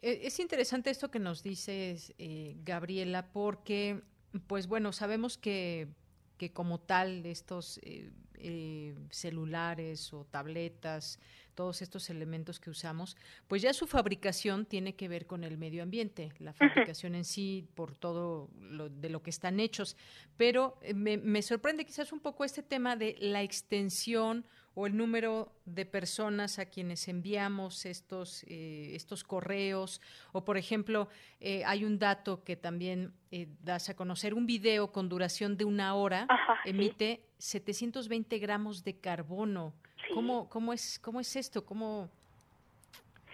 E, 0.00 0.26
es 0.26 0.40
interesante 0.40 0.90
esto 0.90 1.10
que 1.10 1.18
nos 1.18 1.42
dices, 1.42 2.14
eh, 2.18 2.54
Gabriela, 2.64 3.30
porque 3.32 4.00
pues 4.46 4.66
bueno, 4.66 4.92
sabemos 4.92 5.38
que, 5.38 5.88
que 6.36 6.52
como 6.52 6.78
tal 6.78 7.26
estos 7.26 7.78
eh, 7.82 8.10
eh, 8.34 8.94
celulares 9.10 10.12
o 10.14 10.24
tabletas, 10.24 11.18
todos 11.54 11.82
estos 11.82 12.08
elementos 12.08 12.58
que 12.58 12.70
usamos, 12.70 13.16
pues 13.48 13.60
ya 13.60 13.74
su 13.74 13.86
fabricación 13.86 14.64
tiene 14.64 14.94
que 14.94 15.08
ver 15.08 15.26
con 15.26 15.44
el 15.44 15.58
medio 15.58 15.82
ambiente, 15.82 16.32
la 16.38 16.54
fabricación 16.54 17.14
en 17.14 17.24
sí, 17.24 17.66
por 17.74 17.94
todo 17.94 18.48
lo, 18.58 18.88
de 18.88 19.10
lo 19.10 19.22
que 19.22 19.30
están 19.30 19.60
hechos. 19.60 19.96
Pero 20.36 20.78
eh, 20.80 20.94
me, 20.94 21.18
me 21.18 21.42
sorprende 21.42 21.84
quizás 21.84 22.12
un 22.12 22.20
poco 22.20 22.44
este 22.44 22.62
tema 22.62 22.96
de 22.96 23.16
la 23.20 23.42
extensión 23.42 24.46
o 24.74 24.86
el 24.86 24.96
número 24.96 25.52
de 25.64 25.84
personas 25.84 26.58
a 26.58 26.66
quienes 26.66 27.08
enviamos 27.08 27.86
estos, 27.86 28.44
eh, 28.44 28.94
estos 28.94 29.24
correos, 29.24 30.00
o 30.32 30.44
por 30.44 30.56
ejemplo, 30.56 31.08
eh, 31.40 31.64
hay 31.64 31.84
un 31.84 31.98
dato 31.98 32.44
que 32.44 32.56
también 32.56 33.12
eh, 33.30 33.48
das 33.62 33.88
a 33.88 33.96
conocer, 33.96 34.34
un 34.34 34.46
video 34.46 34.92
con 34.92 35.08
duración 35.08 35.56
de 35.56 35.64
una 35.64 35.94
hora 35.94 36.26
emite 36.64 37.20
720 37.38 38.38
gramos 38.38 38.84
de 38.84 38.98
carbono. 38.98 39.72
¿Cómo, 40.14 40.48
cómo, 40.48 40.72
es, 40.72 40.98
¿Cómo 40.98 41.20
es 41.20 41.36
esto? 41.36 41.64
¿Cómo 41.64 42.10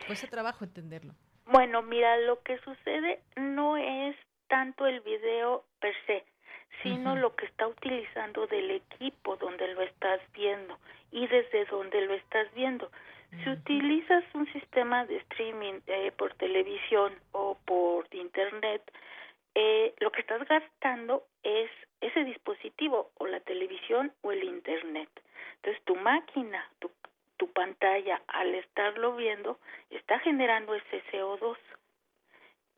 cuesta 0.06 0.26
trabajo 0.26 0.64
entenderlo? 0.64 1.14
Bueno, 1.46 1.80
mira, 1.82 2.18
lo 2.18 2.42
que 2.42 2.58
sucede 2.58 3.22
no 3.36 3.76
es 3.76 4.16
tanto 4.48 4.86
el 4.86 5.00
video 5.00 5.64
per 5.80 5.94
se, 6.06 6.24
sino 6.82 7.16
lo 7.16 7.34
que 7.34 7.46
está 7.46 7.66
utilizando 7.66 8.46
del 8.46 8.70
equipo 8.70 9.36
donde 9.36 9.68
lo 9.74 9.82
estás 9.82 10.20
viendo 10.32 10.78
y 11.10 11.26
desde 11.26 11.64
donde 11.66 12.00
lo 12.02 12.14
estás 12.14 12.52
viendo. 12.54 12.90
Si 13.42 13.50
utilizas 13.50 14.24
un 14.34 14.50
sistema 14.52 15.04
de 15.06 15.16
streaming 15.16 15.80
eh, 15.86 16.12
por 16.16 16.34
televisión 16.34 17.12
o 17.32 17.58
por 17.64 18.06
internet, 18.14 18.82
eh, 19.54 19.94
lo 19.98 20.10
que 20.12 20.20
estás 20.20 20.46
gastando 20.48 21.24
es 21.42 21.70
ese 22.00 22.24
dispositivo 22.24 23.10
o 23.18 23.26
la 23.26 23.40
televisión 23.40 24.12
o 24.22 24.32
el 24.32 24.44
internet. 24.44 25.08
Entonces 25.56 25.82
tu 25.84 25.96
máquina, 25.96 26.70
tu, 26.78 26.90
tu 27.36 27.50
pantalla, 27.52 28.22
al 28.28 28.54
estarlo 28.54 29.16
viendo, 29.16 29.58
está 29.90 30.18
generando 30.20 30.74
ese 30.74 31.02
CO2. 31.10 31.56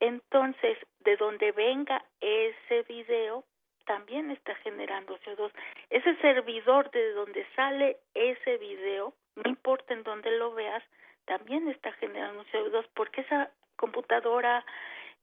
Entonces, 0.01 0.79
de 1.01 1.17
donde 1.17 1.53
venga 1.53 2.05
ese 2.21 2.83
video, 2.83 3.45
también 3.89 4.31
está 4.31 4.55
generando 4.57 5.19
CO2. 5.21 5.51
Ese 5.89 6.15
servidor 6.17 6.91
de 6.91 7.13
donde 7.13 7.47
sale 7.57 7.97
ese 8.13 8.59
video, 8.59 9.15
no 9.35 9.49
importa 9.49 9.95
en 9.95 10.03
dónde 10.03 10.31
lo 10.37 10.53
veas, 10.53 10.85
también 11.25 11.67
está 11.69 11.91
generando 11.93 12.45
CO2 12.53 12.87
porque 12.95 13.23
esa 13.23 13.51
computadora, 13.77 14.63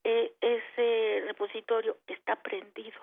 eh, 0.04 0.34
ese 0.42 1.24
repositorio 1.28 1.98
está 2.08 2.38
prendido. 2.38 3.00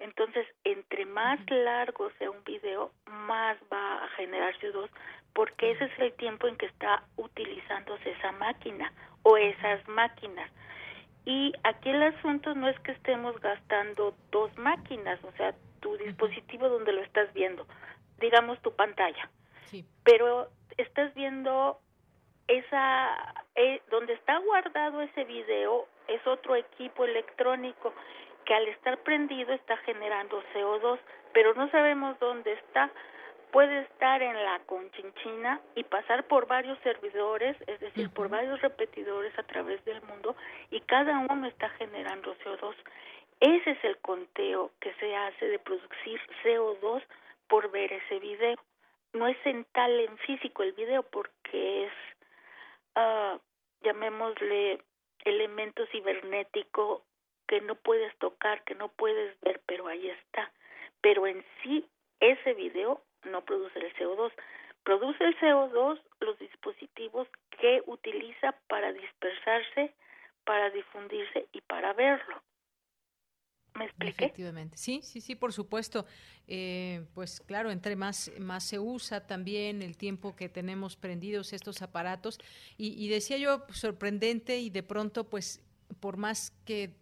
Entonces, 0.00 0.46
entre 0.64 1.06
más 1.06 1.40
largo 1.50 2.10
sea 2.18 2.30
un 2.30 2.44
video, 2.44 2.92
más 3.06 3.56
va 3.72 4.04
a 4.04 4.08
generar 4.10 4.54
CO2 4.60 4.90
porque 5.32 5.70
ese 5.70 5.84
es 5.86 5.98
el 5.98 6.12
tiempo 6.14 6.46
en 6.46 6.56
que 6.56 6.66
está 6.66 7.04
utilizándose 7.16 8.10
esa 8.10 8.32
máquina 8.32 8.92
o 9.22 9.38
esas 9.38 9.86
máquinas. 9.88 10.50
Y 11.28 11.52
aquí 11.62 11.90
el 11.90 12.02
asunto 12.02 12.54
no 12.54 12.70
es 12.70 12.80
que 12.80 12.92
estemos 12.92 13.38
gastando 13.42 14.14
dos 14.30 14.50
máquinas, 14.56 15.22
o 15.24 15.32
sea, 15.32 15.54
tu 15.80 15.94
dispositivo 15.98 16.70
donde 16.70 16.90
lo 16.90 17.02
estás 17.02 17.30
viendo, 17.34 17.66
digamos 18.18 18.58
tu 18.62 18.74
pantalla. 18.74 19.28
Pero 20.04 20.48
estás 20.78 21.14
viendo 21.14 21.80
esa, 22.46 23.44
eh, 23.56 23.82
donde 23.90 24.14
está 24.14 24.38
guardado 24.38 25.02
ese 25.02 25.24
video, 25.24 25.86
es 26.06 26.26
otro 26.26 26.56
equipo 26.56 27.04
electrónico 27.04 27.92
que 28.46 28.54
al 28.54 28.66
estar 28.68 28.96
prendido 29.02 29.52
está 29.52 29.76
generando 29.84 30.42
CO2, 30.54 30.98
pero 31.34 31.52
no 31.52 31.70
sabemos 31.70 32.18
dónde 32.20 32.54
está 32.54 32.90
puede 33.50 33.80
estar 33.80 34.22
en 34.22 34.34
la 34.44 34.60
conchinchina 34.66 35.60
y 35.74 35.84
pasar 35.84 36.26
por 36.26 36.46
varios 36.46 36.78
servidores, 36.80 37.56
es 37.66 37.80
decir, 37.80 38.10
por 38.10 38.28
varios 38.28 38.60
repetidores 38.60 39.36
a 39.38 39.42
través 39.42 39.84
del 39.84 40.00
mundo 40.02 40.36
y 40.70 40.80
cada 40.82 41.18
uno 41.18 41.46
está 41.46 41.68
generando 41.70 42.36
CO2. 42.38 42.74
Ese 43.40 43.70
es 43.70 43.84
el 43.84 43.98
conteo 43.98 44.72
que 44.80 44.92
se 44.94 45.14
hace 45.14 45.46
de 45.46 45.58
producir 45.58 46.20
CO2 46.42 47.02
por 47.48 47.70
ver 47.70 47.92
ese 47.92 48.18
video. 48.18 48.56
No 49.12 49.26
es 49.26 49.38
en 49.44 49.64
tal 49.72 49.98
en 50.00 50.18
físico 50.18 50.62
el 50.62 50.72
video 50.72 51.02
porque 51.04 51.84
es, 51.84 51.92
uh, 52.96 53.38
llamémosle, 53.82 54.82
elemento 55.24 55.86
cibernético 55.86 57.04
que 57.46 57.60
no 57.60 57.76
puedes 57.76 58.16
tocar, 58.18 58.62
que 58.64 58.74
no 58.74 58.88
puedes 58.88 59.40
ver, 59.40 59.60
pero 59.66 59.86
ahí 59.86 60.08
está. 60.10 60.52
Pero 61.00 61.26
en 61.26 61.44
sí, 61.62 61.86
ese 62.20 62.54
video 62.54 63.02
no 63.24 63.44
produce 63.44 63.78
el 63.78 63.94
CO2. 63.94 64.32
Produce 64.84 65.24
el 65.24 65.36
CO2 65.38 66.00
los 66.20 66.38
dispositivos 66.38 67.28
que 67.60 67.82
utiliza 67.86 68.52
para 68.68 68.92
dispersarse, 68.92 69.94
para 70.44 70.70
difundirse 70.70 71.46
y 71.52 71.60
para 71.62 71.92
verlo. 71.92 72.42
¿Me 73.74 73.84
expliqué? 73.84 74.24
Efectivamente, 74.24 74.76
sí, 74.76 75.00
sí, 75.02 75.20
sí, 75.20 75.34
por 75.34 75.52
supuesto. 75.52 76.06
Eh, 76.46 77.04
pues 77.14 77.40
claro, 77.40 77.70
entre 77.70 77.96
más, 77.96 78.32
más 78.38 78.64
se 78.64 78.78
usa 78.78 79.26
también 79.26 79.82
el 79.82 79.96
tiempo 79.96 80.34
que 80.34 80.48
tenemos 80.48 80.96
prendidos 80.96 81.52
estos 81.52 81.82
aparatos. 81.82 82.38
Y, 82.76 82.94
y 83.04 83.08
decía 83.08 83.36
yo, 83.36 83.64
sorprendente 83.70 84.58
y 84.58 84.70
de 84.70 84.82
pronto, 84.82 85.28
pues, 85.28 85.62
por 86.00 86.16
más 86.16 86.50
que 86.64 86.94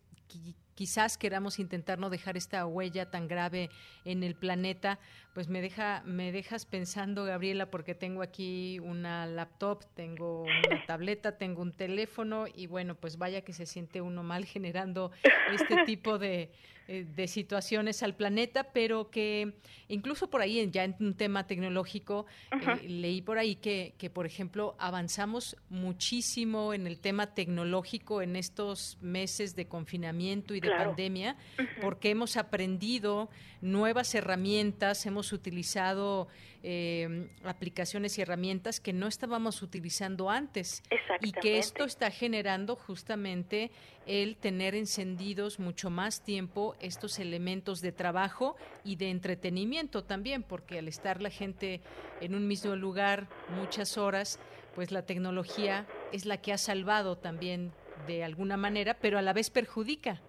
quizás 0.74 1.16
queramos 1.16 1.58
intentar 1.58 1.98
no 1.98 2.10
dejar 2.10 2.36
esta 2.36 2.66
huella 2.66 3.10
tan 3.10 3.26
grave 3.26 3.70
en 4.04 4.22
el 4.22 4.34
planeta, 4.34 5.00
pues 5.36 5.50
me 5.50 5.60
deja 5.60 6.02
me 6.06 6.32
dejas 6.32 6.64
pensando 6.64 7.24
Gabriela 7.24 7.70
porque 7.70 7.94
tengo 7.94 8.22
aquí 8.22 8.78
una 8.78 9.26
laptop, 9.26 9.84
tengo 9.92 10.44
una 10.44 10.50
tableta, 10.86 11.36
tengo 11.36 11.60
un 11.60 11.72
teléfono 11.72 12.46
y 12.54 12.66
bueno, 12.68 12.94
pues 12.94 13.18
vaya 13.18 13.42
que 13.42 13.52
se 13.52 13.66
siente 13.66 14.00
uno 14.00 14.22
mal 14.22 14.46
generando 14.46 15.12
este 15.52 15.76
tipo 15.84 16.18
de, 16.18 16.52
eh, 16.88 17.04
de 17.14 17.28
situaciones 17.28 18.02
al 18.02 18.14
planeta, 18.14 18.72
pero 18.72 19.10
que 19.10 19.58
incluso 19.88 20.30
por 20.30 20.40
ahí 20.40 20.70
ya 20.70 20.84
en 20.84 20.96
un 21.00 21.12
tema 21.12 21.46
tecnológico 21.46 22.24
eh, 22.52 22.88
leí 22.88 23.20
por 23.20 23.36
ahí 23.36 23.56
que 23.56 23.92
que 23.98 24.08
por 24.08 24.24
ejemplo 24.24 24.74
avanzamos 24.78 25.58
muchísimo 25.68 26.72
en 26.72 26.86
el 26.86 26.98
tema 26.98 27.34
tecnológico 27.34 28.22
en 28.22 28.36
estos 28.36 28.96
meses 29.02 29.54
de 29.54 29.68
confinamiento 29.68 30.54
y 30.54 30.60
de 30.60 30.70
pandemia, 30.70 31.36
porque 31.82 32.08
hemos 32.08 32.38
aprendido 32.38 33.28
nuevas 33.60 34.14
herramientas, 34.14 35.04
hemos 35.06 35.25
utilizado 35.32 36.28
eh, 36.62 37.28
aplicaciones 37.44 38.18
y 38.18 38.22
herramientas 38.22 38.80
que 38.80 38.92
no 38.92 39.06
estábamos 39.06 39.62
utilizando 39.62 40.30
antes. 40.30 40.82
Y 41.20 41.32
que 41.32 41.58
esto 41.58 41.84
está 41.84 42.10
generando 42.10 42.76
justamente 42.76 43.70
el 44.06 44.36
tener 44.36 44.74
encendidos 44.74 45.58
mucho 45.58 45.90
más 45.90 46.22
tiempo 46.22 46.74
estos 46.80 47.18
elementos 47.18 47.80
de 47.80 47.92
trabajo 47.92 48.56
y 48.84 48.96
de 48.96 49.10
entretenimiento 49.10 50.04
también, 50.04 50.42
porque 50.42 50.78
al 50.78 50.88
estar 50.88 51.22
la 51.22 51.30
gente 51.30 51.80
en 52.20 52.34
un 52.34 52.46
mismo 52.46 52.76
lugar 52.76 53.28
muchas 53.56 53.98
horas, 53.98 54.38
pues 54.74 54.90
la 54.92 55.02
tecnología 55.02 55.86
es 56.12 56.26
la 56.26 56.36
que 56.36 56.52
ha 56.52 56.58
salvado 56.58 57.16
también 57.16 57.72
de 58.06 58.24
alguna 58.24 58.56
manera, 58.56 58.94
pero 58.94 59.18
a 59.18 59.22
la 59.22 59.32
vez 59.32 59.50
perjudica. 59.50 60.20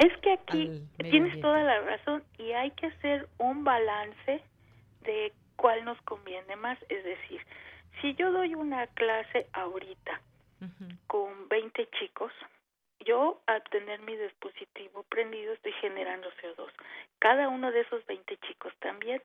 Es 0.00 0.16
que 0.22 0.32
aquí 0.32 0.82
tienes 0.96 1.38
toda 1.42 1.62
la 1.62 1.80
razón 1.82 2.24
y 2.38 2.52
hay 2.52 2.70
que 2.70 2.86
hacer 2.86 3.28
un 3.36 3.64
balance 3.64 4.42
de 5.02 5.32
cuál 5.56 5.84
nos 5.84 6.00
conviene 6.02 6.56
más. 6.56 6.78
Es 6.88 7.04
decir, 7.04 7.44
si 8.00 8.14
yo 8.14 8.32
doy 8.32 8.54
una 8.54 8.86
clase 8.86 9.46
ahorita 9.52 10.22
con 11.06 11.48
20 11.48 11.86
chicos, 11.98 12.32
yo 13.00 13.42
al 13.46 13.62
tener 13.64 14.00
mi 14.00 14.16
dispositivo 14.16 15.02
prendido 15.02 15.52
estoy 15.52 15.72
generando 15.72 16.30
CO2. 16.40 16.70
Cada 17.18 17.50
uno 17.50 17.70
de 17.70 17.80
esos 17.80 18.04
20 18.06 18.38
chicos 18.38 18.72
también. 18.78 19.20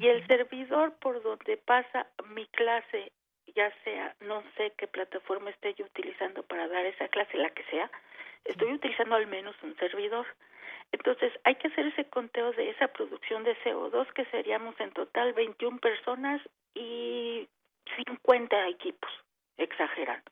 Y 0.00 0.08
el 0.08 0.26
servidor 0.26 0.92
por 0.98 1.22
donde 1.22 1.56
pasa 1.56 2.08
mi 2.30 2.46
clase, 2.46 3.12
ya 3.54 3.72
sea, 3.84 4.16
no 4.22 4.42
sé 4.56 4.72
qué 4.76 4.88
plataforma 4.88 5.50
esté 5.50 5.74
yo 5.74 5.84
utilizando 5.84 6.42
para 6.42 6.66
dar 6.66 6.84
esa 6.84 7.06
clase, 7.06 7.38
la 7.38 7.50
que 7.50 7.62
sea, 7.70 7.88
estoy 8.48 8.72
utilizando 8.72 9.14
al 9.14 9.26
menos 9.26 9.54
un 9.62 9.76
servidor. 9.76 10.26
Entonces 10.92 11.32
hay 11.44 11.56
que 11.56 11.68
hacer 11.68 11.86
ese 11.86 12.04
conteo 12.08 12.52
de 12.52 12.70
esa 12.70 12.88
producción 12.88 13.44
de 13.44 13.56
CO2 13.62 14.12
que 14.12 14.24
seríamos 14.26 14.78
en 14.80 14.92
total 14.92 15.32
21 15.32 15.78
personas 15.78 16.40
y 16.74 17.48
50 17.96 18.68
equipos, 18.68 19.10
exagerando. 19.56 20.30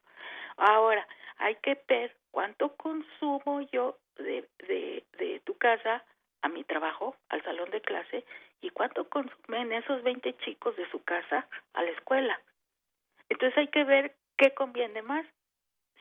Ahora, 0.57 1.07
hay 1.39 1.57
que 1.57 1.81
ver 1.89 2.15
cuánto 2.31 2.77
consumo 2.77 3.61
yo 3.73 3.99
de, 4.17 4.49
de, 4.69 5.05
de 5.19 5.41
tu 5.41 5.57
casa 5.59 6.05
a 6.43 6.49
mi 6.49 6.63
trabajo, 6.65 7.17
al 7.31 7.43
salón 7.43 7.71
de 7.71 7.81
clase, 7.81 8.25
y 8.61 8.71
cuánto 8.71 9.09
consumen 9.09 9.73
esos 9.73 10.03
20 10.03 10.37
chicos 10.39 10.77
de 10.77 10.89
su 10.91 11.03
casa 11.03 11.47
a 11.73 11.83
la 11.83 11.91
escuela. 11.91 12.41
Entonces 13.29 13.59
hay 13.59 13.69
que 13.69 13.85
ver 13.85 14.15
qué 14.37 14.53
conviene 14.55 15.03
más, 15.03 15.27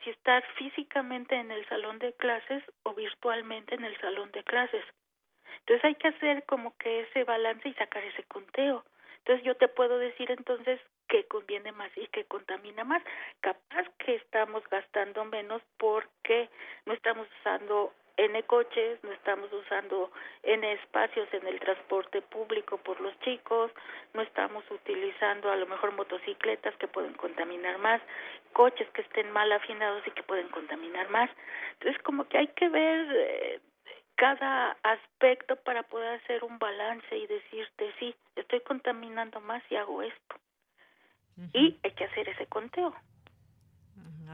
si 0.04 0.10
estar 0.10 0.44
físicamente 0.56 1.34
en 1.34 1.50
el 1.50 1.66
salón 1.68 1.98
de 1.98 2.12
clases 2.12 2.62
o 2.82 2.94
virtualmente 2.94 3.74
en 3.74 3.84
el 3.84 3.98
salón 4.00 4.30
de 4.32 4.44
clases. 4.44 4.84
Entonces 5.60 5.84
hay 5.84 5.94
que 5.94 6.08
hacer 6.08 6.44
como 6.44 6.76
que 6.76 7.00
ese 7.00 7.24
balance 7.24 7.68
y 7.68 7.74
sacar 7.74 8.04
ese 8.04 8.22
conteo. 8.24 8.84
Entonces 9.18 9.44
yo 9.44 9.56
te 9.56 9.68
puedo 9.68 9.98
decir 9.98 10.30
entonces 10.30 10.78
qué 11.08 11.24
conviene 11.24 11.72
más 11.72 11.90
y 11.96 12.06
qué 12.08 12.24
contamina 12.24 12.84
más. 12.84 13.02
Capaz 13.40 13.88
que 13.98 14.16
estamos 14.16 14.62
gastando 14.68 15.24
menos 15.24 15.62
porque 15.78 16.50
no 16.84 16.92
estamos 16.92 17.26
usando 17.40 17.94
N 18.16 18.42
coches, 18.44 19.02
no 19.02 19.12
estamos 19.12 19.52
usando 19.52 20.10
N 20.42 20.72
espacios 20.72 21.28
en 21.32 21.46
el 21.46 21.58
transporte 21.60 22.22
público 22.22 22.78
por 22.78 23.00
los 23.00 23.18
chicos, 23.20 23.70
no 24.12 24.22
estamos 24.22 24.64
utilizando 24.70 25.50
a 25.50 25.56
lo 25.56 25.66
mejor 25.66 25.92
motocicletas 25.92 26.76
que 26.76 26.88
pueden 26.88 27.14
contaminar 27.14 27.78
más, 27.78 28.00
coches 28.52 28.88
que 28.90 29.02
estén 29.02 29.30
mal 29.32 29.50
afinados 29.52 30.06
y 30.06 30.10
que 30.12 30.22
pueden 30.22 30.48
contaminar 30.48 31.08
más. 31.10 31.30
Entonces, 31.74 32.00
como 32.02 32.28
que 32.28 32.38
hay 32.38 32.48
que 32.48 32.68
ver 32.68 33.06
eh, 33.10 33.60
cada 34.14 34.76
aspecto 34.82 35.56
para 35.56 35.82
poder 35.82 36.20
hacer 36.20 36.44
un 36.44 36.58
balance 36.58 37.16
y 37.16 37.26
decirte, 37.26 37.92
sí, 37.98 38.14
estoy 38.36 38.60
contaminando 38.60 39.40
más 39.40 39.62
y 39.70 39.76
hago 39.76 40.02
esto. 40.02 40.36
Y 41.52 41.76
hay 41.82 41.90
que 41.90 42.04
hacer 42.04 42.28
ese 42.28 42.46
conteo. 42.46 42.94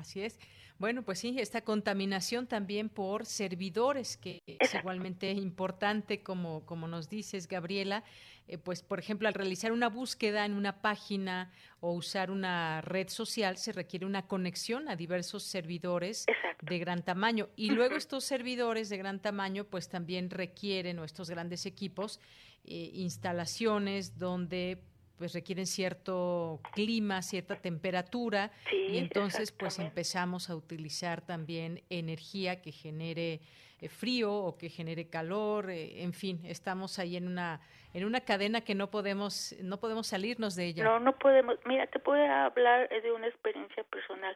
Así 0.01 0.23
es. 0.23 0.39
Bueno, 0.79 1.03
pues 1.03 1.19
sí, 1.19 1.37
esta 1.39 1.61
contaminación 1.61 2.47
también 2.47 2.89
por 2.89 3.27
servidores, 3.27 4.17
que 4.17 4.43
es 4.47 4.75
igualmente 4.75 5.31
importante, 5.31 6.23
como, 6.23 6.65
como 6.65 6.89
nos 6.89 7.11
dices, 7.11 7.47
Gabriela, 7.47 8.03
eh, 8.49 8.57
pues 8.57 8.83
por 8.83 8.99
ejemplo, 8.99 9.29
al 9.29 9.35
realizar 9.35 9.73
una 9.73 9.91
búsqueda 9.91 10.47
en 10.47 10.55
una 10.55 10.81
página 10.81 11.53
o 11.81 11.93
usar 11.93 12.31
una 12.31 12.81
red 12.81 13.09
social, 13.09 13.59
se 13.59 13.73
requiere 13.73 14.07
una 14.07 14.27
conexión 14.27 14.89
a 14.89 14.97
diversos 14.97 15.43
servidores 15.43 16.25
de 16.63 16.79
gran 16.79 17.05
tamaño. 17.05 17.51
Y 17.57 17.73
luego 17.73 17.97
estos 17.97 18.25
servidores 18.25 18.89
de 18.89 18.97
gran 18.97 19.21
tamaño, 19.21 19.65
pues 19.65 19.91
también 19.91 20.31
requieren, 20.31 20.99
o 20.99 21.05
estos 21.05 21.29
grandes 21.29 21.67
equipos, 21.67 22.21
eh, 22.65 22.91
instalaciones 22.95 24.19
donde 24.19 24.83
pues 25.21 25.35
requieren 25.35 25.67
cierto 25.67 26.61
clima, 26.73 27.21
cierta 27.21 27.55
temperatura 27.55 28.51
y 28.73 28.97
entonces 28.97 29.53
pues 29.53 29.79
empezamos 29.79 30.49
a 30.49 30.57
utilizar 30.57 31.21
también 31.21 31.83
energía 31.91 32.63
que 32.63 32.73
genere 32.73 33.43
eh, 33.83 33.91
frío 33.91 34.33
o 34.33 34.57
que 34.57 34.71
genere 34.71 35.11
calor, 35.11 35.69
eh, 35.69 36.03
en 36.03 36.15
fin, 36.15 36.41
estamos 36.45 36.99
ahí 36.99 37.19
en 37.19 37.29
una 37.29 37.61
en 37.93 38.07
una 38.07 38.23
cadena 38.23 38.63
que 38.63 38.75
no 38.75 38.91
podemos 38.91 39.55
no 39.61 39.79
podemos 39.79 40.07
salirnos 40.07 40.57
de 40.57 40.65
ella. 40.69 40.85
No, 40.85 40.99
no 41.01 41.19
podemos. 41.19 41.59
Mira, 41.67 41.87
te 41.89 41.99
puedo 41.99 42.25
hablar 42.25 42.89
de 42.89 43.13
una 43.13 43.27
experiencia 43.27 43.85
personal. 43.85 44.35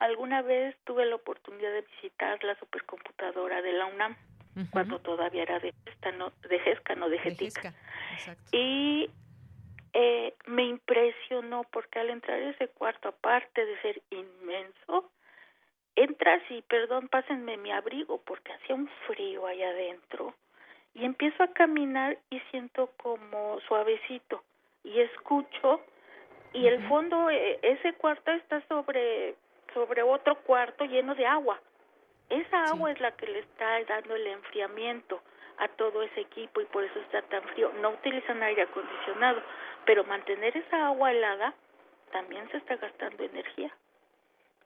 Alguna 0.00 0.42
vez 0.42 0.76
tuve 0.84 1.06
la 1.06 1.14
oportunidad 1.16 1.72
de 1.72 1.80
visitar 1.80 2.44
la 2.44 2.58
supercomputadora 2.58 3.62
de 3.62 3.72
la 3.72 3.86
UNAM 3.86 4.16
cuando 4.70 4.98
todavía 4.98 5.44
era 5.44 5.60
de 5.60 5.72
esta 5.86 6.12
no 6.12 6.30
de 6.46 6.58
Gesca, 6.58 6.94
no 6.94 7.08
de 7.08 7.18
Getica. 7.20 7.72
Y 8.52 9.08
eh, 9.98 10.34
me 10.44 10.64
impresionó 10.64 11.64
porque 11.72 11.98
al 11.98 12.10
entrar 12.10 12.38
a 12.38 12.50
ese 12.50 12.68
cuarto, 12.68 13.08
aparte 13.08 13.64
de 13.64 13.80
ser 13.80 14.02
inmenso, 14.10 15.10
entras 15.94 16.42
y, 16.50 16.60
perdón, 16.60 17.08
pásenme 17.08 17.56
mi 17.56 17.72
abrigo 17.72 18.20
porque 18.26 18.52
hacía 18.52 18.74
un 18.74 18.90
frío 19.06 19.46
allá 19.46 19.70
adentro 19.70 20.34
y 20.92 21.06
empiezo 21.06 21.42
a 21.42 21.52
caminar 21.54 22.18
y 22.28 22.40
siento 22.50 22.90
como 22.98 23.58
suavecito 23.60 24.44
y 24.84 25.00
escucho 25.00 25.80
y 26.52 26.66
el 26.66 26.86
fondo, 26.88 27.30
eh, 27.30 27.58
ese 27.62 27.94
cuarto 27.94 28.32
está 28.32 28.60
sobre, 28.68 29.34
sobre 29.72 30.02
otro 30.02 30.36
cuarto 30.42 30.84
lleno 30.84 31.14
de 31.14 31.26
agua. 31.26 31.58
Esa 32.28 32.64
agua 32.64 32.92
es 32.92 33.00
la 33.00 33.12
que 33.12 33.26
le 33.26 33.38
está 33.38 33.82
dando 33.84 34.14
el 34.14 34.26
enfriamiento 34.26 35.22
a 35.58 35.68
todo 35.68 36.02
ese 36.02 36.20
equipo 36.20 36.60
y 36.60 36.66
por 36.66 36.84
eso 36.84 36.98
está 37.00 37.22
tan 37.22 37.42
frío. 37.44 37.72
No 37.80 37.90
utilizan 37.90 38.42
aire 38.42 38.62
acondicionado, 38.62 39.42
pero 39.86 40.04
mantener 40.04 40.56
esa 40.56 40.88
agua 40.88 41.12
helada 41.12 41.54
también 42.12 42.48
se 42.50 42.58
está 42.58 42.76
gastando 42.76 43.24
energía. 43.24 43.74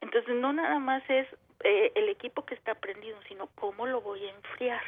Entonces 0.01 0.35
no 0.35 0.53
nada 0.53 0.79
más 0.79 1.03
es 1.09 1.29
eh, 1.63 1.93
el 1.95 2.09
equipo 2.09 2.45
que 2.45 2.55
está 2.55 2.75
prendido, 2.75 3.19
sino 3.29 3.47
cómo 3.55 3.87
lo 3.87 4.01
voy 4.01 4.27
a 4.27 4.31
enfriar. 4.31 4.83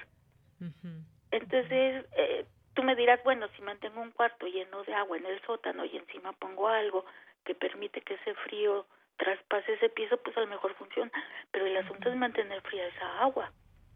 Entonces 1.31 2.07
eh, 2.17 2.47
tú 2.75 2.83
me 2.83 2.97
dirás, 2.97 3.23
bueno, 3.25 3.47
si 3.57 3.63
mantengo 3.63 4.01
un 4.01 4.13
cuarto 4.13 4.47
lleno 4.47 4.83
de 4.85 4.95
agua 4.95 5.19
en 5.19 5.27
el 5.27 5.41
sótano 5.43 5.85
y 5.85 5.97
encima 5.97 6.33
pongo 6.33 6.69
algo 6.69 7.05
que 7.45 7.55
permite 7.55 8.01
que 8.01 8.15
ese 8.15 8.35
frío 8.47 8.87
traspase 9.17 9.75
ese 9.75 9.89
piso, 9.91 10.17
pues 10.19 10.37
a 10.37 10.41
lo 10.41 10.47
mejor 10.47 10.75
funciona. 10.75 11.11
Pero 11.51 11.67
el 11.67 11.77
asunto 11.77 12.09
es 12.09 12.17
mantener 12.17 12.61
fría 12.63 12.87
esa 12.87 13.21
agua. 13.21 13.53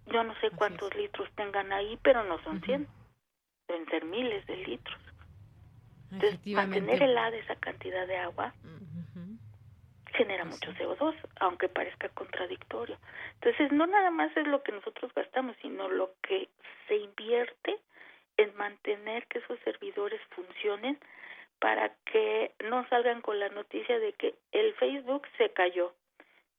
Yo 0.06 0.22
no 0.22 0.34
sé 0.40 0.50
cuántos 0.50 0.94
litros 0.94 1.28
tengan 1.34 1.72
ahí, 1.72 1.98
pero 2.02 2.22
no 2.24 2.42
son 2.42 2.60
100. 2.62 2.86
Deben 3.68 3.86
ser 3.86 4.04
miles 4.04 4.46
de 4.46 4.56
litros. 4.56 5.05
Entonces, 6.12 6.46
mantener 6.46 7.02
helada 7.02 7.36
esa 7.36 7.56
cantidad 7.56 8.06
de 8.06 8.16
agua 8.16 8.54
genera 10.16 10.44
mucho 10.44 10.72
CO2, 10.72 11.14
aunque 11.40 11.68
parezca 11.68 12.08
contradictorio. 12.10 12.98
Entonces, 13.34 13.70
no 13.72 13.86
nada 13.86 14.10
más 14.10 14.34
es 14.36 14.46
lo 14.46 14.62
que 14.62 14.72
nosotros 14.72 15.12
gastamos, 15.14 15.56
sino 15.60 15.88
lo 15.88 16.12
que 16.22 16.48
se 16.88 16.96
invierte 16.96 17.78
en 18.36 18.54
mantener 18.56 19.26
que 19.26 19.38
esos 19.38 19.58
servidores 19.60 20.20
funcionen 20.30 20.98
para 21.58 21.94
que 22.10 22.52
no 22.68 22.86
salgan 22.88 23.22
con 23.22 23.38
la 23.38 23.48
noticia 23.48 23.98
de 23.98 24.12
que 24.12 24.34
el 24.52 24.74
Facebook 24.74 25.26
se 25.38 25.50
cayó, 25.50 25.92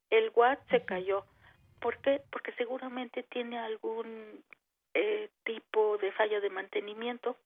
el 0.10 0.32
WhatsApp 0.36 0.70
se 0.70 0.86
cayó. 0.86 1.26
¿Por 1.80 1.98
qué? 2.00 2.22
Porque 2.32 2.52
seguramente 2.54 3.24
tiene 3.24 3.60
algún 3.60 4.44
eh, 4.94 5.30
tipo 5.44 5.98
de 6.00 6.12
falla 6.14 6.40
de 6.40 6.50
mantenimiento 6.50 7.38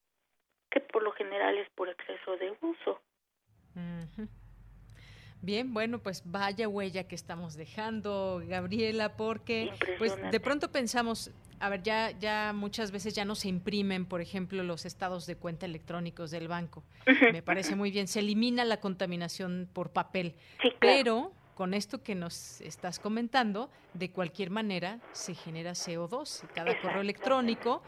que 0.72 0.80
por 0.80 1.04
lo 1.04 1.12
general 1.12 1.58
es 1.58 1.70
por 1.76 1.90
exceso 1.90 2.38
de 2.38 2.52
uso. 2.62 3.00
Bien, 5.42 5.74
bueno, 5.74 6.00
pues 6.00 6.24
vaya 6.26 6.68
huella 6.68 7.08
que 7.08 7.16
estamos 7.16 7.56
dejando, 7.56 8.42
Gabriela, 8.46 9.18
porque 9.18 9.72
pues 9.98 10.16
de 10.32 10.40
pronto 10.40 10.72
pensamos, 10.72 11.32
a 11.60 11.70
ver, 11.70 11.82
ya 11.82 12.12
ya 12.12 12.54
muchas 12.54 12.92
veces 12.92 13.16
ya 13.16 13.26
no 13.26 13.34
se 13.36 13.48
imprimen, 13.48 14.06
por 14.06 14.22
ejemplo, 14.22 14.64
los 14.64 14.86
estados 14.86 15.26
de 15.26 15.36
cuenta 15.36 15.66
electrónicos 15.66 16.32
del 16.32 16.48
banco. 16.48 16.84
Me 17.34 17.42
parece 17.42 17.76
muy 17.76 17.92
bien, 17.92 18.08
se 18.08 18.20
elimina 18.20 18.66
la 18.66 18.80
contaminación 18.80 19.68
por 19.74 19.92
papel, 19.92 20.36
pero 20.80 21.34
con 21.56 21.74
esto 21.74 22.04
que 22.04 22.16
nos 22.16 22.62
estás 22.62 23.00
comentando, 23.00 23.70
de 23.94 24.12
cualquier 24.12 24.52
manera 24.52 25.00
se 25.12 25.34
genera 25.34 25.72
CO2. 25.72 26.48
Cada 26.54 26.80
correo 26.82 27.02
electrónico 27.02 27.82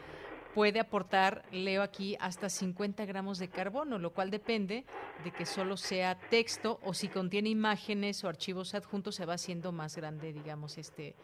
puede 0.54 0.80
aportar, 0.80 1.42
leo 1.50 1.82
aquí, 1.82 2.16
hasta 2.20 2.48
50 2.48 3.04
gramos 3.04 3.38
de 3.38 3.48
carbono, 3.48 3.98
lo 3.98 4.10
cual 4.12 4.30
depende 4.30 4.84
de 5.24 5.30
que 5.32 5.44
solo 5.44 5.76
sea 5.76 6.14
texto 6.14 6.78
o 6.82 6.94
si 6.94 7.08
contiene 7.08 7.48
imágenes 7.48 8.22
o 8.24 8.28
archivos 8.28 8.74
adjuntos 8.74 9.16
se 9.16 9.26
va 9.26 9.34
haciendo 9.34 9.72
más 9.72 9.96
grande, 9.96 10.32
digamos, 10.32 10.78
este 10.78 11.14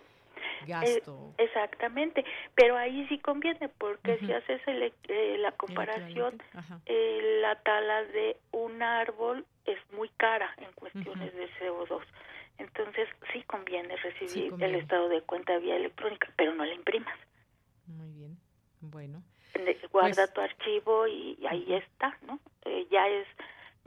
gasto. 0.66 1.34
exactamente, 1.38 2.24
pero 2.54 2.76
ahí 2.76 3.06
sí 3.08 3.18
conviene 3.18 3.68
porque 3.78 4.18
si 4.18 4.32
haces 4.32 4.60
eh, 4.66 5.36
la 5.38 5.52
comparación, 5.52 6.42
eh, 6.86 7.38
la 7.40 7.54
tala 7.62 8.04
de 8.04 8.36
un 8.52 8.82
árbol 8.82 9.46
es 9.64 9.78
muy 9.92 10.08
cara 10.16 10.52
en 10.58 10.72
cuestiones 10.72 11.34
de 11.34 11.48
CO2. 11.58 12.02
Entonces 12.58 13.08
sí 13.32 13.42
conviene 13.44 13.96
recibir 13.96 14.52
el 14.60 14.74
estado 14.74 15.08
de 15.08 15.22
cuenta 15.22 15.56
vía 15.58 15.76
electrónica, 15.76 16.30
pero 16.36 16.54
no 16.54 16.64
la 16.64 16.74
imprimas. 16.74 17.18
Bueno. 18.80 19.22
Guarda 19.90 20.14
pues 20.14 20.32
tu 20.32 20.40
archivo 20.40 21.06
y, 21.06 21.38
ahí 21.48 21.74
está, 21.74 22.16
¿no? 22.22 22.38
Eh, 22.64 22.86
ya 22.90 23.08
es 23.08 23.26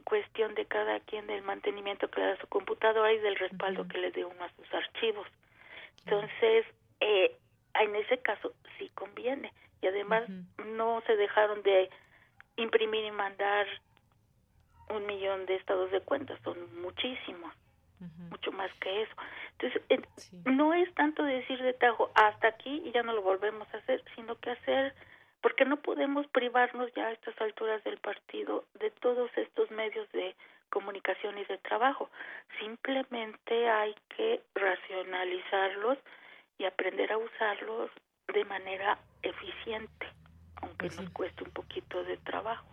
cuestión 0.03 0.53
de 0.55 0.65
cada 0.65 0.99
quien 1.01 1.27
del 1.27 1.43
mantenimiento 1.43 2.09
que 2.09 2.19
le 2.19 2.27
da 2.27 2.37
su 2.37 2.47
computadora 2.47 3.13
y 3.13 3.19
del 3.19 3.37
respaldo 3.37 3.87
que 3.87 3.97
le 3.97 4.11
dé 4.11 4.25
uno 4.25 4.43
a 4.43 4.51
sus 4.55 4.73
archivos. 4.73 5.27
Entonces, 6.05 6.65
eh, 6.99 7.37
en 7.75 7.95
ese 7.95 8.17
caso 8.19 8.53
sí 8.77 8.89
conviene. 8.93 9.53
Y 9.81 9.87
además 9.87 10.29
no 10.65 11.01
se 11.07 11.15
dejaron 11.15 11.61
de 11.63 11.89
imprimir 12.57 13.05
y 13.05 13.11
mandar 13.11 13.67
un 14.89 15.05
millón 15.05 15.45
de 15.45 15.55
estados 15.55 15.91
de 15.91 16.01
cuenta, 16.01 16.37
son 16.43 16.81
muchísimos, 16.81 17.53
mucho 18.29 18.51
más 18.51 18.71
que 18.79 19.03
eso. 19.03 19.13
Entonces, 19.59 19.81
no 20.45 20.73
es 20.73 20.93
tanto 20.95 21.23
decir 21.23 21.61
de 21.61 21.73
tajo 21.73 22.11
hasta 22.15 22.47
aquí 22.49 22.81
y 22.85 22.91
ya 22.91 23.03
no 23.03 23.13
lo 23.13 23.21
volvemos 23.21 23.67
a 23.73 23.77
hacer, 23.77 24.03
sino 24.15 24.35
que 24.39 24.51
hacer, 24.51 24.93
porque 25.41 25.65
no 25.65 25.77
podemos 25.77 26.27
privarnos 26.27 26.91
ya 26.95 27.07
a 27.07 27.11
estas 27.11 27.39
alturas 27.39 27.83
del 27.83 27.97
partido 27.97 28.65
de 28.79 28.91
todos 28.91 29.29
estos 29.37 29.69
medios 29.71 30.11
de 30.11 30.35
comunicación 30.69 31.37
y 31.37 31.45
de 31.45 31.57
trabajo. 31.59 32.09
Simplemente 32.59 33.69
hay 33.69 33.95
que 34.15 34.41
racionalizarlos 34.55 35.97
y 36.57 36.65
aprender 36.65 37.11
a 37.11 37.17
usarlos 37.17 37.91
de 38.33 38.45
manera 38.45 38.97
eficiente, 39.21 40.07
aunque 40.55 40.87
pues 40.87 40.99
nos 40.99 41.09
cueste 41.11 41.43
un 41.43 41.51
poquito 41.51 42.03
de 42.03 42.17
trabajo. 42.17 42.65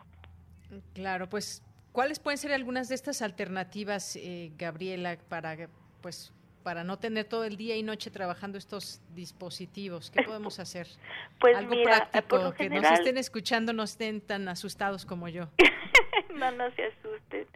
Claro, 0.95 1.29
pues 1.29 1.63
¿cuáles 1.93 2.19
pueden 2.19 2.39
ser 2.39 2.53
algunas 2.53 2.89
de 2.89 2.95
estas 2.95 3.21
alternativas, 3.23 4.17
eh, 4.17 4.53
Gabriela, 4.57 5.19
para 5.29 5.69
pues 6.01 6.33
para 6.63 6.85
no 6.85 6.99
tener 6.99 7.25
todo 7.25 7.45
el 7.45 7.57
día 7.57 7.77
y 7.77 7.83
noche 7.83 8.11
trabajando 8.11 8.59
estos 8.59 9.01
dispositivos? 9.15 10.11
¿Qué 10.11 10.23
podemos 10.23 10.59
hacer? 10.59 10.87
Pues 11.41 11.57
Algo 11.57 11.75
práctico, 11.83 12.53
que 12.53 12.69
nos 12.69 12.85
estén 12.91 13.17
escuchando, 13.17 13.73
no 13.73 13.85
estén 13.85 14.21
tan 14.21 14.47
asustados 14.49 15.07
como 15.07 15.27
yo. 15.29 15.49
no, 16.35 16.51
no 16.53 16.71
se 16.73 16.85
asusten. 16.85 17.47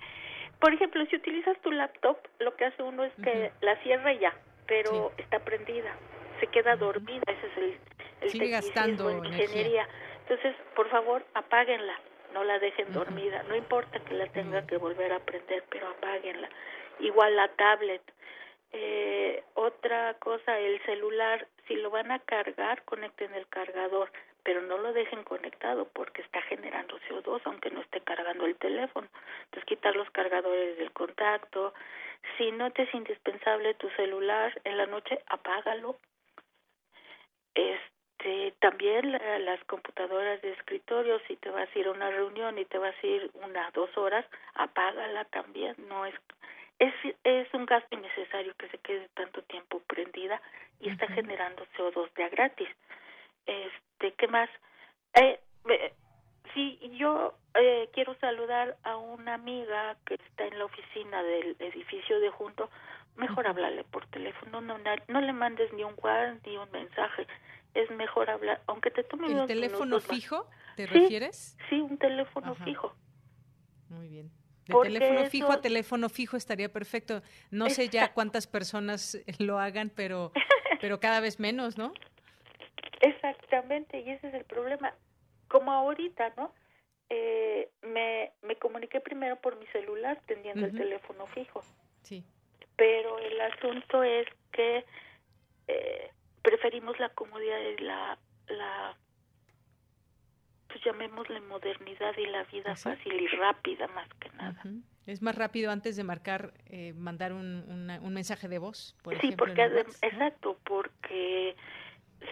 Por 0.59 0.73
ejemplo, 0.73 1.05
si 1.11 1.17
utilizas 1.17 1.61
tu 1.61 1.71
laptop, 1.71 2.17
lo 2.39 2.57
que 2.57 2.65
hace 2.65 2.83
uno 2.83 3.05
es 3.05 3.13
que 3.23 3.53
la 3.61 3.77
cierra 3.83 4.15
ya, 4.15 4.35
pero 4.67 5.13
está 5.19 5.39
prendida, 5.41 5.95
se 6.41 6.47
queda 6.47 6.77
dormida, 6.77 7.23
ese 7.27 7.47
es 7.47 7.57
el, 7.59 7.79
el 8.23 8.31
Sigue 8.31 8.49
gastando 8.49 9.11
ingeniería. 9.11 9.87
Entonces, 10.23 10.57
por 10.75 10.89
favor, 10.89 11.27
apáguenla, 11.35 12.01
no 12.33 12.45
la 12.45 12.59
dejen 12.59 12.93
dormida, 12.93 13.43
no 13.43 13.57
importa 13.57 14.01
que 14.01 14.15
la 14.15 14.27
tenga 14.29 14.67
que 14.67 14.79
volver 14.79 15.13
a 15.13 15.21
prender, 15.21 15.65
pero 15.69 15.89
apáguenla. 15.89 16.49
Igual 17.01 17.37
la 17.37 17.49
tablet, 17.49 18.03
eh, 18.77 19.45
otra 19.55 20.15
cosa, 20.15 20.59
el 20.59 20.83
celular, 20.83 21.47
si 21.69 21.77
lo 21.77 21.91
van 21.91 22.11
a 22.11 22.19
cargar, 22.19 22.83
conecten 22.83 23.33
el 23.35 23.47
cargador, 23.47 24.11
pero 24.43 24.63
no 24.63 24.79
lo 24.79 24.93
dejen 24.93 25.23
conectado 25.23 25.89
porque 25.93 26.23
está 26.23 26.43
generando 26.43 26.99
CO2 27.09 27.41
aunque 27.45 27.71
no 27.71 27.83
esté 27.83 28.01
cargando 28.01 28.47
el 28.47 28.57
teléfono. 28.57 29.07
Entonces 29.45 29.65
quitar 29.67 29.95
los 29.95 30.11
cargadores 30.11 30.77
del 30.77 30.91
contacto. 30.91 31.73
Si 32.37 32.51
no 32.51 32.73
te 32.73 32.83
es 32.83 32.93
indispensable 32.95 33.75
tu 33.75 33.89
celular 33.91 34.61
en 34.65 34.77
la 34.77 34.87
noche, 34.87 35.21
apágalo. 35.29 35.97
Este, 37.55 38.55
también 38.59 39.13
las 39.13 39.63
computadoras 39.67 40.43
de 40.43 40.51
escritorio, 40.51 41.21
si 41.29 41.37
te 41.37 41.51
vas 41.51 41.69
a 41.73 41.79
ir 41.79 41.87
a 41.87 41.93
una 41.93 42.11
reunión 42.11 42.59
y 42.59 42.65
te 42.65 42.79
vas 42.79 42.97
a 43.01 43.07
ir 43.07 43.31
una 43.35 43.71
dos 43.71 43.97
horas, 43.97 44.27
apágala 44.55 45.27
también. 45.27 45.77
No 45.89 46.05
es 46.07 46.15
es, 46.79 46.93
es 47.25 47.53
un 47.55 47.67
gasto 47.67 47.95
innecesario 47.97 48.55
que 48.57 48.69
se 48.69 48.79
quede 48.79 49.09
tanto 49.15 49.43
tiempo 49.43 49.81
prendida 49.87 50.41
y 50.81 50.91
está 50.91 51.07
generando 51.09 51.65
CO2 51.77 52.13
de 52.15 52.25
a 52.25 52.29
gratis. 52.29 52.69
Este, 53.47 54.13
¿qué 54.13 54.29
más? 54.29 54.49
Eh, 55.15 55.41
sí, 56.53 56.79
yo 56.99 57.35
eh, 57.55 57.89
quiero 57.93 58.15
saludar 58.19 58.77
a 58.83 58.97
una 58.97 59.35
amiga 59.35 59.97
que 60.07 60.15
está 60.15 60.47
en 60.47 60.59
la 60.59 60.65
oficina 60.65 61.23
del 61.23 61.57
edificio 61.59 62.21
de 62.21 62.31
junto. 62.31 62.71
Mejor 63.17 63.47
hablarle 63.47 63.85
por 63.85 64.07
teléfono, 64.09 64.61
no, 64.61 64.77
no, 64.77 65.21
le 65.21 65.33
mandes 65.33 65.73
ni 65.73 65.85
un 65.85 65.95
WhatsApp 66.03 66.45
ni 66.47 66.57
un 66.57 66.71
mensaje. 66.73 67.29
Es 67.73 67.89
mejor 67.93 68.29
hablar, 68.29 68.61
aunque 68.67 68.91
te 68.91 69.05
tome 69.05 69.29
¿El 69.29 69.47
teléfono 69.47 70.01
fijo, 70.01 70.49
te 70.77 70.87
refieres? 70.87 71.57
Sí, 71.69 71.81
un 71.81 71.97
teléfono 71.99 72.57
fijo. 72.57 72.95
Muy 73.89 74.09
bien. 74.09 74.33
De 74.67 74.75
teléfono 74.83 75.27
fijo 75.27 75.53
a 75.53 75.61
teléfono 75.61 76.09
fijo 76.09 76.37
estaría 76.37 76.73
perfecto. 76.73 77.23
No 77.51 77.69
sé 77.71 77.89
ya 77.89 78.13
cuántas 78.13 78.47
personas 78.47 79.19
lo 79.39 79.59
hagan, 79.59 79.91
pero, 79.91 80.33
pero 80.81 81.01
cada 81.01 81.21
vez 81.21 81.39
menos, 81.39 81.77
¿no? 81.77 81.93
Exactamente, 83.01 84.01
y 84.01 84.11
ese 84.11 84.29
es 84.29 84.35
el 84.35 84.45
problema. 84.45 84.95
Como 85.49 85.73
ahorita, 85.73 86.33
¿no? 86.37 86.53
Eh, 87.11 87.69
me, 87.83 88.33
me 88.43 88.57
comuniqué 88.57 89.01
primero 89.01 89.37
por 89.37 89.59
mi 89.59 89.67
celular 89.67 90.21
teniendo 90.27 90.67
el 90.67 90.75
teléfono 90.75 91.27
fijo. 91.27 91.63
Sí. 92.03 92.25
Pero 92.77 93.19
el 93.19 93.41
asunto 93.41 94.03
es 94.03 94.27
que 94.53 94.85
eh, 95.69 96.11
preferimos 96.43 96.99
la 96.99 97.11
comodidad 97.11 97.59
de 97.59 97.79
la, 97.81 98.19
la 98.49 98.97
pues 100.75 100.85
llamémosle 100.87 101.41
modernidad 101.43 102.19
y 102.19 102.27
la 102.27 102.43
vida 102.45 102.75
fácil 102.75 103.13
y 103.13 103.29
rápida 103.29 103.87
más 103.95 104.09
que 104.19 104.29
nada. 104.31 104.61
Es 105.07 105.23
más 105.23 105.37
rápido 105.37 105.71
antes 105.71 105.95
de 105.95 106.03
marcar, 106.03 106.53
eh, 106.67 106.93
mandar 106.95 107.33
un, 107.33 107.63
un 108.03 108.13
mensaje 108.13 108.49
de 108.49 108.59
voz, 108.59 108.97
por 109.05 109.15
sí, 109.15 109.19
ejemplo. 109.29 109.47
porque 109.47 109.63
exacto, 110.03 110.59
porque 110.65 111.55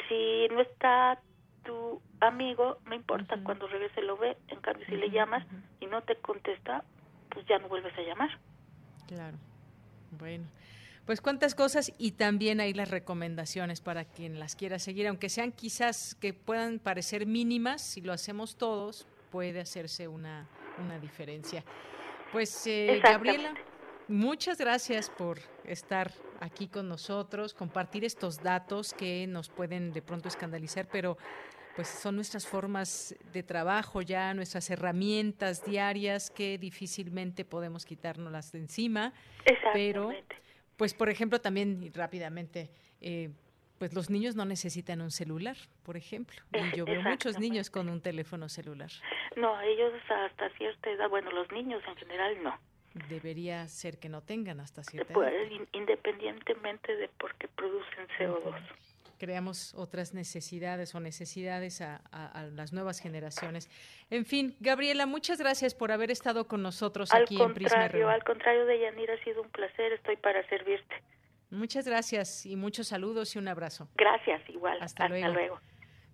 si 0.08 0.48
no 0.52 0.60
está 0.60 1.20
tu 1.64 2.02
amigo, 2.18 2.78
no 2.86 2.96
importa, 2.96 3.38
cuando 3.44 3.68
regrese 3.68 4.02
lo 4.02 4.16
ve, 4.16 4.36
en 4.48 4.60
cambio 4.60 4.84
si 4.86 4.96
le 4.96 5.08
llamas 5.10 5.46
y 5.78 5.86
no 5.86 6.02
te 6.02 6.16
contesta, 6.16 6.82
pues 7.28 7.46
ya 7.46 7.60
no 7.60 7.68
vuelves 7.68 7.96
a 7.96 8.02
llamar. 8.02 8.30
Claro. 9.06 9.38
Bueno, 10.18 10.46
pues 11.06 11.20
cuántas 11.20 11.54
cosas 11.54 11.92
y 11.98 12.12
también 12.12 12.60
hay 12.60 12.72
las 12.74 12.90
recomendaciones 12.90 13.80
para 13.80 14.04
quien 14.04 14.38
las 14.38 14.56
quiera 14.56 14.78
seguir, 14.78 15.06
aunque 15.08 15.28
sean 15.28 15.52
quizás 15.52 16.14
que 16.14 16.32
puedan 16.32 16.78
parecer 16.78 17.26
mínimas, 17.26 17.82
si 17.82 18.00
lo 18.00 18.12
hacemos 18.12 18.56
todos 18.56 19.06
puede 19.30 19.60
hacerse 19.60 20.08
una, 20.08 20.48
una 20.78 20.98
diferencia. 20.98 21.64
Pues 22.32 22.66
eh, 22.66 23.00
Gabriela, 23.02 23.54
Muchas 24.08 24.58
gracias 24.58 25.08
por 25.08 25.38
estar 25.64 26.12
aquí 26.40 26.66
con 26.66 26.88
nosotros, 26.88 27.54
compartir 27.54 28.04
estos 28.04 28.42
datos 28.42 28.92
que 28.92 29.26
nos 29.26 29.48
pueden 29.48 29.92
de 29.92 30.02
pronto 30.02 30.28
escandalizar, 30.28 30.86
pero 30.86 31.16
pues 31.76 31.88
son 31.88 32.16
nuestras 32.16 32.46
formas 32.46 33.14
de 33.32 33.42
trabajo 33.42 34.02
ya, 34.02 34.34
nuestras 34.34 34.68
herramientas 34.70 35.64
diarias 35.64 36.30
que 36.30 36.58
difícilmente 36.58 37.44
podemos 37.44 37.86
quitárnoslas 37.86 38.52
de 38.52 38.58
encima. 38.58 39.14
Pero, 39.72 40.10
pues 40.76 40.94
por 40.94 41.08
ejemplo, 41.08 41.40
también 41.40 41.92
rápidamente, 41.94 42.70
eh, 43.00 43.30
pues 43.78 43.94
los 43.94 44.10
niños 44.10 44.36
no 44.36 44.44
necesitan 44.44 45.00
un 45.00 45.10
celular, 45.10 45.56
por 45.82 45.96
ejemplo. 45.96 46.40
Y 46.52 46.76
yo 46.76 46.84
veo 46.84 47.02
muchos 47.02 47.38
niños 47.38 47.70
con 47.70 47.88
un 47.88 48.00
teléfono 48.00 48.48
celular. 48.48 48.90
No, 49.36 49.60
ellos 49.60 49.92
hasta 50.08 50.48
cierta 50.50 50.90
edad, 50.90 51.08
bueno, 51.08 51.30
los 51.30 51.50
niños 51.52 51.82
en 51.86 51.96
general 51.96 52.42
no 52.42 52.58
debería 53.08 53.66
ser 53.68 53.98
que 53.98 54.08
no 54.08 54.22
tengan 54.22 54.60
hasta 54.60 54.82
cierta 54.84 55.12
pues, 55.14 55.32
Independientemente 55.72 56.96
de 56.96 57.08
por 57.08 57.34
qué 57.36 57.48
producen 57.48 58.06
CO2. 58.18 58.54
Creamos 59.22 59.72
otras 59.76 60.14
necesidades 60.14 60.96
o 60.96 60.98
necesidades 60.98 61.80
a, 61.80 62.00
las 62.54 62.72
nuevas 62.72 62.98
generaciones. 62.98 63.70
En 64.10 64.26
fin, 64.26 64.56
Gabriela, 64.58 65.06
muchas 65.06 65.38
gracias 65.38 65.76
por 65.76 65.92
haber 65.92 66.10
estado 66.10 66.48
con 66.48 66.60
nosotros 66.60 67.14
aquí 67.14 67.40
en 67.40 67.54
Prisma 67.54 67.84
Al 67.84 68.24
contrario, 68.24 68.66
de 68.66 68.80
Yanira, 68.80 69.14
ha 69.14 69.22
sido 69.22 69.42
un 69.42 69.48
placer. 69.50 69.92
Estoy 69.92 70.16
para 70.16 70.44
servirte. 70.48 70.96
Muchas 71.50 71.86
gracias 71.86 72.44
y 72.46 72.56
muchos 72.56 72.88
saludos 72.88 73.36
y 73.36 73.38
un 73.38 73.46
abrazo. 73.46 73.88
Gracias, 73.94 74.42
igual. 74.50 74.78
Hasta, 74.80 75.06
luego. 75.06 75.60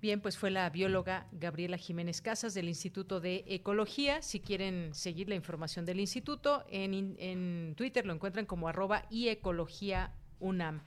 Bien, 0.02 0.20
pues 0.20 0.36
fue 0.36 0.50
la 0.50 0.68
bióloga 0.68 1.28
Gabriela 1.32 1.78
Jiménez 1.78 2.20
Casas 2.20 2.52
del 2.52 2.68
Instituto 2.68 3.20
de 3.20 3.42
Ecología. 3.46 4.20
Si 4.20 4.40
quieren 4.40 4.92
seguir 4.92 5.30
la 5.30 5.34
información 5.34 5.86
del 5.86 5.98
instituto, 6.00 6.62
en, 6.68 7.16
en 7.18 7.74
Twitter 7.74 8.04
lo 8.04 8.12
encuentran 8.12 8.44
como 8.44 8.68
arroba 8.68 9.04
y 9.09 9.30
ecología 9.30 10.12
UNAM. 10.40 10.82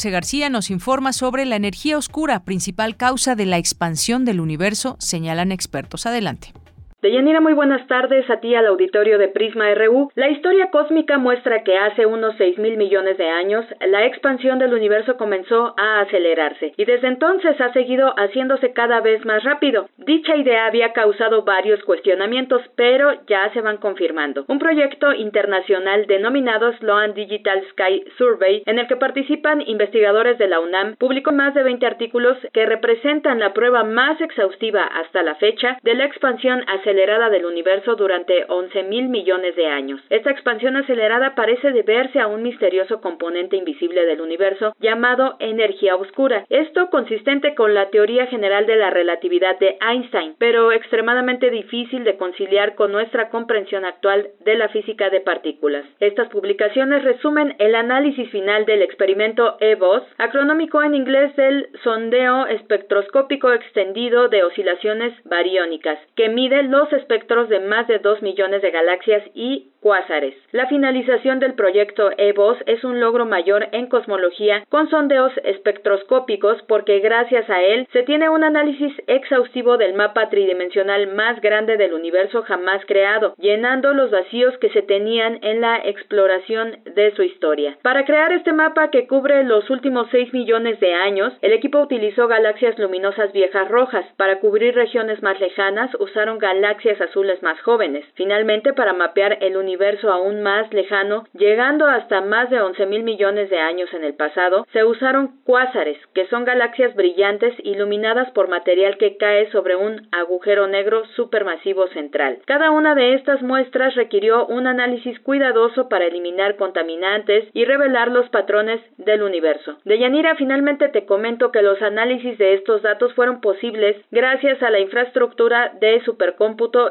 Dulce 0.00 0.10
García 0.12 0.48
nos 0.48 0.70
informa 0.70 1.12
sobre 1.12 1.44
la 1.44 1.56
energía 1.56 1.98
oscura, 1.98 2.42
principal 2.42 2.96
causa 2.96 3.34
de 3.34 3.44
la 3.44 3.58
expansión 3.58 4.24
del 4.24 4.40
universo, 4.40 4.96
señalan 4.98 5.52
expertos. 5.52 6.06
Adelante. 6.06 6.54
Deyanira, 7.02 7.40
muy 7.40 7.54
buenas 7.54 7.86
tardes 7.86 8.28
a 8.28 8.40
ti 8.40 8.54
al 8.54 8.66
auditorio 8.66 9.16
de 9.16 9.28
Prisma 9.28 9.72
RU. 9.72 10.10
La 10.16 10.28
historia 10.28 10.70
cósmica 10.70 11.16
muestra 11.16 11.64
que 11.64 11.78
hace 11.78 12.04
unos 12.04 12.34
6 12.36 12.58
mil 12.58 12.76
millones 12.76 13.16
de 13.16 13.26
años 13.26 13.64
la 13.80 14.04
expansión 14.04 14.58
del 14.58 14.74
universo 14.74 15.16
comenzó 15.16 15.72
a 15.78 16.00
acelerarse 16.00 16.74
y 16.76 16.84
desde 16.84 17.08
entonces 17.08 17.58
ha 17.58 17.72
seguido 17.72 18.12
haciéndose 18.18 18.74
cada 18.74 19.00
vez 19.00 19.24
más 19.24 19.42
rápido. 19.44 19.88
Dicha 19.96 20.36
idea 20.36 20.66
había 20.66 20.92
causado 20.92 21.42
varios 21.42 21.82
cuestionamientos, 21.84 22.60
pero 22.76 23.12
ya 23.26 23.50
se 23.54 23.62
van 23.62 23.78
confirmando. 23.78 24.44
Un 24.48 24.58
proyecto 24.58 25.14
internacional 25.14 26.06
denominado 26.06 26.70
Sloan 26.74 27.14
Digital 27.14 27.62
Sky 27.70 28.04
Survey, 28.18 28.62
en 28.66 28.78
el 28.78 28.86
que 28.88 28.96
participan 28.96 29.62
investigadores 29.62 30.36
de 30.36 30.48
la 30.48 30.60
UNAM, 30.60 30.96
publicó 30.96 31.32
más 31.32 31.54
de 31.54 31.62
20 31.62 31.86
artículos 31.86 32.36
que 32.52 32.66
representan 32.66 33.40
la 33.40 33.54
prueba 33.54 33.84
más 33.84 34.20
exhaustiva 34.20 34.82
hasta 34.82 35.22
la 35.22 35.36
fecha 35.36 35.78
de 35.82 35.94
la 35.94 36.04
expansión 36.04 36.62
acelerada 36.68 36.89
acelerada 36.90 37.30
del 37.30 37.46
universo 37.46 37.94
durante 37.94 38.44
11 38.48 38.82
mil 38.82 39.08
millones 39.08 39.54
de 39.54 39.66
años. 39.68 40.00
Esta 40.10 40.30
expansión 40.30 40.76
acelerada 40.76 41.36
parece 41.36 41.70
deberse 41.70 42.18
a 42.18 42.26
un 42.26 42.42
misterioso 42.42 43.00
componente 43.00 43.56
invisible 43.56 44.04
del 44.06 44.20
universo 44.20 44.74
llamado 44.80 45.36
energía 45.38 45.94
oscura. 45.94 46.44
Esto 46.48 46.90
consistente 46.90 47.54
con 47.54 47.74
la 47.74 47.90
teoría 47.90 48.26
general 48.26 48.66
de 48.66 48.74
la 48.74 48.90
relatividad 48.90 49.56
de 49.60 49.78
Einstein, 49.80 50.34
pero 50.38 50.72
extremadamente 50.72 51.50
difícil 51.50 52.02
de 52.02 52.16
conciliar 52.16 52.74
con 52.74 52.90
nuestra 52.90 53.28
comprensión 53.28 53.84
actual 53.84 54.30
de 54.44 54.56
la 54.56 54.68
física 54.68 55.10
de 55.10 55.20
partículas. 55.20 55.84
Estas 56.00 56.28
publicaciones 56.28 57.04
resumen 57.04 57.54
el 57.58 57.76
análisis 57.76 58.28
final 58.30 58.66
del 58.66 58.82
experimento 58.82 59.56
EVOS, 59.60 60.02
acronómico 60.18 60.82
en 60.82 60.96
inglés 60.96 61.36
del 61.36 61.68
sondeo 61.84 62.46
espectroscópico 62.46 63.52
extendido 63.52 64.28
de 64.28 64.42
oscilaciones 64.42 65.14
bariónicas, 65.24 65.98
que 66.16 66.28
mide 66.28 66.64
los 66.64 66.79
los 66.80 66.92
espectros 66.94 67.50
de 67.50 67.60
más 67.60 67.86
de 67.88 67.98
2 67.98 68.22
millones 68.22 68.62
de 68.62 68.70
galaxias 68.70 69.22
y 69.34 69.68
cuásares. 69.80 70.34
La 70.52 70.66
finalización 70.66 71.38
del 71.38 71.54
proyecto 71.54 72.10
EVOS 72.16 72.58
es 72.66 72.84
un 72.84 73.00
logro 73.00 73.26
mayor 73.26 73.68
en 73.72 73.86
cosmología 73.86 74.64
con 74.70 74.88
sondeos 74.88 75.32
espectroscópicos 75.44 76.62
porque 76.68 77.00
gracias 77.00 77.48
a 77.50 77.62
él 77.62 77.86
se 77.92 78.02
tiene 78.02 78.28
un 78.30 78.44
análisis 78.44 78.92
exhaustivo 79.06 79.76
del 79.76 79.94
mapa 79.94 80.30
tridimensional 80.30 81.06
más 81.14 81.40
grande 81.42 81.76
del 81.76 81.92
universo 81.92 82.42
jamás 82.42 82.82
creado, 82.86 83.34
llenando 83.38 83.92
los 83.92 84.10
vacíos 84.10 84.56
que 84.58 84.70
se 84.70 84.82
tenían 84.82 85.38
en 85.42 85.60
la 85.60 85.76
exploración 85.84 86.78
de 86.94 87.14
su 87.14 87.22
historia. 87.22 87.76
Para 87.82 88.04
crear 88.04 88.32
este 88.32 88.52
mapa 88.52 88.90
que 88.90 89.06
cubre 89.06 89.44
los 89.44 89.68
últimos 89.68 90.08
6 90.10 90.32
millones 90.32 90.80
de 90.80 90.94
años, 90.94 91.32
el 91.42 91.52
equipo 91.52 91.80
utilizó 91.80 92.26
galaxias 92.26 92.78
luminosas 92.78 93.32
viejas 93.32 93.68
rojas. 93.68 94.06
Para 94.16 94.40
cubrir 94.40 94.74
regiones 94.74 95.22
más 95.22 95.38
lejanas 95.40 95.90
usaron 95.98 96.38
galaxias 96.38 96.69
azules 97.00 97.42
más 97.42 97.60
jóvenes. 97.62 98.04
Finalmente, 98.14 98.72
para 98.72 98.92
mapear 98.92 99.38
el 99.40 99.56
universo 99.56 100.10
aún 100.10 100.42
más 100.42 100.72
lejano, 100.72 101.24
llegando 101.34 101.86
hasta 101.86 102.20
más 102.20 102.50
de 102.50 102.60
11 102.60 102.86
mil 102.86 103.02
millones 103.02 103.50
de 103.50 103.58
años 103.58 103.92
en 103.92 104.04
el 104.04 104.14
pasado, 104.14 104.66
se 104.72 104.84
usaron 104.84 105.40
cuásares, 105.44 105.98
que 106.14 106.26
son 106.26 106.44
galaxias 106.44 106.94
brillantes 106.94 107.54
iluminadas 107.64 108.30
por 108.32 108.48
material 108.48 108.96
que 108.98 109.16
cae 109.16 109.50
sobre 109.50 109.76
un 109.76 110.08
agujero 110.12 110.66
negro 110.66 111.04
supermasivo 111.16 111.88
central. 111.88 112.38
Cada 112.46 112.70
una 112.70 112.94
de 112.94 113.14
estas 113.14 113.42
muestras 113.42 113.94
requirió 113.94 114.46
un 114.46 114.66
análisis 114.66 115.18
cuidadoso 115.20 115.88
para 115.88 116.06
eliminar 116.06 116.56
contaminantes 116.56 117.48
y 117.52 117.64
revelar 117.64 118.10
los 118.10 118.28
patrones 118.30 118.80
del 118.96 119.22
universo. 119.22 119.78
De 119.84 119.98
Yanira, 119.98 120.34
finalmente 120.36 120.88
te 120.88 121.04
comento 121.06 121.50
que 121.52 121.62
los 121.62 121.80
análisis 121.82 122.38
de 122.38 122.54
estos 122.54 122.82
datos 122.82 123.14
fueron 123.14 123.40
posibles 123.40 123.96
gracias 124.10 124.62
a 124.62 124.70
la 124.70 124.80
infraestructura 124.80 125.72
de 125.80 126.00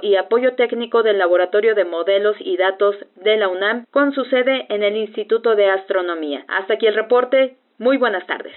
y 0.01 0.15
apoyo 0.15 0.55
técnico 0.55 1.03
del 1.03 1.20
Laboratorio 1.20 1.76
de 1.76 1.86
Modelos 1.86 2.36
y 2.39 2.57
Datos 2.57 2.95
de 3.15 3.38
la 3.38 3.47
UNAM 3.47 3.86
con 3.91 4.13
su 4.13 4.26
sede 4.26 4.65
en 4.70 4.82
el 4.82 4.97
Instituto 4.97 5.55
de 5.55 5.70
Astronomía. 5.70 6.43
Hasta 6.47 6.74
aquí 6.74 6.88
el 6.88 6.95
reporte. 6.95 7.57
Muy 7.78 7.97
buenas 7.97 8.26
tardes. 8.26 8.55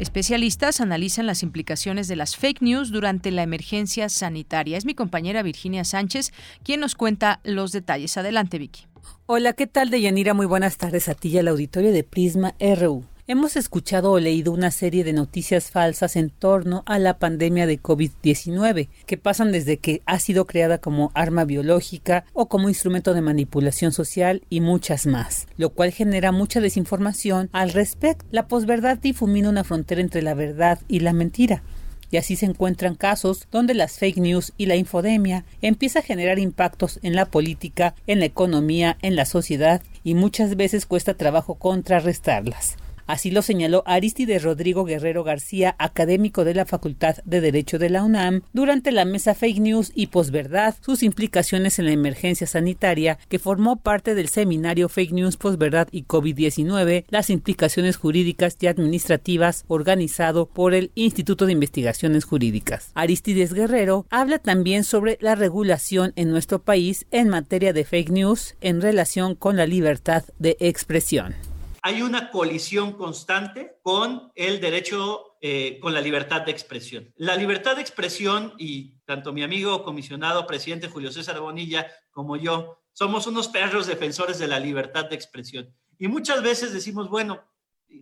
Especialistas 0.00 0.80
analizan 0.80 1.26
las 1.26 1.42
implicaciones 1.42 2.08
de 2.08 2.16
las 2.16 2.34
fake 2.34 2.62
news 2.62 2.90
durante 2.90 3.30
la 3.30 3.42
emergencia 3.42 4.08
sanitaria. 4.08 4.78
Es 4.78 4.86
mi 4.86 4.94
compañera 4.94 5.42
Virginia 5.42 5.84
Sánchez 5.84 6.32
quien 6.64 6.80
nos 6.80 6.94
cuenta 6.94 7.40
los 7.44 7.70
detalles. 7.70 8.16
Adelante, 8.16 8.56
Vicky. 8.56 8.86
Hola, 9.26 9.52
¿qué 9.52 9.66
tal, 9.66 9.90
Deyanira? 9.90 10.32
Muy 10.32 10.46
buenas 10.46 10.78
tardes 10.78 11.10
a 11.10 11.14
ti 11.14 11.28
y 11.28 11.36
al 11.36 11.48
auditorio 11.48 11.92
de 11.92 12.02
Prisma 12.02 12.54
RU. 12.58 13.04
Hemos 13.30 13.54
escuchado 13.54 14.10
o 14.10 14.18
leído 14.18 14.50
una 14.50 14.72
serie 14.72 15.04
de 15.04 15.12
noticias 15.12 15.70
falsas 15.70 16.16
en 16.16 16.30
torno 16.30 16.82
a 16.84 16.98
la 16.98 17.20
pandemia 17.20 17.68
de 17.68 17.80
COVID-19, 17.80 18.88
que 19.06 19.18
pasan 19.18 19.52
desde 19.52 19.76
que 19.76 20.02
ha 20.04 20.18
sido 20.18 20.48
creada 20.48 20.78
como 20.78 21.12
arma 21.14 21.44
biológica 21.44 22.24
o 22.32 22.48
como 22.48 22.68
instrumento 22.68 23.14
de 23.14 23.20
manipulación 23.20 23.92
social 23.92 24.42
y 24.50 24.60
muchas 24.60 25.06
más, 25.06 25.46
lo 25.58 25.70
cual 25.70 25.92
genera 25.92 26.32
mucha 26.32 26.60
desinformación 26.60 27.50
al 27.52 27.70
respecto. 27.70 28.26
La 28.32 28.48
posverdad 28.48 28.98
difumina 28.98 29.48
una 29.48 29.62
frontera 29.62 30.00
entre 30.00 30.22
la 30.22 30.34
verdad 30.34 30.80
y 30.88 30.98
la 30.98 31.12
mentira 31.12 31.62
y 32.10 32.16
así 32.16 32.34
se 32.34 32.46
encuentran 32.46 32.96
casos 32.96 33.46
donde 33.52 33.74
las 33.74 33.96
fake 34.00 34.16
news 34.16 34.52
y 34.56 34.66
la 34.66 34.74
infodemia 34.74 35.44
empieza 35.62 36.00
a 36.00 36.02
generar 36.02 36.40
impactos 36.40 36.98
en 37.04 37.14
la 37.14 37.26
política, 37.26 37.94
en 38.08 38.18
la 38.18 38.24
economía, 38.24 38.98
en 39.02 39.14
la 39.14 39.24
sociedad 39.24 39.82
y 40.02 40.14
muchas 40.14 40.56
veces 40.56 40.84
cuesta 40.84 41.14
trabajo 41.14 41.54
contrarrestarlas. 41.54 42.76
Así 43.10 43.32
lo 43.32 43.42
señaló 43.42 43.82
Aristide 43.86 44.38
Rodrigo 44.38 44.84
Guerrero 44.84 45.24
García, 45.24 45.74
académico 45.80 46.44
de 46.44 46.54
la 46.54 46.64
Facultad 46.64 47.16
de 47.24 47.40
Derecho 47.40 47.76
de 47.80 47.90
la 47.90 48.04
UNAM, 48.04 48.42
durante 48.52 48.92
la 48.92 49.04
mesa 49.04 49.34
Fake 49.34 49.58
News 49.58 49.90
y 49.96 50.06
Posverdad, 50.06 50.76
sus 50.80 51.02
implicaciones 51.02 51.80
en 51.80 51.86
la 51.86 51.90
emergencia 51.90 52.46
sanitaria, 52.46 53.18
que 53.28 53.40
formó 53.40 53.80
parte 53.80 54.14
del 54.14 54.28
seminario 54.28 54.88
Fake 54.88 55.10
News, 55.10 55.36
Posverdad 55.38 55.88
y 55.90 56.04
COVID-19, 56.04 57.06
las 57.08 57.30
implicaciones 57.30 57.96
jurídicas 57.96 58.56
y 58.60 58.68
administrativas 58.68 59.64
organizado 59.66 60.46
por 60.46 60.72
el 60.72 60.92
Instituto 60.94 61.46
de 61.46 61.52
Investigaciones 61.52 62.24
Jurídicas. 62.24 62.92
Aristides 62.94 63.54
Guerrero 63.54 64.06
habla 64.10 64.38
también 64.38 64.84
sobre 64.84 65.18
la 65.20 65.34
regulación 65.34 66.12
en 66.14 66.30
nuestro 66.30 66.62
país 66.62 67.06
en 67.10 67.28
materia 67.28 67.72
de 67.72 67.84
fake 67.84 68.10
news 68.10 68.54
en 68.60 68.80
relación 68.80 69.34
con 69.34 69.56
la 69.56 69.66
libertad 69.66 70.22
de 70.38 70.56
expresión 70.60 71.34
hay 71.82 72.02
una 72.02 72.30
colisión 72.30 72.92
constante 72.92 73.78
con 73.82 74.30
el 74.34 74.60
derecho, 74.60 75.36
eh, 75.40 75.78
con 75.80 75.94
la 75.94 76.00
libertad 76.00 76.42
de 76.42 76.52
expresión. 76.52 77.12
La 77.16 77.36
libertad 77.36 77.76
de 77.76 77.82
expresión, 77.82 78.54
y 78.58 78.98
tanto 79.04 79.32
mi 79.32 79.42
amigo 79.42 79.82
comisionado 79.82 80.46
presidente 80.46 80.88
Julio 80.88 81.10
César 81.10 81.40
Bonilla 81.40 81.86
como 82.10 82.36
yo, 82.36 82.78
somos 82.92 83.26
unos 83.26 83.48
perros 83.48 83.86
defensores 83.86 84.38
de 84.38 84.48
la 84.48 84.60
libertad 84.60 85.06
de 85.06 85.16
expresión. 85.16 85.74
Y 85.98 86.08
muchas 86.08 86.42
veces 86.42 86.72
decimos, 86.72 87.08
bueno, 87.08 87.42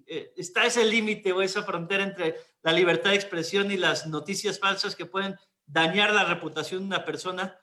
eh, 0.06 0.32
está 0.36 0.66
ese 0.66 0.84
límite 0.84 1.32
o 1.32 1.42
esa 1.42 1.62
frontera 1.62 2.02
entre 2.04 2.36
la 2.62 2.72
libertad 2.72 3.10
de 3.10 3.16
expresión 3.16 3.70
y 3.70 3.76
las 3.76 4.06
noticias 4.06 4.58
falsas 4.58 4.96
que 4.96 5.06
pueden 5.06 5.36
dañar 5.66 6.12
la 6.12 6.24
reputación 6.24 6.80
de 6.80 6.86
una 6.86 7.04
persona, 7.04 7.58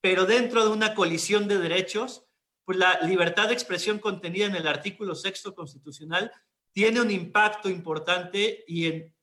pero 0.00 0.26
dentro 0.26 0.64
de 0.64 0.70
una 0.70 0.94
colisión 0.94 1.48
de 1.48 1.58
derechos, 1.58 2.23
pues 2.64 2.78
la 2.78 3.00
libertad 3.02 3.48
de 3.48 3.54
expresión 3.54 3.98
contenida 3.98 4.46
en 4.46 4.56
el 4.56 4.66
artículo 4.66 5.14
sexto 5.14 5.54
constitucional 5.54 6.32
tiene 6.72 7.00
un 7.00 7.10
impacto 7.10 7.68
importante 7.68 8.64
y 8.66 8.86
en, 8.86 9.14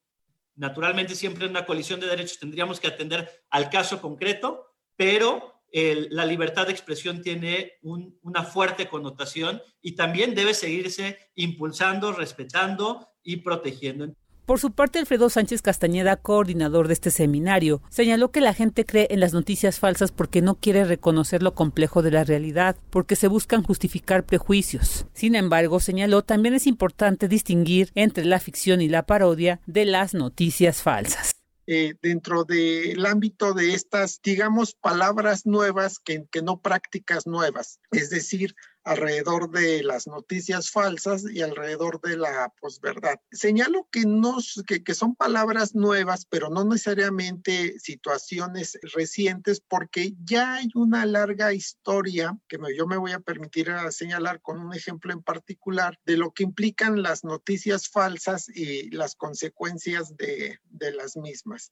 naturalmente 0.56 1.16
siempre 1.16 1.46
en 1.46 1.52
una 1.52 1.66
colisión 1.66 2.00
de 2.00 2.08
derechos 2.08 2.40
tendríamos 2.40 2.80
que 2.80 2.88
atender 2.88 3.44
al 3.50 3.70
caso 3.70 4.02
concreto, 4.02 4.76
pero 4.96 5.62
la 5.74 6.26
libertad 6.26 6.66
de 6.68 6.74
expresión 6.74 7.22
tiene 7.22 7.80
una 7.82 8.44
fuerte 8.44 8.90
connotación 8.90 9.62
y 9.82 9.96
también 9.96 10.36
debe 10.36 10.54
seguirse 10.54 11.18
impulsando, 11.36 12.12
respetando 12.12 13.08
y 13.24 13.38
protegiendo. 13.38 14.14
Por 14.52 14.60
su 14.60 14.74
parte, 14.74 15.00
Alfredo 15.00 15.30
Sánchez 15.30 15.62
Castañeda, 15.62 16.18
coordinador 16.18 16.90
de 16.90 16.94
este 16.94 17.10
seminario, 17.10 17.82
señaló 17.90 18.32
que 18.32 18.42
la 18.42 18.54
gente 18.54 18.86
cree 18.86 19.08
en 19.10 19.22
las 19.22 19.32
noticias 19.32 19.80
falsas 19.80 20.12
porque 20.12 20.42
no 20.42 20.56
quiere 20.56 20.84
reconocer 20.84 21.42
lo 21.42 21.56
complejo 21.56 22.02
de 22.02 22.12
la 22.12 22.26
realidad, 22.26 22.76
porque 22.90 23.16
se 23.16 23.30
buscan 23.30 23.64
justificar 23.64 24.26
prejuicios. 24.26 25.06
Sin 25.14 25.36
embargo, 25.36 25.80
señaló 25.80 26.22
también 26.24 26.54
es 26.54 26.68
importante 26.68 27.30
distinguir 27.30 27.92
entre 27.96 28.26
la 28.26 28.42
ficción 28.42 28.82
y 28.82 28.90
la 28.90 29.04
parodia 29.04 29.62
de 29.68 29.86
las 29.86 30.14
noticias 30.14 30.82
falsas. 30.82 31.32
Eh, 31.66 31.94
dentro 32.02 32.44
del 32.44 33.06
ámbito 33.06 33.54
de 33.54 33.74
estas, 33.74 34.20
digamos, 34.22 34.74
palabras 34.74 35.46
nuevas 35.46 35.98
que, 35.98 36.26
que 36.30 36.42
no 36.42 36.60
prácticas 36.60 37.26
nuevas, 37.26 37.80
es 37.92 38.10
decir, 38.10 38.54
alrededor 38.84 39.52
de 39.52 39.84
las 39.84 40.08
noticias 40.08 40.72
falsas 40.72 41.24
y 41.32 41.42
alrededor 41.42 42.02
de 42.02 42.18
la 42.18 42.52
posverdad. 42.60 43.20
Señalo 43.32 43.88
que, 43.92 44.06
no, 44.06 44.38
que, 44.66 44.94
son 44.96 45.16
palabras 45.16 45.76
nuevas, 45.76 46.26
pero 46.26 46.50
no 46.50 46.64
necesariamente 46.64 47.80
situaciones 47.80 48.80
recientes, 48.94 49.62
porque 49.62 50.14
ya 50.24 50.56
hay 50.56 50.70
una 50.74 51.06
larga 51.06 51.54
historia 51.54 52.38
que 52.48 52.58
yo 52.76 52.88
me 52.88 52.98
voy 52.98 53.12
a 53.12 53.20
permitir 53.20 53.72
señalar 53.92 54.42
con 54.42 54.60
un 54.60 54.74
ejemplo 54.74 55.14
en 55.14 55.22
particular 55.22 56.00
de 56.06 56.18
lo 56.18 56.32
que 56.32 56.44
implican 56.44 57.02
las 57.02 57.24
noticias 57.24 57.88
falsas 57.88 58.50
y 58.50 58.90
las 58.92 59.16
consecuencias 59.16 60.16
de, 60.18 60.60
de 60.70 60.92
las 60.94 61.18
mismas. 61.18 61.72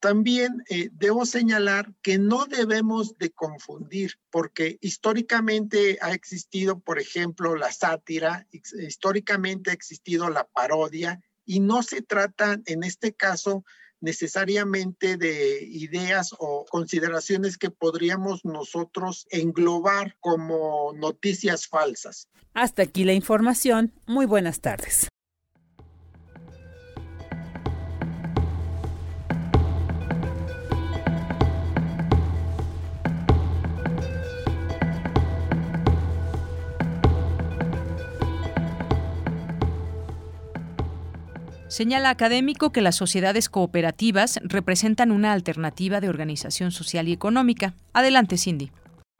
También 0.00 0.62
eh, 0.68 0.90
debo 0.92 1.24
señalar 1.24 1.94
que 2.02 2.18
no 2.18 2.46
debemos 2.46 3.16
de 3.18 3.30
confundir, 3.30 4.18
porque 4.30 4.78
históricamente 4.80 5.98
ha 6.02 6.12
existido, 6.12 6.78
por 6.80 6.98
ejemplo, 6.98 7.56
la 7.56 7.72
sátira, 7.72 8.46
históricamente 8.52 9.70
ha 9.70 9.74
existido 9.74 10.28
la 10.28 10.44
parodia, 10.44 11.20
y 11.44 11.60
no 11.60 11.82
se 11.82 12.02
trata 12.02 12.60
en 12.66 12.82
este 12.82 13.14
caso 13.14 13.64
necesariamente 14.00 15.16
de 15.16 15.64
ideas 15.64 16.34
o 16.38 16.64
consideraciones 16.68 17.56
que 17.56 17.70
podríamos 17.70 18.44
nosotros 18.44 19.26
englobar 19.30 20.16
como 20.20 20.92
noticias 20.94 21.66
falsas. 21.66 22.28
Hasta 22.52 22.82
aquí 22.82 23.04
la 23.04 23.14
información. 23.14 23.92
Muy 24.06 24.26
buenas 24.26 24.60
tardes. 24.60 25.08
Señala 41.76 42.08
académico 42.08 42.72
que 42.72 42.80
las 42.80 42.96
sociedades 42.96 43.50
cooperativas 43.50 44.40
representan 44.42 45.10
una 45.10 45.34
alternativa 45.34 46.00
de 46.00 46.08
organización 46.08 46.72
social 46.72 47.06
y 47.06 47.12
económica. 47.12 47.74
Adelante, 47.92 48.38
Cindy. 48.38 48.70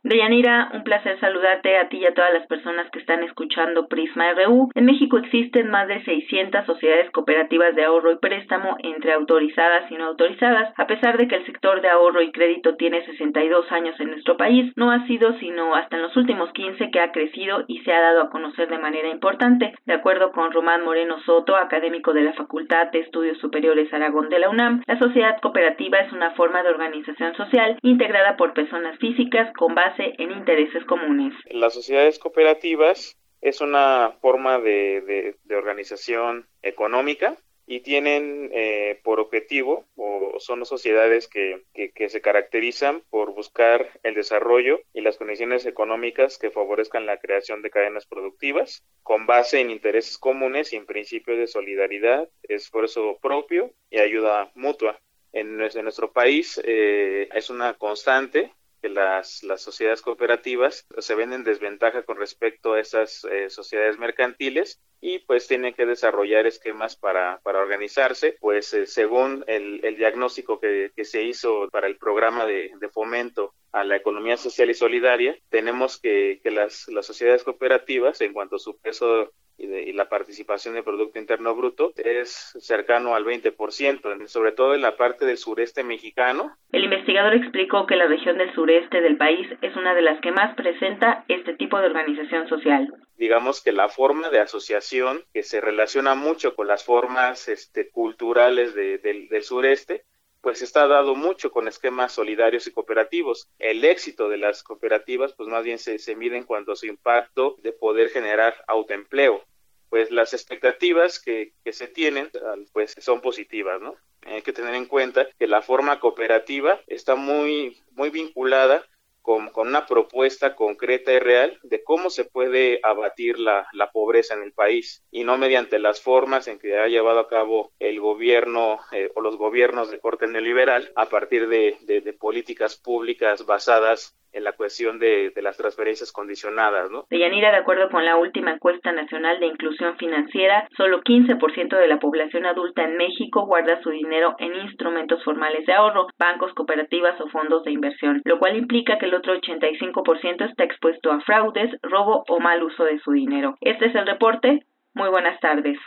Deyanira, 0.06 0.70
un 0.72 0.84
placer 0.84 1.18
saludarte 1.18 1.78
a 1.78 1.88
ti 1.88 1.96
y 1.96 2.06
a 2.06 2.14
todas 2.14 2.32
las 2.32 2.46
personas 2.46 2.88
que 2.92 3.00
están 3.00 3.24
escuchando 3.24 3.88
Prisma 3.88 4.32
RU. 4.34 4.70
En 4.76 4.84
México 4.84 5.18
existen 5.18 5.68
más 5.68 5.88
de 5.88 6.04
600 6.04 6.64
sociedades 6.64 7.10
cooperativas 7.10 7.74
de 7.74 7.84
ahorro 7.84 8.12
y 8.12 8.18
préstamo 8.18 8.76
entre 8.84 9.14
autorizadas 9.14 9.90
y 9.90 9.96
no 9.96 10.04
autorizadas. 10.04 10.72
A 10.76 10.86
pesar 10.86 11.18
de 11.18 11.26
que 11.26 11.34
el 11.34 11.44
sector 11.44 11.80
de 11.80 11.88
ahorro 11.88 12.22
y 12.22 12.30
crédito 12.30 12.76
tiene 12.76 13.04
62 13.04 13.72
años 13.72 13.98
en 13.98 14.10
nuestro 14.10 14.36
país, 14.36 14.72
no 14.76 14.92
ha 14.92 15.04
sido 15.08 15.36
sino 15.40 15.74
hasta 15.74 15.96
en 15.96 16.02
los 16.02 16.16
últimos 16.16 16.52
15 16.52 16.90
que 16.92 17.00
ha 17.00 17.10
crecido 17.10 17.64
y 17.66 17.80
se 17.80 17.92
ha 17.92 18.00
dado 18.00 18.22
a 18.22 18.30
conocer 18.30 18.68
de 18.68 18.78
manera 18.78 19.08
importante. 19.08 19.74
De 19.86 19.94
acuerdo 19.94 20.30
con 20.30 20.52
Román 20.52 20.84
Moreno 20.84 21.18
Soto, 21.26 21.56
académico 21.56 22.12
de 22.12 22.22
la 22.22 22.34
Facultad 22.34 22.92
de 22.92 23.00
Estudios 23.00 23.38
Superiores 23.38 23.92
Aragón 23.92 24.28
de 24.28 24.38
la 24.38 24.50
UNAM, 24.50 24.82
la 24.86 25.00
sociedad 25.00 25.40
cooperativa 25.40 25.98
es 25.98 26.12
una 26.12 26.30
forma 26.32 26.62
de 26.62 26.68
organización 26.68 27.34
social 27.34 27.76
integrada 27.82 28.36
por 28.36 28.54
personas 28.54 28.96
físicas 28.98 29.52
con 29.54 29.74
base 29.74 29.85
en 29.98 30.32
intereses 30.32 30.84
comunes. 30.84 31.34
Las 31.50 31.74
sociedades 31.74 32.18
cooperativas 32.18 33.16
es 33.40 33.60
una 33.60 34.16
forma 34.20 34.58
de, 34.58 35.36
organización 35.50 36.48
económica 36.62 37.36
y 37.68 37.80
tienen 37.80 38.50
eh, 38.52 39.00
por 39.02 39.18
objetivo 39.18 39.86
o 39.96 40.36
son 40.38 40.64
sociedades 40.64 41.26
que, 41.28 41.64
que, 41.72 42.08
se 42.08 42.20
caracterizan 42.20 43.02
por 43.10 43.34
buscar 43.34 43.88
el 44.04 44.14
desarrollo 44.14 44.80
y 44.92 45.00
las 45.00 45.16
condiciones 45.16 45.66
económicas 45.66 46.38
que 46.38 46.50
favorezcan 46.50 47.06
la 47.06 47.18
creación 47.18 47.62
de 47.62 47.70
cadenas 47.70 48.06
productivas 48.06 48.84
con 49.02 49.26
base 49.26 49.60
en 49.60 49.70
intereses 49.70 50.18
comunes 50.18 50.72
y 50.72 50.76
en 50.76 50.86
principios 50.86 51.38
de 51.38 51.46
solidaridad, 51.48 52.28
esfuerzo 52.42 53.18
propio 53.20 53.72
y 53.90 53.98
ayuda 53.98 54.50
mutua. 54.54 55.00
En, 55.32 55.56
nuestro 55.56 56.12
país 56.12 56.60
eh, 56.64 57.28
es 57.34 57.50
una 57.50 57.74
constante 57.74 58.52
que 58.86 58.92
las, 58.92 59.42
las 59.42 59.62
sociedades 59.62 60.00
cooperativas 60.00 60.86
se 60.98 61.14
ven 61.16 61.32
en 61.32 61.42
desventaja 61.42 62.04
con 62.04 62.18
respecto 62.18 62.74
a 62.74 62.80
esas 62.80 63.24
eh, 63.24 63.50
sociedades 63.50 63.98
mercantiles 63.98 64.80
y 65.00 65.20
pues 65.20 65.46
tienen 65.46 65.74
que 65.74 65.86
desarrollar 65.86 66.46
esquemas 66.46 66.96
para, 66.96 67.40
para 67.42 67.60
organizarse, 67.60 68.36
pues 68.40 68.72
eh, 68.74 68.86
según 68.86 69.44
el, 69.46 69.84
el 69.84 69.96
diagnóstico 69.96 70.58
que, 70.58 70.90
que, 70.94 71.04
se 71.04 71.22
hizo 71.22 71.68
para 71.70 71.86
el 71.86 71.96
programa 71.96 72.46
de, 72.46 72.70
de, 72.80 72.88
fomento 72.88 73.54
a 73.72 73.84
la 73.84 73.96
economía 73.96 74.36
social 74.36 74.70
y 74.70 74.74
solidaria, 74.74 75.36
tenemos 75.50 76.00
que, 76.00 76.40
que 76.42 76.50
las, 76.50 76.88
las 76.88 77.06
sociedades 77.06 77.44
cooperativas, 77.44 78.20
en 78.20 78.32
cuanto 78.32 78.56
a 78.56 78.58
su 78.58 78.78
peso 78.78 79.32
y, 79.58 79.92
la 79.92 80.08
participación 80.08 80.74
del 80.74 80.84
Producto 80.84 81.18
Interno 81.18 81.54
Bruto 81.54 81.92
es 81.96 82.52
cercano 82.60 83.14
al 83.14 83.24
20%, 83.24 84.26
sobre 84.26 84.52
todo 84.52 84.74
en 84.74 84.82
la 84.82 84.96
parte 84.96 85.24
del 85.24 85.38
sureste 85.38 85.82
mexicano. 85.82 86.56
El 86.72 86.84
investigador 86.84 87.34
explicó 87.34 87.86
que 87.86 87.96
la 87.96 88.06
región 88.06 88.36
del 88.36 88.52
sureste 88.54 89.00
del 89.00 89.16
país 89.16 89.48
es 89.62 89.74
una 89.76 89.94
de 89.94 90.02
las 90.02 90.20
que 90.20 90.32
más 90.32 90.54
presenta 90.56 91.24
este 91.28 91.54
tipo 91.54 91.78
de 91.78 91.86
organización 91.86 92.48
social. 92.48 92.92
Digamos 93.16 93.62
que 93.62 93.72
la 93.72 93.88
forma 93.88 94.28
de 94.28 94.40
asociación 94.40 94.85
que 95.32 95.42
se 95.42 95.60
relaciona 95.60 96.14
mucho 96.14 96.54
con 96.54 96.66
las 96.66 96.84
formas 96.84 97.48
este, 97.48 97.90
culturales 97.90 98.74
del 98.74 99.42
sureste, 99.42 100.04
pues 100.40 100.62
está 100.62 100.86
dado 100.86 101.16
mucho 101.16 101.50
con 101.50 101.66
esquemas 101.66 102.12
solidarios 102.12 102.66
y 102.66 102.72
cooperativos. 102.72 103.48
El 103.58 103.84
éxito 103.84 104.28
de 104.28 104.38
las 104.38 104.62
cooperativas, 104.62 105.32
pues 105.32 105.48
más 105.48 105.64
bien 105.64 105.78
se, 105.78 106.14
mide 106.14 106.36
en 106.36 106.44
cuanto 106.44 106.72
a 106.72 106.76
su 106.76 106.86
impacto 106.86 107.56
de 107.62 107.72
poder 107.72 108.10
generar 108.10 108.54
autoempleo. 108.68 109.44
Pues 109.88 110.10
las 110.10 110.34
expectativas 110.34 111.18
que, 111.18 111.52
que 111.64 111.72
se 111.72 111.88
tienen, 111.88 112.30
pues 112.72 112.94
son 112.98 113.20
positivas, 113.20 113.80
¿no? 113.80 113.96
Hay 114.22 114.42
que 114.42 114.52
tener 114.52 114.74
en 114.74 114.86
cuenta 114.86 115.28
que 115.38 115.46
la 115.46 115.62
forma 115.62 116.00
cooperativa 116.00 116.80
está 116.86 117.16
muy, 117.16 117.80
muy 117.90 118.10
vinculada 118.10 118.84
con, 119.26 119.50
una 119.66 119.86
propuesta 119.86 120.54
concreta 120.54 121.12
y 121.12 121.18
real 121.18 121.58
de 121.64 121.82
cómo 121.82 122.10
se 122.10 122.24
puede 122.24 122.78
abatir 122.84 123.40
la, 123.40 123.66
pobreza 123.92 124.34
en 124.34 124.42
el 124.42 124.52
país 124.52 125.04
y 125.10 125.24
no 125.24 125.36
mediante 125.36 125.78
las 125.78 126.00
formas 126.00 126.46
en 126.48 126.58
que 126.58 126.78
ha 126.78 126.86
llevado 126.86 127.18
a 127.18 127.28
cabo 127.28 127.72
el 127.80 127.98
gobierno 127.98 128.78
eh, 128.92 129.10
o 129.14 129.20
los 129.20 129.36
gobiernos 129.36 129.90
de 129.90 129.98
corte 129.98 130.26
neoliberal 130.26 130.92
a 130.94 131.06
partir 131.06 131.48
de, 131.48 131.76
políticas 132.20 132.76
públicas 132.76 133.46
basadas 133.46 134.16
en 134.32 134.44
la 134.44 134.52
cuestión 134.52 134.98
de, 134.98 135.32
las 135.36 135.56
transferencias 135.56 136.12
condicionadas. 136.12 136.90
¿no? 136.90 137.06
Deyanira, 137.08 137.50
de 137.50 137.56
acuerdo 137.56 137.88
con 137.88 138.04
la 138.04 138.16
última 138.16 138.52
encuesta 138.52 138.92
nacional 138.92 139.40
de 139.40 139.46
inclusión 139.46 139.96
financiera, 139.96 140.68
solo 140.76 141.00
15% 141.02 141.76
de 141.76 141.88
la 141.88 141.98
población 141.98 142.44
adulta 142.44 142.84
en 142.84 142.96
México 142.96 143.46
guarda 143.46 143.80
su 143.82 143.90
dinero 143.90 144.34
en 144.38 144.54
instrumentos 144.56 145.24
formales 145.24 145.64
de 145.66 145.72
ahorro, 145.72 146.08
bancos, 146.18 146.52
cooperativas 146.52 147.18
o 147.20 147.28
fondos 147.28 147.64
de 147.64 147.72
inversión, 147.72 148.20
lo 148.24 148.38
cual 148.38 148.56
implica 148.56 148.98
que 148.98 149.06
el 149.06 149.14
otro 149.16 149.34
85% 149.34 150.48
está 150.48 150.64
expuesto 150.64 151.10
a 151.10 151.20
fraudes, 151.20 151.70
robo 151.82 152.24
o 152.28 152.40
mal 152.40 152.62
uso 152.62 152.84
de 152.84 152.98
su 153.00 153.12
dinero. 153.12 153.56
Este 153.60 153.86
es 153.86 153.94
el 153.94 154.06
reporte. 154.06 154.60
Muy 154.94 155.08
buenas 155.10 155.38
tardes. 155.40 155.78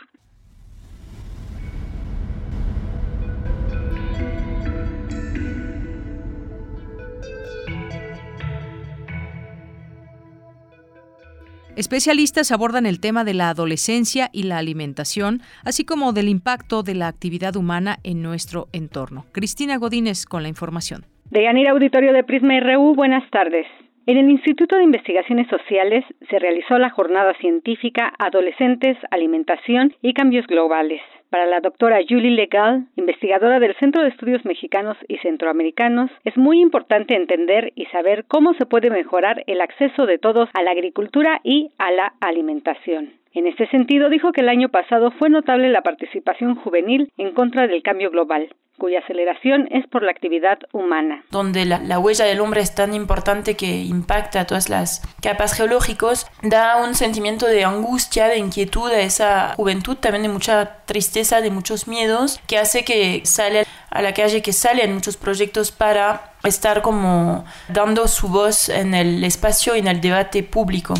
Especialistas 11.76 12.50
abordan 12.52 12.84
el 12.84 13.00
tema 13.00 13.24
de 13.24 13.32
la 13.32 13.48
adolescencia 13.48 14.28
y 14.34 14.42
la 14.42 14.58
alimentación, 14.58 15.40
así 15.64 15.86
como 15.86 16.12
del 16.12 16.28
impacto 16.28 16.82
de 16.82 16.94
la 16.94 17.08
actividad 17.08 17.56
humana 17.56 18.00
en 18.02 18.22
nuestro 18.22 18.68
entorno. 18.72 19.24
Cristina 19.32 19.78
Godínez 19.78 20.26
con 20.26 20.42
la 20.42 20.50
información. 20.50 21.06
De 21.30 21.44
Yanira 21.44 21.70
Auditorio 21.70 22.12
de 22.12 22.24
Prisma 22.24 22.58
RU, 22.58 22.96
buenas 22.96 23.22
tardes. 23.30 23.64
En 24.06 24.16
el 24.16 24.28
Instituto 24.28 24.76
de 24.76 24.82
Investigaciones 24.82 25.46
Sociales 25.46 26.04
se 26.28 26.40
realizó 26.40 26.76
la 26.76 26.90
jornada 26.90 27.34
científica 27.34 28.12
Adolescentes, 28.18 28.96
Alimentación 29.12 29.94
y 30.02 30.12
Cambios 30.12 30.48
Globales. 30.48 31.00
Para 31.30 31.46
la 31.46 31.60
doctora 31.60 32.00
Julie 32.08 32.32
Legal, 32.32 32.86
investigadora 32.96 33.60
del 33.60 33.76
Centro 33.76 34.02
de 34.02 34.08
Estudios 34.08 34.44
Mexicanos 34.44 34.96
y 35.06 35.18
Centroamericanos, 35.18 36.10
es 36.24 36.36
muy 36.36 36.60
importante 36.60 37.14
entender 37.14 37.72
y 37.76 37.86
saber 37.86 38.24
cómo 38.26 38.54
se 38.54 38.66
puede 38.66 38.90
mejorar 38.90 39.44
el 39.46 39.60
acceso 39.60 40.06
de 40.06 40.18
todos 40.18 40.48
a 40.52 40.64
la 40.64 40.72
agricultura 40.72 41.40
y 41.44 41.70
a 41.78 41.92
la 41.92 42.12
alimentación. 42.20 43.19
En 43.32 43.46
este 43.46 43.68
sentido, 43.68 44.08
dijo 44.08 44.32
que 44.32 44.40
el 44.40 44.48
año 44.48 44.70
pasado 44.70 45.12
fue 45.12 45.30
notable 45.30 45.70
la 45.70 45.82
participación 45.82 46.56
juvenil 46.56 47.12
en 47.16 47.32
contra 47.32 47.68
del 47.68 47.82
cambio 47.82 48.10
global, 48.10 48.48
cuya 48.76 48.98
aceleración 48.98 49.68
es 49.70 49.86
por 49.86 50.02
la 50.02 50.10
actividad 50.10 50.58
humana. 50.72 51.22
Donde 51.30 51.64
la, 51.64 51.98
huella 52.00 52.24
del 52.24 52.40
hombre 52.40 52.60
es 52.60 52.74
tan 52.74 52.92
importante 52.92 53.54
que 53.54 53.84
impacta 53.84 54.40
a 54.40 54.46
todas 54.46 54.68
las 54.68 55.02
capas 55.22 55.54
geológicas, 55.54 56.28
da 56.42 56.82
un 56.82 56.96
sentimiento 56.96 57.46
de 57.46 57.62
angustia, 57.64 58.26
de 58.26 58.38
inquietud 58.38 58.90
a 58.90 59.00
esa 59.00 59.54
juventud, 59.54 59.96
también 59.96 60.24
de 60.24 60.28
mucha 60.30 60.84
tristeza, 60.86 61.40
de 61.40 61.52
muchos 61.52 61.86
miedos, 61.86 62.40
que 62.48 62.58
hace 62.58 62.84
que 62.84 63.20
sale 63.24 63.64
a 63.90 64.02
la 64.02 64.12
calle, 64.12 64.42
que 64.42 64.52
salen 64.52 64.94
muchos 64.94 65.16
proyectos 65.16 65.70
para 65.70 66.32
estar 66.42 66.82
como 66.82 67.44
dando 67.68 68.08
su 68.08 68.28
voz 68.28 68.68
en 68.70 68.94
el 68.94 69.22
espacio 69.22 69.76
y 69.76 69.80
en 69.80 69.86
el 69.86 70.00
debate 70.00 70.42
público. 70.42 70.94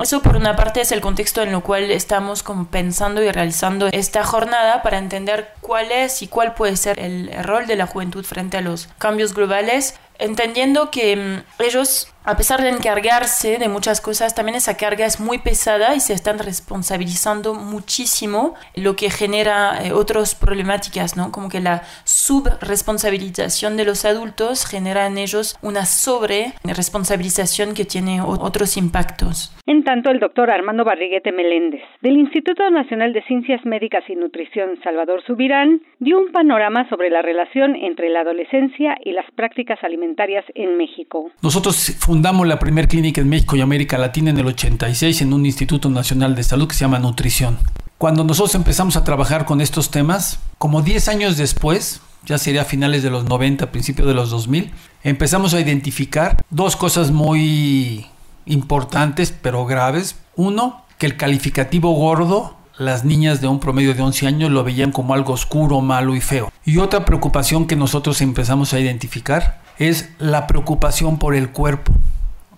Eso 0.00 0.20
por 0.20 0.36
una 0.36 0.56
parte 0.56 0.82
es 0.82 0.92
el 0.92 1.00
contexto 1.00 1.42
en 1.42 1.50
el 1.50 1.62
cual 1.62 1.90
estamos 1.90 2.42
como 2.42 2.66
pensando 2.66 3.22
y 3.22 3.30
realizando 3.30 3.88
esta 3.92 4.24
jornada 4.24 4.82
para 4.82 4.98
entender 4.98 5.54
cuál 5.62 5.90
es 5.90 6.20
y 6.20 6.28
cuál 6.28 6.54
puede 6.54 6.76
ser 6.76 6.98
el 6.98 7.30
rol 7.42 7.66
de 7.66 7.76
la 7.76 7.86
juventud 7.86 8.24
frente 8.24 8.58
a 8.58 8.60
los 8.60 8.88
cambios 8.98 9.32
globales, 9.32 9.94
entendiendo 10.18 10.90
que 10.90 11.16
mm, 11.16 11.62
ellos 11.62 12.08
a 12.26 12.36
pesar 12.36 12.60
de 12.60 12.70
encargarse 12.70 13.56
de 13.58 13.68
muchas 13.68 14.00
cosas, 14.00 14.34
también 14.34 14.56
esa 14.56 14.76
carga 14.76 15.06
es 15.06 15.20
muy 15.20 15.38
pesada 15.38 15.94
y 15.94 16.00
se 16.00 16.12
están 16.12 16.38
responsabilizando 16.40 17.54
muchísimo, 17.54 18.54
lo 18.74 18.96
que 18.96 19.10
genera 19.10 19.78
eh, 19.84 19.92
otras 19.92 20.34
problemáticas, 20.34 21.16
¿no? 21.16 21.30
Como 21.30 21.48
que 21.48 21.60
la 21.60 21.82
subresponsabilización 22.04 23.76
de 23.76 23.84
los 23.84 24.04
adultos 24.04 24.66
genera 24.66 25.06
en 25.06 25.18
ellos 25.18 25.56
una 25.62 25.84
sobre 25.84 26.52
responsabilización 26.64 27.74
que 27.74 27.84
tiene 27.84 28.20
otros 28.20 28.76
impactos. 28.76 29.52
En 29.66 29.84
tanto, 29.84 30.10
el 30.10 30.20
doctor 30.20 30.50
Armando 30.50 30.84
Barriguete 30.84 31.32
Meléndez, 31.32 31.82
del 32.00 32.16
Instituto 32.16 32.68
Nacional 32.70 33.12
de 33.12 33.22
Ciencias 33.22 33.64
Médicas 33.64 34.04
y 34.08 34.14
Nutrición 34.14 34.78
Salvador 34.82 35.22
Subirán, 35.26 35.80
dio 35.98 36.18
un 36.18 36.32
panorama 36.32 36.88
sobre 36.88 37.10
la 37.10 37.22
relación 37.22 37.74
entre 37.76 38.08
la 38.10 38.20
adolescencia 38.20 38.96
y 39.04 39.12
las 39.12 39.28
prácticas 39.32 39.78
alimentarias 39.82 40.44
en 40.54 40.76
México. 40.76 41.30
Nosotros 41.42 41.76
fundamos 42.16 42.46
la 42.46 42.58
primera 42.58 42.88
clínica 42.88 43.20
en 43.20 43.28
México 43.28 43.56
y 43.56 43.60
América 43.60 43.98
Latina 43.98 44.30
en 44.30 44.38
el 44.38 44.46
86 44.46 45.20
en 45.20 45.34
un 45.34 45.44
Instituto 45.44 45.90
Nacional 45.90 46.34
de 46.34 46.44
Salud 46.44 46.66
que 46.66 46.74
se 46.74 46.80
llama 46.80 46.98
Nutrición. 46.98 47.58
Cuando 47.98 48.24
nosotros 48.24 48.54
empezamos 48.54 48.96
a 48.96 49.04
trabajar 49.04 49.44
con 49.44 49.60
estos 49.60 49.90
temas, 49.90 50.38
como 50.56 50.80
10 50.80 51.08
años 51.08 51.36
después, 51.36 52.00
ya 52.24 52.38
sería 52.38 52.62
a 52.62 52.64
finales 52.64 53.02
de 53.02 53.10
los 53.10 53.24
90, 53.24 53.70
principios 53.70 54.08
de 54.08 54.14
los 54.14 54.30
2000, 54.30 54.72
empezamos 55.04 55.52
a 55.52 55.60
identificar 55.60 56.42
dos 56.48 56.74
cosas 56.74 57.10
muy 57.10 58.06
importantes 58.46 59.34
pero 59.42 59.66
graves. 59.66 60.16
Uno, 60.36 60.86
que 60.96 61.04
el 61.04 61.18
calificativo 61.18 61.92
gordo 61.92 62.56
las 62.78 63.04
niñas 63.04 63.42
de 63.42 63.48
un 63.48 63.60
promedio 63.60 63.94
de 63.94 64.02
11 64.02 64.26
años 64.26 64.50
lo 64.50 64.64
veían 64.64 64.90
como 64.90 65.12
algo 65.12 65.34
oscuro, 65.34 65.82
malo 65.82 66.16
y 66.16 66.22
feo. 66.22 66.50
Y 66.64 66.78
otra 66.78 67.04
preocupación 67.04 67.66
que 67.66 67.76
nosotros 67.76 68.22
empezamos 68.22 68.72
a 68.72 68.80
identificar 68.80 69.65
es 69.78 70.14
la 70.18 70.46
preocupación 70.46 71.18
por 71.18 71.34
el 71.34 71.50
cuerpo. 71.52 71.92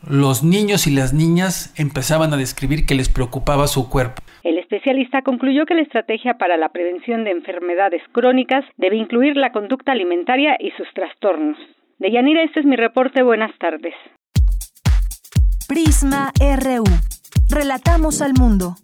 Los 0.09 0.43
niños 0.43 0.87
y 0.87 0.91
las 0.91 1.13
niñas 1.13 1.75
empezaban 1.77 2.33
a 2.33 2.37
describir 2.37 2.87
que 2.87 2.95
les 2.95 3.09
preocupaba 3.09 3.67
su 3.67 3.89
cuerpo. 3.91 4.23
El 4.45 4.59
especialista 4.59 5.23
concluyó 5.23 5.67
que 5.67 5.75
la 5.75 5.83
estrategia 5.83 6.35
para 6.39 6.57
la 6.57 6.69
prevención 6.71 7.25
de 7.25 7.33
enfermedades 7.33 8.03
crónicas 8.13 8.65
debe 8.77 8.97
incluir 8.97 9.37
la 9.37 9.53
conducta 9.53 9.93
alimentaria 9.93 10.57
y 10.59 10.71
sus 10.73 10.87
trastornos. 10.95 11.59
De 11.99 12.11
Yanira, 12.13 12.43
este 12.45 12.61
es 12.61 12.67
mi 12.67 12.77
reporte. 12.77 13.23
Buenas 13.23 13.51
tardes. 13.59 13.95
Prisma 15.69 16.33
RU. 16.39 16.85
Relatamos 17.51 18.23
al 18.23 18.35
mundo. 18.35 18.77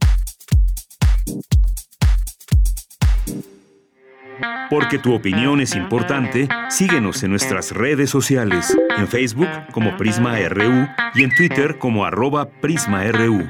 Porque 4.70 4.99
tu 4.99 5.14
opinión 5.14 5.61
es 5.61 5.74
importante, 5.74 6.49
síguenos 6.68 7.22
en 7.22 7.30
nuestras 7.30 7.72
redes 7.72 8.11
sociales, 8.11 8.76
en 8.97 9.09
Facebook 9.09 9.49
como 9.72 9.97
Prisma 9.97 10.39
RU 10.49 10.89
y 11.14 11.24
en 11.24 11.35
Twitter 11.35 11.78
como 11.78 12.05
arroba 12.05 12.49
PrismaRU. 12.61 13.47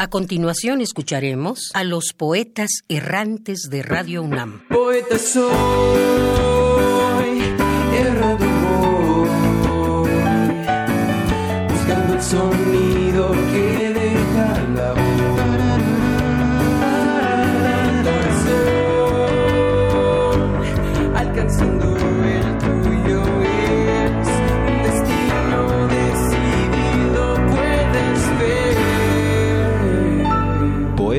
A 0.00 0.06
continuación 0.06 0.80
escucharemos 0.80 1.72
a 1.74 1.82
los 1.82 2.12
poetas 2.16 2.70
errantes 2.88 3.62
de 3.68 3.82
Radio 3.82 4.22
UNAM. 4.22 4.62
Poeta 4.68 5.18
soy, 5.18 6.47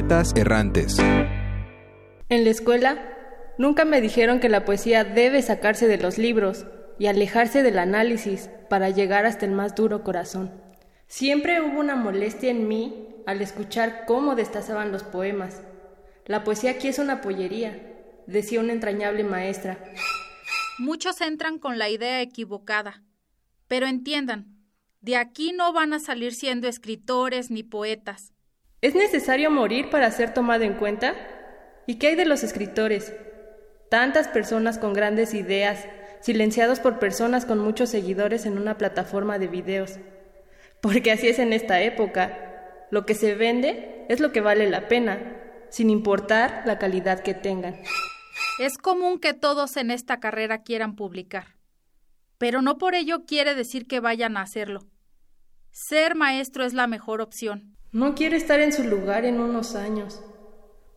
errantes. 0.09 0.97
En 2.29 2.43
la 2.43 2.49
escuela, 2.49 2.97
nunca 3.59 3.85
me 3.85 4.01
dijeron 4.01 4.39
que 4.39 4.49
la 4.49 4.65
poesía 4.65 5.03
debe 5.03 5.43
sacarse 5.43 5.87
de 5.87 5.99
los 5.99 6.17
libros 6.17 6.65
y 6.97 7.05
alejarse 7.05 7.61
del 7.61 7.77
análisis 7.77 8.49
para 8.69 8.89
llegar 8.89 9.27
hasta 9.27 9.45
el 9.45 9.51
más 9.51 9.75
duro 9.75 10.03
corazón. 10.03 10.51
Siempre 11.05 11.61
hubo 11.61 11.79
una 11.79 11.95
molestia 11.95 12.49
en 12.49 12.67
mí 12.67 13.07
al 13.27 13.41
escuchar 13.41 14.05
cómo 14.07 14.33
destazaban 14.33 14.91
los 14.91 15.03
poemas. 15.03 15.61
La 16.25 16.43
poesía 16.43 16.71
aquí 16.71 16.87
es 16.87 16.97
una 16.97 17.21
pollería, 17.21 17.79
decía 18.25 18.61
una 18.61 18.73
entrañable 18.73 19.23
maestra. 19.23 19.77
Muchos 20.79 21.21
entran 21.21 21.59
con 21.59 21.77
la 21.77 21.87
idea 21.89 22.21
equivocada, 22.21 23.03
pero 23.67 23.85
entiendan, 23.85 24.57
de 25.01 25.17
aquí 25.17 25.51
no 25.51 25.71
van 25.71 25.93
a 25.93 25.99
salir 25.99 26.33
siendo 26.33 26.67
escritores 26.67 27.51
ni 27.51 27.61
poetas. 27.61 28.33
¿Es 28.81 28.95
necesario 28.95 29.51
morir 29.51 29.89
para 29.89 30.09
ser 30.09 30.33
tomado 30.33 30.63
en 30.63 30.75
cuenta? 30.75 31.13
¿Y 31.85 31.95
qué 31.95 32.07
hay 32.07 32.15
de 32.15 32.25
los 32.25 32.43
escritores? 32.43 33.13
Tantas 33.89 34.29
personas 34.29 34.77
con 34.77 34.93
grandes 34.93 35.33
ideas, 35.33 35.85
silenciados 36.21 36.79
por 36.79 36.97
personas 36.97 37.45
con 37.45 37.59
muchos 37.59 37.89
seguidores 37.89 38.45
en 38.45 38.57
una 38.57 38.77
plataforma 38.77 39.37
de 39.37 39.47
videos. 39.47 39.97
Porque 40.81 41.11
así 41.11 41.27
es 41.27 41.39
en 41.39 41.51
esta 41.51 41.81
época. 41.81 42.87
Lo 42.89 43.05
que 43.05 43.15
se 43.15 43.35
vende 43.35 44.05
es 44.07 44.21
lo 44.21 44.31
que 44.31 44.39
vale 44.39 44.69
la 44.69 44.87
pena, 44.87 45.19
sin 45.69 45.89
importar 45.89 46.63
la 46.65 46.79
calidad 46.79 47.19
que 47.19 47.33
tengan. 47.33 47.75
Es 48.59 48.77
común 48.77 49.19
que 49.19 49.33
todos 49.33 49.75
en 49.75 49.91
esta 49.91 50.21
carrera 50.21 50.63
quieran 50.63 50.95
publicar, 50.95 51.55
pero 52.37 52.61
no 52.61 52.77
por 52.77 52.95
ello 52.95 53.25
quiere 53.25 53.55
decir 53.55 53.87
que 53.87 53.99
vayan 53.99 54.37
a 54.37 54.41
hacerlo. 54.41 54.87
Ser 55.71 56.15
maestro 56.15 56.63
es 56.63 56.73
la 56.73 56.87
mejor 56.87 57.21
opción. 57.21 57.78
No 57.91 58.13
quiere 58.13 58.37
estar 58.37 58.59
en 58.59 58.71
su 58.71 58.83
lugar 58.83 59.25
en 59.25 59.39
unos 59.39 59.73
años. 59.73 60.21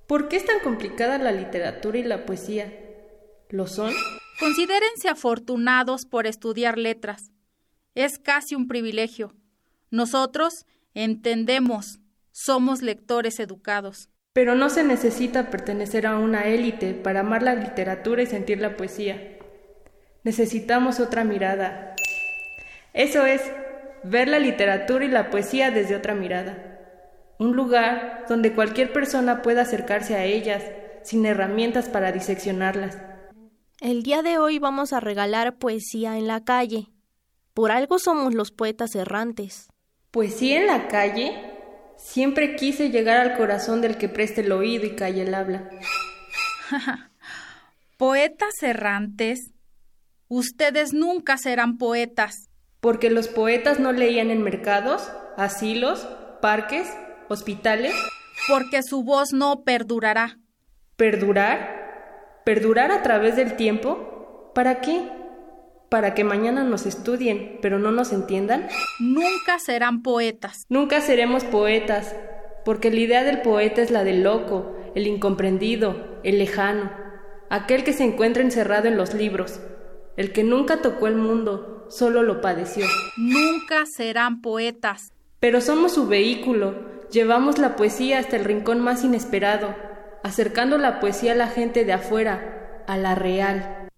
¿Por 0.07 0.29
qué 0.29 0.37
es 0.37 0.45
tan 0.45 0.61
complicada 0.61 1.17
la 1.17 1.33
literatura 1.33 1.97
y 1.97 2.03
la 2.03 2.27
poesía? 2.27 2.71
¿Lo 3.49 3.67
son? 3.67 3.95
Considérense 4.39 5.09
afortunados 5.09 6.05
por 6.05 6.27
estudiar 6.27 6.77
letras. 6.77 7.31
Es 7.95 8.19
casi 8.19 8.55
un 8.55 8.69
privilegio. 8.69 9.35
Nosotros 9.91 10.67
entendemos, 10.93 12.01
somos 12.31 12.83
lectores 12.83 13.41
educados. 13.41 14.11
Pero 14.35 14.55
no 14.55 14.69
se 14.69 14.85
necesita 14.85 15.49
pertenecer 15.49 16.07
a 16.07 16.19
una 16.19 16.47
élite 16.47 16.93
para 16.93 17.21
amar 17.21 17.43
la 17.43 17.55
literatura 17.55 18.23
y 18.23 18.27
sentir 18.27 18.61
la 18.61 18.77
poesía. 18.77 19.39
Necesitamos 20.25 21.01
otra 21.01 21.25
mirada. 21.25 21.97
Eso 22.93 23.25
es, 23.25 23.41
ver 24.05 24.29
la 24.29 24.39
literatura 24.39 25.07
y 25.07 25.09
la 25.09 25.31
poesía 25.31 25.71
desde 25.71 25.97
otra 25.97 26.15
mirada 26.15 26.69
un 27.43 27.57
lugar 27.57 28.25
donde 28.29 28.55
cualquier 28.55 28.93
persona 28.93 29.43
pueda 29.43 29.63
acercarse 29.63 30.15
a 30.15 30.25
ellas 30.25 30.63
sin 31.03 31.27
herramientas 31.27 31.89
para 31.89 32.13
diseccionarlas. 32.13 32.99
El 33.81 34.03
día 34.03 34.23
de 34.23 34.39
hoy 34.39 34.59
vamos 34.59 34.93
a 34.93 35.01
regalar 35.01 35.59
poesía 35.59 36.17
en 36.17 36.29
la 36.29 36.45
calle. 36.45 36.89
Por 37.53 37.73
algo 37.73 37.99
somos 37.99 38.35
los 38.35 38.53
poetas 38.53 38.95
errantes. 38.95 39.69
¿Poesía 40.11 40.61
en 40.61 40.67
la 40.67 40.89
calle? 40.89 41.53
Siempre 41.97 42.57
quise 42.57 42.91
llegar 42.91 43.19
al 43.19 43.37
corazón 43.37 43.81
del 43.81 43.99
que 43.99 44.09
preste 44.09 44.43
el 44.43 44.53
oído 44.53 44.87
y 44.87 44.95
calle 44.95 45.23
el 45.23 45.35
habla. 45.35 45.69
¿Poetas 47.97 48.63
errantes? 48.63 49.53
Ustedes 50.29 50.93
nunca 50.93 51.37
serán 51.37 51.77
poetas. 51.77 52.49
Porque 52.81 53.11
los 53.11 53.29
poetas 53.29 53.81
no 53.81 53.93
leían 53.93 54.31
en 54.31 54.43
mercados, 54.43 55.11
asilos, 55.37 56.09
parques, 56.41 56.89
hospitales. 57.33 57.95
Porque 58.49 58.83
su 58.83 59.03
voz 59.03 59.33
no 59.33 59.65
perdurará. 59.65 60.39
¿Perdurar? 60.97 62.41
¿Perdurar 62.45 62.91
a 62.91 63.03
través 63.03 63.37
del 63.37 63.57
tiempo? 63.57 64.51
¿Para 64.55 64.81
qué? 64.81 65.09
¿Para 65.89 66.15
que 66.15 66.25
mañana 66.25 66.65
nos 66.65 66.87
estudien, 66.87 67.59
pero 67.61 67.79
no 67.79 67.93
nos 67.93 68.13
entiendan? 68.13 68.69
Nunca 68.99 69.59
serán 69.59 70.03
poetas. 70.03 70.65
Nunca 70.69 71.01
seremos 71.01 71.45
poetas, 71.45 72.15
porque 72.65 72.91
la 72.91 73.01
idea 73.01 73.25
del 73.25 73.43
poeta 73.43 73.83
es 73.83 73.91
la 73.91 74.03
del 74.03 74.23
loco, 74.23 74.77
el 74.95 75.07
incomprendido, 75.07 76.21
el 76.25 76.39
lejano, 76.39 76.91
aquel 77.51 77.85
que 77.85 77.93
se 77.93 78.05
encuentra 78.05 78.43
encerrado 78.43 78.89
en 78.89 78.97
los 78.97 79.15
libros, 79.15 79.61
el 80.17 80.33
que 80.33 80.45
nunca 80.45 80.83
tocó 80.83 81.07
el 81.07 81.17
mundo, 81.17 81.87
solo 81.91 82.23
lo 82.23 82.41
padeció. 82.41 82.87
Nunca 83.17 83.85
serán 83.87 84.41
poetas. 84.41 85.13
Pero 85.41 85.61
somos 85.61 85.93
su 85.93 86.07
vehículo, 86.07 86.92
llevamos 87.13 87.59
la 87.59 87.77
poesía 87.77 88.19
hasta 88.19 88.37
el 88.37 88.45
rincón 88.45 88.81
más 88.81 89.05
inesperado, 89.05 89.75
acercando 90.25 90.79
la 90.79 90.99
poesía 90.99 91.33
a 91.33 91.37
la 91.37 91.47
gente 91.47 91.85
de 91.85 91.93
afuera, 91.93 92.85
a 92.89 92.97
la 92.97 93.15
real. 93.15 93.89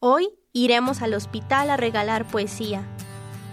Hoy 0.00 0.28
iremos 0.52 1.02
al 1.02 1.14
hospital 1.14 1.70
a 1.70 1.76
regalar 1.76 2.26
poesía, 2.26 2.82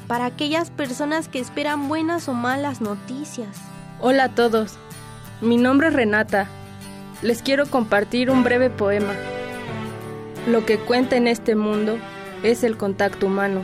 para 0.08 0.26
aquellas 0.26 0.72
personas 0.72 1.28
que 1.28 1.40
esperan 1.40 1.90
buenas 1.90 2.30
o 2.30 2.34
malas 2.34 2.80
noticias. 2.80 3.62
Hola 4.00 4.26
a 4.26 4.30
todos, 4.30 4.78
mi 5.42 5.58
nombre 5.58 5.90
es 5.90 5.94
Renata. 5.94 6.48
Les 7.22 7.42
quiero 7.42 7.68
compartir 7.68 8.32
un 8.32 8.44
breve 8.44 8.70
poema. 8.70 9.14
Lo 10.48 10.66
que 10.66 10.80
cuenta 10.80 11.18
en 11.18 11.28
este 11.28 11.56
mundo 11.56 11.98
es 12.44 12.64
el 12.64 12.78
contacto 12.78 13.28
humano, 13.28 13.62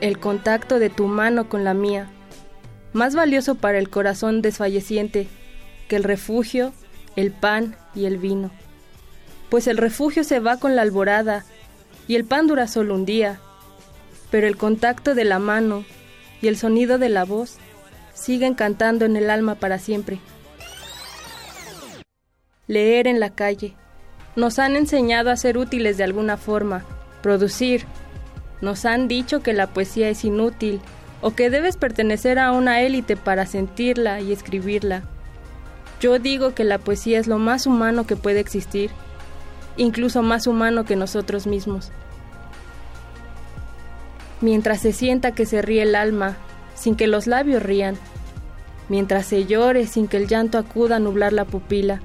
el 0.00 0.18
contacto 0.18 0.78
de 0.78 0.90
tu 0.90 1.06
mano 1.06 1.48
con 1.48 1.64
la 1.64 1.74
mía, 1.74 2.08
más 2.92 3.14
valioso 3.14 3.54
para 3.54 3.78
el 3.78 3.90
corazón 3.90 4.42
desfalleciente 4.42 5.28
que 5.88 5.96
el 5.96 6.04
refugio, 6.04 6.72
el 7.16 7.32
pan 7.32 7.76
y 7.94 8.06
el 8.06 8.18
vino. 8.18 8.50
Pues 9.48 9.66
el 9.66 9.76
refugio 9.76 10.24
se 10.24 10.40
va 10.40 10.58
con 10.58 10.76
la 10.76 10.82
alborada 10.82 11.44
y 12.06 12.16
el 12.16 12.24
pan 12.24 12.46
dura 12.46 12.66
solo 12.66 12.94
un 12.94 13.04
día, 13.04 13.40
pero 14.30 14.46
el 14.46 14.56
contacto 14.56 15.14
de 15.14 15.24
la 15.24 15.38
mano 15.38 15.84
y 16.42 16.48
el 16.48 16.56
sonido 16.56 16.98
de 16.98 17.08
la 17.08 17.24
voz 17.24 17.56
siguen 18.14 18.54
cantando 18.54 19.04
en 19.04 19.16
el 19.16 19.30
alma 19.30 19.54
para 19.54 19.78
siempre. 19.78 20.20
Leer 22.66 23.06
en 23.06 23.20
la 23.20 23.30
calle. 23.30 23.74
Nos 24.36 24.58
han 24.58 24.76
enseñado 24.76 25.30
a 25.30 25.36
ser 25.36 25.56
útiles 25.56 25.96
de 25.96 26.04
alguna 26.04 26.36
forma, 26.36 26.84
producir. 27.22 27.84
Nos 28.60 28.84
han 28.84 29.08
dicho 29.08 29.40
que 29.40 29.52
la 29.52 29.68
poesía 29.68 30.08
es 30.10 30.24
inútil 30.24 30.80
o 31.20 31.32
que 31.32 31.50
debes 31.50 31.76
pertenecer 31.76 32.38
a 32.38 32.52
una 32.52 32.80
élite 32.82 33.16
para 33.16 33.46
sentirla 33.46 34.20
y 34.20 34.32
escribirla. 34.32 35.02
Yo 36.00 36.18
digo 36.18 36.54
que 36.54 36.64
la 36.64 36.78
poesía 36.78 37.18
es 37.18 37.26
lo 37.26 37.38
más 37.38 37.66
humano 37.66 38.06
que 38.06 38.16
puede 38.16 38.40
existir, 38.40 38.90
incluso 39.76 40.22
más 40.22 40.46
humano 40.46 40.84
que 40.84 40.96
nosotros 40.96 41.46
mismos. 41.46 41.90
Mientras 44.40 44.80
se 44.80 44.92
sienta 44.92 45.32
que 45.32 45.46
se 45.46 45.62
ríe 45.62 45.82
el 45.82 45.96
alma, 45.96 46.36
sin 46.76 46.94
que 46.94 47.08
los 47.08 47.26
labios 47.26 47.62
rían, 47.62 47.96
mientras 48.88 49.26
se 49.26 49.46
llore 49.46 49.86
sin 49.86 50.06
que 50.06 50.16
el 50.16 50.28
llanto 50.28 50.58
acuda 50.58 50.96
a 50.96 51.00
nublar 51.00 51.32
la 51.32 51.44
pupila, 51.44 52.00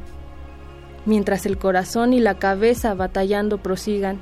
mientras 1.06 1.46
el 1.46 1.60
corazón 1.60 2.14
y 2.14 2.20
la 2.20 2.40
cabeza 2.40 2.96
batallando 2.96 3.60
prosigan, 3.60 4.20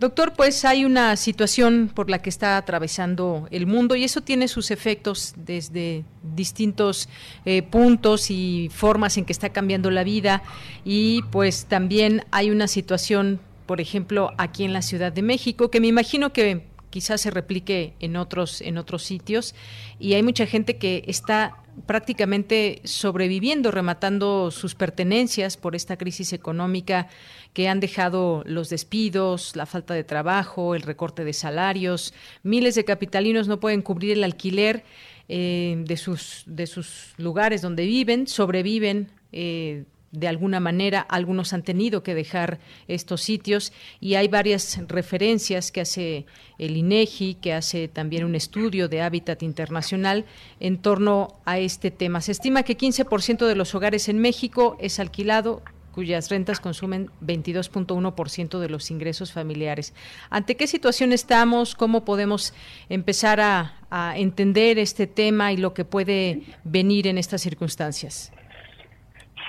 Doctor, 0.00 0.34
pues 0.34 0.64
hay 0.64 0.84
una 0.84 1.16
situación 1.16 1.90
por 1.92 2.08
la 2.08 2.22
que 2.22 2.30
está 2.30 2.56
atravesando 2.56 3.48
el 3.50 3.66
mundo 3.66 3.96
y 3.96 4.04
eso 4.04 4.20
tiene 4.20 4.46
sus 4.46 4.70
efectos 4.70 5.34
desde 5.36 6.04
distintos 6.22 7.08
eh, 7.44 7.62
puntos 7.62 8.30
y 8.30 8.70
formas 8.72 9.16
en 9.16 9.24
que 9.24 9.32
está 9.32 9.48
cambiando 9.48 9.90
la 9.90 10.04
vida. 10.04 10.44
Y 10.84 11.22
pues 11.32 11.66
también 11.66 12.24
hay 12.30 12.50
una 12.50 12.68
situación, 12.68 13.40
por 13.66 13.80
ejemplo, 13.80 14.30
aquí 14.38 14.62
en 14.62 14.72
la 14.72 14.82
Ciudad 14.82 15.12
de 15.12 15.22
México 15.22 15.68
que 15.68 15.80
me 15.80 15.88
imagino 15.88 16.32
que 16.32 16.62
quizás 16.90 17.20
se 17.20 17.32
replique 17.32 17.94
en 17.98 18.16
otros 18.16 18.60
en 18.60 18.78
otros 18.78 19.02
sitios. 19.02 19.56
Y 19.98 20.14
hay 20.14 20.22
mucha 20.22 20.46
gente 20.46 20.76
que 20.76 21.02
está 21.08 21.56
prácticamente 21.86 22.80
sobreviviendo, 22.84 23.70
rematando 23.70 24.50
sus 24.50 24.74
pertenencias 24.74 25.56
por 25.56 25.74
esta 25.74 25.96
crisis 25.96 26.32
económica 26.32 27.08
que 27.52 27.68
han 27.68 27.80
dejado 27.80 28.42
los 28.46 28.68
despidos, 28.68 29.56
la 29.56 29.66
falta 29.66 29.94
de 29.94 30.04
trabajo, 30.04 30.74
el 30.74 30.82
recorte 30.82 31.24
de 31.24 31.32
salarios. 31.32 32.14
Miles 32.42 32.74
de 32.74 32.84
capitalinos 32.84 33.48
no 33.48 33.60
pueden 33.60 33.82
cubrir 33.82 34.12
el 34.12 34.24
alquiler 34.24 34.84
eh, 35.28 35.82
de, 35.86 35.96
sus, 35.96 36.44
de 36.46 36.66
sus 36.66 37.14
lugares 37.16 37.62
donde 37.62 37.84
viven, 37.84 38.26
sobreviven. 38.26 39.10
Eh, 39.32 39.84
de 40.12 40.28
alguna 40.28 40.60
manera 40.60 41.00
algunos 41.00 41.52
han 41.52 41.62
tenido 41.62 42.02
que 42.02 42.14
dejar 42.14 42.58
estos 42.86 43.22
sitios 43.22 43.72
y 44.00 44.14
hay 44.14 44.28
varias 44.28 44.80
referencias 44.88 45.70
que 45.70 45.82
hace 45.82 46.26
el 46.58 46.76
INEGI, 46.76 47.34
que 47.34 47.52
hace 47.52 47.88
también 47.88 48.24
un 48.24 48.34
estudio 48.34 48.88
de 48.88 49.02
Hábitat 49.02 49.42
Internacional 49.42 50.24
en 50.60 50.78
torno 50.78 51.40
a 51.44 51.58
este 51.58 51.90
tema. 51.90 52.20
Se 52.20 52.32
estima 52.32 52.62
que 52.62 52.76
15% 52.76 53.46
de 53.46 53.54
los 53.54 53.74
hogares 53.74 54.08
en 54.08 54.18
México 54.18 54.76
es 54.80 54.98
alquilado 54.98 55.62
cuyas 55.92 56.30
rentas 56.30 56.60
consumen 56.60 57.10
22.1% 57.20 58.60
de 58.60 58.68
los 58.68 58.90
ingresos 58.92 59.32
familiares. 59.32 59.94
¿Ante 60.30 60.56
qué 60.56 60.68
situación 60.68 61.12
estamos? 61.12 61.74
¿Cómo 61.74 62.04
podemos 62.04 62.54
empezar 62.88 63.40
a, 63.40 63.80
a 63.90 64.16
entender 64.16 64.78
este 64.78 65.08
tema 65.08 65.52
y 65.52 65.56
lo 65.56 65.74
que 65.74 65.84
puede 65.84 66.42
venir 66.62 67.08
en 67.08 67.18
estas 67.18 67.42
circunstancias? 67.42 68.30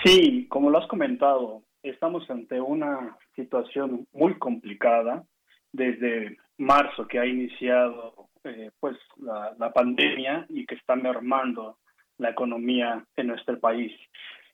Sí, 0.04 0.48
como 0.50 0.70
lo 0.70 0.78
has 0.78 0.88
comentado, 0.88 1.64
estamos 1.84 2.30
ante 2.30 2.60
una 2.60 3.18
situación 3.36 4.08
muy 4.14 4.38
complicada 4.38 5.24
desde 5.72 6.38
marzo 6.58 7.08
que 7.08 7.20
ha 7.20 7.26
iniciado 7.26 8.30
eh, 8.44 8.72
pues 8.80 8.98
la, 9.18 9.54
la, 9.60 9.72
pandemia 9.72 10.46
y 10.50 10.66
que 10.66 10.76
está 10.76 10.96
mermando 10.96 11.78
la 12.18 12.30
economía 12.30 13.04
en 13.16 13.28
nuestro 13.28 13.60
país. 13.60 13.92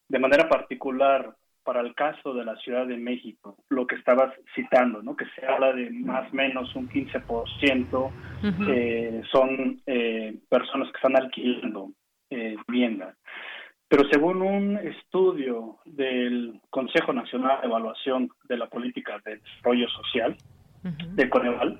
De 0.07 0.19
manera 0.19 0.49
particular, 0.49 1.35
para 1.65 1.81
el 1.81 1.95
caso 1.95 2.33
de 2.33 2.45
la 2.45 2.55
Ciudad 2.57 2.85
de 2.85 2.95
México, 2.95 3.57
lo 3.69 3.87
que 3.87 3.95
estabas 3.95 4.33
citando, 4.53 5.01
¿no? 5.01 5.15
que 5.15 5.25
se 5.35 5.45
habla 5.45 5.73
de 5.73 5.89
más 5.89 6.31
o 6.31 6.35
menos 6.35 6.73
un 6.75 6.87
15% 6.87 7.93
uh 7.93 8.11
-huh. 8.41 8.69
eh, 8.69 9.21
son 9.31 9.81
eh, 9.87 10.35
personas 10.47 10.91
que 10.91 10.97
están 10.97 11.15
alquilando 11.15 11.91
eh, 12.29 12.55
vivienda. 12.67 13.15
Pero 13.95 14.09
según 14.09 14.41
un 14.41 14.75
estudio 14.75 15.77
del 15.85 16.59
Consejo 16.69 17.13
Nacional 17.13 17.61
de 17.61 17.67
Evaluación 17.67 18.29
de 18.49 18.57
la 18.57 18.67
Política 18.67 19.21
de 19.23 19.37
Desarrollo 19.37 19.87
Social, 19.87 20.35
uh 20.83 20.87
-huh. 20.89 21.15
de 21.15 21.29
Coneval, 21.29 21.79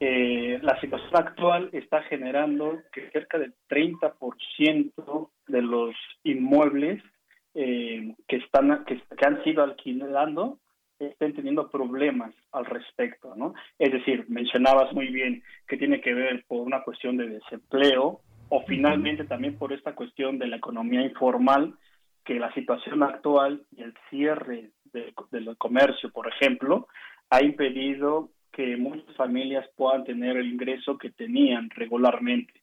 eh, 0.00 0.58
la 0.62 0.80
situación 0.80 1.14
actual 1.14 1.68
está 1.72 2.00
generando 2.04 2.78
que 2.90 3.10
cerca 3.10 3.38
del 3.38 3.52
30% 3.68 5.32
de 5.46 5.60
los 5.60 5.94
inmuebles 6.22 7.02
eh, 7.54 8.14
que 8.26 8.36
están 8.36 8.82
que, 8.86 9.02
han 9.26 9.44
sido 9.44 9.64
alquilando 9.64 10.60
estén 10.98 11.34
teniendo 11.34 11.68
problemas 11.68 12.32
al 12.52 12.64
respecto, 12.64 13.34
¿no? 13.36 13.52
Es 13.78 13.92
decir, 13.92 14.24
mencionabas 14.28 14.94
muy 14.94 15.08
bien 15.08 15.42
que 15.68 15.76
tiene 15.76 16.00
que 16.00 16.14
ver 16.14 16.42
por 16.48 16.60
una 16.60 16.82
cuestión 16.84 17.18
de 17.18 17.28
desempleo 17.28 18.22
o 18.54 18.64
finalmente 18.68 19.24
también 19.24 19.58
por 19.58 19.72
esta 19.72 19.96
cuestión 19.96 20.38
de 20.38 20.46
la 20.46 20.58
economía 20.58 21.02
informal, 21.02 21.74
que 22.24 22.38
la 22.38 22.54
situación 22.54 23.02
actual 23.02 23.64
y 23.72 23.82
el 23.82 23.92
cierre 24.08 24.70
del 24.92 25.58
comercio, 25.58 26.12
por 26.12 26.28
ejemplo, 26.28 26.86
ha 27.30 27.42
impedido 27.42 28.30
que 28.52 28.76
muchas 28.76 29.12
familias 29.16 29.68
puedan 29.74 30.04
tener 30.04 30.36
el 30.36 30.46
ingreso 30.46 30.96
que 30.96 31.10
tenían 31.10 31.68
regularmente. 31.70 32.62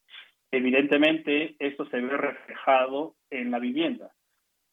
Evidentemente, 0.49 1.57
esto 1.59 1.85
se 1.89 1.99
ve 1.99 2.15
reflejado 2.15 3.15
en 3.29 3.51
la 3.51 3.59
vivienda 3.59 4.13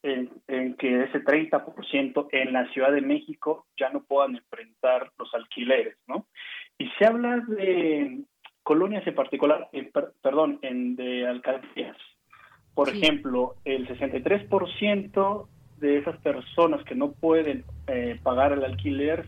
en, 0.03 0.75
que 0.75 1.03
ese 1.03 1.21
30% 1.21 2.29
en 2.31 2.53
la 2.53 2.65
Ciudad 2.71 2.93
de 2.93 3.01
México 3.01 3.67
ya 3.77 3.89
no 3.89 4.03
puedan 4.03 4.37
enfrentar 4.37 5.11
los 5.19 5.33
alquileres, 5.33 5.97
¿no? 6.07 6.27
Y 6.77 6.89
se 6.97 7.05
habla 7.05 7.43
de 7.45 8.21
colonias 8.69 9.07
en 9.07 9.15
particular, 9.15 9.67
perdón, 10.21 10.59
en 10.61 10.95
de 10.95 11.25
alcaldías. 11.25 11.97
Por 12.75 12.87
ejemplo, 12.87 13.55
el 13.65 13.87
63% 13.87 15.47
de 15.77 15.97
esas 15.97 16.15
personas 16.17 16.83
que 16.83 16.93
no 16.93 17.13
pueden 17.13 17.65
eh, 17.87 18.19
pagar 18.21 18.51
el 18.51 18.63
alquiler 18.63 19.25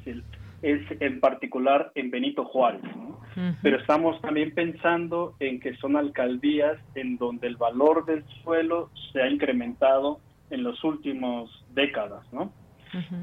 es 0.61 0.81
en 1.01 1.19
particular 1.19 1.91
en 1.95 2.11
Benito 2.11 2.45
Juárez. 2.45 2.83
¿no? 2.95 3.19
Pero 3.63 3.79
estamos 3.79 4.21
también 4.21 4.53
pensando 4.53 5.33
en 5.39 5.59
que 5.59 5.75
son 5.77 5.97
alcaldías 5.97 6.77
en 6.93 7.17
donde 7.17 7.47
el 7.47 7.55
valor 7.55 8.05
del 8.05 8.23
suelo 8.43 8.91
se 9.11 9.23
ha 9.23 9.27
incrementado 9.27 10.19
en 10.51 10.61
los 10.61 10.83
últimos 10.83 11.65
décadas, 11.73 12.31
¿no? 12.31 12.53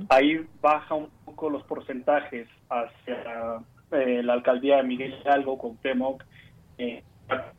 Ahí 0.09 0.45
baja 0.61 0.97
un 0.97 1.11
poco 1.25 1.49
los 1.49 1.63
porcentajes 1.63 2.49
hacia 2.71 3.63
eh, 3.93 4.23
la 4.23 4.35
alcaldía 4.35 4.77
de 4.79 4.83
Miguel 4.85 5.15
Hidalgo 5.21 5.59
con 5.59 5.77
Temoc, 5.79 6.25
eh, 6.79 7.03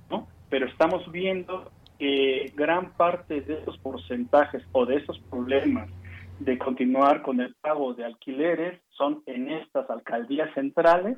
¿no? 0.10 0.28
Pero 0.50 0.68
estamos 0.68 1.10
viendo 1.12 1.72
que 1.98 2.52
gran 2.56 2.94
parte 2.94 3.42
de 3.42 3.56
esos 3.56 3.78
porcentajes 3.80 4.64
o 4.72 4.86
de 4.86 4.98
esos 4.98 5.20
problemas 5.30 5.90
de 6.40 6.58
continuar 6.58 7.22
con 7.22 7.42
el 7.42 7.54
pago 7.56 7.94
de 7.94 8.06
alquileres 8.06 8.80
son 8.92 9.22
en 9.26 9.50
estas 9.50 9.90
alcaldías 9.90 10.54
centrales 10.54 11.18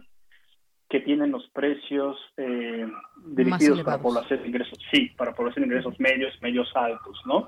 que 0.90 1.00
tienen 1.00 1.32
los 1.32 1.48
precios 1.52 2.18
eh, 2.36 2.86
dirigidos 3.26 3.82
para 3.82 4.02
población 4.02 4.42
de 4.42 4.48
ingresos, 4.48 4.78
sí, 4.92 5.10
para 5.16 5.34
población 5.34 5.62
de 5.64 5.68
ingresos 5.68 5.98
medios, 6.00 6.34
medios 6.42 6.70
altos, 6.76 7.22
¿no? 7.26 7.48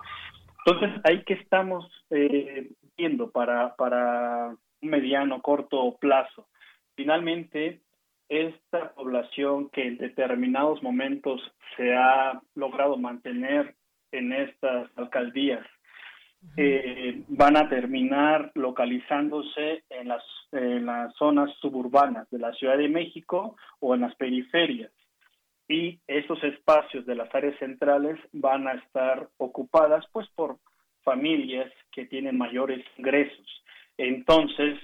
Entonces, 0.65 1.01
ahí 1.03 1.23
que 1.25 1.33
estamos 1.33 1.91
eh, 2.09 2.71
viendo 2.95 3.31
para, 3.31 3.75
para 3.75 4.55
un 4.81 4.89
mediano, 4.89 5.41
corto 5.41 5.97
plazo. 5.99 6.47
Finalmente, 6.95 7.81
esta 8.29 8.93
población 8.93 9.69
que 9.69 9.87
en 9.87 9.97
determinados 9.97 10.81
momentos 10.81 11.41
se 11.75 11.93
ha 11.93 12.41
logrado 12.55 12.97
mantener 12.97 13.75
en 14.11 14.31
estas 14.33 14.89
alcaldías 14.95 15.65
eh, 16.57 17.23
van 17.29 17.57
a 17.57 17.69
terminar 17.69 18.51
localizándose 18.55 19.83
en 19.89 20.09
las, 20.09 20.23
en 20.51 20.85
las 20.85 21.15
zonas 21.15 21.49
suburbanas 21.61 22.29
de 22.29 22.39
la 22.39 22.53
Ciudad 22.53 22.77
de 22.77 22.89
México 22.89 23.55
o 23.79 23.95
en 23.95 24.01
las 24.01 24.15
periferias 24.15 24.91
y 25.67 25.99
esos 26.07 26.43
espacios 26.43 27.05
de 27.05 27.15
las 27.15 27.33
áreas 27.33 27.57
centrales 27.59 28.19
van 28.33 28.67
a 28.67 28.73
estar 28.73 29.29
ocupadas 29.37 30.05
pues 30.11 30.27
por 30.35 30.57
familias 31.03 31.71
que 31.91 32.05
tienen 32.05 32.37
mayores 32.37 32.85
ingresos. 32.97 33.63
Entonces, 33.97 34.77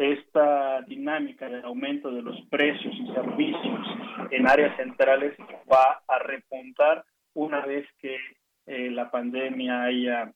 esta 0.00 0.82
dinámica 0.82 1.48
del 1.48 1.64
aumento 1.64 2.10
de 2.10 2.22
los 2.22 2.40
precios 2.50 2.94
y 2.94 3.12
servicios 3.12 3.86
en 4.30 4.48
áreas 4.48 4.76
centrales 4.76 5.34
va 5.70 6.02
a 6.08 6.18
repuntar 6.18 7.04
una 7.34 7.60
vez 7.60 7.86
que 8.00 8.16
eh, 8.66 8.90
la 8.90 9.10
pandemia 9.10 9.84
haya, 9.84 10.32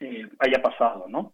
eh, 0.00 0.28
haya 0.38 0.62
pasado, 0.62 1.06
¿no? 1.08 1.32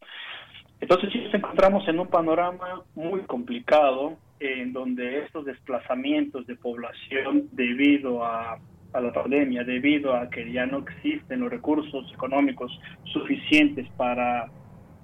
Entonces 0.81 1.11
sí 1.13 1.21
nos 1.21 1.35
encontramos 1.35 1.87
en 1.89 2.01
un 2.01 2.09
panorama 2.09 2.83
muy 2.95 3.21
complicado 3.23 4.19
en 4.41 4.73
donde 4.73 5.21
estos 5.21 5.45
desplazamientos 5.45 6.45
de 6.47 6.57
población 6.57 7.49
debido 7.53 8.25
a, 8.25 8.59
la 8.93 9.13
pandemia, 9.13 9.65
debido 9.65 10.15
a 10.15 10.29
que 10.29 10.53
ya 10.53 10.67
no 10.67 10.79
existen 10.79 11.41
los 11.41 11.51
recursos 11.51 12.13
económicos 12.13 12.71
suficientes 13.05 13.89
para 13.97 14.51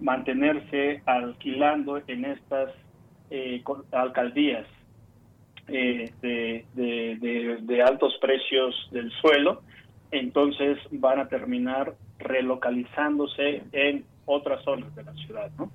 mantenerse 0.00 1.02
alquilando 1.06 2.00
en 2.06 2.24
estas 2.24 2.70
eh, 3.30 3.62
alcaldías 3.92 4.66
eh, 5.68 6.10
de, 6.22 6.64
de, 7.60 7.82
altos 7.82 8.16
precios 8.20 8.88
del 8.90 9.10
suelo, 9.20 9.62
entonces 10.10 10.78
van 10.90 11.20
a 11.20 11.28
terminar 11.28 11.94
relocalizándose 12.18 13.62
en 13.72 14.04
otras 14.24 14.62
zonas 14.64 14.94
de 14.94 15.04
la 15.04 15.12
ciudad, 15.14 15.50
¿no? 15.58 15.70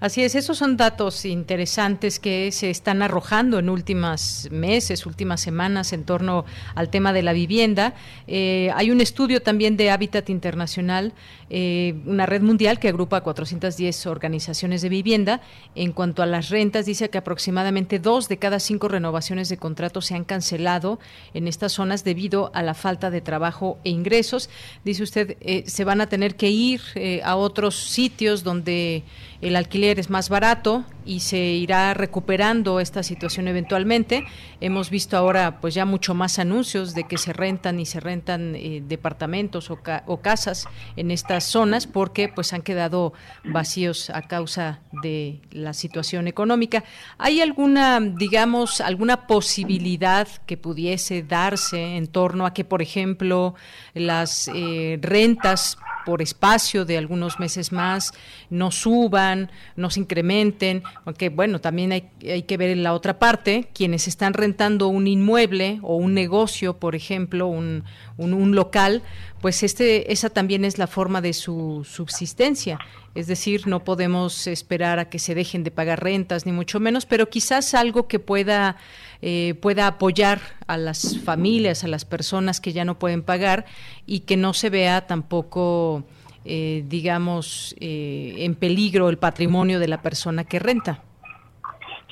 Así 0.00 0.22
es, 0.22 0.36
esos 0.36 0.56
son 0.56 0.76
datos 0.76 1.24
interesantes 1.24 2.20
que 2.20 2.52
se 2.52 2.70
están 2.70 3.02
arrojando 3.02 3.58
en 3.58 3.68
últimas 3.68 4.48
meses, 4.52 5.06
últimas 5.06 5.40
semanas 5.40 5.92
en 5.92 6.04
torno 6.04 6.44
al 6.76 6.88
tema 6.88 7.12
de 7.12 7.22
la 7.22 7.32
vivienda. 7.32 7.94
Eh, 8.28 8.70
hay 8.76 8.92
un 8.92 9.00
estudio 9.00 9.42
también 9.42 9.76
de 9.76 9.90
Hábitat 9.90 10.30
Internacional, 10.30 11.14
eh, 11.50 11.96
una 12.06 12.26
red 12.26 12.42
mundial 12.42 12.78
que 12.78 12.88
agrupa 12.88 13.22
410 13.22 14.06
organizaciones 14.06 14.82
de 14.82 14.88
vivienda. 14.88 15.40
En 15.74 15.92
cuanto 15.92 16.22
a 16.22 16.26
las 16.26 16.48
rentas, 16.48 16.86
dice 16.86 17.10
que 17.10 17.18
aproximadamente 17.18 17.98
dos 17.98 18.28
de 18.28 18.36
cada 18.36 18.60
cinco 18.60 18.86
renovaciones 18.86 19.48
de 19.48 19.56
contratos 19.56 20.06
se 20.06 20.14
han 20.14 20.24
cancelado 20.24 21.00
en 21.34 21.48
estas 21.48 21.72
zonas 21.72 22.04
debido 22.04 22.52
a 22.54 22.62
la 22.62 22.74
falta 22.74 23.10
de 23.10 23.20
trabajo 23.20 23.78
e 23.82 23.90
ingresos. 23.90 24.48
Dice 24.84 25.02
usted, 25.02 25.36
eh, 25.40 25.64
se 25.66 25.82
van 25.82 26.00
a 26.00 26.08
tener 26.08 26.36
que 26.36 26.50
ir 26.50 26.80
a 27.24 27.34
otros 27.34 27.74
sitios 27.74 28.44
donde 28.44 29.02
el 29.40 29.56
alquiler 29.56 29.98
es 29.98 30.10
más 30.10 30.28
barato 30.28 30.84
y 31.04 31.20
se 31.20 31.38
irá 31.38 31.94
recuperando 31.94 32.80
esta 32.80 33.02
situación 33.02 33.48
eventualmente. 33.48 34.24
Hemos 34.60 34.90
visto 34.90 35.16
ahora 35.16 35.60
pues 35.60 35.74
ya 35.74 35.84
mucho 35.84 36.12
más 36.14 36.38
anuncios 36.38 36.94
de 36.94 37.04
que 37.04 37.18
se 37.18 37.32
rentan 37.32 37.80
y 37.80 37.86
se 37.86 38.00
rentan 38.00 38.54
eh, 38.56 38.82
departamentos 38.86 39.70
o, 39.70 39.78
o, 40.06 40.20
casas 40.20 40.66
en 40.96 41.10
estas 41.10 41.44
zonas 41.44 41.86
porque 41.86 42.28
pues 42.28 42.52
han 42.52 42.62
quedado 42.62 43.12
vacíos 43.44 44.10
a 44.10 44.22
causa 44.22 44.80
de 45.02 45.40
la 45.50 45.72
situación 45.72 46.28
económica. 46.28 46.84
¿Hay 47.16 47.40
alguna, 47.40 48.00
digamos, 48.00 48.80
alguna 48.80 49.26
posibilidad 49.26 50.28
que 50.46 50.56
pudiese 50.56 51.22
darse 51.22 51.96
en 51.96 52.08
torno 52.08 52.44
a 52.44 52.52
que, 52.52 52.64
por 52.64 52.82
ejemplo, 52.82 53.54
las 53.94 54.50
eh, 54.54 54.98
rentas 55.00 55.78
por 56.08 56.22
espacio 56.22 56.86
de 56.86 56.96
algunos 56.96 57.38
meses 57.38 57.70
más 57.70 58.14
no 58.48 58.70
suban, 58.70 59.50
no 59.76 59.90
se 59.90 60.00
incrementen, 60.00 60.82
aunque 61.04 61.28
bueno, 61.28 61.60
también 61.60 61.92
hay, 61.92 62.08
hay 62.22 62.44
que 62.44 62.56
ver 62.56 62.70
en 62.70 62.82
la 62.82 62.94
otra 62.94 63.18
parte, 63.18 63.68
quienes 63.74 64.08
están 64.08 64.32
rentando 64.32 64.88
un 64.88 65.06
inmueble 65.06 65.80
o 65.82 65.96
un 65.96 66.14
negocio, 66.14 66.78
por 66.78 66.94
ejemplo, 66.94 67.46
un, 67.46 67.84
un, 68.16 68.54
local, 68.54 69.02
pues 69.42 69.62
este, 69.62 70.10
esa 70.10 70.30
también 70.30 70.64
es 70.64 70.78
la 70.78 70.86
forma 70.86 71.20
de 71.20 71.34
su 71.34 71.86
subsistencia. 71.86 72.78
Es 73.18 73.26
decir, 73.26 73.66
no 73.66 73.82
podemos 73.82 74.46
esperar 74.46 75.00
a 75.00 75.10
que 75.10 75.18
se 75.18 75.34
dejen 75.34 75.64
de 75.64 75.72
pagar 75.72 76.04
rentas, 76.04 76.46
ni 76.46 76.52
mucho 76.52 76.78
menos, 76.78 77.04
pero 77.04 77.26
quizás 77.26 77.74
algo 77.74 78.06
que 78.06 78.20
pueda, 78.20 78.76
eh, 79.22 79.54
pueda 79.60 79.88
apoyar 79.88 80.38
a 80.68 80.76
las 80.76 81.20
familias, 81.24 81.82
a 81.82 81.88
las 81.88 82.04
personas 82.04 82.60
que 82.60 82.70
ya 82.70 82.84
no 82.84 83.00
pueden 83.00 83.24
pagar 83.24 83.64
y 84.06 84.20
que 84.20 84.36
no 84.36 84.52
se 84.54 84.70
vea 84.70 85.08
tampoco, 85.08 86.04
eh, 86.44 86.84
digamos, 86.86 87.74
eh, 87.80 88.34
en 88.38 88.54
peligro 88.54 89.08
el 89.08 89.18
patrimonio 89.18 89.80
de 89.80 89.88
la 89.88 90.00
persona 90.00 90.44
que 90.44 90.60
renta. 90.60 91.02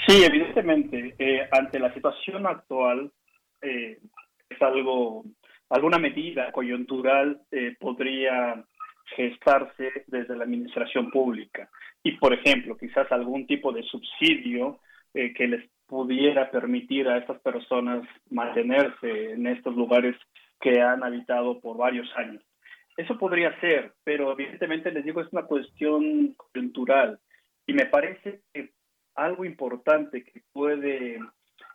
Sí, 0.08 0.24
evidentemente, 0.24 1.14
ante 1.52 1.78
la 1.78 1.94
situación 1.94 2.48
actual 2.48 3.12
es 3.62 4.60
algo 4.60 5.22
alguna 5.70 5.98
medida 5.98 6.52
coyuntural 6.52 7.40
eh, 7.50 7.76
podría 7.78 8.64
gestarse 9.14 10.04
desde 10.06 10.36
la 10.36 10.44
administración 10.44 11.10
pública 11.10 11.68
y, 12.02 12.12
por 12.18 12.32
ejemplo, 12.32 12.76
quizás 12.76 13.10
algún 13.12 13.46
tipo 13.46 13.72
de 13.72 13.82
subsidio 13.84 14.80
eh, 15.14 15.32
que 15.34 15.46
les 15.46 15.68
pudiera 15.86 16.50
permitir 16.50 17.08
a 17.08 17.18
estas 17.18 17.40
personas 17.40 18.06
mantenerse 18.30 19.32
en 19.32 19.46
estos 19.46 19.74
lugares 19.76 20.16
que 20.60 20.80
han 20.80 21.04
habitado 21.04 21.60
por 21.60 21.76
varios 21.76 22.08
años. 22.16 22.42
Eso 22.96 23.18
podría 23.18 23.58
ser, 23.60 23.92
pero 24.04 24.32
evidentemente 24.32 24.90
les 24.90 25.04
digo, 25.04 25.20
es 25.20 25.32
una 25.32 25.42
cuestión 25.42 26.34
coyuntural 26.34 27.18
y 27.66 27.74
me 27.74 27.86
parece 27.86 28.40
que 28.52 28.70
algo 29.14 29.44
importante 29.44 30.24
que 30.24 30.42
puede 30.52 31.18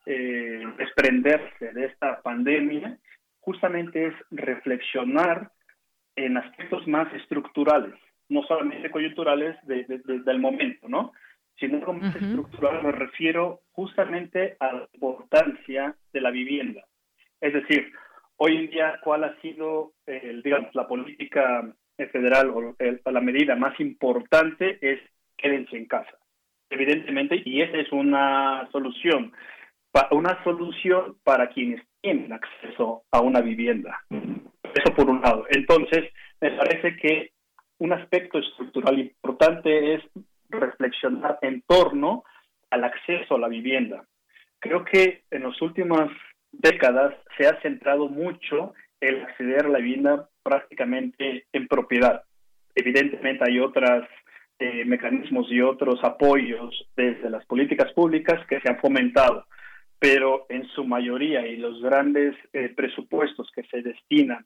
eh, 0.06 0.64
desprenderse 0.78 1.74
de 1.74 1.86
esta 1.86 2.22
pandemia 2.22 2.98
justamente 3.40 4.08
es 4.08 4.14
reflexionar 4.32 5.52
en 6.16 6.38
aspectos 6.38 6.88
más 6.88 7.12
estructurales, 7.14 7.94
no 8.30 8.44
solamente 8.44 8.92
coyunturales 8.92 9.56
del 9.66 10.40
momento, 10.40 10.88
¿no? 10.88 11.12
Sino 11.60 11.78
algo 11.78 11.94
más 11.94 12.16
estructural 12.16 12.84
me 12.84 12.92
refiero 12.92 13.62
justamente 13.72 14.56
a 14.60 14.74
la 14.74 14.88
importancia 14.94 15.96
de 16.14 16.22
la 16.22 16.32
vivienda. 16.32 16.84
Es 17.40 17.54
decir, 17.54 17.92
hoy 18.38 18.58
en 18.58 18.70
día, 18.70 19.00
¿cuál 19.04 19.24
ha 19.24 19.40
sido, 19.42 19.94
el, 20.06 20.42
digamos, 20.42 20.74
la 20.74 20.88
política 20.88 21.74
federal 22.12 22.50
o 22.50 23.12
la 23.12 23.22
medida 23.22 23.56
más 23.56 23.80
importante 23.80 24.80
es 24.82 25.00
quédense 25.38 25.78
en 25.78 25.86
casa? 25.86 26.18
Evidentemente, 26.70 27.42
y 27.44 27.62
esa 27.62 27.78
es 27.78 27.92
una 27.92 28.68
solución, 28.72 29.34
una 30.12 30.42
solución 30.44 31.18
para 31.24 31.50
quienes 31.50 31.82
tienen 32.02 32.32
acceso 32.32 33.04
a 33.12 33.22
una 33.22 33.42
vivienda. 33.42 34.00
Eso 34.74 34.94
por 34.96 35.10
un 35.10 35.22
lado. 35.22 35.46
Entonces, 35.50 36.12
me 36.40 36.52
parece 36.52 36.96
que 36.98 37.32
un 37.80 37.94
aspecto 37.94 38.40
estructural 38.40 39.00
importante 39.00 39.96
es 39.96 40.04
reflexionar 40.50 41.40
en 41.42 41.62
torno 41.64 42.24
al 42.70 42.84
acceso 42.84 43.36
a 43.36 43.40
la 43.40 43.48
vivienda. 43.48 44.06
Creo 44.60 44.86
que 44.86 45.24
en 45.32 45.44
las 45.44 45.60
últimas 45.62 46.10
décadas 46.52 47.16
se 47.38 47.48
ha 47.48 47.60
centrado 47.62 48.08
mucho 48.08 48.74
el 49.00 49.22
acceder 49.24 49.66
a 49.66 49.70
la 49.70 49.80
vivienda 49.80 50.30
prácticamente 50.44 51.46
en 51.52 51.68
propiedad. 51.68 52.24
Evidentemente 52.76 53.44
hay 53.48 53.60
otros 53.60 54.08
eh, 54.60 54.86
mecanismos 54.86 55.48
y 55.52 55.62
otros 55.62 56.00
apoyos 56.04 56.88
desde 56.96 57.30
las 57.30 57.46
políticas 57.46 57.92
públicas 57.94 58.46
que 58.48 58.62
se 58.62 58.70
han 58.70 58.80
fomentado, 58.80 59.48
pero 59.98 60.46
en 60.50 60.68
su 60.70 60.86
mayoría 60.86 61.48
y 61.48 61.58
los 61.58 61.82
grandes 61.82 62.36
eh, 62.54 62.70
presupuestos 62.76 63.50
que 63.56 63.64
se 63.64 63.82
destinan 63.82 64.46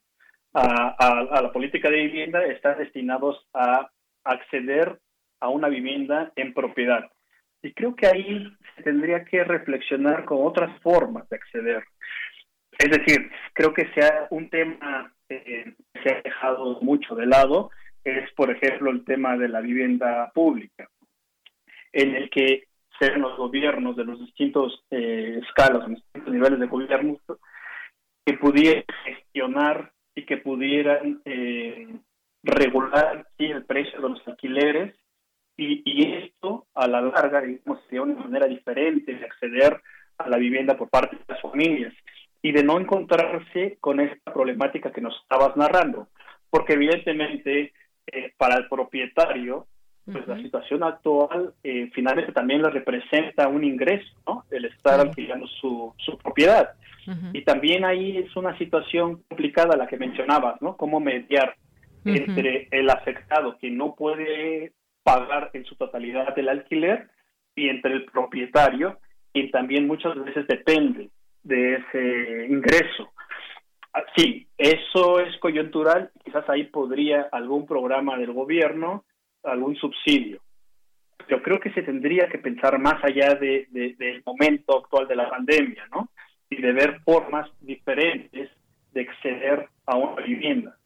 a, 0.58 1.42
la 1.42 1.52
política 1.52 1.90
de 1.90 2.06
vivienda 2.06 2.44
están 2.44 2.78
destinados 2.78 3.46
a 3.52 3.90
acceder 4.24 4.98
a 5.40 5.48
una 5.48 5.68
vivienda 5.68 6.32
en 6.36 6.54
propiedad. 6.54 7.10
Y 7.62 7.72
creo 7.72 7.94
que 7.94 8.06
ahí 8.06 8.56
se 8.74 8.82
tendría 8.82 9.24
que 9.24 9.44
reflexionar 9.44 10.24
con 10.24 10.46
otras 10.46 10.80
formas 10.80 11.28
de 11.28 11.36
acceder. 11.36 11.84
Es 12.78 12.90
decir, 12.90 13.30
creo 13.52 13.74
que 13.74 13.90
sea 13.92 14.28
un 14.30 14.48
tema 14.48 15.12
que 15.28 15.74
se 16.02 16.10
ha 16.10 16.22
dejado 16.22 16.80
mucho 16.80 17.14
de 17.14 17.26
lado, 17.26 17.70
es 18.04 18.30
por 18.32 18.50
ejemplo 18.50 18.90
el 18.90 19.04
tema 19.04 19.36
de 19.36 19.48
la 19.48 19.60
vivienda 19.60 20.30
pública, 20.32 20.88
en 21.92 22.14
el 22.14 22.30
que 22.30 22.64
sean 22.98 23.20
los 23.20 23.36
gobiernos 23.36 23.96
de 23.96 24.04
los 24.04 24.20
distintos 24.20 24.84
eh, 24.90 25.40
escalas, 25.42 25.88
los 25.88 26.02
distintos 26.02 26.32
niveles 26.32 26.60
de 26.60 26.66
gobierno, 26.66 27.18
que 28.24 28.34
pudieran 28.34 28.84
gestionar 29.04 29.92
y 30.16 30.24
que 30.24 30.38
pudieran 30.38 31.20
eh, 31.24 31.86
regular 32.42 33.28
el 33.38 33.64
precio 33.64 34.00
de 34.00 34.08
los 34.08 34.26
alquileres 34.26 34.96
y, 35.58 36.12
esto 36.24 36.66
a 36.74 36.86
la 36.86 37.00
larga 37.00 37.40
digamos, 37.40 37.80
sería 37.84 38.02
una 38.02 38.14
manera 38.14 38.46
diferente 38.46 39.14
de 39.14 39.24
acceder 39.24 39.80
a 40.18 40.28
la 40.28 40.36
vivienda 40.36 40.76
por 40.76 40.90
parte 40.90 41.16
de 41.16 41.24
las 41.28 41.40
familias 41.40 41.94
y 42.42 42.52
de 42.52 42.62
no 42.64 42.78
encontrarse 42.78 43.78
con 43.80 44.00
esta 44.00 44.32
problemática 44.32 44.92
que 44.92 45.00
nos 45.00 45.16
estabas 45.22 45.56
narrando, 45.56 46.08
porque 46.50 46.74
evidentemente 46.74 47.72
eh, 48.06 48.32
para 48.36 48.56
el 48.56 48.68
propietario 48.68 49.66
pues 50.10 50.26
la 50.28 50.36
situación 50.36 50.84
actual 50.84 51.52
eh, 51.64 51.90
finalmente 51.92 52.32
también 52.32 52.62
le 52.62 52.70
representa 52.70 53.48
un 53.48 53.64
ingreso, 53.64 54.06
¿no? 54.24 54.44
El 54.52 54.66
estar 54.66 55.00
alquilando 55.00 55.48
su, 55.48 55.92
su 55.98 56.16
propiedad. 56.18 56.74
Y 57.32 57.42
también 57.44 57.84
ahí 57.84 58.18
es 58.18 58.34
una 58.36 58.56
situación 58.58 59.22
complicada 59.28 59.76
la 59.76 59.86
que 59.86 59.96
mencionabas, 59.96 60.60
¿no? 60.60 60.76
Cómo 60.76 60.98
mediar 60.98 61.54
entre 62.04 62.68
el 62.70 62.88
afectado 62.90 63.58
que 63.58 63.70
no 63.70 63.94
puede 63.94 64.72
pagar 65.02 65.50
en 65.52 65.64
su 65.64 65.76
totalidad 65.76 66.36
el 66.38 66.48
alquiler 66.48 67.08
y 67.54 67.68
entre 67.68 67.92
el 67.94 68.04
propietario, 68.06 68.98
quien 69.32 69.50
también 69.50 69.86
muchas 69.86 70.14
veces 70.24 70.46
depende 70.46 71.10
de 71.42 71.74
ese 71.74 72.46
ingreso. 72.48 73.12
Ah, 73.92 74.04
sí, 74.16 74.46
eso 74.58 75.20
es 75.20 75.36
coyuntural, 75.38 76.10
quizás 76.24 76.48
ahí 76.48 76.64
podría 76.64 77.28
algún 77.32 77.66
programa 77.66 78.18
del 78.18 78.32
gobierno, 78.32 79.04
algún 79.42 79.76
subsidio. 79.76 80.40
Yo 81.28 81.42
creo 81.42 81.58
que 81.58 81.72
se 81.72 81.82
tendría 81.82 82.28
que 82.28 82.38
pensar 82.38 82.78
más 82.78 83.02
allá 83.02 83.34
de, 83.34 83.66
del 83.70 84.22
momento 84.24 84.78
actual 84.78 85.08
de 85.08 85.16
la 85.16 85.30
pandemia, 85.30 85.86
¿no? 85.90 86.10
Y 86.50 86.60
de 86.60 86.72
ver 86.72 87.00
formas 87.04 87.50
diferentes 87.60 88.50
de 88.92 89.00
acceder 89.00 89.68
a 89.86 89.96
una 89.96 90.22
vivienda. 90.22 90.76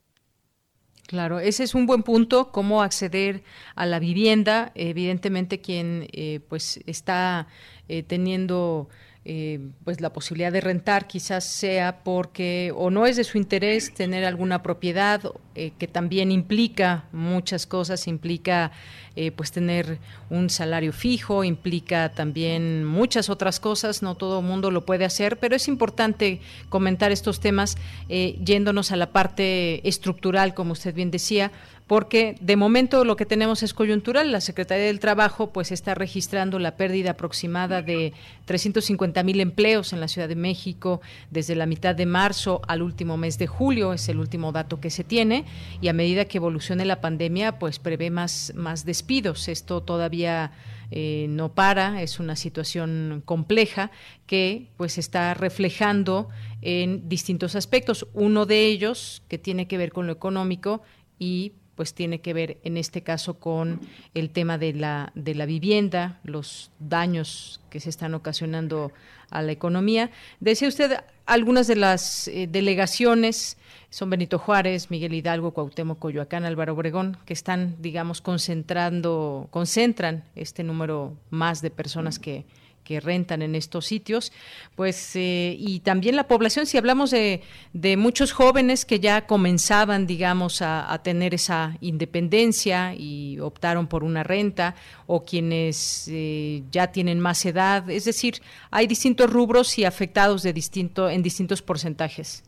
Claro, 1.06 1.40
ese 1.40 1.64
es 1.64 1.74
un 1.74 1.86
buen 1.86 2.04
punto, 2.04 2.52
cómo 2.52 2.82
acceder 2.82 3.42
a 3.74 3.84
la 3.84 3.98
vivienda. 3.98 4.70
Evidentemente, 4.76 5.60
quien 5.60 6.06
eh, 6.12 6.38
pues 6.48 6.80
está 6.86 7.48
eh, 7.88 8.04
teniendo 8.04 8.88
eh, 9.26 9.60
pues 9.84 10.00
la 10.00 10.14
posibilidad 10.14 10.50
de 10.50 10.62
rentar 10.62 11.06
quizás 11.06 11.44
sea 11.44 12.02
porque 12.04 12.72
o 12.74 12.88
no 12.88 13.04
es 13.04 13.16
de 13.16 13.24
su 13.24 13.36
interés 13.36 13.92
tener 13.92 14.24
alguna 14.24 14.62
propiedad 14.62 15.20
eh, 15.54 15.72
que 15.78 15.86
también 15.86 16.32
implica 16.32 17.04
muchas 17.12 17.66
cosas 17.66 18.08
implica 18.08 18.72
eh, 19.16 19.30
pues 19.30 19.52
tener 19.52 19.98
un 20.30 20.48
salario 20.48 20.94
fijo 20.94 21.44
implica 21.44 22.14
también 22.14 22.86
muchas 22.86 23.28
otras 23.28 23.60
cosas 23.60 24.02
no 24.02 24.14
todo 24.14 24.40
el 24.40 24.46
mundo 24.46 24.70
lo 24.70 24.86
puede 24.86 25.04
hacer 25.04 25.38
pero 25.38 25.54
es 25.54 25.68
importante 25.68 26.40
comentar 26.70 27.12
estos 27.12 27.40
temas 27.40 27.76
yéndonos 28.08 28.90
a 28.90 28.96
la 28.96 29.12
parte 29.12 29.86
estructural 29.86 30.54
como 30.54 30.72
usted 30.72 30.94
bien 30.94 31.10
decía 31.10 31.52
porque 31.90 32.36
de 32.40 32.54
momento 32.54 33.04
lo 33.04 33.16
que 33.16 33.26
tenemos 33.26 33.64
es 33.64 33.74
coyuntural. 33.74 34.30
La 34.30 34.40
Secretaría 34.40 34.84
del 34.84 35.00
Trabajo 35.00 35.52
pues 35.52 35.72
está 35.72 35.92
registrando 35.92 36.60
la 36.60 36.76
pérdida 36.76 37.10
aproximada 37.10 37.82
de 37.82 38.12
350 38.44 39.24
mil 39.24 39.40
empleos 39.40 39.92
en 39.92 39.98
la 39.98 40.06
Ciudad 40.06 40.28
de 40.28 40.36
México 40.36 41.00
desde 41.32 41.56
la 41.56 41.66
mitad 41.66 41.96
de 41.96 42.06
marzo 42.06 42.62
al 42.68 42.82
último 42.82 43.16
mes 43.16 43.38
de 43.38 43.48
julio, 43.48 43.92
es 43.92 44.08
el 44.08 44.20
último 44.20 44.52
dato 44.52 44.78
que 44.78 44.88
se 44.88 45.02
tiene, 45.02 45.46
y 45.80 45.88
a 45.88 45.92
medida 45.92 46.26
que 46.26 46.38
evolucione 46.38 46.84
la 46.84 47.00
pandemia 47.00 47.58
pues 47.58 47.80
prevé 47.80 48.08
más, 48.10 48.52
más 48.54 48.84
despidos. 48.84 49.48
Esto 49.48 49.82
todavía 49.82 50.52
eh, 50.92 51.26
no 51.28 51.54
para, 51.54 52.02
es 52.02 52.20
una 52.20 52.36
situación 52.36 53.20
compleja 53.24 53.90
que 54.28 54.68
pues 54.76 54.96
está 54.96 55.34
reflejando 55.34 56.28
en 56.62 57.08
distintos 57.08 57.56
aspectos. 57.56 58.06
Uno 58.12 58.46
de 58.46 58.66
ellos, 58.66 59.24
que 59.26 59.38
tiene 59.38 59.66
que 59.66 59.76
ver 59.76 59.90
con 59.90 60.06
lo 60.06 60.12
económico, 60.12 60.82
y 61.18 61.52
pues 61.80 61.94
tiene 61.94 62.20
que 62.20 62.34
ver 62.34 62.58
en 62.62 62.76
este 62.76 63.00
caso 63.00 63.38
con 63.40 63.80
el 64.12 64.28
tema 64.28 64.58
de 64.58 64.74
la, 64.74 65.12
de 65.14 65.34
la 65.34 65.46
vivienda, 65.46 66.20
los 66.24 66.70
daños 66.78 67.62
que 67.70 67.80
se 67.80 67.88
están 67.88 68.12
ocasionando 68.12 68.92
a 69.30 69.40
la 69.40 69.52
economía. 69.52 70.10
Decía 70.40 70.68
usted, 70.68 70.98
algunas 71.24 71.68
de 71.68 71.76
las 71.76 72.28
eh, 72.28 72.46
delegaciones 72.52 73.56
son 73.88 74.10
Benito 74.10 74.38
Juárez, 74.38 74.90
Miguel 74.90 75.14
Hidalgo, 75.14 75.52
Cuauhtémoc, 75.52 75.98
Coyoacán, 75.98 76.44
Álvaro 76.44 76.74
Obregón, 76.74 77.16
que 77.24 77.32
están, 77.32 77.76
digamos, 77.80 78.20
concentrando, 78.20 79.48
concentran 79.50 80.24
este 80.36 80.62
número 80.62 81.16
más 81.30 81.62
de 81.62 81.70
personas 81.70 82.18
que, 82.18 82.44
que 82.90 82.98
rentan 82.98 83.40
en 83.40 83.54
estos 83.54 83.86
sitios, 83.86 84.32
pues 84.74 85.14
eh, 85.14 85.54
y 85.56 85.78
también 85.78 86.16
la 86.16 86.26
población, 86.26 86.66
si 86.66 86.76
hablamos 86.76 87.12
de, 87.12 87.40
de 87.72 87.96
muchos 87.96 88.32
jóvenes 88.32 88.84
que 88.84 88.98
ya 88.98 89.28
comenzaban, 89.28 90.08
digamos, 90.08 90.60
a, 90.60 91.00
tener 91.04 91.32
esa 91.32 91.76
independencia 91.80 92.92
y 92.96 93.38
optaron 93.38 93.86
por 93.86 94.02
una 94.02 94.24
renta, 94.24 94.74
o 95.06 95.24
quienes 95.24 96.08
eh, 96.12 96.64
ya 96.72 96.90
tienen 96.90 97.20
más 97.20 97.46
edad, 97.46 97.88
es 97.88 98.06
decir, 98.06 98.34
hay 98.72 98.88
distintos 98.88 99.32
rubros 99.32 99.78
y 99.78 99.84
afectados 99.84 100.42
de 100.42 100.52
distinto, 100.52 101.08
en 101.08 101.22
distintos 101.22 101.62
porcentajes. 101.62 102.42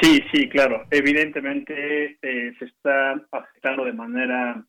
Sí, 0.00 0.20
sí, 0.32 0.48
claro. 0.48 0.84
Evidentemente 0.90 2.18
eh, 2.20 2.52
se 2.58 2.64
está 2.64 3.12
afectando 3.30 3.84
de 3.84 3.92
manera 3.92 4.64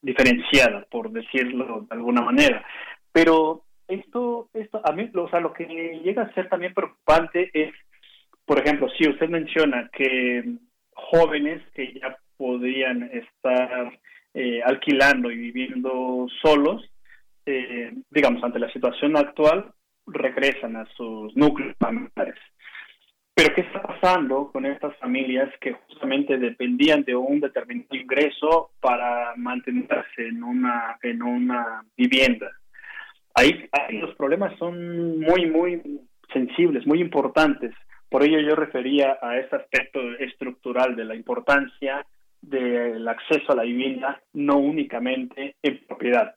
diferenciada, 0.00 0.84
por 0.90 1.12
decirlo 1.12 1.86
de 1.88 1.94
alguna 1.94 2.22
manera. 2.22 2.64
Pero 3.12 3.64
esto, 3.88 4.48
esto 4.54 4.80
a 4.84 4.92
mí, 4.92 5.10
o 5.14 5.28
sea, 5.28 5.40
lo 5.40 5.52
que 5.52 5.66
llega 6.02 6.22
a 6.22 6.34
ser 6.34 6.48
también 6.48 6.74
preocupante 6.74 7.50
es, 7.52 7.72
por 8.44 8.58
ejemplo, 8.58 8.88
si 8.98 9.08
usted 9.08 9.28
menciona 9.28 9.90
que 9.92 10.56
jóvenes 10.94 11.62
que 11.74 11.92
ya 11.94 12.16
podrían 12.36 13.02
estar 13.12 13.98
eh, 14.34 14.62
alquilando 14.64 15.30
y 15.30 15.36
viviendo 15.36 16.26
solos, 16.42 16.82
eh, 17.44 17.92
digamos, 18.10 18.42
ante 18.42 18.58
la 18.58 18.72
situación 18.72 19.16
actual, 19.16 19.72
regresan 20.06 20.76
a 20.76 20.86
sus 20.96 21.36
núcleos 21.36 21.76
familiares. 21.78 22.38
Pero 23.34 23.54
¿qué 23.54 23.62
está 23.62 23.82
pasando 23.82 24.50
con 24.52 24.66
estas 24.66 24.96
familias 24.98 25.50
que 25.60 25.72
justamente 25.72 26.36
dependían 26.38 27.02
de 27.04 27.16
un 27.16 27.40
determinado 27.40 27.88
ingreso 27.94 28.72
para 28.80 29.34
mantenerse 29.36 30.28
en 30.28 30.42
una, 30.42 30.98
en 31.02 31.22
una 31.22 31.84
vivienda? 31.96 32.50
Ahí, 33.34 33.68
los 33.90 34.14
problemas 34.16 34.56
son 34.58 35.20
muy, 35.20 35.46
muy 35.46 35.82
sensibles, 36.32 36.86
muy 36.86 37.00
importantes, 37.00 37.74
Por 38.08 38.22
ello 38.22 38.40
yo 38.40 38.54
refería 38.54 39.18
a 39.22 39.38
este 39.38 39.56
aspecto 39.56 40.00
estructural 40.18 40.94
de 40.96 41.04
la 41.04 41.14
importancia 41.14 42.06
del 42.42 43.08
acceso 43.08 43.52
a 43.52 43.56
la 43.56 43.62
vivienda, 43.62 44.20
no 44.34 44.58
únicamente 44.58 45.56
en 45.62 45.80
propiedad. 45.86 46.34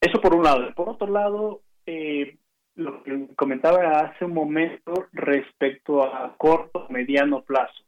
Eso 0.00 0.20
por 0.20 0.34
un 0.34 0.44
lado. 0.44 0.72
Por 0.74 0.88
otro 0.88 1.08
lado, 1.08 1.60
eh, 1.84 2.38
lo 2.76 3.02
que 3.02 3.26
comentaba 3.36 4.00
hace 4.00 4.24
un 4.24 4.32
momento 4.32 5.08
respecto 5.12 6.02
a 6.02 6.34
corto, 6.38 6.86
mediano 6.90 7.42
plazo. 7.42 7.84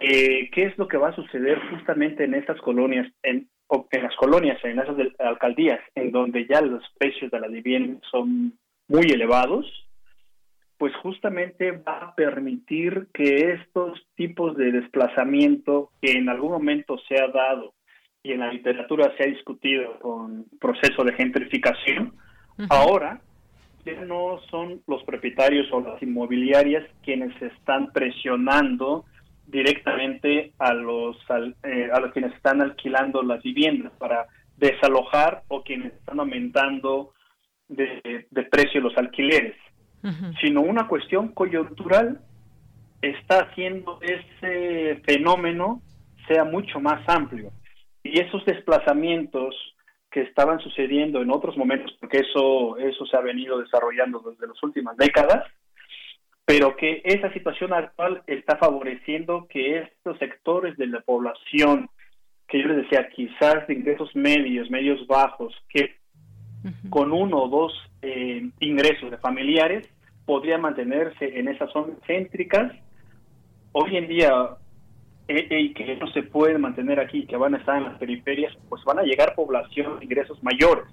Eh, 0.00 0.50
¿Qué 0.50 0.64
es 0.64 0.78
lo 0.78 0.86
que 0.86 0.98
va 0.98 1.08
a 1.08 1.16
suceder 1.16 1.58
justamente 1.70 2.24
en 2.24 2.34
estas 2.34 2.60
colonias, 2.60 3.10
en, 3.22 3.48
en 3.90 4.02
las 4.02 4.16
colonias, 4.16 4.62
en 4.64 4.78
esas 4.78 4.96
alcaldías, 5.18 5.80
en 5.94 6.10
donde 6.10 6.46
ya 6.46 6.60
los 6.60 6.82
precios 6.98 7.30
de 7.30 7.40
la 7.40 7.48
vivienda 7.48 8.00
son 8.10 8.54
muy 8.88 9.04
elevados? 9.12 9.66
Pues 10.78 10.94
justamente 10.96 11.72
va 11.72 11.98
a 11.98 12.14
permitir 12.14 13.08
que 13.12 13.52
estos 13.52 14.00
tipos 14.14 14.56
de 14.56 14.72
desplazamiento 14.72 15.90
que 16.00 16.12
en 16.12 16.28
algún 16.28 16.52
momento 16.52 16.96
se 17.08 17.20
ha 17.20 17.28
dado 17.28 17.74
y 18.22 18.32
en 18.32 18.40
la 18.40 18.52
literatura 18.52 19.12
se 19.16 19.24
ha 19.24 19.26
discutido 19.26 19.98
con 20.00 20.44
proceso 20.60 21.04
de 21.04 21.12
gentrificación, 21.14 22.14
ahora 22.68 23.20
ya 23.84 24.04
no 24.04 24.40
son 24.50 24.82
los 24.86 25.02
propietarios 25.04 25.66
o 25.72 25.80
las 25.80 26.02
inmobiliarias 26.02 26.84
quienes 27.02 27.40
están 27.40 27.92
presionando 27.92 29.04
directamente 29.48 30.52
a 30.58 30.74
los 30.74 31.16
eh, 31.62 31.88
a 31.92 32.00
los 32.00 32.12
quienes 32.12 32.34
están 32.34 32.60
alquilando 32.60 33.22
las 33.22 33.42
viviendas 33.42 33.92
para 33.98 34.26
desalojar 34.56 35.42
o 35.48 35.62
quienes 35.62 35.94
están 35.94 36.20
aumentando 36.20 37.14
de, 37.68 38.26
precio 38.50 38.80
los 38.80 38.96
alquileres, 38.96 39.56
sino 40.40 40.60
una 40.62 40.86
cuestión 40.86 41.28
coyuntural 41.28 42.20
está 43.02 43.40
haciendo 43.40 44.00
ese 44.00 45.02
fenómeno 45.06 45.82
sea 46.26 46.44
mucho 46.44 46.80
más 46.80 47.06
amplio. 47.08 47.52
Y 48.02 48.20
esos 48.20 48.44
desplazamientos 48.44 49.54
que 50.10 50.22
estaban 50.22 50.58
sucediendo 50.60 51.20
en 51.20 51.30
otros 51.30 51.56
momentos, 51.56 51.94
porque 52.00 52.18
eso, 52.18 52.76
eso 52.78 53.06
se 53.06 53.16
ha 53.16 53.20
venido 53.20 53.58
desarrollando 53.58 54.20
desde 54.20 54.46
las 54.46 54.62
últimas 54.62 54.96
décadas, 54.96 55.44
pero 56.48 56.74
que 56.76 57.02
esa 57.04 57.30
situación 57.34 57.74
actual 57.74 58.22
está 58.26 58.56
favoreciendo 58.56 59.46
que 59.50 59.80
estos 59.80 60.18
sectores 60.18 60.78
de 60.78 60.86
la 60.86 61.02
población, 61.02 61.90
que 62.48 62.62
yo 62.62 62.68
les 62.68 62.78
decía, 62.78 63.06
quizás 63.14 63.66
de 63.66 63.74
ingresos 63.74 64.16
medios, 64.16 64.70
medios 64.70 65.06
bajos, 65.06 65.54
que 65.68 65.96
con 66.88 67.12
uno 67.12 67.42
o 67.42 67.48
dos 67.50 67.74
eh, 68.00 68.48
ingresos 68.60 69.10
de 69.10 69.18
familiares 69.18 69.94
podrían 70.24 70.62
mantenerse 70.62 71.38
en 71.38 71.48
esas 71.48 71.70
zonas 71.70 71.98
céntricas, 72.06 72.72
hoy 73.72 73.98
en 73.98 74.08
día 74.08 74.32
eh, 75.28 75.48
eh, 75.50 75.60
y 75.60 75.74
que 75.74 75.96
no 75.96 76.06
se 76.12 76.22
pueden 76.22 76.62
mantener 76.62 76.98
aquí, 76.98 77.26
que 77.26 77.36
van 77.36 77.56
a 77.56 77.58
estar 77.58 77.76
en 77.76 77.84
las 77.84 77.98
periferias, 77.98 78.56
pues 78.70 78.82
van 78.84 79.00
a 79.00 79.02
llegar 79.02 79.34
población 79.34 79.98
de 79.98 80.06
ingresos 80.06 80.42
mayores. 80.42 80.86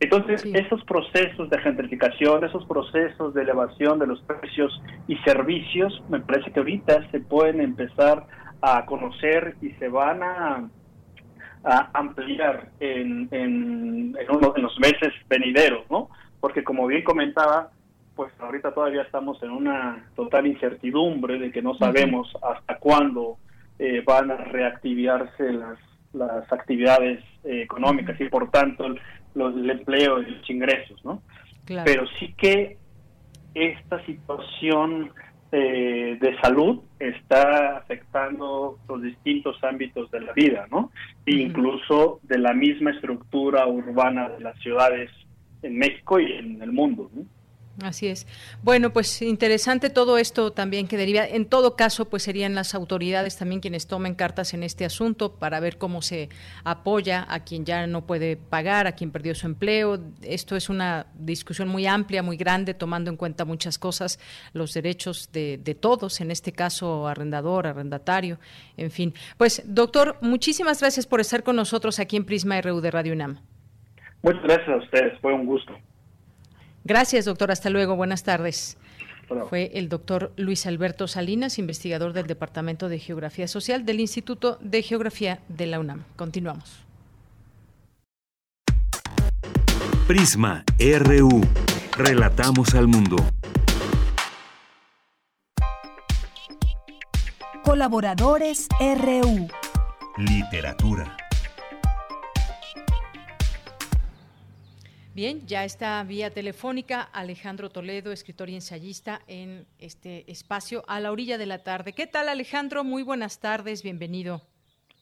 Entonces, 0.00 0.46
esos 0.54 0.82
procesos 0.84 1.50
de 1.50 1.58
gentrificación, 1.58 2.42
esos 2.42 2.64
procesos 2.64 3.34
de 3.34 3.42
elevación 3.42 3.98
de 3.98 4.06
los 4.06 4.22
precios 4.22 4.82
y 5.06 5.16
servicios, 5.18 6.02
me 6.08 6.20
parece 6.20 6.50
que 6.50 6.60
ahorita 6.60 7.10
se 7.10 7.20
pueden 7.20 7.60
empezar 7.60 8.26
a 8.62 8.86
conocer 8.86 9.56
y 9.60 9.70
se 9.72 9.88
van 9.88 10.22
a, 10.22 10.68
ampliar 11.92 12.70
en, 12.80 13.28
en, 13.30 14.16
uno, 14.30 14.54
en 14.56 14.62
los 14.62 14.78
meses 14.78 15.12
venideros, 15.28 15.84
¿no? 15.90 16.08
Porque 16.40 16.64
como 16.64 16.86
bien 16.86 17.04
comentaba, 17.04 17.68
pues 18.16 18.32
ahorita 18.40 18.72
todavía 18.72 19.02
estamos 19.02 19.42
en 19.42 19.50
una 19.50 20.06
total 20.16 20.46
incertidumbre 20.46 21.38
de 21.38 21.52
que 21.52 21.60
no 21.60 21.74
sabemos 21.74 22.32
hasta 22.40 22.78
cuándo 22.78 23.36
eh, 23.78 24.02
van 24.06 24.30
a 24.30 24.36
reactivarse 24.36 25.52
las, 25.52 25.78
las 26.14 26.50
actividades 26.50 27.20
eh, 27.44 27.60
económicas. 27.60 28.18
Y 28.18 28.30
por 28.30 28.50
tanto 28.50 28.86
el, 28.86 28.98
el, 29.34 29.70
empleo 29.70 30.22
y 30.22 30.30
los 30.30 30.50
ingresos, 30.50 31.04
¿no? 31.04 31.22
Pero 31.84 32.04
sí 32.18 32.34
que 32.36 32.78
esta 33.54 34.04
situación 34.04 35.12
eh, 35.52 36.16
de 36.20 36.40
salud 36.40 36.80
está 36.98 37.78
afectando 37.78 38.78
los 38.88 39.02
distintos 39.02 39.62
ámbitos 39.64 40.10
de 40.10 40.20
la 40.20 40.32
vida, 40.32 40.66
¿no? 40.70 40.90
Incluso 41.26 42.20
de 42.22 42.38
la 42.38 42.52
misma 42.52 42.90
estructura 42.90 43.66
urbana 43.66 44.28
de 44.28 44.40
las 44.40 44.58
ciudades 44.60 45.10
en 45.62 45.78
México 45.78 46.18
y 46.20 46.32
en 46.32 46.62
el 46.62 46.72
mundo, 46.72 47.10
¿no? 47.14 47.24
Así 47.82 48.08
es. 48.08 48.26
Bueno, 48.62 48.92
pues 48.92 49.22
interesante 49.22 49.88
todo 49.88 50.18
esto 50.18 50.52
también 50.52 50.86
que 50.86 50.96
deriva. 50.96 51.24
En 51.24 51.46
todo 51.46 51.76
caso, 51.76 52.08
pues 52.08 52.22
serían 52.22 52.54
las 52.54 52.74
autoridades 52.74 53.36
también 53.36 53.60
quienes 53.60 53.86
tomen 53.86 54.14
cartas 54.14 54.52
en 54.54 54.62
este 54.62 54.84
asunto 54.84 55.32
para 55.36 55.60
ver 55.60 55.78
cómo 55.78 56.02
se 56.02 56.28
apoya 56.64 57.26
a 57.28 57.40
quien 57.40 57.64
ya 57.64 57.86
no 57.86 58.06
puede 58.06 58.36
pagar, 58.36 58.86
a 58.86 58.92
quien 58.92 59.10
perdió 59.10 59.34
su 59.34 59.46
empleo. 59.46 59.98
Esto 60.22 60.56
es 60.56 60.68
una 60.68 61.06
discusión 61.14 61.68
muy 61.68 61.86
amplia, 61.86 62.22
muy 62.22 62.36
grande, 62.36 62.74
tomando 62.74 63.10
en 63.10 63.16
cuenta 63.16 63.44
muchas 63.44 63.78
cosas, 63.78 64.18
los 64.52 64.74
derechos 64.74 65.30
de, 65.32 65.58
de 65.58 65.74
todos, 65.74 66.20
en 66.20 66.30
este 66.30 66.52
caso 66.52 67.08
arrendador, 67.08 67.66
arrendatario, 67.66 68.38
en 68.76 68.90
fin. 68.90 69.14
Pues, 69.38 69.62
doctor, 69.66 70.16
muchísimas 70.20 70.80
gracias 70.80 71.06
por 71.06 71.20
estar 71.20 71.42
con 71.42 71.56
nosotros 71.56 71.98
aquí 71.98 72.16
en 72.16 72.24
Prisma 72.24 72.60
RU 72.60 72.80
de 72.80 72.90
Radio 72.90 73.14
UNAM. 73.14 73.38
Muchas 74.22 74.42
gracias 74.42 74.68
a 74.68 74.76
ustedes, 74.76 75.18
fue 75.20 75.32
un 75.32 75.46
gusto. 75.46 75.72
Gracias, 76.90 77.24
doctor. 77.24 77.52
Hasta 77.52 77.70
luego. 77.70 77.94
Buenas 77.94 78.24
tardes. 78.24 78.76
Fue 79.48 79.70
el 79.74 79.88
doctor 79.88 80.32
Luis 80.34 80.66
Alberto 80.66 81.06
Salinas, 81.06 81.60
investigador 81.60 82.12
del 82.12 82.26
Departamento 82.26 82.88
de 82.88 82.98
Geografía 82.98 83.46
Social 83.46 83.86
del 83.86 84.00
Instituto 84.00 84.58
de 84.60 84.82
Geografía 84.82 85.38
de 85.46 85.66
la 85.66 85.78
UNAM. 85.78 86.02
Continuamos. 86.16 86.80
Prisma 90.08 90.64
RU. 90.80 91.40
Relatamos 91.96 92.74
al 92.74 92.88
mundo. 92.88 93.18
Colaboradores 97.62 98.66
RU. 98.80 99.46
Literatura. 100.16 101.16
Bien, 105.12 105.44
ya 105.44 105.64
está 105.64 106.04
vía 106.04 106.30
telefónica 106.30 107.02
Alejandro 107.02 107.68
Toledo, 107.68 108.12
escritor 108.12 108.48
y 108.48 108.54
ensayista 108.54 109.20
en 109.26 109.66
este 109.80 110.30
espacio 110.30 110.84
a 110.86 111.00
la 111.00 111.10
orilla 111.10 111.36
de 111.36 111.46
la 111.46 111.64
tarde. 111.64 111.94
¿Qué 111.94 112.06
tal 112.06 112.28
Alejandro? 112.28 112.84
Muy 112.84 113.02
buenas 113.02 113.40
tardes, 113.40 113.82
bienvenido. 113.82 114.40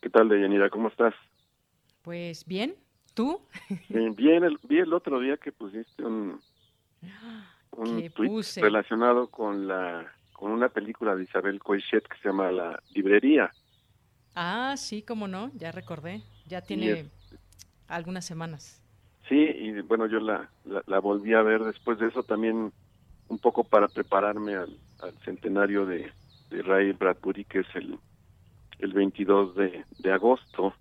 ¿Qué 0.01 0.09
tal, 0.09 0.31
Deyanira? 0.31 0.71
¿Cómo 0.71 0.89
estás? 0.89 1.15
Pues 2.01 2.47
bien, 2.47 2.75
¿tú? 3.13 3.43
Bien, 3.91 4.45
el, 4.45 4.59
vi 4.63 4.79
el 4.79 4.95
otro 4.95 5.21
día 5.21 5.37
que 5.37 5.53
pusiste 5.53 6.03
un, 6.03 6.41
un 7.73 8.11
tweet 8.11 8.43
relacionado 8.63 9.31
con 9.31 9.69
la 9.69 10.11
con 10.33 10.53
una 10.53 10.69
película 10.71 11.17
de 11.17 11.25
Isabel 11.25 11.59
Coixet 11.59 12.07
que 12.07 12.17
se 12.23 12.29
llama 12.29 12.51
La 12.51 12.81
Librería. 12.95 13.51
Ah, 14.35 14.75
sí, 14.79 15.03
cómo 15.03 15.29
no, 15.29 15.51
ya 15.55 15.71
recordé, 15.73 16.23
ya 16.47 16.63
tiene 16.63 17.11
algunas 17.89 18.25
semanas. 18.25 18.81
Sí, 19.29 19.37
y 19.37 19.81
bueno, 19.83 20.07
yo 20.07 20.21
la, 20.21 20.49
la, 20.65 21.01
volví 21.01 21.35
a 21.35 21.43
ver 21.43 21.63
después 21.63 21.99
de 21.99 22.09
eso 22.09 22.23
también 22.23 22.73
un 23.29 23.39
poco 23.39 23.63
para 23.63 23.89
prepararme 23.89 24.55
al, 24.55 24.79
centenario 25.25 25.85
de, 25.85 26.11
Ray 26.51 26.93
Bradbury, 26.93 27.45
que 27.45 27.61
es 27.61 27.67
el, 27.75 27.99
el 28.79 28.93
22 28.95 29.55
de, 29.55 29.85
de 29.99 30.13
agosto, 30.13 30.73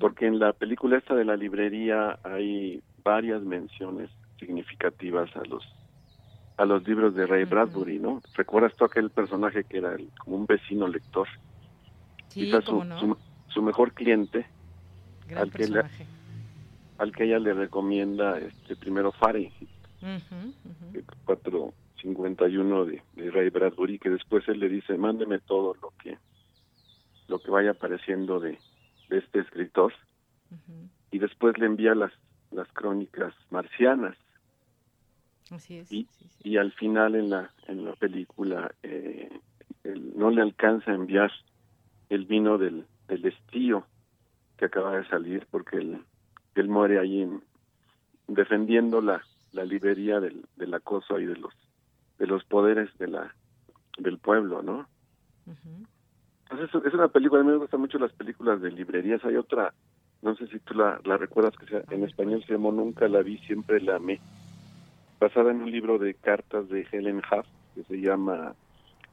porque 0.00 0.26
en 0.26 0.40
la 0.40 0.52
película 0.52 0.98
esta 0.98 1.14
de 1.14 1.24
la 1.24 1.36
librería 1.36 2.18
hay 2.24 2.82
varias 3.04 3.42
menciones 3.42 4.10
significativas 4.40 5.34
a 5.36 5.44
los 5.44 5.64
a 6.56 6.64
los 6.64 6.86
libros 6.88 7.14
de 7.14 7.24
Ray 7.24 7.44
Bradbury, 7.44 8.00
¿no? 8.00 8.20
¿Recuerdas 8.34 8.74
tú 8.76 8.84
aquel 8.84 9.10
personaje 9.10 9.62
que 9.62 9.78
era 9.78 9.96
como 10.18 10.36
un 10.36 10.46
vecino 10.46 10.88
lector? 10.88 11.28
Sí, 12.26 12.50
su, 12.50 13.16
su, 13.46 13.62
mejor 13.62 13.92
cliente, 13.92 14.44
al 15.36 15.52
que 15.52 15.68
le, 15.68 15.84
al 16.98 17.12
que 17.12 17.24
ella 17.24 17.38
le 17.38 17.54
recomienda 17.54 18.38
este 18.38 18.76
primero 18.76 19.12
Fahrenheit, 19.12 19.70
451 21.24 22.84
de, 22.84 23.02
de, 23.14 23.30
Ray 23.30 23.50
Bradbury, 23.50 23.98
que 23.98 24.10
después 24.10 24.46
él 24.48 24.58
le 24.60 24.68
dice, 24.68 24.96
mándeme 24.96 25.38
todo 25.38 25.74
lo 25.80 25.92
que 26.02 26.18
lo 27.28 27.38
que 27.40 27.50
vaya 27.50 27.72
apareciendo 27.72 28.40
de, 28.40 28.58
este 29.10 29.40
escritor, 29.40 29.92
y 31.10 31.18
después 31.18 31.56
le 31.58 31.66
envía 31.66 31.94
las, 31.94 32.12
las 32.50 32.68
crónicas 32.72 33.34
marcianas. 33.50 34.16
y, 35.68 36.06
y 36.42 36.56
al 36.56 36.72
final 36.72 37.14
en 37.14 37.30
la, 37.30 37.50
en 37.68 37.84
la 37.84 37.94
película 37.94 38.74
eh, 38.82 39.30
no 40.14 40.30
le 40.30 40.42
alcanza 40.42 40.90
a 40.90 40.94
enviar 40.94 41.30
el 42.10 42.26
vino 42.26 42.58
del, 42.58 42.86
del 43.08 43.24
estío 43.26 43.86
que 44.56 44.66
acaba 44.66 44.96
de 44.96 45.08
salir 45.08 45.46
porque 45.50 45.76
el, 45.76 46.00
él 46.60 46.68
muere 46.68 46.98
ahí 46.98 47.28
defendiendo 48.26 49.00
la, 49.00 49.22
la 49.52 49.64
libertad 49.64 50.22
del, 50.22 50.74
acoso 50.74 51.18
y 51.18 51.26
de 51.26 51.36
los 51.36 51.52
de 52.18 52.26
los 52.26 52.44
poderes 52.44 52.90
de 52.98 53.08
la 53.08 53.34
del 53.98 54.18
pueblo, 54.18 54.62
¿no? 54.62 54.86
Entonces 56.50 56.86
es 56.86 56.94
una 56.94 57.08
película, 57.08 57.40
a 57.40 57.44
mí 57.44 57.50
me 57.50 57.58
gustan 57.58 57.80
mucho 57.80 57.98
las 57.98 58.12
películas 58.12 58.60
de 58.60 58.70
librerías. 58.70 59.24
Hay 59.24 59.36
otra, 59.36 59.72
no 60.22 60.34
sé 60.36 60.46
si 60.48 60.58
tú 60.60 60.74
la, 60.74 61.00
la 61.04 61.16
recuerdas, 61.16 61.56
que 61.56 61.66
sea, 61.66 61.82
en 61.90 62.04
español 62.04 62.42
se 62.44 62.52
llamó 62.52 62.72
Nunca 62.72 63.08
la 63.08 63.22
vi, 63.22 63.38
siempre 63.38 63.80
la 63.80 63.96
amé, 63.96 64.20
basada 65.20 65.50
en 65.50 65.62
un 65.62 65.70
libro 65.70 65.98
de 65.98 66.14
cartas 66.14 66.68
de 66.68 66.86
Helen 66.90 67.18
Huff 67.18 67.46
que 67.74 67.84
se 67.84 68.00
llama 68.00 68.54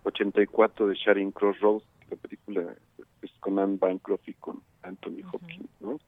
84 0.03 0.87
de 0.87 0.95
Sharing 0.95 1.31
Crossroads. 1.31 1.85
La 2.09 2.17
película 2.17 2.75
es 3.21 3.31
con 3.39 3.59
Anne 3.59 3.77
Bancroft 3.79 4.27
y 4.27 4.33
con 4.33 4.61
Anthony 4.83 5.21
Hopkins, 5.31 5.69
¿no? 5.79 5.99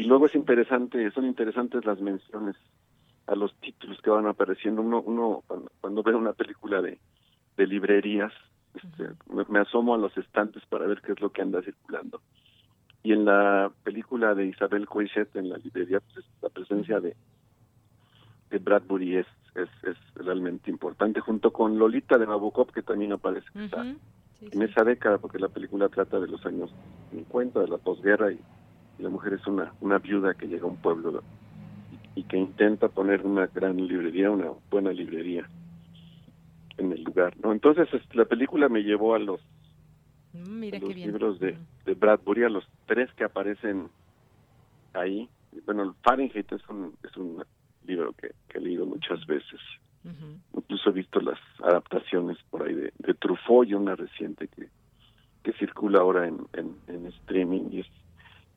Y 0.00 0.04
luego 0.04 0.24
es 0.24 0.34
interesante, 0.34 1.10
son 1.10 1.26
interesantes 1.26 1.84
las 1.84 2.00
menciones 2.00 2.56
a 3.26 3.34
los 3.34 3.54
títulos 3.56 4.00
que 4.00 4.08
van 4.08 4.26
apareciendo. 4.26 4.80
Uno, 4.80 5.02
uno 5.02 5.44
cuando, 5.78 6.02
ve 6.02 6.14
una 6.14 6.32
película 6.32 6.80
de, 6.80 6.98
de 7.58 7.66
librerías, 7.66 8.32
este, 8.74 9.10
me, 9.50 9.58
asomo 9.58 9.94
a 9.94 9.98
los 9.98 10.16
estantes 10.16 10.64
para 10.70 10.86
ver 10.86 11.02
qué 11.02 11.12
es 11.12 11.20
lo 11.20 11.28
que 11.28 11.42
anda 11.42 11.60
circulando. 11.60 12.22
Y 13.02 13.12
en 13.12 13.26
la 13.26 13.70
película 13.82 14.34
de 14.34 14.46
Isabel 14.46 14.86
Coixet, 14.86 15.36
en 15.36 15.50
la 15.50 15.58
librería, 15.58 16.00
pues, 16.14 16.24
la 16.40 16.48
presencia 16.48 16.98
de, 16.98 17.14
de 18.48 18.58
Bradbury 18.58 19.18
es, 19.18 19.26
es, 19.54 19.68
es, 19.82 19.98
realmente 20.14 20.70
importante, 20.70 21.20
junto 21.20 21.52
con 21.52 21.78
Lolita 21.78 22.16
de 22.16 22.26
Nabokov, 22.26 22.72
que 22.72 22.80
también 22.80 23.12
aparece 23.12 23.50
en 23.54 24.62
esa 24.62 24.82
década, 24.82 25.18
porque 25.18 25.38
la 25.38 25.50
película 25.50 25.90
trata 25.90 26.18
de 26.18 26.26
los 26.26 26.46
años 26.46 26.70
50, 27.10 27.60
de 27.60 27.68
la 27.68 27.76
posguerra, 27.76 28.32
y 28.32 28.40
la 29.00 29.08
mujer 29.08 29.34
es 29.34 29.46
una, 29.46 29.72
una 29.80 29.98
viuda 29.98 30.34
que 30.34 30.46
llega 30.46 30.64
a 30.64 30.70
un 30.70 30.76
pueblo 30.76 31.22
y, 32.14 32.22
que 32.24 32.36
intenta 32.36 32.88
poner 32.88 33.24
una 33.24 33.46
gran 33.46 33.76
librería, 33.76 34.30
una 34.30 34.50
buena 34.70 34.92
librería 34.92 35.48
en 36.76 36.92
el 36.92 37.02
lugar, 37.04 37.34
¿no? 37.42 37.52
Entonces 37.52 37.88
la 38.14 38.24
película 38.24 38.68
me 38.68 38.82
llevó 38.82 39.14
a 39.14 39.18
los, 39.18 39.40
mm, 40.32 40.62
libros 40.94 41.38
de, 41.40 41.56
de, 41.84 41.94
Bradbury, 41.94 42.44
a 42.44 42.48
los 42.48 42.64
tres 42.86 43.10
que 43.14 43.24
aparecen 43.24 43.88
ahí. 44.92 45.28
Bueno, 45.66 45.94
Fahrenheit 46.02 46.50
es 46.52 46.68
un, 46.68 46.94
es 47.02 47.16
un 47.16 47.42
libro 47.86 48.12
que, 48.12 48.32
he 48.54 48.60
leído 48.60 48.86
muchas 48.86 49.24
veces. 49.26 49.60
Incluso 50.54 50.90
he 50.90 50.92
visto 50.94 51.20
las 51.20 51.38
adaptaciones 51.62 52.38
por 52.48 52.62
ahí 52.62 52.74
de, 52.74 52.92
de 52.98 53.14
Truffaut 53.14 53.68
y 53.68 53.74
una 53.74 53.96
reciente 53.96 54.48
que, 54.48 54.68
que 55.42 55.52
circula 55.54 56.00
ahora 56.00 56.26
en, 56.26 56.46
en, 56.54 56.74
en 56.88 57.06
streaming 57.06 57.68
y 57.70 57.80
es 57.80 57.86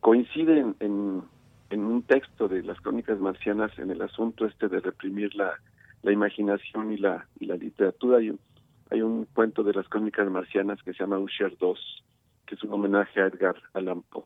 coincide 0.03 0.65
en, 0.81 1.23
un 1.71 2.03
texto 2.03 2.49
de 2.49 2.61
las 2.61 2.79
crónicas 2.81 3.19
marcianas 3.19 3.71
en 3.79 3.89
el 3.89 4.01
asunto 4.01 4.45
este 4.45 4.67
de 4.67 4.81
reprimir 4.81 5.33
la, 5.33 5.57
imaginación 6.03 6.91
y 6.91 6.97
la, 6.97 7.25
y 7.39 7.45
la 7.45 7.55
literatura. 7.55 8.17
Hay 8.17 9.01
un, 9.01 9.25
cuento 9.33 9.63
de 9.63 9.73
las 9.73 9.87
crónicas 9.87 10.29
marcianas 10.29 10.83
que 10.83 10.91
se 10.91 10.99
llama 10.99 11.19
Usher 11.19 11.57
2, 11.57 12.03
que 12.45 12.55
es 12.55 12.63
un 12.63 12.73
homenaje 12.73 13.21
a 13.21 13.27
Edgar 13.27 13.55
Allan 13.73 14.01
Poe, 14.01 14.25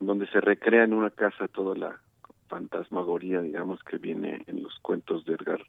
donde 0.00 0.26
se 0.28 0.40
recrea 0.40 0.84
en 0.84 0.94
una 0.94 1.10
casa 1.10 1.48
toda 1.48 1.76
la 1.76 2.00
fantasmagoría, 2.48 3.42
digamos, 3.42 3.82
que 3.84 3.98
viene 3.98 4.42
en 4.46 4.62
los 4.62 4.74
cuentos 4.80 5.26
de 5.26 5.34
Edgar, 5.34 5.60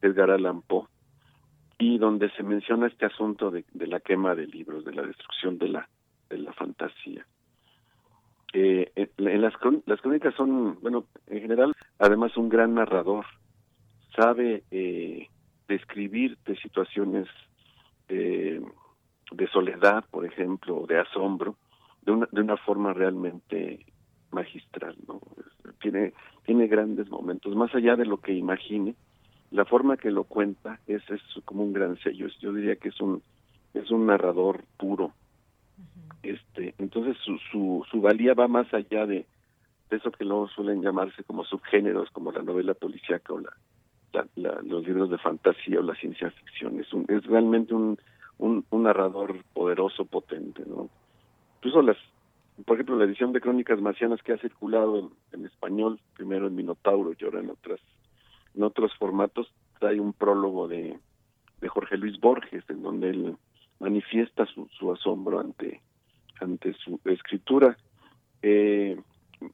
Edgar 0.00 0.30
Allan 0.30 0.62
Poe, 0.62 0.86
y 1.78 1.98
donde 1.98 2.30
se 2.30 2.42
menciona 2.42 2.86
este 2.86 3.04
asunto 3.04 3.50
de, 3.50 3.66
de 3.74 3.86
la 3.86 4.00
quema 4.00 4.34
de 4.34 4.46
libros, 4.46 4.86
de 4.86 4.94
la 4.94 5.02
destrucción 5.02 5.58
de 5.58 5.68
la, 5.68 5.88
de 6.30 6.38
la 6.38 6.54
fantasía 6.54 7.26
eh, 8.52 8.90
en 8.96 9.42
las, 9.42 9.54
las 9.86 10.00
crónicas 10.00 10.34
son, 10.34 10.78
bueno, 10.80 11.04
en 11.26 11.40
general, 11.40 11.74
además 11.98 12.36
un 12.36 12.48
gran 12.48 12.74
narrador, 12.74 13.26
sabe 14.16 14.64
eh, 14.70 15.28
describirte 15.68 16.56
situaciones 16.56 17.28
eh, 18.08 18.60
de 19.30 19.46
soledad, 19.48 20.04
por 20.10 20.24
ejemplo, 20.24 20.86
de 20.88 20.98
asombro, 20.98 21.56
de 22.02 22.12
una, 22.12 22.28
de 22.32 22.40
una 22.40 22.56
forma 22.56 22.92
realmente 22.94 23.84
magistral, 24.30 24.96
¿no? 25.06 25.20
Tiene, 25.80 26.12
tiene 26.44 26.66
grandes 26.66 27.08
momentos, 27.10 27.54
más 27.54 27.74
allá 27.74 27.96
de 27.96 28.06
lo 28.06 28.18
que 28.18 28.32
imagine, 28.32 28.94
la 29.50 29.64
forma 29.64 29.96
que 29.96 30.10
lo 30.10 30.24
cuenta 30.24 30.80
es, 30.86 31.02
es 31.10 31.22
como 31.44 31.62
un 31.62 31.72
gran 31.72 31.96
sello, 31.98 32.26
yo 32.40 32.52
diría 32.52 32.76
que 32.76 32.88
es 32.88 33.00
un, 33.00 33.22
es 33.74 33.90
un 33.90 34.06
narrador 34.06 34.64
puro, 34.76 35.12
este 36.22 36.74
entonces 36.78 37.16
su, 37.24 37.38
su, 37.50 37.84
su 37.90 38.00
valía 38.00 38.34
va 38.34 38.48
más 38.48 38.72
allá 38.74 39.06
de, 39.06 39.26
eso 39.90 40.10
que 40.10 40.24
luego 40.24 40.48
suelen 40.48 40.82
llamarse 40.82 41.24
como 41.24 41.44
subgéneros 41.44 42.10
como 42.10 42.32
la 42.32 42.42
novela 42.42 42.74
policíaca 42.74 43.32
o 43.32 43.40
la, 43.40 44.60
los 44.62 44.86
libros 44.86 45.10
de 45.10 45.18
fantasía 45.18 45.78
o 45.78 45.82
la 45.82 45.94
ciencia 45.94 46.30
ficción. 46.30 46.80
Es 46.80 46.92
un, 46.92 47.04
es 47.08 47.24
realmente 47.26 47.74
un, 47.74 47.98
un, 48.38 48.64
narrador 48.82 49.42
poderoso 49.52 50.04
potente 50.04 50.62
no 50.66 50.88
incluso 51.56 51.82
las 51.82 51.96
por 52.64 52.76
ejemplo 52.76 52.96
la 52.96 53.04
edición 53.04 53.32
de 53.32 53.40
crónicas 53.40 53.80
marcianas 53.80 54.22
que 54.22 54.32
ha 54.32 54.38
circulado 54.38 55.10
en, 55.32 55.46
español 55.46 56.00
primero 56.14 56.46
en 56.46 56.54
Minotauro 56.54 57.12
y 57.18 57.24
ahora 57.24 57.40
en 57.40 57.50
otras 57.50 57.80
en 58.54 58.62
otros 58.62 58.92
formatos 58.98 59.52
trae 59.78 60.00
un 60.00 60.12
prólogo 60.12 60.68
de 60.68 60.98
de 61.60 61.68
Jorge 61.68 61.96
Luis 61.96 62.18
Borges 62.20 62.64
en 62.68 62.82
donde 62.82 63.10
él 63.10 63.36
manifiesta 63.80 64.46
su, 64.46 64.68
su 64.78 64.92
asombro 64.92 65.40
ante 65.40 65.80
ante 66.40 66.72
su 66.74 67.00
escritura. 67.04 67.76
Eh, 68.42 69.00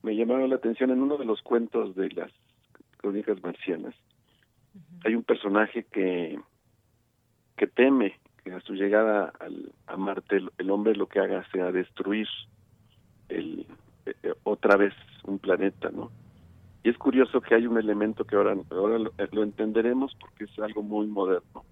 me 0.03 0.17
llamaron 0.17 0.51
la 0.51 0.57
atención 0.57 0.91
en 0.91 1.03
uno 1.03 1.17
de 1.17 1.25
los 1.25 1.43
cuentos 1.43 1.95
de 1.95 2.11
las 2.11 2.31
crónicas 2.97 3.43
marcianas. 3.43 3.95
Hay 5.05 5.15
un 5.15 5.23
personaje 5.23 5.85
que, 5.85 6.39
que 7.57 7.67
teme 7.67 8.19
que 8.43 8.53
a 8.53 8.61
su 8.61 8.75
llegada 8.75 9.33
al, 9.41 9.73
a 9.87 9.97
Marte 9.97 10.41
el, 10.59 10.71
hombre 10.71 10.97
lo 10.97 11.07
que 11.07 11.21
haga 11.21 11.49
sea 11.51 11.73
destruir 11.73 12.29
el, 13.29 13.67
eh, 14.07 14.35
otra 14.43 14.77
vez 14.77 14.93
un 15.25 15.39
planeta, 15.39 15.91
¿no? 15.91 16.11
Y 16.83 16.91
es 16.91 16.99
curioso 16.99 17.41
que 17.41 17.55
hay 17.55 17.67
un 17.67 17.79
elemento 17.79 18.25
que 18.25 18.37
ahora, 18.37 18.55
ahora 18.71 18.99
lo 18.99 19.43
entenderemos 19.43 20.15
porque 20.21 20.45
es 20.45 20.59
algo 20.59 20.83
muy 20.83 21.07
moderno 21.07 21.65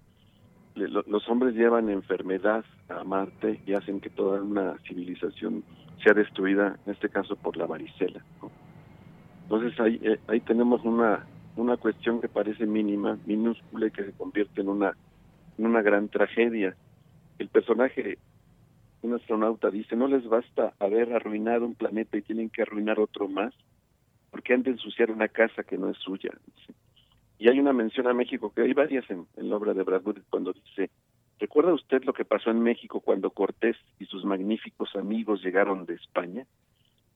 los 0.75 1.29
hombres 1.29 1.55
llevan 1.55 1.89
enfermedad 1.89 2.65
a 2.89 3.03
Marte 3.03 3.61
y 3.65 3.73
hacen 3.73 3.99
que 3.99 4.09
toda 4.09 4.41
una 4.41 4.77
civilización 4.87 5.63
sea 6.03 6.13
destruida, 6.13 6.77
en 6.85 6.93
este 6.93 7.09
caso 7.09 7.35
por 7.35 7.57
la 7.57 7.65
varicela. 7.65 8.23
Entonces 9.43 9.79
ahí, 9.79 9.99
eh, 10.03 10.19
ahí 10.27 10.39
tenemos 10.41 10.83
una, 10.83 11.25
una 11.55 11.77
cuestión 11.77 12.21
que 12.21 12.27
parece 12.27 12.65
mínima, 12.65 13.17
minúscula 13.25 13.87
y 13.87 13.91
que 13.91 14.05
se 14.05 14.11
convierte 14.13 14.61
en 14.61 14.69
una, 14.69 14.95
en 15.57 15.65
una 15.65 15.81
gran 15.81 16.09
tragedia. 16.09 16.75
El 17.37 17.49
personaje, 17.49 18.17
un 19.01 19.13
astronauta, 19.13 19.69
dice, 19.69 19.95
no 19.95 20.07
les 20.07 20.27
basta 20.27 20.73
haber 20.79 21.13
arruinado 21.13 21.65
un 21.65 21.75
planeta 21.75 22.17
y 22.17 22.21
tienen 22.21 22.49
que 22.49 22.63
arruinar 22.63 22.99
otro 22.99 23.27
más, 23.27 23.53
porque 24.31 24.53
han 24.53 24.63
de 24.63 24.71
ensuciar 24.71 25.11
una 25.11 25.27
casa 25.27 25.63
que 25.63 25.77
no 25.77 25.89
es 25.89 25.97
suya. 25.97 26.31
Y 27.43 27.49
hay 27.49 27.59
una 27.59 27.73
mención 27.73 28.07
a 28.07 28.13
México, 28.13 28.53
que 28.55 28.61
hay 28.61 28.71
varias 28.71 29.03
en, 29.09 29.27
la 29.35 29.57
obra 29.57 29.73
de 29.73 29.83
Bradbury, 29.83 30.21
cuando 30.29 30.53
dice, 30.53 30.89
¿recuerda 31.41 31.73
usted 31.73 32.01
lo 32.05 32.13
que 32.13 32.23
pasó 32.23 32.51
en 32.51 32.61
México 32.61 33.01
cuando 33.01 33.31
Cortés 33.31 33.75
y 33.99 34.05
sus 34.05 34.23
magníficos 34.23 34.95
amigos 34.95 35.43
llegaron 35.43 35.85
de 35.85 35.95
España? 35.95 36.47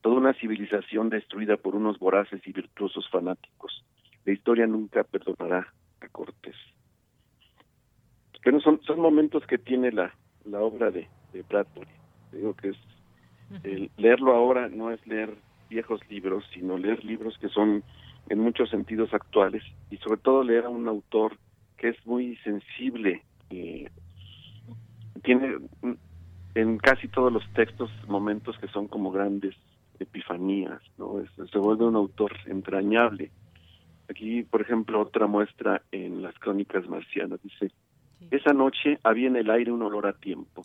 Toda 0.02 0.18
una 0.18 0.34
civilización 0.34 1.08
destruida 1.08 1.56
por 1.56 1.78
unos 1.78 1.98
voraces 1.98 2.46
y 2.46 2.52
virtuosos 2.52 3.10
fanáticos. 3.10 3.86
La 4.26 4.34
historia 4.34 4.68
nunca 4.68 5.06
perdonará 5.06 5.74
a 6.02 6.10
Cortés. 6.10 6.58
Pero 8.44 8.60
son, 8.60 8.82
son 8.82 9.00
momentos 9.00 9.48
que 9.48 9.58
tiene 9.58 9.94
la, 9.94 10.14
la 10.44 10.60
obra 10.60 10.92
de, 10.92 11.08
de 11.32 11.42
Bradbury. 11.44 11.88
Digo 12.34 12.54
que 12.54 12.72
es 12.72 12.78
el 13.64 13.90
leerlo 13.96 14.36
ahora 14.36 14.68
no 14.68 14.92
es 14.92 15.08
leer 15.08 15.38
viejos 15.70 16.02
libros, 16.10 16.44
sino 16.54 16.78
leer 16.78 17.06
libros 17.06 17.38
que 17.38 17.48
son 17.48 17.82
en 18.30 18.40
muchos 18.40 18.70
sentidos 18.70 19.14
actuales 19.14 19.64
y 19.90 19.98
sobre 19.98 20.20
todo 20.22 20.44
leer 20.44 20.66
a 20.66 20.70
un 20.70 20.88
autor 20.88 21.38
que 21.78 21.90
es 21.90 22.06
muy 22.06 22.36
sensible 22.38 23.24
eh, 23.50 23.90
tiene 25.24 25.58
en 26.56 26.78
casi 26.78 27.08
todos 27.08 27.32
los 27.32 27.44
textos 27.54 27.90
momentos 28.08 28.58
que 28.60 28.68
son 28.68 28.88
como 28.88 29.12
grandes 29.12 29.56
epifanías 30.00 30.82
no 30.98 31.24
se 31.52 31.58
vuelve 31.58 31.86
un 31.86 31.96
autor 31.96 32.34
entrañable. 32.46 33.32
Aquí 34.10 34.44
por 34.44 34.62
ejemplo 34.62 35.02
otra 35.02 35.28
muestra 35.28 35.82
en 35.92 36.22
las 36.22 36.38
crónicas 36.40 36.88
marcianas 36.88 37.42
dice 37.42 37.72
esa 38.32 38.54
noche 38.54 39.00
había 39.04 39.28
en 39.28 39.36
el 39.36 39.50
aire 39.50 39.72
un 39.72 39.84
olor 39.84 40.08
a 40.08 40.14
tiempo. 40.14 40.64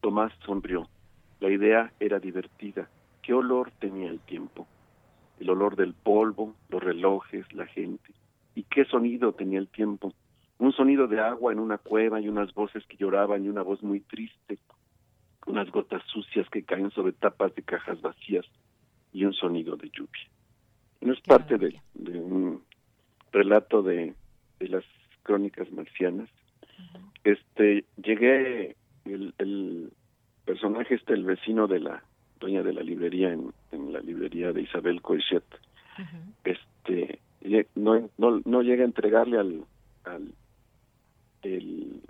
Tomás 0.00 0.32
sonrió. 0.46 0.88
La 1.40 1.50
idea 1.50 1.92
era 1.98 2.20
divertida. 2.20 2.88
Qué 3.22 3.34
olor 3.34 3.72
tenía 3.80 4.08
el 4.08 4.20
tiempo 4.20 4.66
el 5.40 5.50
olor 5.50 5.76
del 5.76 5.94
polvo, 5.94 6.54
los 6.68 6.82
relojes, 6.82 7.50
la 7.52 7.66
gente. 7.66 8.12
¿Y 8.54 8.64
qué 8.64 8.84
sonido 8.84 9.32
tenía 9.32 9.58
el 9.58 9.68
tiempo? 9.68 10.12
Un 10.58 10.72
sonido 10.72 11.08
de 11.08 11.20
agua 11.20 11.52
en 11.52 11.58
una 11.58 11.78
cueva 11.78 12.20
y 12.20 12.28
unas 12.28 12.52
voces 12.54 12.84
que 12.86 12.96
lloraban 12.96 13.44
y 13.44 13.48
una 13.48 13.62
voz 13.62 13.82
muy 13.82 14.00
triste, 14.00 14.58
unas 15.46 15.70
gotas 15.70 16.02
sucias 16.06 16.48
que 16.50 16.62
caen 16.62 16.90
sobre 16.90 17.12
tapas 17.12 17.54
de 17.54 17.62
cajas 17.62 18.00
vacías 18.00 18.46
y 19.12 19.24
un 19.24 19.32
sonido 19.32 19.76
de 19.76 19.90
lluvia. 19.90 20.28
no 21.00 21.12
es 21.12 21.20
parte 21.20 21.58
de, 21.58 21.80
un 21.94 22.62
relato 23.32 23.82
de, 23.82 24.14
las 24.60 24.84
crónicas 25.24 25.70
marcianas. 25.72 26.28
este, 27.24 27.84
llegué, 27.96 28.76
el, 29.04 29.34
el 29.38 29.92
personaje 30.44 30.94
este, 30.94 31.14
el 31.14 31.24
vecino 31.24 31.66
de 31.66 31.80
la 31.80 32.04
dueña 32.42 32.62
de 32.62 32.72
la 32.72 32.82
librería 32.82 33.32
en, 33.32 33.52
en 33.70 33.92
la 33.92 34.00
librería 34.00 34.52
de 34.52 34.62
Isabel 34.62 35.00
Coixet, 35.00 35.44
este, 36.44 37.20
no, 37.74 38.10
no, 38.18 38.42
no 38.44 38.62
llega 38.62 38.82
a 38.82 38.86
entregarle 38.86 39.38
al, 39.38 39.64
al 40.04 40.32
el, 41.42 42.02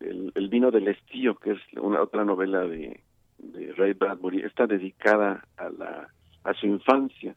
el, 0.00 0.48
vino 0.48 0.70
del 0.70 0.88
estío, 0.88 1.36
que 1.36 1.52
es 1.52 1.58
una 1.80 2.02
otra 2.02 2.24
novela 2.24 2.60
de, 2.60 3.00
de 3.38 3.72
Ray 3.72 3.94
Bradbury, 3.94 4.42
está 4.42 4.66
dedicada 4.66 5.44
a 5.56 5.70
la 5.70 6.08
a 6.44 6.54
su 6.54 6.66
infancia, 6.66 7.34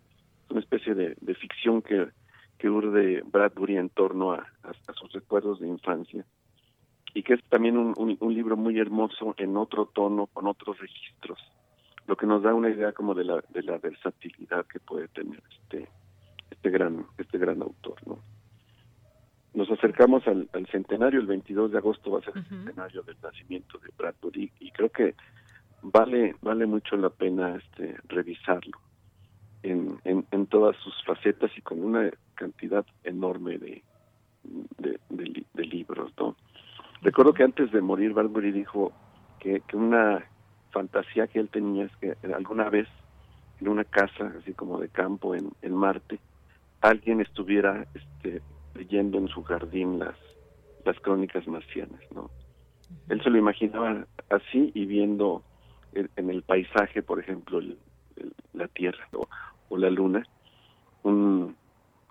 una 0.49 0.59
especie 0.59 0.93
de, 0.93 1.15
de 1.19 1.35
ficción 1.35 1.81
que, 1.81 2.07
que 2.57 2.69
urde 2.69 3.23
Bradbury 3.25 3.77
en 3.77 3.89
torno 3.89 4.33
a, 4.33 4.47
a, 4.63 4.93
sus 4.93 5.11
recuerdos 5.11 5.59
de 5.59 5.67
infancia. 5.67 6.25
Y 7.13 7.23
que 7.23 7.33
es 7.33 7.43
también 7.49 7.77
un, 7.77 7.93
un, 7.97 8.33
libro 8.33 8.55
muy 8.55 8.79
hermoso 8.79 9.35
en 9.37 9.57
otro 9.57 9.87
tono, 9.87 10.27
con 10.27 10.47
otros 10.47 10.79
registros, 10.79 11.39
lo 12.11 12.17
que 12.17 12.27
nos 12.27 12.43
da 12.43 12.53
una 12.53 12.69
idea 12.69 12.91
como 12.91 13.13
de 13.13 13.23
la, 13.23 13.41
de 13.53 13.63
la 13.63 13.77
versatilidad 13.77 14.65
que 14.65 14.81
puede 14.81 15.07
tener 15.07 15.41
este 15.49 15.87
este 16.49 16.69
gran 16.69 17.05
este 17.17 17.37
gran 17.37 17.61
autor, 17.61 18.05
¿no? 18.05 18.19
Nos 19.53 19.71
acercamos 19.71 20.27
al, 20.27 20.49
al 20.51 20.67
centenario, 20.67 21.21
el 21.21 21.27
22 21.27 21.71
de 21.71 21.77
agosto 21.77 22.11
va 22.11 22.19
a 22.19 22.23
ser 22.23 22.35
el 22.35 22.43
centenario 22.43 23.01
del 23.03 23.15
nacimiento 23.23 23.77
de 23.77 23.91
Bradbury 23.97 24.51
y 24.59 24.71
creo 24.71 24.89
que 24.89 25.15
vale 25.83 26.35
vale 26.41 26.65
mucho 26.65 26.97
la 26.97 27.09
pena 27.09 27.55
este 27.55 27.95
revisarlo 28.09 28.77
en, 29.63 29.97
en, 30.03 30.47
todas 30.47 30.75
sus 30.83 30.93
facetas 31.05 31.49
y 31.57 31.61
con 31.61 31.81
una 31.81 32.11
cantidad 32.35 32.85
enorme 33.05 33.57
de, 33.57 33.83
de, 34.79 34.99
de, 35.53 35.63
libros, 35.63 36.11
¿no? 36.19 36.35
Recuerdo 37.03 37.33
que 37.33 37.43
antes 37.43 37.71
de 37.71 37.79
morir 37.79 38.11
Bradbury 38.11 38.51
dijo 38.51 38.91
que, 39.39 39.61
que 39.61 39.77
una 39.77 40.25
fantasía 40.71 41.27
que 41.27 41.39
él 41.39 41.49
tenía 41.49 41.85
es 41.85 41.95
que 41.97 42.15
alguna 42.33 42.69
vez 42.69 42.87
en 43.59 43.67
una 43.67 43.83
casa 43.83 44.33
así 44.39 44.53
como 44.53 44.79
de 44.79 44.89
campo 44.89 45.35
en, 45.35 45.51
en 45.61 45.75
Marte 45.75 46.19
alguien 46.81 47.21
estuviera 47.21 47.85
este, 47.93 48.41
leyendo 48.73 49.17
en 49.19 49.27
su 49.27 49.43
jardín 49.43 49.99
las 49.99 50.15
las 50.85 50.99
crónicas 50.99 51.47
marcianas, 51.47 52.01
¿no? 52.13 52.29
Él 53.09 53.21
se 53.23 53.29
lo 53.29 53.37
imaginaba 53.37 54.05
así 54.29 54.71
y 54.73 54.85
viendo 54.85 55.43
en, 55.93 56.29
el 56.29 56.43
paisaje, 56.43 57.01
por 57.01 57.19
ejemplo, 57.19 57.61
la 58.53 58.67
Tierra 58.67 59.07
o, 59.69 59.77
la 59.77 59.89
Luna, 59.89 60.25
un, 61.03 61.55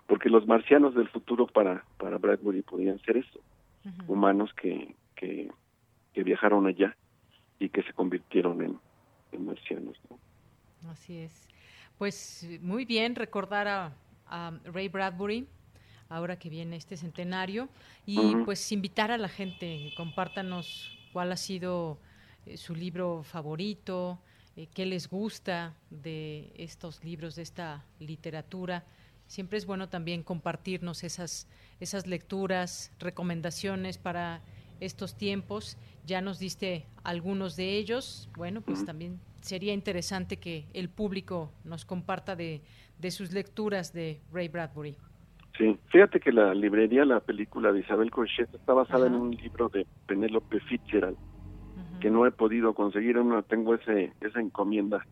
porque 0.07 0.29
los 0.29 0.47
marcianos 0.47 0.95
del 0.95 1.07
futuro 1.09 1.45
para, 1.45 1.85
para 1.97 2.17
Bradbury 2.17 2.63
podían 2.63 2.99
ser 3.01 3.17
eso, 3.17 3.39
humanos 4.07 4.51
que, 4.53 4.95
que, 5.15 5.49
viajaron 6.23 6.67
allá 6.67 6.95
y 7.61 7.69
que 7.69 7.83
se 7.83 7.93
convirtieron 7.93 8.61
en, 8.61 9.45
marcianos. 9.45 9.95
Así 10.89 11.17
es. 11.17 11.47
Pues 11.97 12.47
muy 12.61 12.85
bien 12.85 13.15
recordar 13.15 13.67
a, 13.67 13.93
Ray 14.63 14.87
Bradbury 14.87 15.45
ahora 16.07 16.39
que 16.39 16.49
viene 16.49 16.77
este 16.77 16.95
centenario 16.95 17.67
y 18.05 18.33
pues 18.45 18.71
invitar 18.71 19.11
a 19.11 19.17
la 19.17 19.27
gente, 19.27 19.91
compártanos 19.97 20.97
cuál 21.11 21.33
ha 21.33 21.37
sido 21.37 21.99
eh, 22.45 22.55
su 22.55 22.73
libro 22.73 23.23
favorito, 23.23 24.19
eh, 24.55 24.67
qué 24.73 24.85
les 24.85 25.09
gusta 25.09 25.75
de 25.89 26.53
estos 26.55 27.03
libros, 27.03 27.35
de 27.35 27.41
esta 27.43 27.83
literatura. 27.99 28.85
Siempre 29.27 29.57
es 29.57 29.65
bueno 29.65 29.89
también 29.89 30.23
compartirnos 30.23 31.03
esas, 31.03 31.47
esas 31.81 32.07
lecturas, 32.07 32.91
recomendaciones 32.99 33.97
para 33.97 34.41
estos 34.81 35.15
tiempos. 35.17 35.77
Ya 36.05 36.19
nos 36.19 36.39
diste 36.39 36.85
algunos 37.03 37.55
de 37.55 37.77
ellos. 37.77 38.29
Bueno, 38.35 38.59
pues 38.61 38.83
también 38.83 39.21
sería 39.39 39.73
interesante 39.73 40.37
que 40.37 40.65
el 40.73 40.89
público 40.89 41.53
nos 41.63 41.85
comparta 41.85 42.35
de, 42.35 42.61
de 42.99 43.11
sus 43.11 43.31
lecturas 43.31 43.93
de 43.93 44.19
Ray 44.33 44.49
Bradbury. 44.49 44.97
Sí, 45.57 45.77
fíjate 45.87 46.19
que 46.19 46.31
la 46.31 46.53
librería, 46.53 47.05
la 47.05 47.19
película 47.19 47.71
de 47.71 47.81
Isabel 47.81 48.11
Crochet 48.11 48.53
está 48.53 48.73
basada 48.73 49.07
en 49.07 49.15
un 49.15 49.31
libro 49.31 49.69
de 49.69 49.85
Penélope 50.07 50.59
Fitzgerald 50.61 51.17
que 52.01 52.09
no 52.09 52.25
he 52.25 52.31
podido 52.31 52.73
conseguir, 52.73 53.15
no 53.17 53.43
tengo 53.43 53.75
ese 53.75 54.11
esa 54.21 54.41
encomienda 54.41 55.05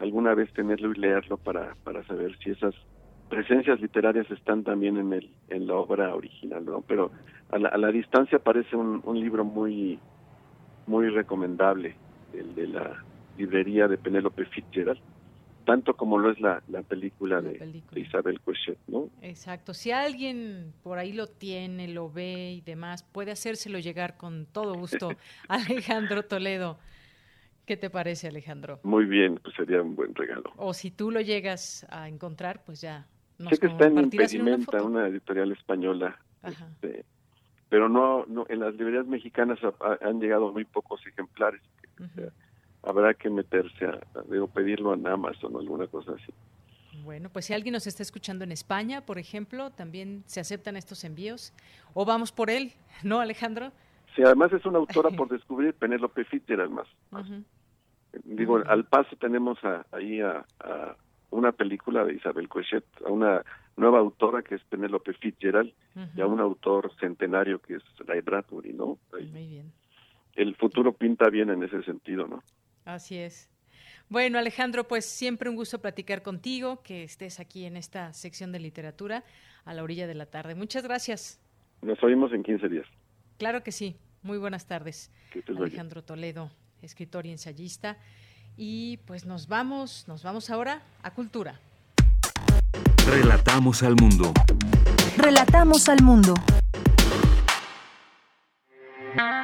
alguna 0.00 0.34
vez 0.34 0.52
tenerlo 0.52 0.92
y 0.92 0.98
leerlo 0.98 1.36
para 1.38 1.76
para 1.84 2.04
saber 2.04 2.36
si 2.38 2.50
esas 2.50 2.74
presencias 3.32 3.80
literarias 3.80 4.30
están 4.30 4.62
también 4.62 4.98
en 4.98 5.10
el 5.14 5.30
en 5.48 5.66
la 5.66 5.76
obra 5.76 6.14
original, 6.14 6.66
¿no? 6.66 6.82
Pero 6.82 7.10
a 7.50 7.58
la, 7.58 7.70
a 7.70 7.78
la 7.78 7.88
distancia 7.88 8.38
parece 8.38 8.76
un, 8.76 9.00
un 9.04 9.18
libro 9.18 9.42
muy 9.42 9.98
muy 10.86 11.08
recomendable, 11.08 11.96
el 12.34 12.54
de 12.54 12.66
la 12.66 13.02
librería 13.38 13.88
de 13.88 13.96
Penélope 13.96 14.44
Fitzgerald 14.44 15.00
tanto 15.64 15.94
como 15.94 16.18
lo 16.18 16.32
es 16.32 16.40
la, 16.40 16.62
la, 16.68 16.82
película, 16.82 17.40
de, 17.40 17.82
Isabel 17.94 18.40
Coixet, 18.40 18.78
¿no? 18.88 19.10
Exacto. 19.22 19.72
Si 19.74 19.92
alguien 19.92 20.72
por 20.82 20.98
ahí 20.98 21.12
lo 21.12 21.28
tiene, 21.28 21.86
lo 21.86 22.10
ve 22.10 22.54
y 22.54 22.60
demás, 22.62 23.04
puede 23.04 23.30
hacérselo 23.30 23.78
llegar 23.78 24.16
con 24.16 24.46
todo 24.46 24.74
gusto 24.74 25.10
Alejandro 25.48 26.24
Toledo. 26.24 26.78
¿Qué 27.64 27.76
te 27.76 27.90
parece, 27.90 28.26
Alejandro? 28.26 28.80
Muy 28.82 29.04
bien, 29.04 29.38
pues 29.40 29.54
sería 29.54 29.80
un 29.80 29.94
buen 29.94 30.14
regalo. 30.16 30.52
O 30.56 30.74
si 30.74 30.90
tú 30.90 31.12
lo 31.12 31.20
llegas 31.20 31.86
a 31.90 32.08
encontrar, 32.08 32.64
pues 32.64 32.80
ya 32.80 33.06
Sé 33.48 33.58
que 33.58 33.66
está 33.66 33.86
en 33.86 33.98
Impedimenta, 33.98 34.82
una, 34.82 35.06
editorial 35.06 35.52
española. 35.52 36.18
Este, 36.42 37.04
pero 37.68 37.88
no, 37.88 38.26
no, 38.26 38.46
en 38.48 38.60
las 38.60 38.74
librerías 38.74 39.06
mexicanas 39.06 39.58
han 40.00 40.20
llegado 40.20 40.52
muy 40.52 40.64
pocos 40.64 41.04
ejemplares 41.06 41.62
habrá 42.82 43.14
que 43.14 43.30
meterse 43.30 43.86
a, 43.86 44.00
a 44.14 44.46
pedirlo 44.52 44.94
en 44.94 45.06
Amazon 45.06 45.54
o 45.54 45.60
alguna 45.60 45.86
cosa 45.86 46.12
así. 46.12 46.32
Bueno, 47.04 47.30
pues 47.30 47.46
si 47.46 47.54
alguien 47.54 47.72
nos 47.72 47.86
está 47.86 48.02
escuchando 48.02 48.44
en 48.44 48.52
España, 48.52 49.00
por 49.00 49.18
ejemplo, 49.18 49.70
también 49.70 50.22
se 50.26 50.40
aceptan 50.40 50.76
estos 50.76 51.04
envíos. 51.04 51.52
O 51.94 52.04
vamos 52.04 52.32
por 52.32 52.50
él, 52.50 52.72
¿no, 53.02 53.20
Alejandro? 53.20 53.72
Sí, 54.14 54.22
además 54.22 54.52
es 54.52 54.64
una 54.66 54.78
autora 54.78 55.10
por 55.16 55.28
descubrir, 55.28 55.74
Penélope 55.74 56.24
Fitzgerald 56.24 56.70
más. 56.70 56.88
Digo, 58.24 58.58
al 58.66 58.84
paso 58.84 59.16
tenemos 59.16 59.58
ahí 59.90 60.20
a, 60.20 60.44
una 61.36 61.52
película 61.52 62.04
de 62.04 62.14
Isabel 62.14 62.48
Coixet, 62.48 62.84
a 63.06 63.10
una 63.10 63.42
nueva 63.76 63.98
autora 63.98 64.42
que 64.42 64.54
es 64.54 64.62
Penélope 64.64 65.12
Fitzgerald 65.14 65.72
y 66.14 66.20
a 66.20 66.26
un 66.26 66.40
autor 66.40 66.92
centenario 67.00 67.60
que 67.60 67.76
es 67.76 67.82
Ray 68.06 68.20
Bradbury, 68.20 68.72
¿no? 68.72 68.98
Muy 69.12 69.46
bien. 69.46 69.72
El 70.34 70.54
futuro 70.56 70.92
pinta 70.92 71.28
bien 71.28 71.50
en 71.50 71.62
ese 71.62 71.82
sentido, 71.82 72.26
¿no? 72.26 72.42
Así 72.84 73.18
es. 73.18 73.50
Bueno, 74.08 74.38
Alejandro, 74.38 74.86
pues 74.86 75.06
siempre 75.06 75.48
un 75.48 75.56
gusto 75.56 75.80
platicar 75.80 76.22
contigo, 76.22 76.82
que 76.82 77.02
estés 77.02 77.40
aquí 77.40 77.64
en 77.64 77.76
esta 77.76 78.12
sección 78.12 78.52
de 78.52 78.60
literatura 78.60 79.24
a 79.64 79.74
la 79.74 79.82
orilla 79.82 80.06
de 80.06 80.14
la 80.14 80.26
tarde. 80.26 80.54
Muchas 80.54 80.82
gracias. 80.82 81.40
Nos 81.80 82.02
oímos 82.02 82.32
en 82.32 82.42
15 82.42 82.68
días. 82.68 82.86
Claro 83.38 83.62
que 83.62 83.72
sí. 83.72 83.96
Muy 84.22 84.38
buenas 84.38 84.66
tardes. 84.66 85.10
Alejandro 85.48 86.02
Toledo, 86.04 86.50
escritor 86.80 87.26
y 87.26 87.30
ensayista. 87.30 87.98
Y 88.56 88.98
pues 89.06 89.24
nos 89.24 89.48
vamos, 89.48 90.04
nos 90.06 90.22
vamos 90.22 90.50
ahora 90.50 90.82
a 91.02 91.10
Cultura. 91.10 91.58
Relatamos 93.06 93.82
al 93.82 93.96
mundo. 93.96 94.32
Relatamos 95.16 95.88
al 95.88 96.02
mundo. 96.02 96.34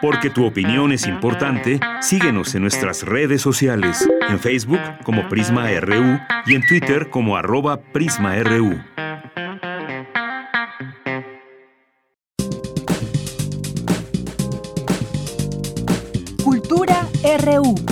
Porque 0.01 0.30
tu 0.30 0.47
opinión 0.47 0.93
es 0.93 1.06
importante, 1.06 1.80
síguenos 2.01 2.55
en 2.55 2.62
nuestras 2.62 3.02
redes 3.02 3.43
sociales, 3.43 4.09
en 4.28 4.39
Facebook 4.39 4.80
como 5.05 5.28
Prisma 5.28 5.68
RU 5.80 6.18
y 6.47 6.55
en 6.55 6.66
Twitter 6.66 7.10
como 7.10 7.36
arroba 7.36 7.80
PrismaRU. 7.80 8.80
Cultura 16.44 17.06
RU. 17.44 17.88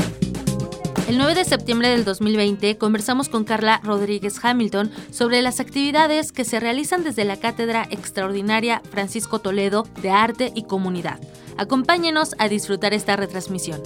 El 1.36 1.40
9 1.40 1.50
de 1.50 1.56
septiembre 1.58 1.88
del 1.90 2.04
2020 2.06 2.78
conversamos 2.78 3.28
con 3.28 3.44
Carla 3.44 3.82
Rodríguez 3.84 4.42
Hamilton 4.42 4.90
sobre 5.10 5.42
las 5.42 5.60
actividades 5.60 6.32
que 6.32 6.46
se 6.46 6.60
realizan 6.60 7.04
desde 7.04 7.26
la 7.26 7.36
Cátedra 7.36 7.86
Extraordinaria 7.90 8.80
Francisco 8.90 9.38
Toledo 9.38 9.86
de 10.00 10.08
Arte 10.08 10.50
y 10.54 10.62
Comunidad. 10.62 11.20
Acompáñenos 11.58 12.34
a 12.38 12.48
disfrutar 12.48 12.94
esta 12.94 13.16
retransmisión. 13.16 13.82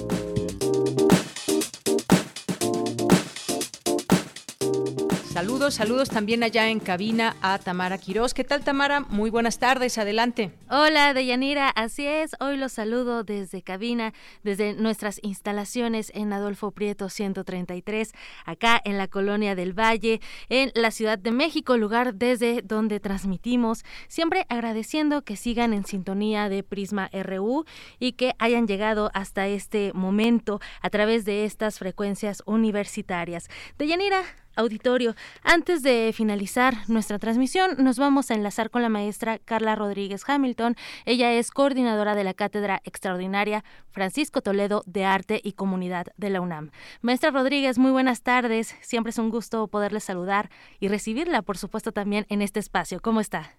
Saludos, 5.41 5.73
saludos 5.73 6.11
también 6.11 6.43
allá 6.43 6.69
en 6.69 6.81
cabina 6.81 7.35
a 7.41 7.59
Tamara 7.59 7.97
Quiroz. 7.97 8.35
¿Qué 8.35 8.45
tal, 8.45 8.62
Tamara? 8.62 9.01
Muy 9.09 9.31
buenas 9.31 9.59
tardes, 9.59 9.97
adelante. 9.97 10.53
Hola, 10.69 11.15
Deyanira, 11.15 11.71
así 11.71 12.07
es. 12.07 12.33
Hoy 12.41 12.59
los 12.59 12.73
saludo 12.73 13.25
desde 13.25 13.62
cabina, 13.62 14.12
desde 14.43 14.75
nuestras 14.75 15.19
instalaciones 15.23 16.12
en 16.15 16.35
Adolfo 16.35 16.73
Prieto 16.73 17.09
133, 17.09 18.12
acá 18.45 18.83
en 18.85 18.99
la 18.99 19.09
Colonia 19.09 19.55
del 19.55 19.73
Valle, 19.73 20.21
en 20.51 20.73
la 20.75 20.91
Ciudad 20.91 21.19
de 21.19 21.31
México, 21.31 21.79
lugar 21.79 22.17
desde 22.17 22.61
donde 22.61 23.01
transmitimos. 23.01 23.83
Siempre 24.09 24.45
agradeciendo 24.51 25.23
que 25.23 25.37
sigan 25.37 25.73
en 25.73 25.87
sintonía 25.87 26.51
de 26.51 26.62
Prisma 26.62 27.09
RU 27.15 27.65
y 27.99 28.12
que 28.12 28.35
hayan 28.39 28.67
llegado 28.67 29.11
hasta 29.15 29.49
este 29.49 29.93
momento 29.95 30.61
a 30.83 30.91
través 30.91 31.25
de 31.25 31.47
estas 31.47 31.79
frecuencias 31.79 32.43
universitarias. 32.45 33.49
Deyanira, 33.79 34.23
auditorio. 34.57 35.15
Antes 35.43 35.83
de 35.83 36.13
finalizar 36.15 36.75
nuestra 36.89 37.19
transmisión, 37.19 37.71
nos 37.79 37.99
vamos 37.99 38.31
a 38.31 38.35
enlazar 38.35 38.71
con 38.71 38.83
la 38.83 38.89
maestra 38.89 39.39
Carla 39.39 39.77
Rodríguez 39.77 40.23
Hamilton. 40.27 40.75
Ella 41.07 41.33
es 41.33 41.51
coordinadora 41.51 42.15
de 42.15 42.25
la 42.25 42.35
Cátedra 42.35 42.81
Extraordinaria 42.85 43.65
Francisco 43.91 44.41
Toledo 44.41 44.83
de 44.87 45.05
Arte 45.05 45.41
y 45.43 45.53
Comunidad 45.53 46.07
de 46.17 46.31
la 46.31 46.41
UNAM. 46.41 46.71
Maestra 47.03 47.31
Rodríguez, 47.31 47.79
muy 47.79 47.91
buenas 47.91 48.23
tardes. 48.23 48.77
Siempre 48.81 49.11
es 49.11 49.19
un 49.19 49.31
gusto 49.31 49.69
poderle 49.69 50.01
saludar 50.01 50.51
y 50.79 50.89
recibirla, 50.89 51.43
por 51.43 51.57
supuesto, 51.57 51.93
también 51.93 52.27
en 52.29 52.43
este 52.43 52.61
espacio. 52.61 53.01
¿Cómo 53.01 53.21
está? 53.21 53.51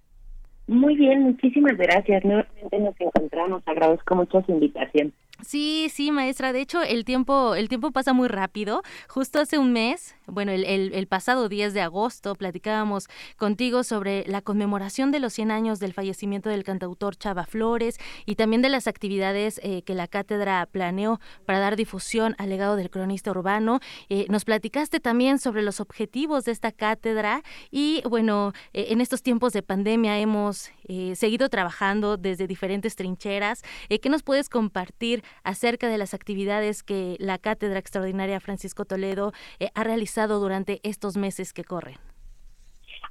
Muy 0.67 0.95
bien, 0.95 1.23
muchísimas 1.23 1.75
gracias. 1.77 2.23
Nuevamente 2.23 2.79
nos 2.79 2.95
encontramos. 2.99 3.61
Agradezco 3.65 4.15
mucho 4.15 4.41
su 4.45 4.51
invitación. 4.53 5.11
Sí, 5.45 5.89
sí, 5.91 6.11
maestra. 6.11 6.53
De 6.53 6.61
hecho, 6.61 6.83
el 6.83 7.03
tiempo, 7.03 7.55
el 7.55 7.67
tiempo 7.67 7.91
pasa 7.91 8.13
muy 8.13 8.27
rápido. 8.27 8.83
Justo 9.07 9.39
hace 9.39 9.57
un 9.57 9.73
mes, 9.73 10.15
bueno, 10.27 10.51
el, 10.51 11.07
pasado 11.07 11.49
10 11.49 11.73
de 11.73 11.81
agosto, 11.81 12.35
platicábamos 12.35 13.07
contigo 13.37 13.83
sobre 13.83 14.23
la 14.27 14.41
conmemoración 14.41 15.11
de 15.11 15.19
los 15.19 15.33
100 15.33 15.51
años 15.51 15.79
del 15.79 15.93
fallecimiento 15.93 16.49
del 16.49 16.63
cantautor 16.63 17.15
Chava 17.15 17.45
Flores 17.45 17.97
y 18.25 18.35
también 18.35 18.61
de 18.61 18.69
las 18.69 18.87
actividades 18.87 19.59
eh, 19.63 19.81
que 19.81 19.95
la 19.95 20.07
cátedra 20.07 20.67
planeó 20.71 21.19
para 21.45 21.59
dar 21.59 21.75
difusión 21.75 22.35
al 22.37 22.49
legado 22.49 22.75
del 22.75 22.91
cronista 22.91 23.31
urbano. 23.31 23.79
Eh, 24.09 24.27
nos 24.29 24.45
platicaste 24.45 24.99
también 24.99 25.39
sobre 25.39 25.63
los 25.63 25.79
objetivos 25.79 26.45
de 26.45 26.51
esta 26.51 26.71
cátedra 26.71 27.41
y, 27.71 28.03
bueno, 28.07 28.53
eh, 28.73 28.87
en 28.89 29.01
estos 29.01 29.23
tiempos 29.23 29.53
de 29.53 29.63
pandemia 29.63 30.19
hemos 30.19 30.71
seguido 31.13 31.47
trabajando 31.47 32.17
desde 32.17 32.47
diferentes 32.47 32.97
trincheras. 32.97 33.61
¿Qué 33.87 34.09
nos 34.09 34.23
puedes 34.23 34.49
compartir? 34.49 35.23
Acerca 35.43 35.87
de 35.87 35.97
las 35.97 36.13
actividades 36.13 36.83
que 36.83 37.15
la 37.19 37.37
Cátedra 37.37 37.79
Extraordinaria 37.79 38.39
Francisco 38.39 38.85
Toledo 38.85 39.33
eh, 39.59 39.69
ha 39.75 39.83
realizado 39.83 40.39
durante 40.39 40.79
estos 40.83 41.17
meses 41.17 41.53
que 41.53 41.63
corren. 41.63 41.97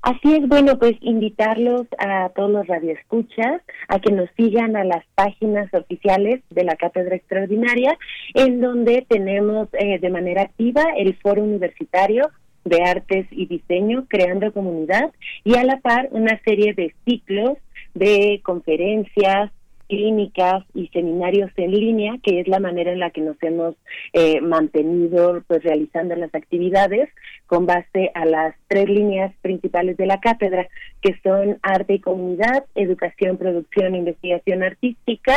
Así 0.03 0.33
es, 0.35 0.49
bueno, 0.49 0.79
pues 0.79 0.95
invitarlos 1.03 1.87
a 1.99 2.31
todos 2.31 2.51
los 2.51 2.67
radioescuchas 2.67 3.61
a 3.89 3.99
que 3.99 4.13
nos 4.13 4.31
sigan 4.35 4.75
a 4.75 4.85
las 4.85 5.05
páginas 5.15 5.69
oficiales 5.75 6.41
de 6.49 6.65
la 6.65 6.77
Cátedra 6.77 7.17
Extraordinaria, 7.17 7.99
en 8.35 8.63
donde 8.63 9.05
tenemos 9.07 9.69
eh, 9.75 9.99
de 9.99 10.09
manera 10.09 10.43
activa 10.43 10.85
el 10.97 11.17
Foro 11.19 11.43
Universitario 11.43 12.31
de 12.65 12.83
Artes 12.83 13.27
y 13.31 13.47
Diseño, 13.47 14.07
Creando 14.09 14.53
Comunidad, 14.53 15.13
y 15.45 15.57
a 15.57 15.65
la 15.65 15.81
par 15.81 16.09
una 16.13 16.41
serie 16.45 16.73
de 16.73 16.95
ciclos 17.05 17.59
de 17.93 18.41
conferencias, 18.43 19.51
clínicas 19.91 20.65
y 20.73 20.87
seminarios 20.89 21.51
en 21.57 21.73
línea, 21.73 22.15
que 22.23 22.41
es 22.41 22.49
la 22.49 22.61
manera 22.61 22.93
en 22.93 23.01
la 23.01 23.11
que 23.11 23.21
nos 23.21 23.37
hemos 23.43 23.75
eh, 24.13 24.41
mantenido 24.41 25.43
pues 25.47 25.63
realizando 25.65 26.15
las 26.15 26.35
actividades 26.35 27.11
con 27.47 27.67
base 27.67 28.13
a 28.15 28.25
las 28.25 28.55
tres 28.69 28.89
líneas 28.89 29.35
principales 29.43 29.97
de 29.97 30.07
la 30.07 30.21
cátedra, 30.21 30.69
que 31.03 31.19
son 31.23 31.59
arte 31.63 31.95
y 31.95 32.01
comunidad, 32.01 32.65
educación, 32.77 33.37
producción, 33.37 33.97
investigación 33.97 34.63
artística 34.63 35.37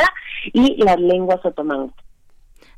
y 0.52 0.82
las 0.82 1.00
lenguas 1.00 1.44
otomanas. 1.44 1.90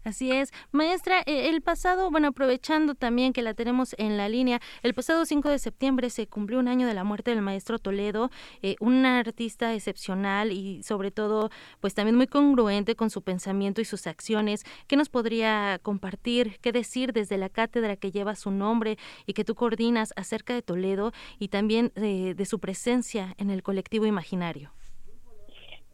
Así 0.07 0.31
es. 0.31 0.53
Maestra, 0.71 1.25
e, 1.27 1.49
el 1.49 1.63
pasado, 1.63 2.13
bueno, 2.13 2.29
aprovechando 2.29 2.95
también 2.95 3.33
que 3.33 3.43
la 3.43 3.55
tenemos 3.55 3.97
en 3.99 4.17
la 4.17 4.29
línea, 4.29 4.61
el 4.85 4.95
pasado 4.95 5.25
5 5.25 5.49
de 5.49 5.59
septiembre 5.59 6.11
se 6.11 6.29
cumplió 6.29 6.61
un 6.61 6.69
año 6.69 6.87
de 6.87 6.95
la 6.95 7.03
muerte 7.03 7.33
del 7.33 7.43
maestro 7.43 7.81
Toledo, 7.81 8.31
eh, 8.63 8.77
un 8.79 9.05
artista 9.05 9.75
excepcional 9.75 10.53
y 10.53 10.81
sobre 10.85 11.11
todo, 11.11 11.51
pues 11.81 11.95
también 11.95 12.15
muy 12.15 12.29
congruente 12.29 12.95
con 12.95 13.11
su 13.11 13.23
pensamiento 13.23 13.81
y 13.81 13.85
sus 13.85 14.07
acciones. 14.07 14.63
¿Qué 14.87 14.95
nos 14.95 15.09
podría 15.09 15.81
compartir, 15.83 16.61
qué 16.61 16.71
decir 16.71 17.13
desde 17.13 17.37
la 17.37 17.49
cátedra 17.49 17.97
que 17.97 18.13
lleva 18.13 18.37
su 18.37 18.53
nombre 18.53 18.99
y 19.27 19.33
que 19.33 19.43
tú 19.43 19.57
coordinas 19.57 20.13
acerca 20.15 20.55
de 20.55 20.63
Toledo 20.63 21.11
y 21.41 21.49
también 21.49 21.91
de 21.97 22.47
su 22.49 22.61
presencia 22.61 23.35
en 23.39 23.51
el 23.51 23.65
colectivo 23.65 24.07
imaginario? 24.07 24.71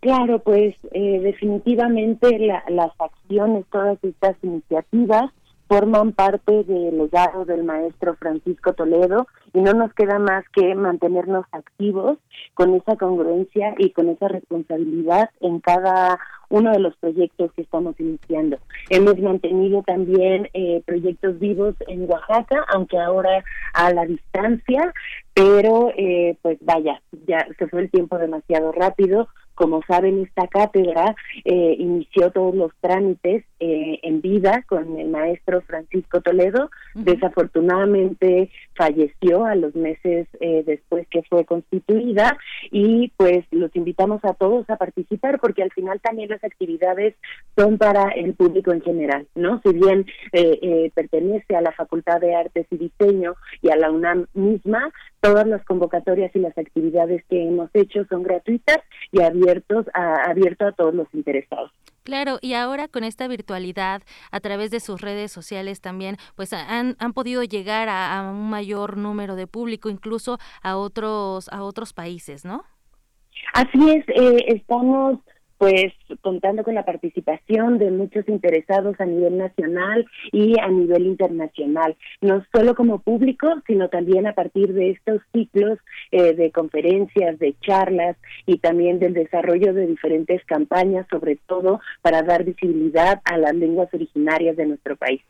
Claro, 0.03 0.41
pues 0.41 0.75
eh, 0.91 1.21
definitivamente 1.21 2.37
las 2.41 2.91
acciones, 2.99 3.65
todas 3.71 4.03
estas 4.03 4.35
iniciativas 4.43 5.31
forman 5.69 6.11
parte 6.11 6.65
del 6.65 6.99
legado 6.99 7.45
del 7.45 7.63
maestro 7.63 8.17
Francisco 8.17 8.73
Toledo 8.73 9.29
y 9.55 9.61
no 9.61 9.75
nos 9.75 9.95
queda 9.95 10.19
más 10.19 10.45
que 10.49 10.75
mantenernos 10.75 11.47
activos 11.53 12.19
con 12.55 12.75
esa 12.75 12.97
congruencia 12.97 13.77
y 13.79 13.91
con 13.91 14.09
esa 14.09 14.27
responsabilidad 14.27 15.31
en 15.41 15.61
cada 15.61 16.19
uno 16.49 16.73
de 16.73 16.81
los 16.81 16.97
proyectos 16.97 17.53
que 17.53 17.63
estamos 17.63 17.95
iniciando. 18.01 18.59
Hemos 18.91 19.17
mantenido 19.21 19.85
también 19.85 20.49
eh, 20.53 20.83
proyectos 20.85 21.39
vivos 21.39 21.77
en 21.87 22.11
Oaxaca, 22.11 22.67
aunque 22.75 22.99
ahora 22.99 23.45
a 23.73 23.95
la 23.95 24.05
distancia, 24.05 24.93
pero 25.33 25.93
eh, 25.97 26.37
pues 26.43 26.59
vaya, 26.61 27.01
ya 27.29 27.47
se 27.57 27.69
fue 27.69 27.83
el 27.83 27.91
tiempo 27.91 28.19
demasiado 28.19 28.73
rápido 28.73 29.29
como 29.63 29.81
saben, 29.87 30.25
esta 30.25 30.49
cátedra 30.49 31.15
eh, 31.45 31.77
inició 31.79 32.33
todos 32.33 32.53
los 32.53 32.73
trámites 32.81 33.45
eh, 33.61 34.01
en 34.03 34.21
vida 34.21 34.65
con 34.67 34.99
el 34.99 35.09
maestro 35.09 35.61
Francisco 35.61 36.21
Toledo. 36.21 36.69
Desafortunadamente 36.97 38.51
falleció 38.75 39.45
a 39.45 39.55
los 39.55 39.77
meses 39.77 40.27
eh, 40.41 40.65
después 40.67 41.07
que 41.07 41.23
fue 41.23 41.45
constituida 41.45 42.37
y 42.73 43.13
pues 43.17 43.45
los 43.53 43.71
invitamos 43.77 44.25
a 44.25 44.35
todos 44.35 44.69
a 44.69 44.75
participar 44.75 45.39
porque 45.39 45.63
al 45.63 45.71
final 45.71 46.01
también 46.01 46.31
las 46.31 46.43
actividades 46.43 47.15
son 47.57 47.79
para 47.79 48.09
el 48.09 48.35
público 48.35 48.73
en 48.73 48.83
general, 48.83 49.29
¿no? 49.37 49.61
Si 49.65 49.73
bien 49.73 50.07
pertenece 50.95 51.55
a 51.55 51.61
la 51.61 51.71
Facultad 51.71 52.21
de 52.21 52.35
Artes 52.35 52.67
y 52.71 52.79
Diseño 52.79 53.37
y 53.61 53.71
a 53.71 53.77
la 53.77 53.93
UNAM 53.93 54.27
misma, 54.35 54.91
todas 55.23 55.47
las 55.47 55.65
convocatorias 55.65 56.35
y 56.35 56.41
las 56.41 56.57
actividades 56.59 57.25
que 57.31 57.47
hemos 57.47 57.71
hecho 57.75 58.05
son 58.11 58.25
gratuitas 58.25 58.79
y 59.13 59.23
abiertos 59.23 59.87
a, 59.95 60.29
abierto 60.29 60.67
a 60.67 60.73
todos 60.73 60.93
los 60.93 61.07
interesados. 61.15 61.71
Claro, 62.03 62.39
y 62.43 62.55
ahora 62.55 62.89
con 62.89 63.05
esta 63.05 63.29
virtualidad, 63.29 64.03
a 64.33 64.41
través 64.41 64.73
de 64.73 64.81
sus 64.81 65.01
redes 65.01 65.31
sociales 65.31 65.81
también, 65.81 66.17
pues 66.35 66.53
han, 66.53 66.97
han 66.99 67.13
podido 67.13 67.45
llegar 67.45 67.89
a, 67.89 68.29
un 68.33 68.51
mayor 68.51 68.97
número 68.97 69.37
de 69.37 69.47
público, 69.47 69.89
incluso 69.89 70.39
a 70.63 70.77
otros, 70.77 71.49
a 71.51 71.63
otros 71.63 71.93
países, 71.93 72.45
¿no? 72.45 72.65
Así 73.55 73.91
es, 73.91 74.05
eh, 74.09 74.45
estamos 74.49 75.21
pues 75.63 75.93
contando 76.23 76.65
con 76.65 76.75
la 76.75 76.85
participación 76.85 77.79
de 77.79 77.93
muchos 77.93 78.29
interesados 78.29 78.97
a 78.99 79.05
nivel 79.07 79.39
nacional 79.39 80.05
y 80.33 80.59
a 80.59 80.67
nivel 80.67 81.07
internacional, 81.07 81.95
no 82.21 82.45
solo 82.53 82.75
como 82.75 82.99
público, 82.99 83.47
sino 83.69 83.89
también 83.89 84.27
a 84.27 84.33
partir 84.33 84.73
de 84.73 84.91
estos 84.91 85.23
ciclos 85.33 85.79
eh, 86.11 86.35
de 86.35 86.51
conferencias, 86.51 87.39
de 87.39 87.55
charlas 87.61 88.17
y 88.45 88.59
también 88.59 88.99
del 88.99 89.15
desarrollo 89.15 89.73
de 89.73 89.87
diferentes 89.87 90.45
campañas, 90.47 91.07
sobre 91.09 91.37
todo 91.37 91.79
para 92.01 92.25
dar 92.25 92.43
visibilidad 92.43 93.21
a 93.25 93.39
las 93.39 93.55
lenguas 93.55 93.89
originarias 93.95 94.57
de 94.57 94.67
nuestro 94.67 94.97
país. 94.97 95.23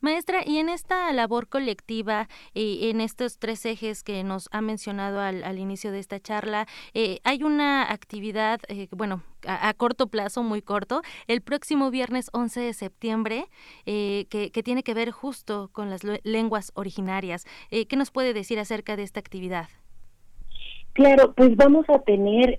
Maestra, 0.00 0.42
y 0.46 0.58
en 0.58 0.68
esta 0.68 1.12
labor 1.12 1.48
colectiva 1.48 2.28
y 2.54 2.90
en 2.90 3.00
estos 3.00 3.38
tres 3.38 3.66
ejes 3.66 4.04
que 4.04 4.22
nos 4.22 4.48
ha 4.52 4.60
mencionado 4.60 5.20
al, 5.20 5.42
al 5.42 5.58
inicio 5.58 5.90
de 5.90 5.98
esta 5.98 6.20
charla, 6.20 6.66
eh, 6.94 7.18
hay 7.24 7.42
una 7.42 7.90
actividad, 7.92 8.60
eh, 8.68 8.86
bueno, 8.92 9.22
a, 9.46 9.74
corto 9.74 10.06
plazo, 10.06 10.44
muy 10.44 10.62
corto, 10.62 11.02
el 11.26 11.40
próximo 11.40 11.90
viernes 11.90 12.30
11 12.32 12.60
de 12.60 12.72
septiembre, 12.72 13.46
eh, 13.84 14.26
que, 14.30 14.50
que, 14.52 14.62
tiene 14.62 14.84
que 14.84 14.94
ver 14.94 15.10
justo 15.10 15.70
con 15.72 15.90
las 15.90 16.02
lenguas 16.22 16.70
originarias. 16.74 17.44
¿Qué 17.70 17.96
nos 17.96 18.12
puede 18.12 18.34
decir 18.34 18.60
acerca 18.60 18.96
de 18.96 19.02
esta 19.02 19.18
actividad? 19.18 19.68
Claro, 20.92 21.32
pues 21.34 21.56
vamos 21.56 21.86
a 21.88 21.98
tener, 22.00 22.56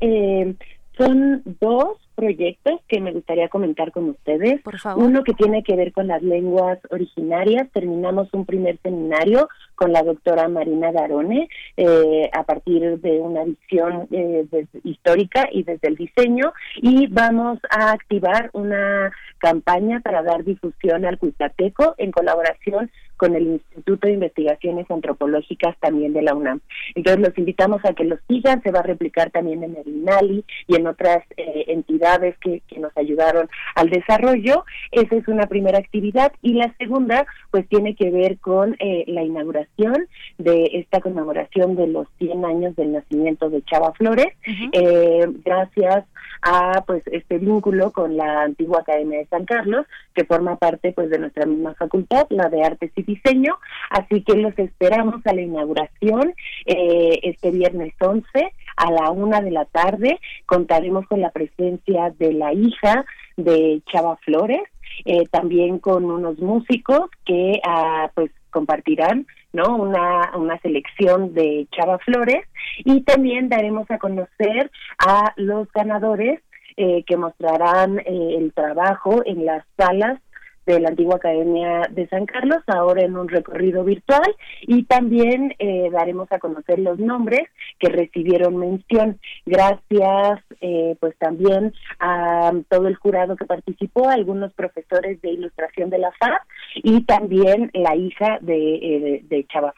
son 0.97 1.43
dos 1.61 1.97
proyectos 2.13 2.79
que 2.87 3.01
me 3.01 3.11
gustaría 3.11 3.49
comentar 3.49 3.91
con 3.91 4.09
ustedes. 4.09 4.61
Uno 4.95 5.23
que 5.23 5.33
tiene 5.33 5.63
que 5.63 5.75
ver 5.75 5.91
con 5.91 6.07
las 6.07 6.21
lenguas 6.21 6.79
originarias. 6.89 7.69
Terminamos 7.71 8.29
un 8.33 8.45
primer 8.45 8.77
seminario 8.81 9.49
con 9.75 9.91
la 9.91 10.03
doctora 10.03 10.47
Marina 10.47 10.91
Garone 10.91 11.49
eh, 11.77 12.29
a 12.31 12.43
partir 12.43 12.99
de 12.99 13.19
una 13.19 13.43
visión 13.43 14.07
eh, 14.11 14.45
histórica 14.83 15.49
y 15.51 15.63
desde 15.63 15.87
el 15.87 15.95
diseño 15.95 16.53
y 16.75 17.07
vamos 17.07 17.59
a 17.69 17.91
activar 17.91 18.49
una 18.53 19.11
campaña 19.39 19.99
para 19.99 20.23
dar 20.23 20.43
difusión 20.43 21.05
al 21.05 21.17
Cuitateco 21.17 21.95
en 21.97 22.11
colaboración 22.11 22.89
con 23.17 23.35
el 23.35 23.47
Instituto 23.47 24.07
de 24.07 24.13
Investigaciones 24.13 24.89
Antropológicas 24.89 25.77
también 25.79 26.13
de 26.13 26.23
la 26.23 26.33
UNAM. 26.33 26.59
Entonces 26.95 27.21
los 27.21 27.37
invitamos 27.37 27.83
a 27.85 27.93
que 27.93 28.03
los 28.03 28.19
sigan, 28.27 28.61
se 28.63 28.71
va 28.71 28.79
a 28.79 28.83
replicar 28.83 29.31
también 29.31 29.63
en 29.63 29.77
el 29.77 29.87
INALI 29.87 30.43
y 30.67 30.75
en 30.75 30.87
otras 30.87 31.23
eh, 31.37 31.65
entidades 31.67 32.02
que, 32.41 32.61
que 32.67 32.79
nos 32.79 32.95
ayudaron 32.97 33.49
al 33.75 33.89
desarrollo. 33.89 34.65
Esa 34.91 35.15
es 35.15 35.27
una 35.27 35.47
primera 35.47 35.79
actividad. 35.79 36.31
Y 36.41 36.53
la 36.53 36.73
segunda 36.77 37.25
pues 37.51 37.67
tiene 37.67 37.95
que 37.95 38.09
ver 38.09 38.39
con 38.39 38.75
eh, 38.79 39.05
la 39.07 39.23
inauguración 39.23 40.07
de 40.37 40.71
esta 40.73 41.01
conmemoración 41.01 41.75
de 41.75 41.87
los 41.87 42.07
100 42.19 42.45
años 42.45 42.75
del 42.75 42.93
nacimiento 42.93 43.49
de 43.49 43.61
Chava 43.63 43.93
Flores, 43.93 44.27
eh, 44.71 45.25
gracias 45.43 46.05
a 46.41 46.83
pues 46.85 47.03
este 47.07 47.37
vínculo 47.37 47.91
con 47.91 48.17
la 48.17 48.43
antigua 48.43 48.81
Academia 48.81 49.19
de 49.19 49.27
San 49.27 49.45
Carlos, 49.45 49.85
que 50.13 50.25
forma 50.25 50.57
parte 50.57 50.91
pues 50.91 51.09
de 51.09 51.19
nuestra 51.19 51.45
misma 51.45 51.73
facultad, 51.75 52.27
la 52.29 52.49
de 52.49 52.63
Artes 52.63 52.91
y 52.95 53.03
Diseño, 53.03 53.57
así 53.89 54.23
que 54.23 54.35
los 54.35 54.57
esperamos 54.57 55.25
a 55.25 55.33
la 55.33 55.41
inauguración 55.41 56.33
eh, 56.65 57.19
este 57.23 57.51
viernes 57.51 57.93
11 57.99 58.51
a 58.83 58.91
la 58.91 59.11
una 59.11 59.41
de 59.41 59.51
la 59.51 59.65
tarde, 59.65 60.19
contaremos 60.45 61.07
con 61.07 61.21
la 61.21 61.31
presencia 61.31 62.13
de 62.19 62.33
la 62.33 62.53
hija 62.53 63.05
de 63.37 63.81
Chava 63.91 64.17
Flores, 64.17 64.61
eh, 65.05 65.25
también 65.31 65.79
con 65.79 66.05
unos 66.05 66.37
músicos 66.39 67.09
que 67.25 67.59
ah, 67.65 68.11
pues 68.13 68.31
compartirán 68.49 69.25
no 69.53 69.75
una, 69.77 70.31
una 70.35 70.59
selección 70.59 71.33
de 71.33 71.67
Chava 71.71 71.99
Flores. 71.99 72.45
Y 72.83 73.01
también 73.01 73.49
daremos 73.49 73.89
a 73.89 73.99
conocer 73.99 74.71
a 74.97 75.33
los 75.37 75.71
ganadores 75.71 76.41
eh, 76.75 77.03
que 77.05 77.17
mostrarán 77.17 77.99
eh, 77.99 78.35
el 78.37 78.51
trabajo 78.53 79.21
en 79.25 79.45
las 79.45 79.63
salas 79.77 80.19
de 80.65 80.79
la 80.79 80.89
antigua 80.89 81.15
Academia 81.15 81.87
de 81.91 82.07
San 82.07 82.25
Carlos, 82.25 82.59
ahora 82.67 83.03
en 83.03 83.17
un 83.17 83.27
recorrido 83.27 83.83
virtual, 83.83 84.35
y 84.61 84.83
también 84.83 85.55
eh, 85.59 85.89
daremos 85.91 86.31
a 86.31 86.39
conocer 86.39 86.79
los 86.79 86.99
nombres 86.99 87.43
que 87.79 87.89
recibieron 87.89 88.57
mención. 88.57 89.19
Gracias, 89.45 90.41
eh, 90.61 90.95
pues 90.99 91.17
también 91.17 91.73
a 91.99 92.51
todo 92.69 92.87
el 92.87 92.95
jurado 92.95 93.35
que 93.35 93.45
participó, 93.45 94.09
algunos 94.09 94.53
profesores 94.53 95.21
de 95.21 95.31
ilustración 95.31 95.89
de 95.89 95.99
la 95.99 96.11
FAD 96.11 96.37
y 96.75 97.03
también 97.03 97.69
la 97.73 97.95
hija 97.95 98.37
de, 98.41 98.75
eh, 98.75 99.21
de 99.27 99.45
Chava 99.45 99.73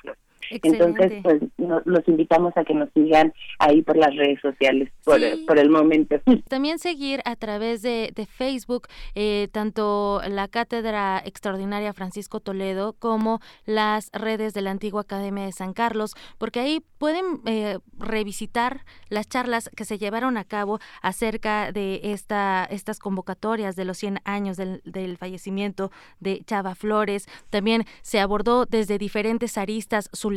Entonces, 0.50 1.22
pues 1.24 1.42
los 1.58 2.08
invitamos 2.08 2.54
a 2.56 2.64
que 2.64 2.74
nos 2.74 2.90
sigan 2.94 3.34
ahí 3.60 3.82
por 3.82 3.98
las 3.98 4.16
redes 4.16 4.40
sociales 4.42 4.92
por, 5.04 5.20
por 5.46 5.60
el 5.60 5.70
momento. 5.70 6.16
También 6.50 6.80
seguir 6.80 7.22
a 7.26 7.36
través 7.36 7.82
de, 7.82 8.12
de 8.16 8.26
Facebook 8.26 8.88
eh, 9.14 9.48
tanto 9.52 10.22
la 10.28 10.48
Cátedra 10.48 11.22
Extraordinaria 11.26 11.94
Francisco 11.94 12.40
Toledo 12.40 12.94
como 12.94 13.40
las 13.66 14.10
redes 14.14 14.54
de 14.54 14.62
la 14.62 14.72
antigua 14.72 15.02
Academia 15.02 15.46
de 15.46 15.52
San 15.52 15.74
Carlos, 15.74 16.14
porque 16.38 16.60
ahí 16.60 16.84
pueden 16.98 17.42
eh, 17.46 17.80
revisitar 17.98 18.86
las 19.10 19.28
charlas 19.28 19.70
que 19.76 19.86
se 19.86 19.98
llevaron 19.98 20.38
a 20.38 20.44
cabo 20.44 20.80
acerca 21.02 21.72
de 21.72 22.00
esta, 22.04 22.68
estas 22.70 23.00
convocatorias 23.00 23.76
de 23.76 23.86
los 23.86 23.98
100 23.98 24.20
años 24.26 24.58
del, 24.58 24.82
del 24.86 25.18
fallecimiento 25.18 25.92
de 26.20 26.42
Chava 26.46 26.76
Flores. 26.76 27.28
También 27.50 27.84
se 28.02 28.20
abordó 28.20 28.66
desde 28.66 28.98
diferentes 28.98 29.58
aristas 29.58 30.10
su 30.14 30.32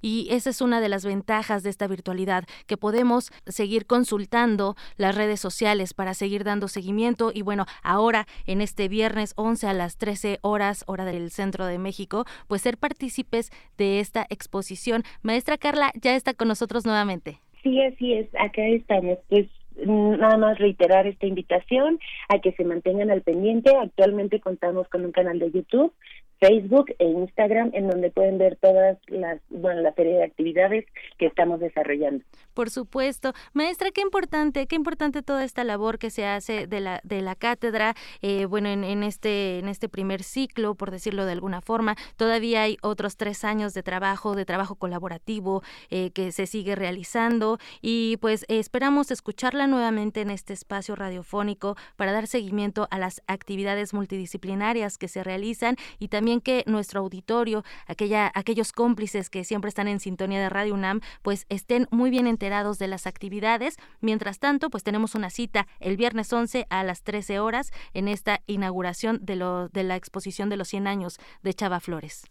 y 0.00 0.28
esa 0.30 0.50
es 0.50 0.60
una 0.60 0.80
de 0.80 0.88
las 0.88 1.04
ventajas 1.04 1.62
de 1.62 1.70
esta 1.70 1.86
virtualidad, 1.86 2.44
que 2.66 2.76
podemos 2.76 3.30
seguir 3.46 3.86
consultando 3.86 4.74
las 4.96 5.14
redes 5.14 5.40
sociales 5.40 5.94
para 5.94 6.14
seguir 6.14 6.44
dando 6.44 6.68
seguimiento 6.68 7.30
y 7.32 7.42
bueno, 7.42 7.66
ahora 7.82 8.26
en 8.46 8.60
este 8.60 8.88
viernes 8.88 9.32
11 9.36 9.66
a 9.68 9.72
las 9.72 9.96
13 9.96 10.38
horas, 10.42 10.84
hora 10.86 11.04
del 11.04 11.30
centro 11.30 11.66
de 11.66 11.78
México, 11.78 12.24
pues 12.48 12.62
ser 12.62 12.76
partícipes 12.78 13.50
de 13.78 14.00
esta 14.00 14.26
exposición. 14.30 15.02
Maestra 15.22 15.56
Carla 15.56 15.92
ya 16.00 16.16
está 16.16 16.34
con 16.34 16.48
nosotros 16.48 16.84
nuevamente. 16.84 17.40
Sí, 17.62 17.80
así 17.82 18.14
es, 18.14 18.28
acá 18.38 18.66
estamos. 18.66 19.18
Pues 19.28 19.46
nada 19.86 20.36
más 20.36 20.58
reiterar 20.58 21.06
esta 21.06 21.26
invitación 21.26 21.98
a 22.28 22.38
que 22.38 22.52
se 22.52 22.64
mantengan 22.64 23.10
al 23.10 23.22
pendiente. 23.22 23.74
Actualmente 23.76 24.40
contamos 24.40 24.88
con 24.88 25.04
un 25.04 25.12
canal 25.12 25.38
de 25.38 25.50
YouTube 25.50 25.92
Facebook 26.40 26.86
e 26.98 27.04
Instagram, 27.04 27.70
en 27.74 27.88
donde 27.88 28.10
pueden 28.10 28.38
ver 28.38 28.56
todas 28.56 28.98
las, 29.08 29.40
bueno, 29.50 29.82
la 29.82 29.92
serie 29.94 30.14
de 30.14 30.24
actividades 30.24 30.86
que 31.18 31.26
estamos 31.26 31.60
desarrollando. 31.60 32.24
Por 32.54 32.70
supuesto. 32.70 33.32
Maestra, 33.52 33.90
qué 33.90 34.00
importante, 34.00 34.66
qué 34.66 34.74
importante 34.74 35.22
toda 35.22 35.44
esta 35.44 35.64
labor 35.64 35.98
que 35.98 36.10
se 36.10 36.24
hace 36.24 36.66
de 36.66 36.80
la, 36.80 37.00
de 37.04 37.20
la 37.20 37.34
cátedra, 37.34 37.94
eh, 38.22 38.46
bueno, 38.46 38.68
en, 38.70 38.84
en, 38.84 39.02
este, 39.02 39.58
en 39.58 39.68
este 39.68 39.88
primer 39.88 40.22
ciclo, 40.22 40.74
por 40.74 40.90
decirlo 40.90 41.26
de 41.26 41.32
alguna 41.32 41.60
forma. 41.60 41.94
Todavía 42.16 42.62
hay 42.62 42.78
otros 42.82 43.16
tres 43.16 43.44
años 43.44 43.74
de 43.74 43.82
trabajo, 43.82 44.34
de 44.34 44.44
trabajo 44.44 44.76
colaborativo 44.76 45.62
eh, 45.90 46.10
que 46.10 46.32
se 46.32 46.46
sigue 46.46 46.74
realizando 46.74 47.58
y 47.82 48.16
pues 48.18 48.46
esperamos 48.48 49.10
escucharla 49.10 49.66
nuevamente 49.66 50.22
en 50.22 50.30
este 50.30 50.52
espacio 50.52 50.96
radiofónico 50.96 51.76
para 51.96 52.12
dar 52.12 52.26
seguimiento 52.26 52.88
a 52.90 52.98
las 52.98 53.22
actividades 53.26 53.92
multidisciplinarias 53.92 54.96
que 54.96 55.08
se 55.08 55.22
realizan 55.22 55.76
y 55.98 56.08
también 56.08 56.29
que 56.38 56.62
nuestro 56.66 57.00
auditorio, 57.00 57.64
aquella, 57.88 58.30
aquellos 58.32 58.70
cómplices 58.70 59.28
que 59.28 59.42
siempre 59.42 59.70
están 59.70 59.88
en 59.88 59.98
sintonía 59.98 60.40
de 60.40 60.48
Radio 60.48 60.74
UNAM, 60.74 61.00
pues 61.22 61.46
estén 61.48 61.88
muy 61.90 62.10
bien 62.10 62.28
enterados 62.28 62.78
de 62.78 62.86
las 62.86 63.08
actividades. 63.08 63.76
Mientras 64.00 64.38
tanto, 64.38 64.70
pues 64.70 64.84
tenemos 64.84 65.16
una 65.16 65.30
cita 65.30 65.66
el 65.80 65.96
viernes 65.96 66.32
11 66.32 66.66
a 66.70 66.84
las 66.84 67.02
13 67.02 67.40
horas 67.40 67.72
en 67.92 68.06
esta 68.06 68.38
inauguración 68.46 69.18
de, 69.22 69.34
lo, 69.34 69.68
de 69.68 69.82
la 69.82 69.96
exposición 69.96 70.48
de 70.48 70.56
los 70.56 70.68
100 70.68 70.86
años 70.86 71.18
de 71.42 71.54
Chava 71.54 71.80
Flores. 71.80 72.30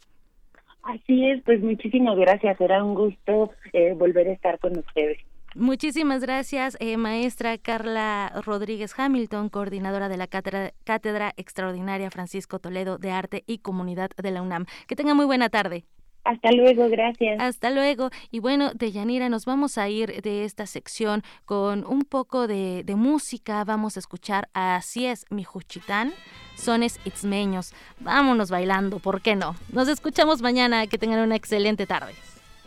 Así 0.84 1.30
es, 1.30 1.43
pues 1.43 1.61
muchísimas 1.61 2.17
gracias. 2.17 2.57
Será 2.57 2.84
un 2.84 2.95
gusto 2.95 3.51
eh, 3.73 3.93
volver 3.93 4.30
a 4.30 4.31
estar 4.31 4.59
con 4.59 4.77
ustedes. 4.77 5.17
Muchísimas 5.55 6.21
gracias, 6.21 6.77
eh, 6.80 6.95
maestra 6.97 7.57
Carla 7.57 8.31
Rodríguez 8.45 8.93
Hamilton, 8.95 9.49
coordinadora 9.49 10.07
de 10.07 10.17
la 10.17 10.27
cátedra, 10.27 10.73
cátedra, 10.84 11.34
Extraordinaria 11.38 12.11
Francisco 12.11 12.59
Toledo 12.59 12.99
de 12.99 13.11
Arte 13.11 13.43
y 13.47 13.57
Comunidad 13.57 14.11
de 14.15 14.31
la 14.31 14.43
UNAM. 14.43 14.65
Que 14.88 14.95
tenga 14.95 15.15
muy 15.15 15.26
buena 15.26 15.49
tarde. 15.49 15.85
Hasta 16.23 16.51
luego, 16.51 16.88
gracias. 16.89 17.39
Hasta 17.39 17.71
luego. 17.71 18.09
Y 18.30 18.39
bueno, 18.39 18.71
de 18.76 18.91
Yanira, 18.91 19.30
nos 19.30 19.45
vamos 19.45 19.80
a 19.80 19.89
ir 19.89 20.21
de 20.21 20.43
esta 20.43 20.67
sección 20.67 21.23
con 21.45 21.84
un 21.85 22.01
poco 22.01 22.47
de, 22.47 22.84
de 22.84 22.95
música. 22.95 23.63
Vamos 23.63 23.97
a 23.97 23.99
escuchar 23.99 24.49
a 24.53 24.76
Así 24.76 25.07
es, 25.07 25.26
mi 25.31 25.43
Juchitán, 25.43 26.13
sones 26.55 26.99
itzmeños. 27.05 27.73
Vámonos 27.99 28.51
bailando, 28.51 28.99
¿por 28.99 29.21
qué 29.21 29.35
no? 29.35 29.55
Nos 29.73 29.88
escuchamos 29.88 30.41
mañana. 30.41 30.85
Que 30.85 30.99
tengan 30.99 31.21
una 31.21 31.35
excelente 31.35 31.88
tarde. 31.88 32.13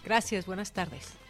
Gracias, 0.05 0.47
buenas 0.47 0.73
tardes. 0.73 1.22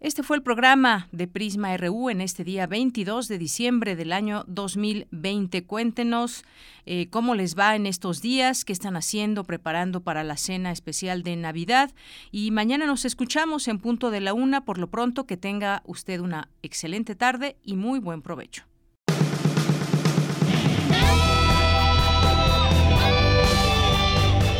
Este 0.00 0.22
fue 0.22 0.38
el 0.38 0.42
programa 0.42 1.08
de 1.12 1.28
Prisma 1.28 1.76
RU 1.76 2.08
en 2.08 2.22
este 2.22 2.42
día 2.42 2.66
22 2.66 3.28
de 3.28 3.36
diciembre 3.36 3.96
del 3.96 4.12
año 4.12 4.44
2020. 4.46 5.64
Cuéntenos 5.64 6.42
eh, 6.86 7.08
cómo 7.10 7.34
les 7.34 7.54
va 7.54 7.76
en 7.76 7.84
estos 7.84 8.22
días, 8.22 8.64
qué 8.64 8.72
están 8.72 8.96
haciendo, 8.96 9.44
preparando 9.44 10.00
para 10.00 10.24
la 10.24 10.38
cena 10.38 10.72
especial 10.72 11.22
de 11.22 11.36
Navidad. 11.36 11.90
Y 12.32 12.50
mañana 12.50 12.86
nos 12.86 13.04
escuchamos 13.04 13.68
en 13.68 13.78
punto 13.78 14.10
de 14.10 14.20
la 14.20 14.32
una. 14.32 14.64
Por 14.64 14.78
lo 14.78 14.88
pronto, 14.88 15.26
que 15.26 15.36
tenga 15.36 15.82
usted 15.84 16.20
una 16.20 16.48
excelente 16.62 17.14
tarde 17.14 17.58
y 17.62 17.76
muy 17.76 17.98
buen 17.98 18.22
provecho. 18.22 18.64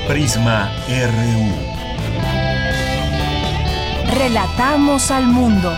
Prisma 0.07 0.71
RU. 0.87 1.70
Relatamos 4.11 5.13
al 5.13 5.29
mundo. 5.29 5.73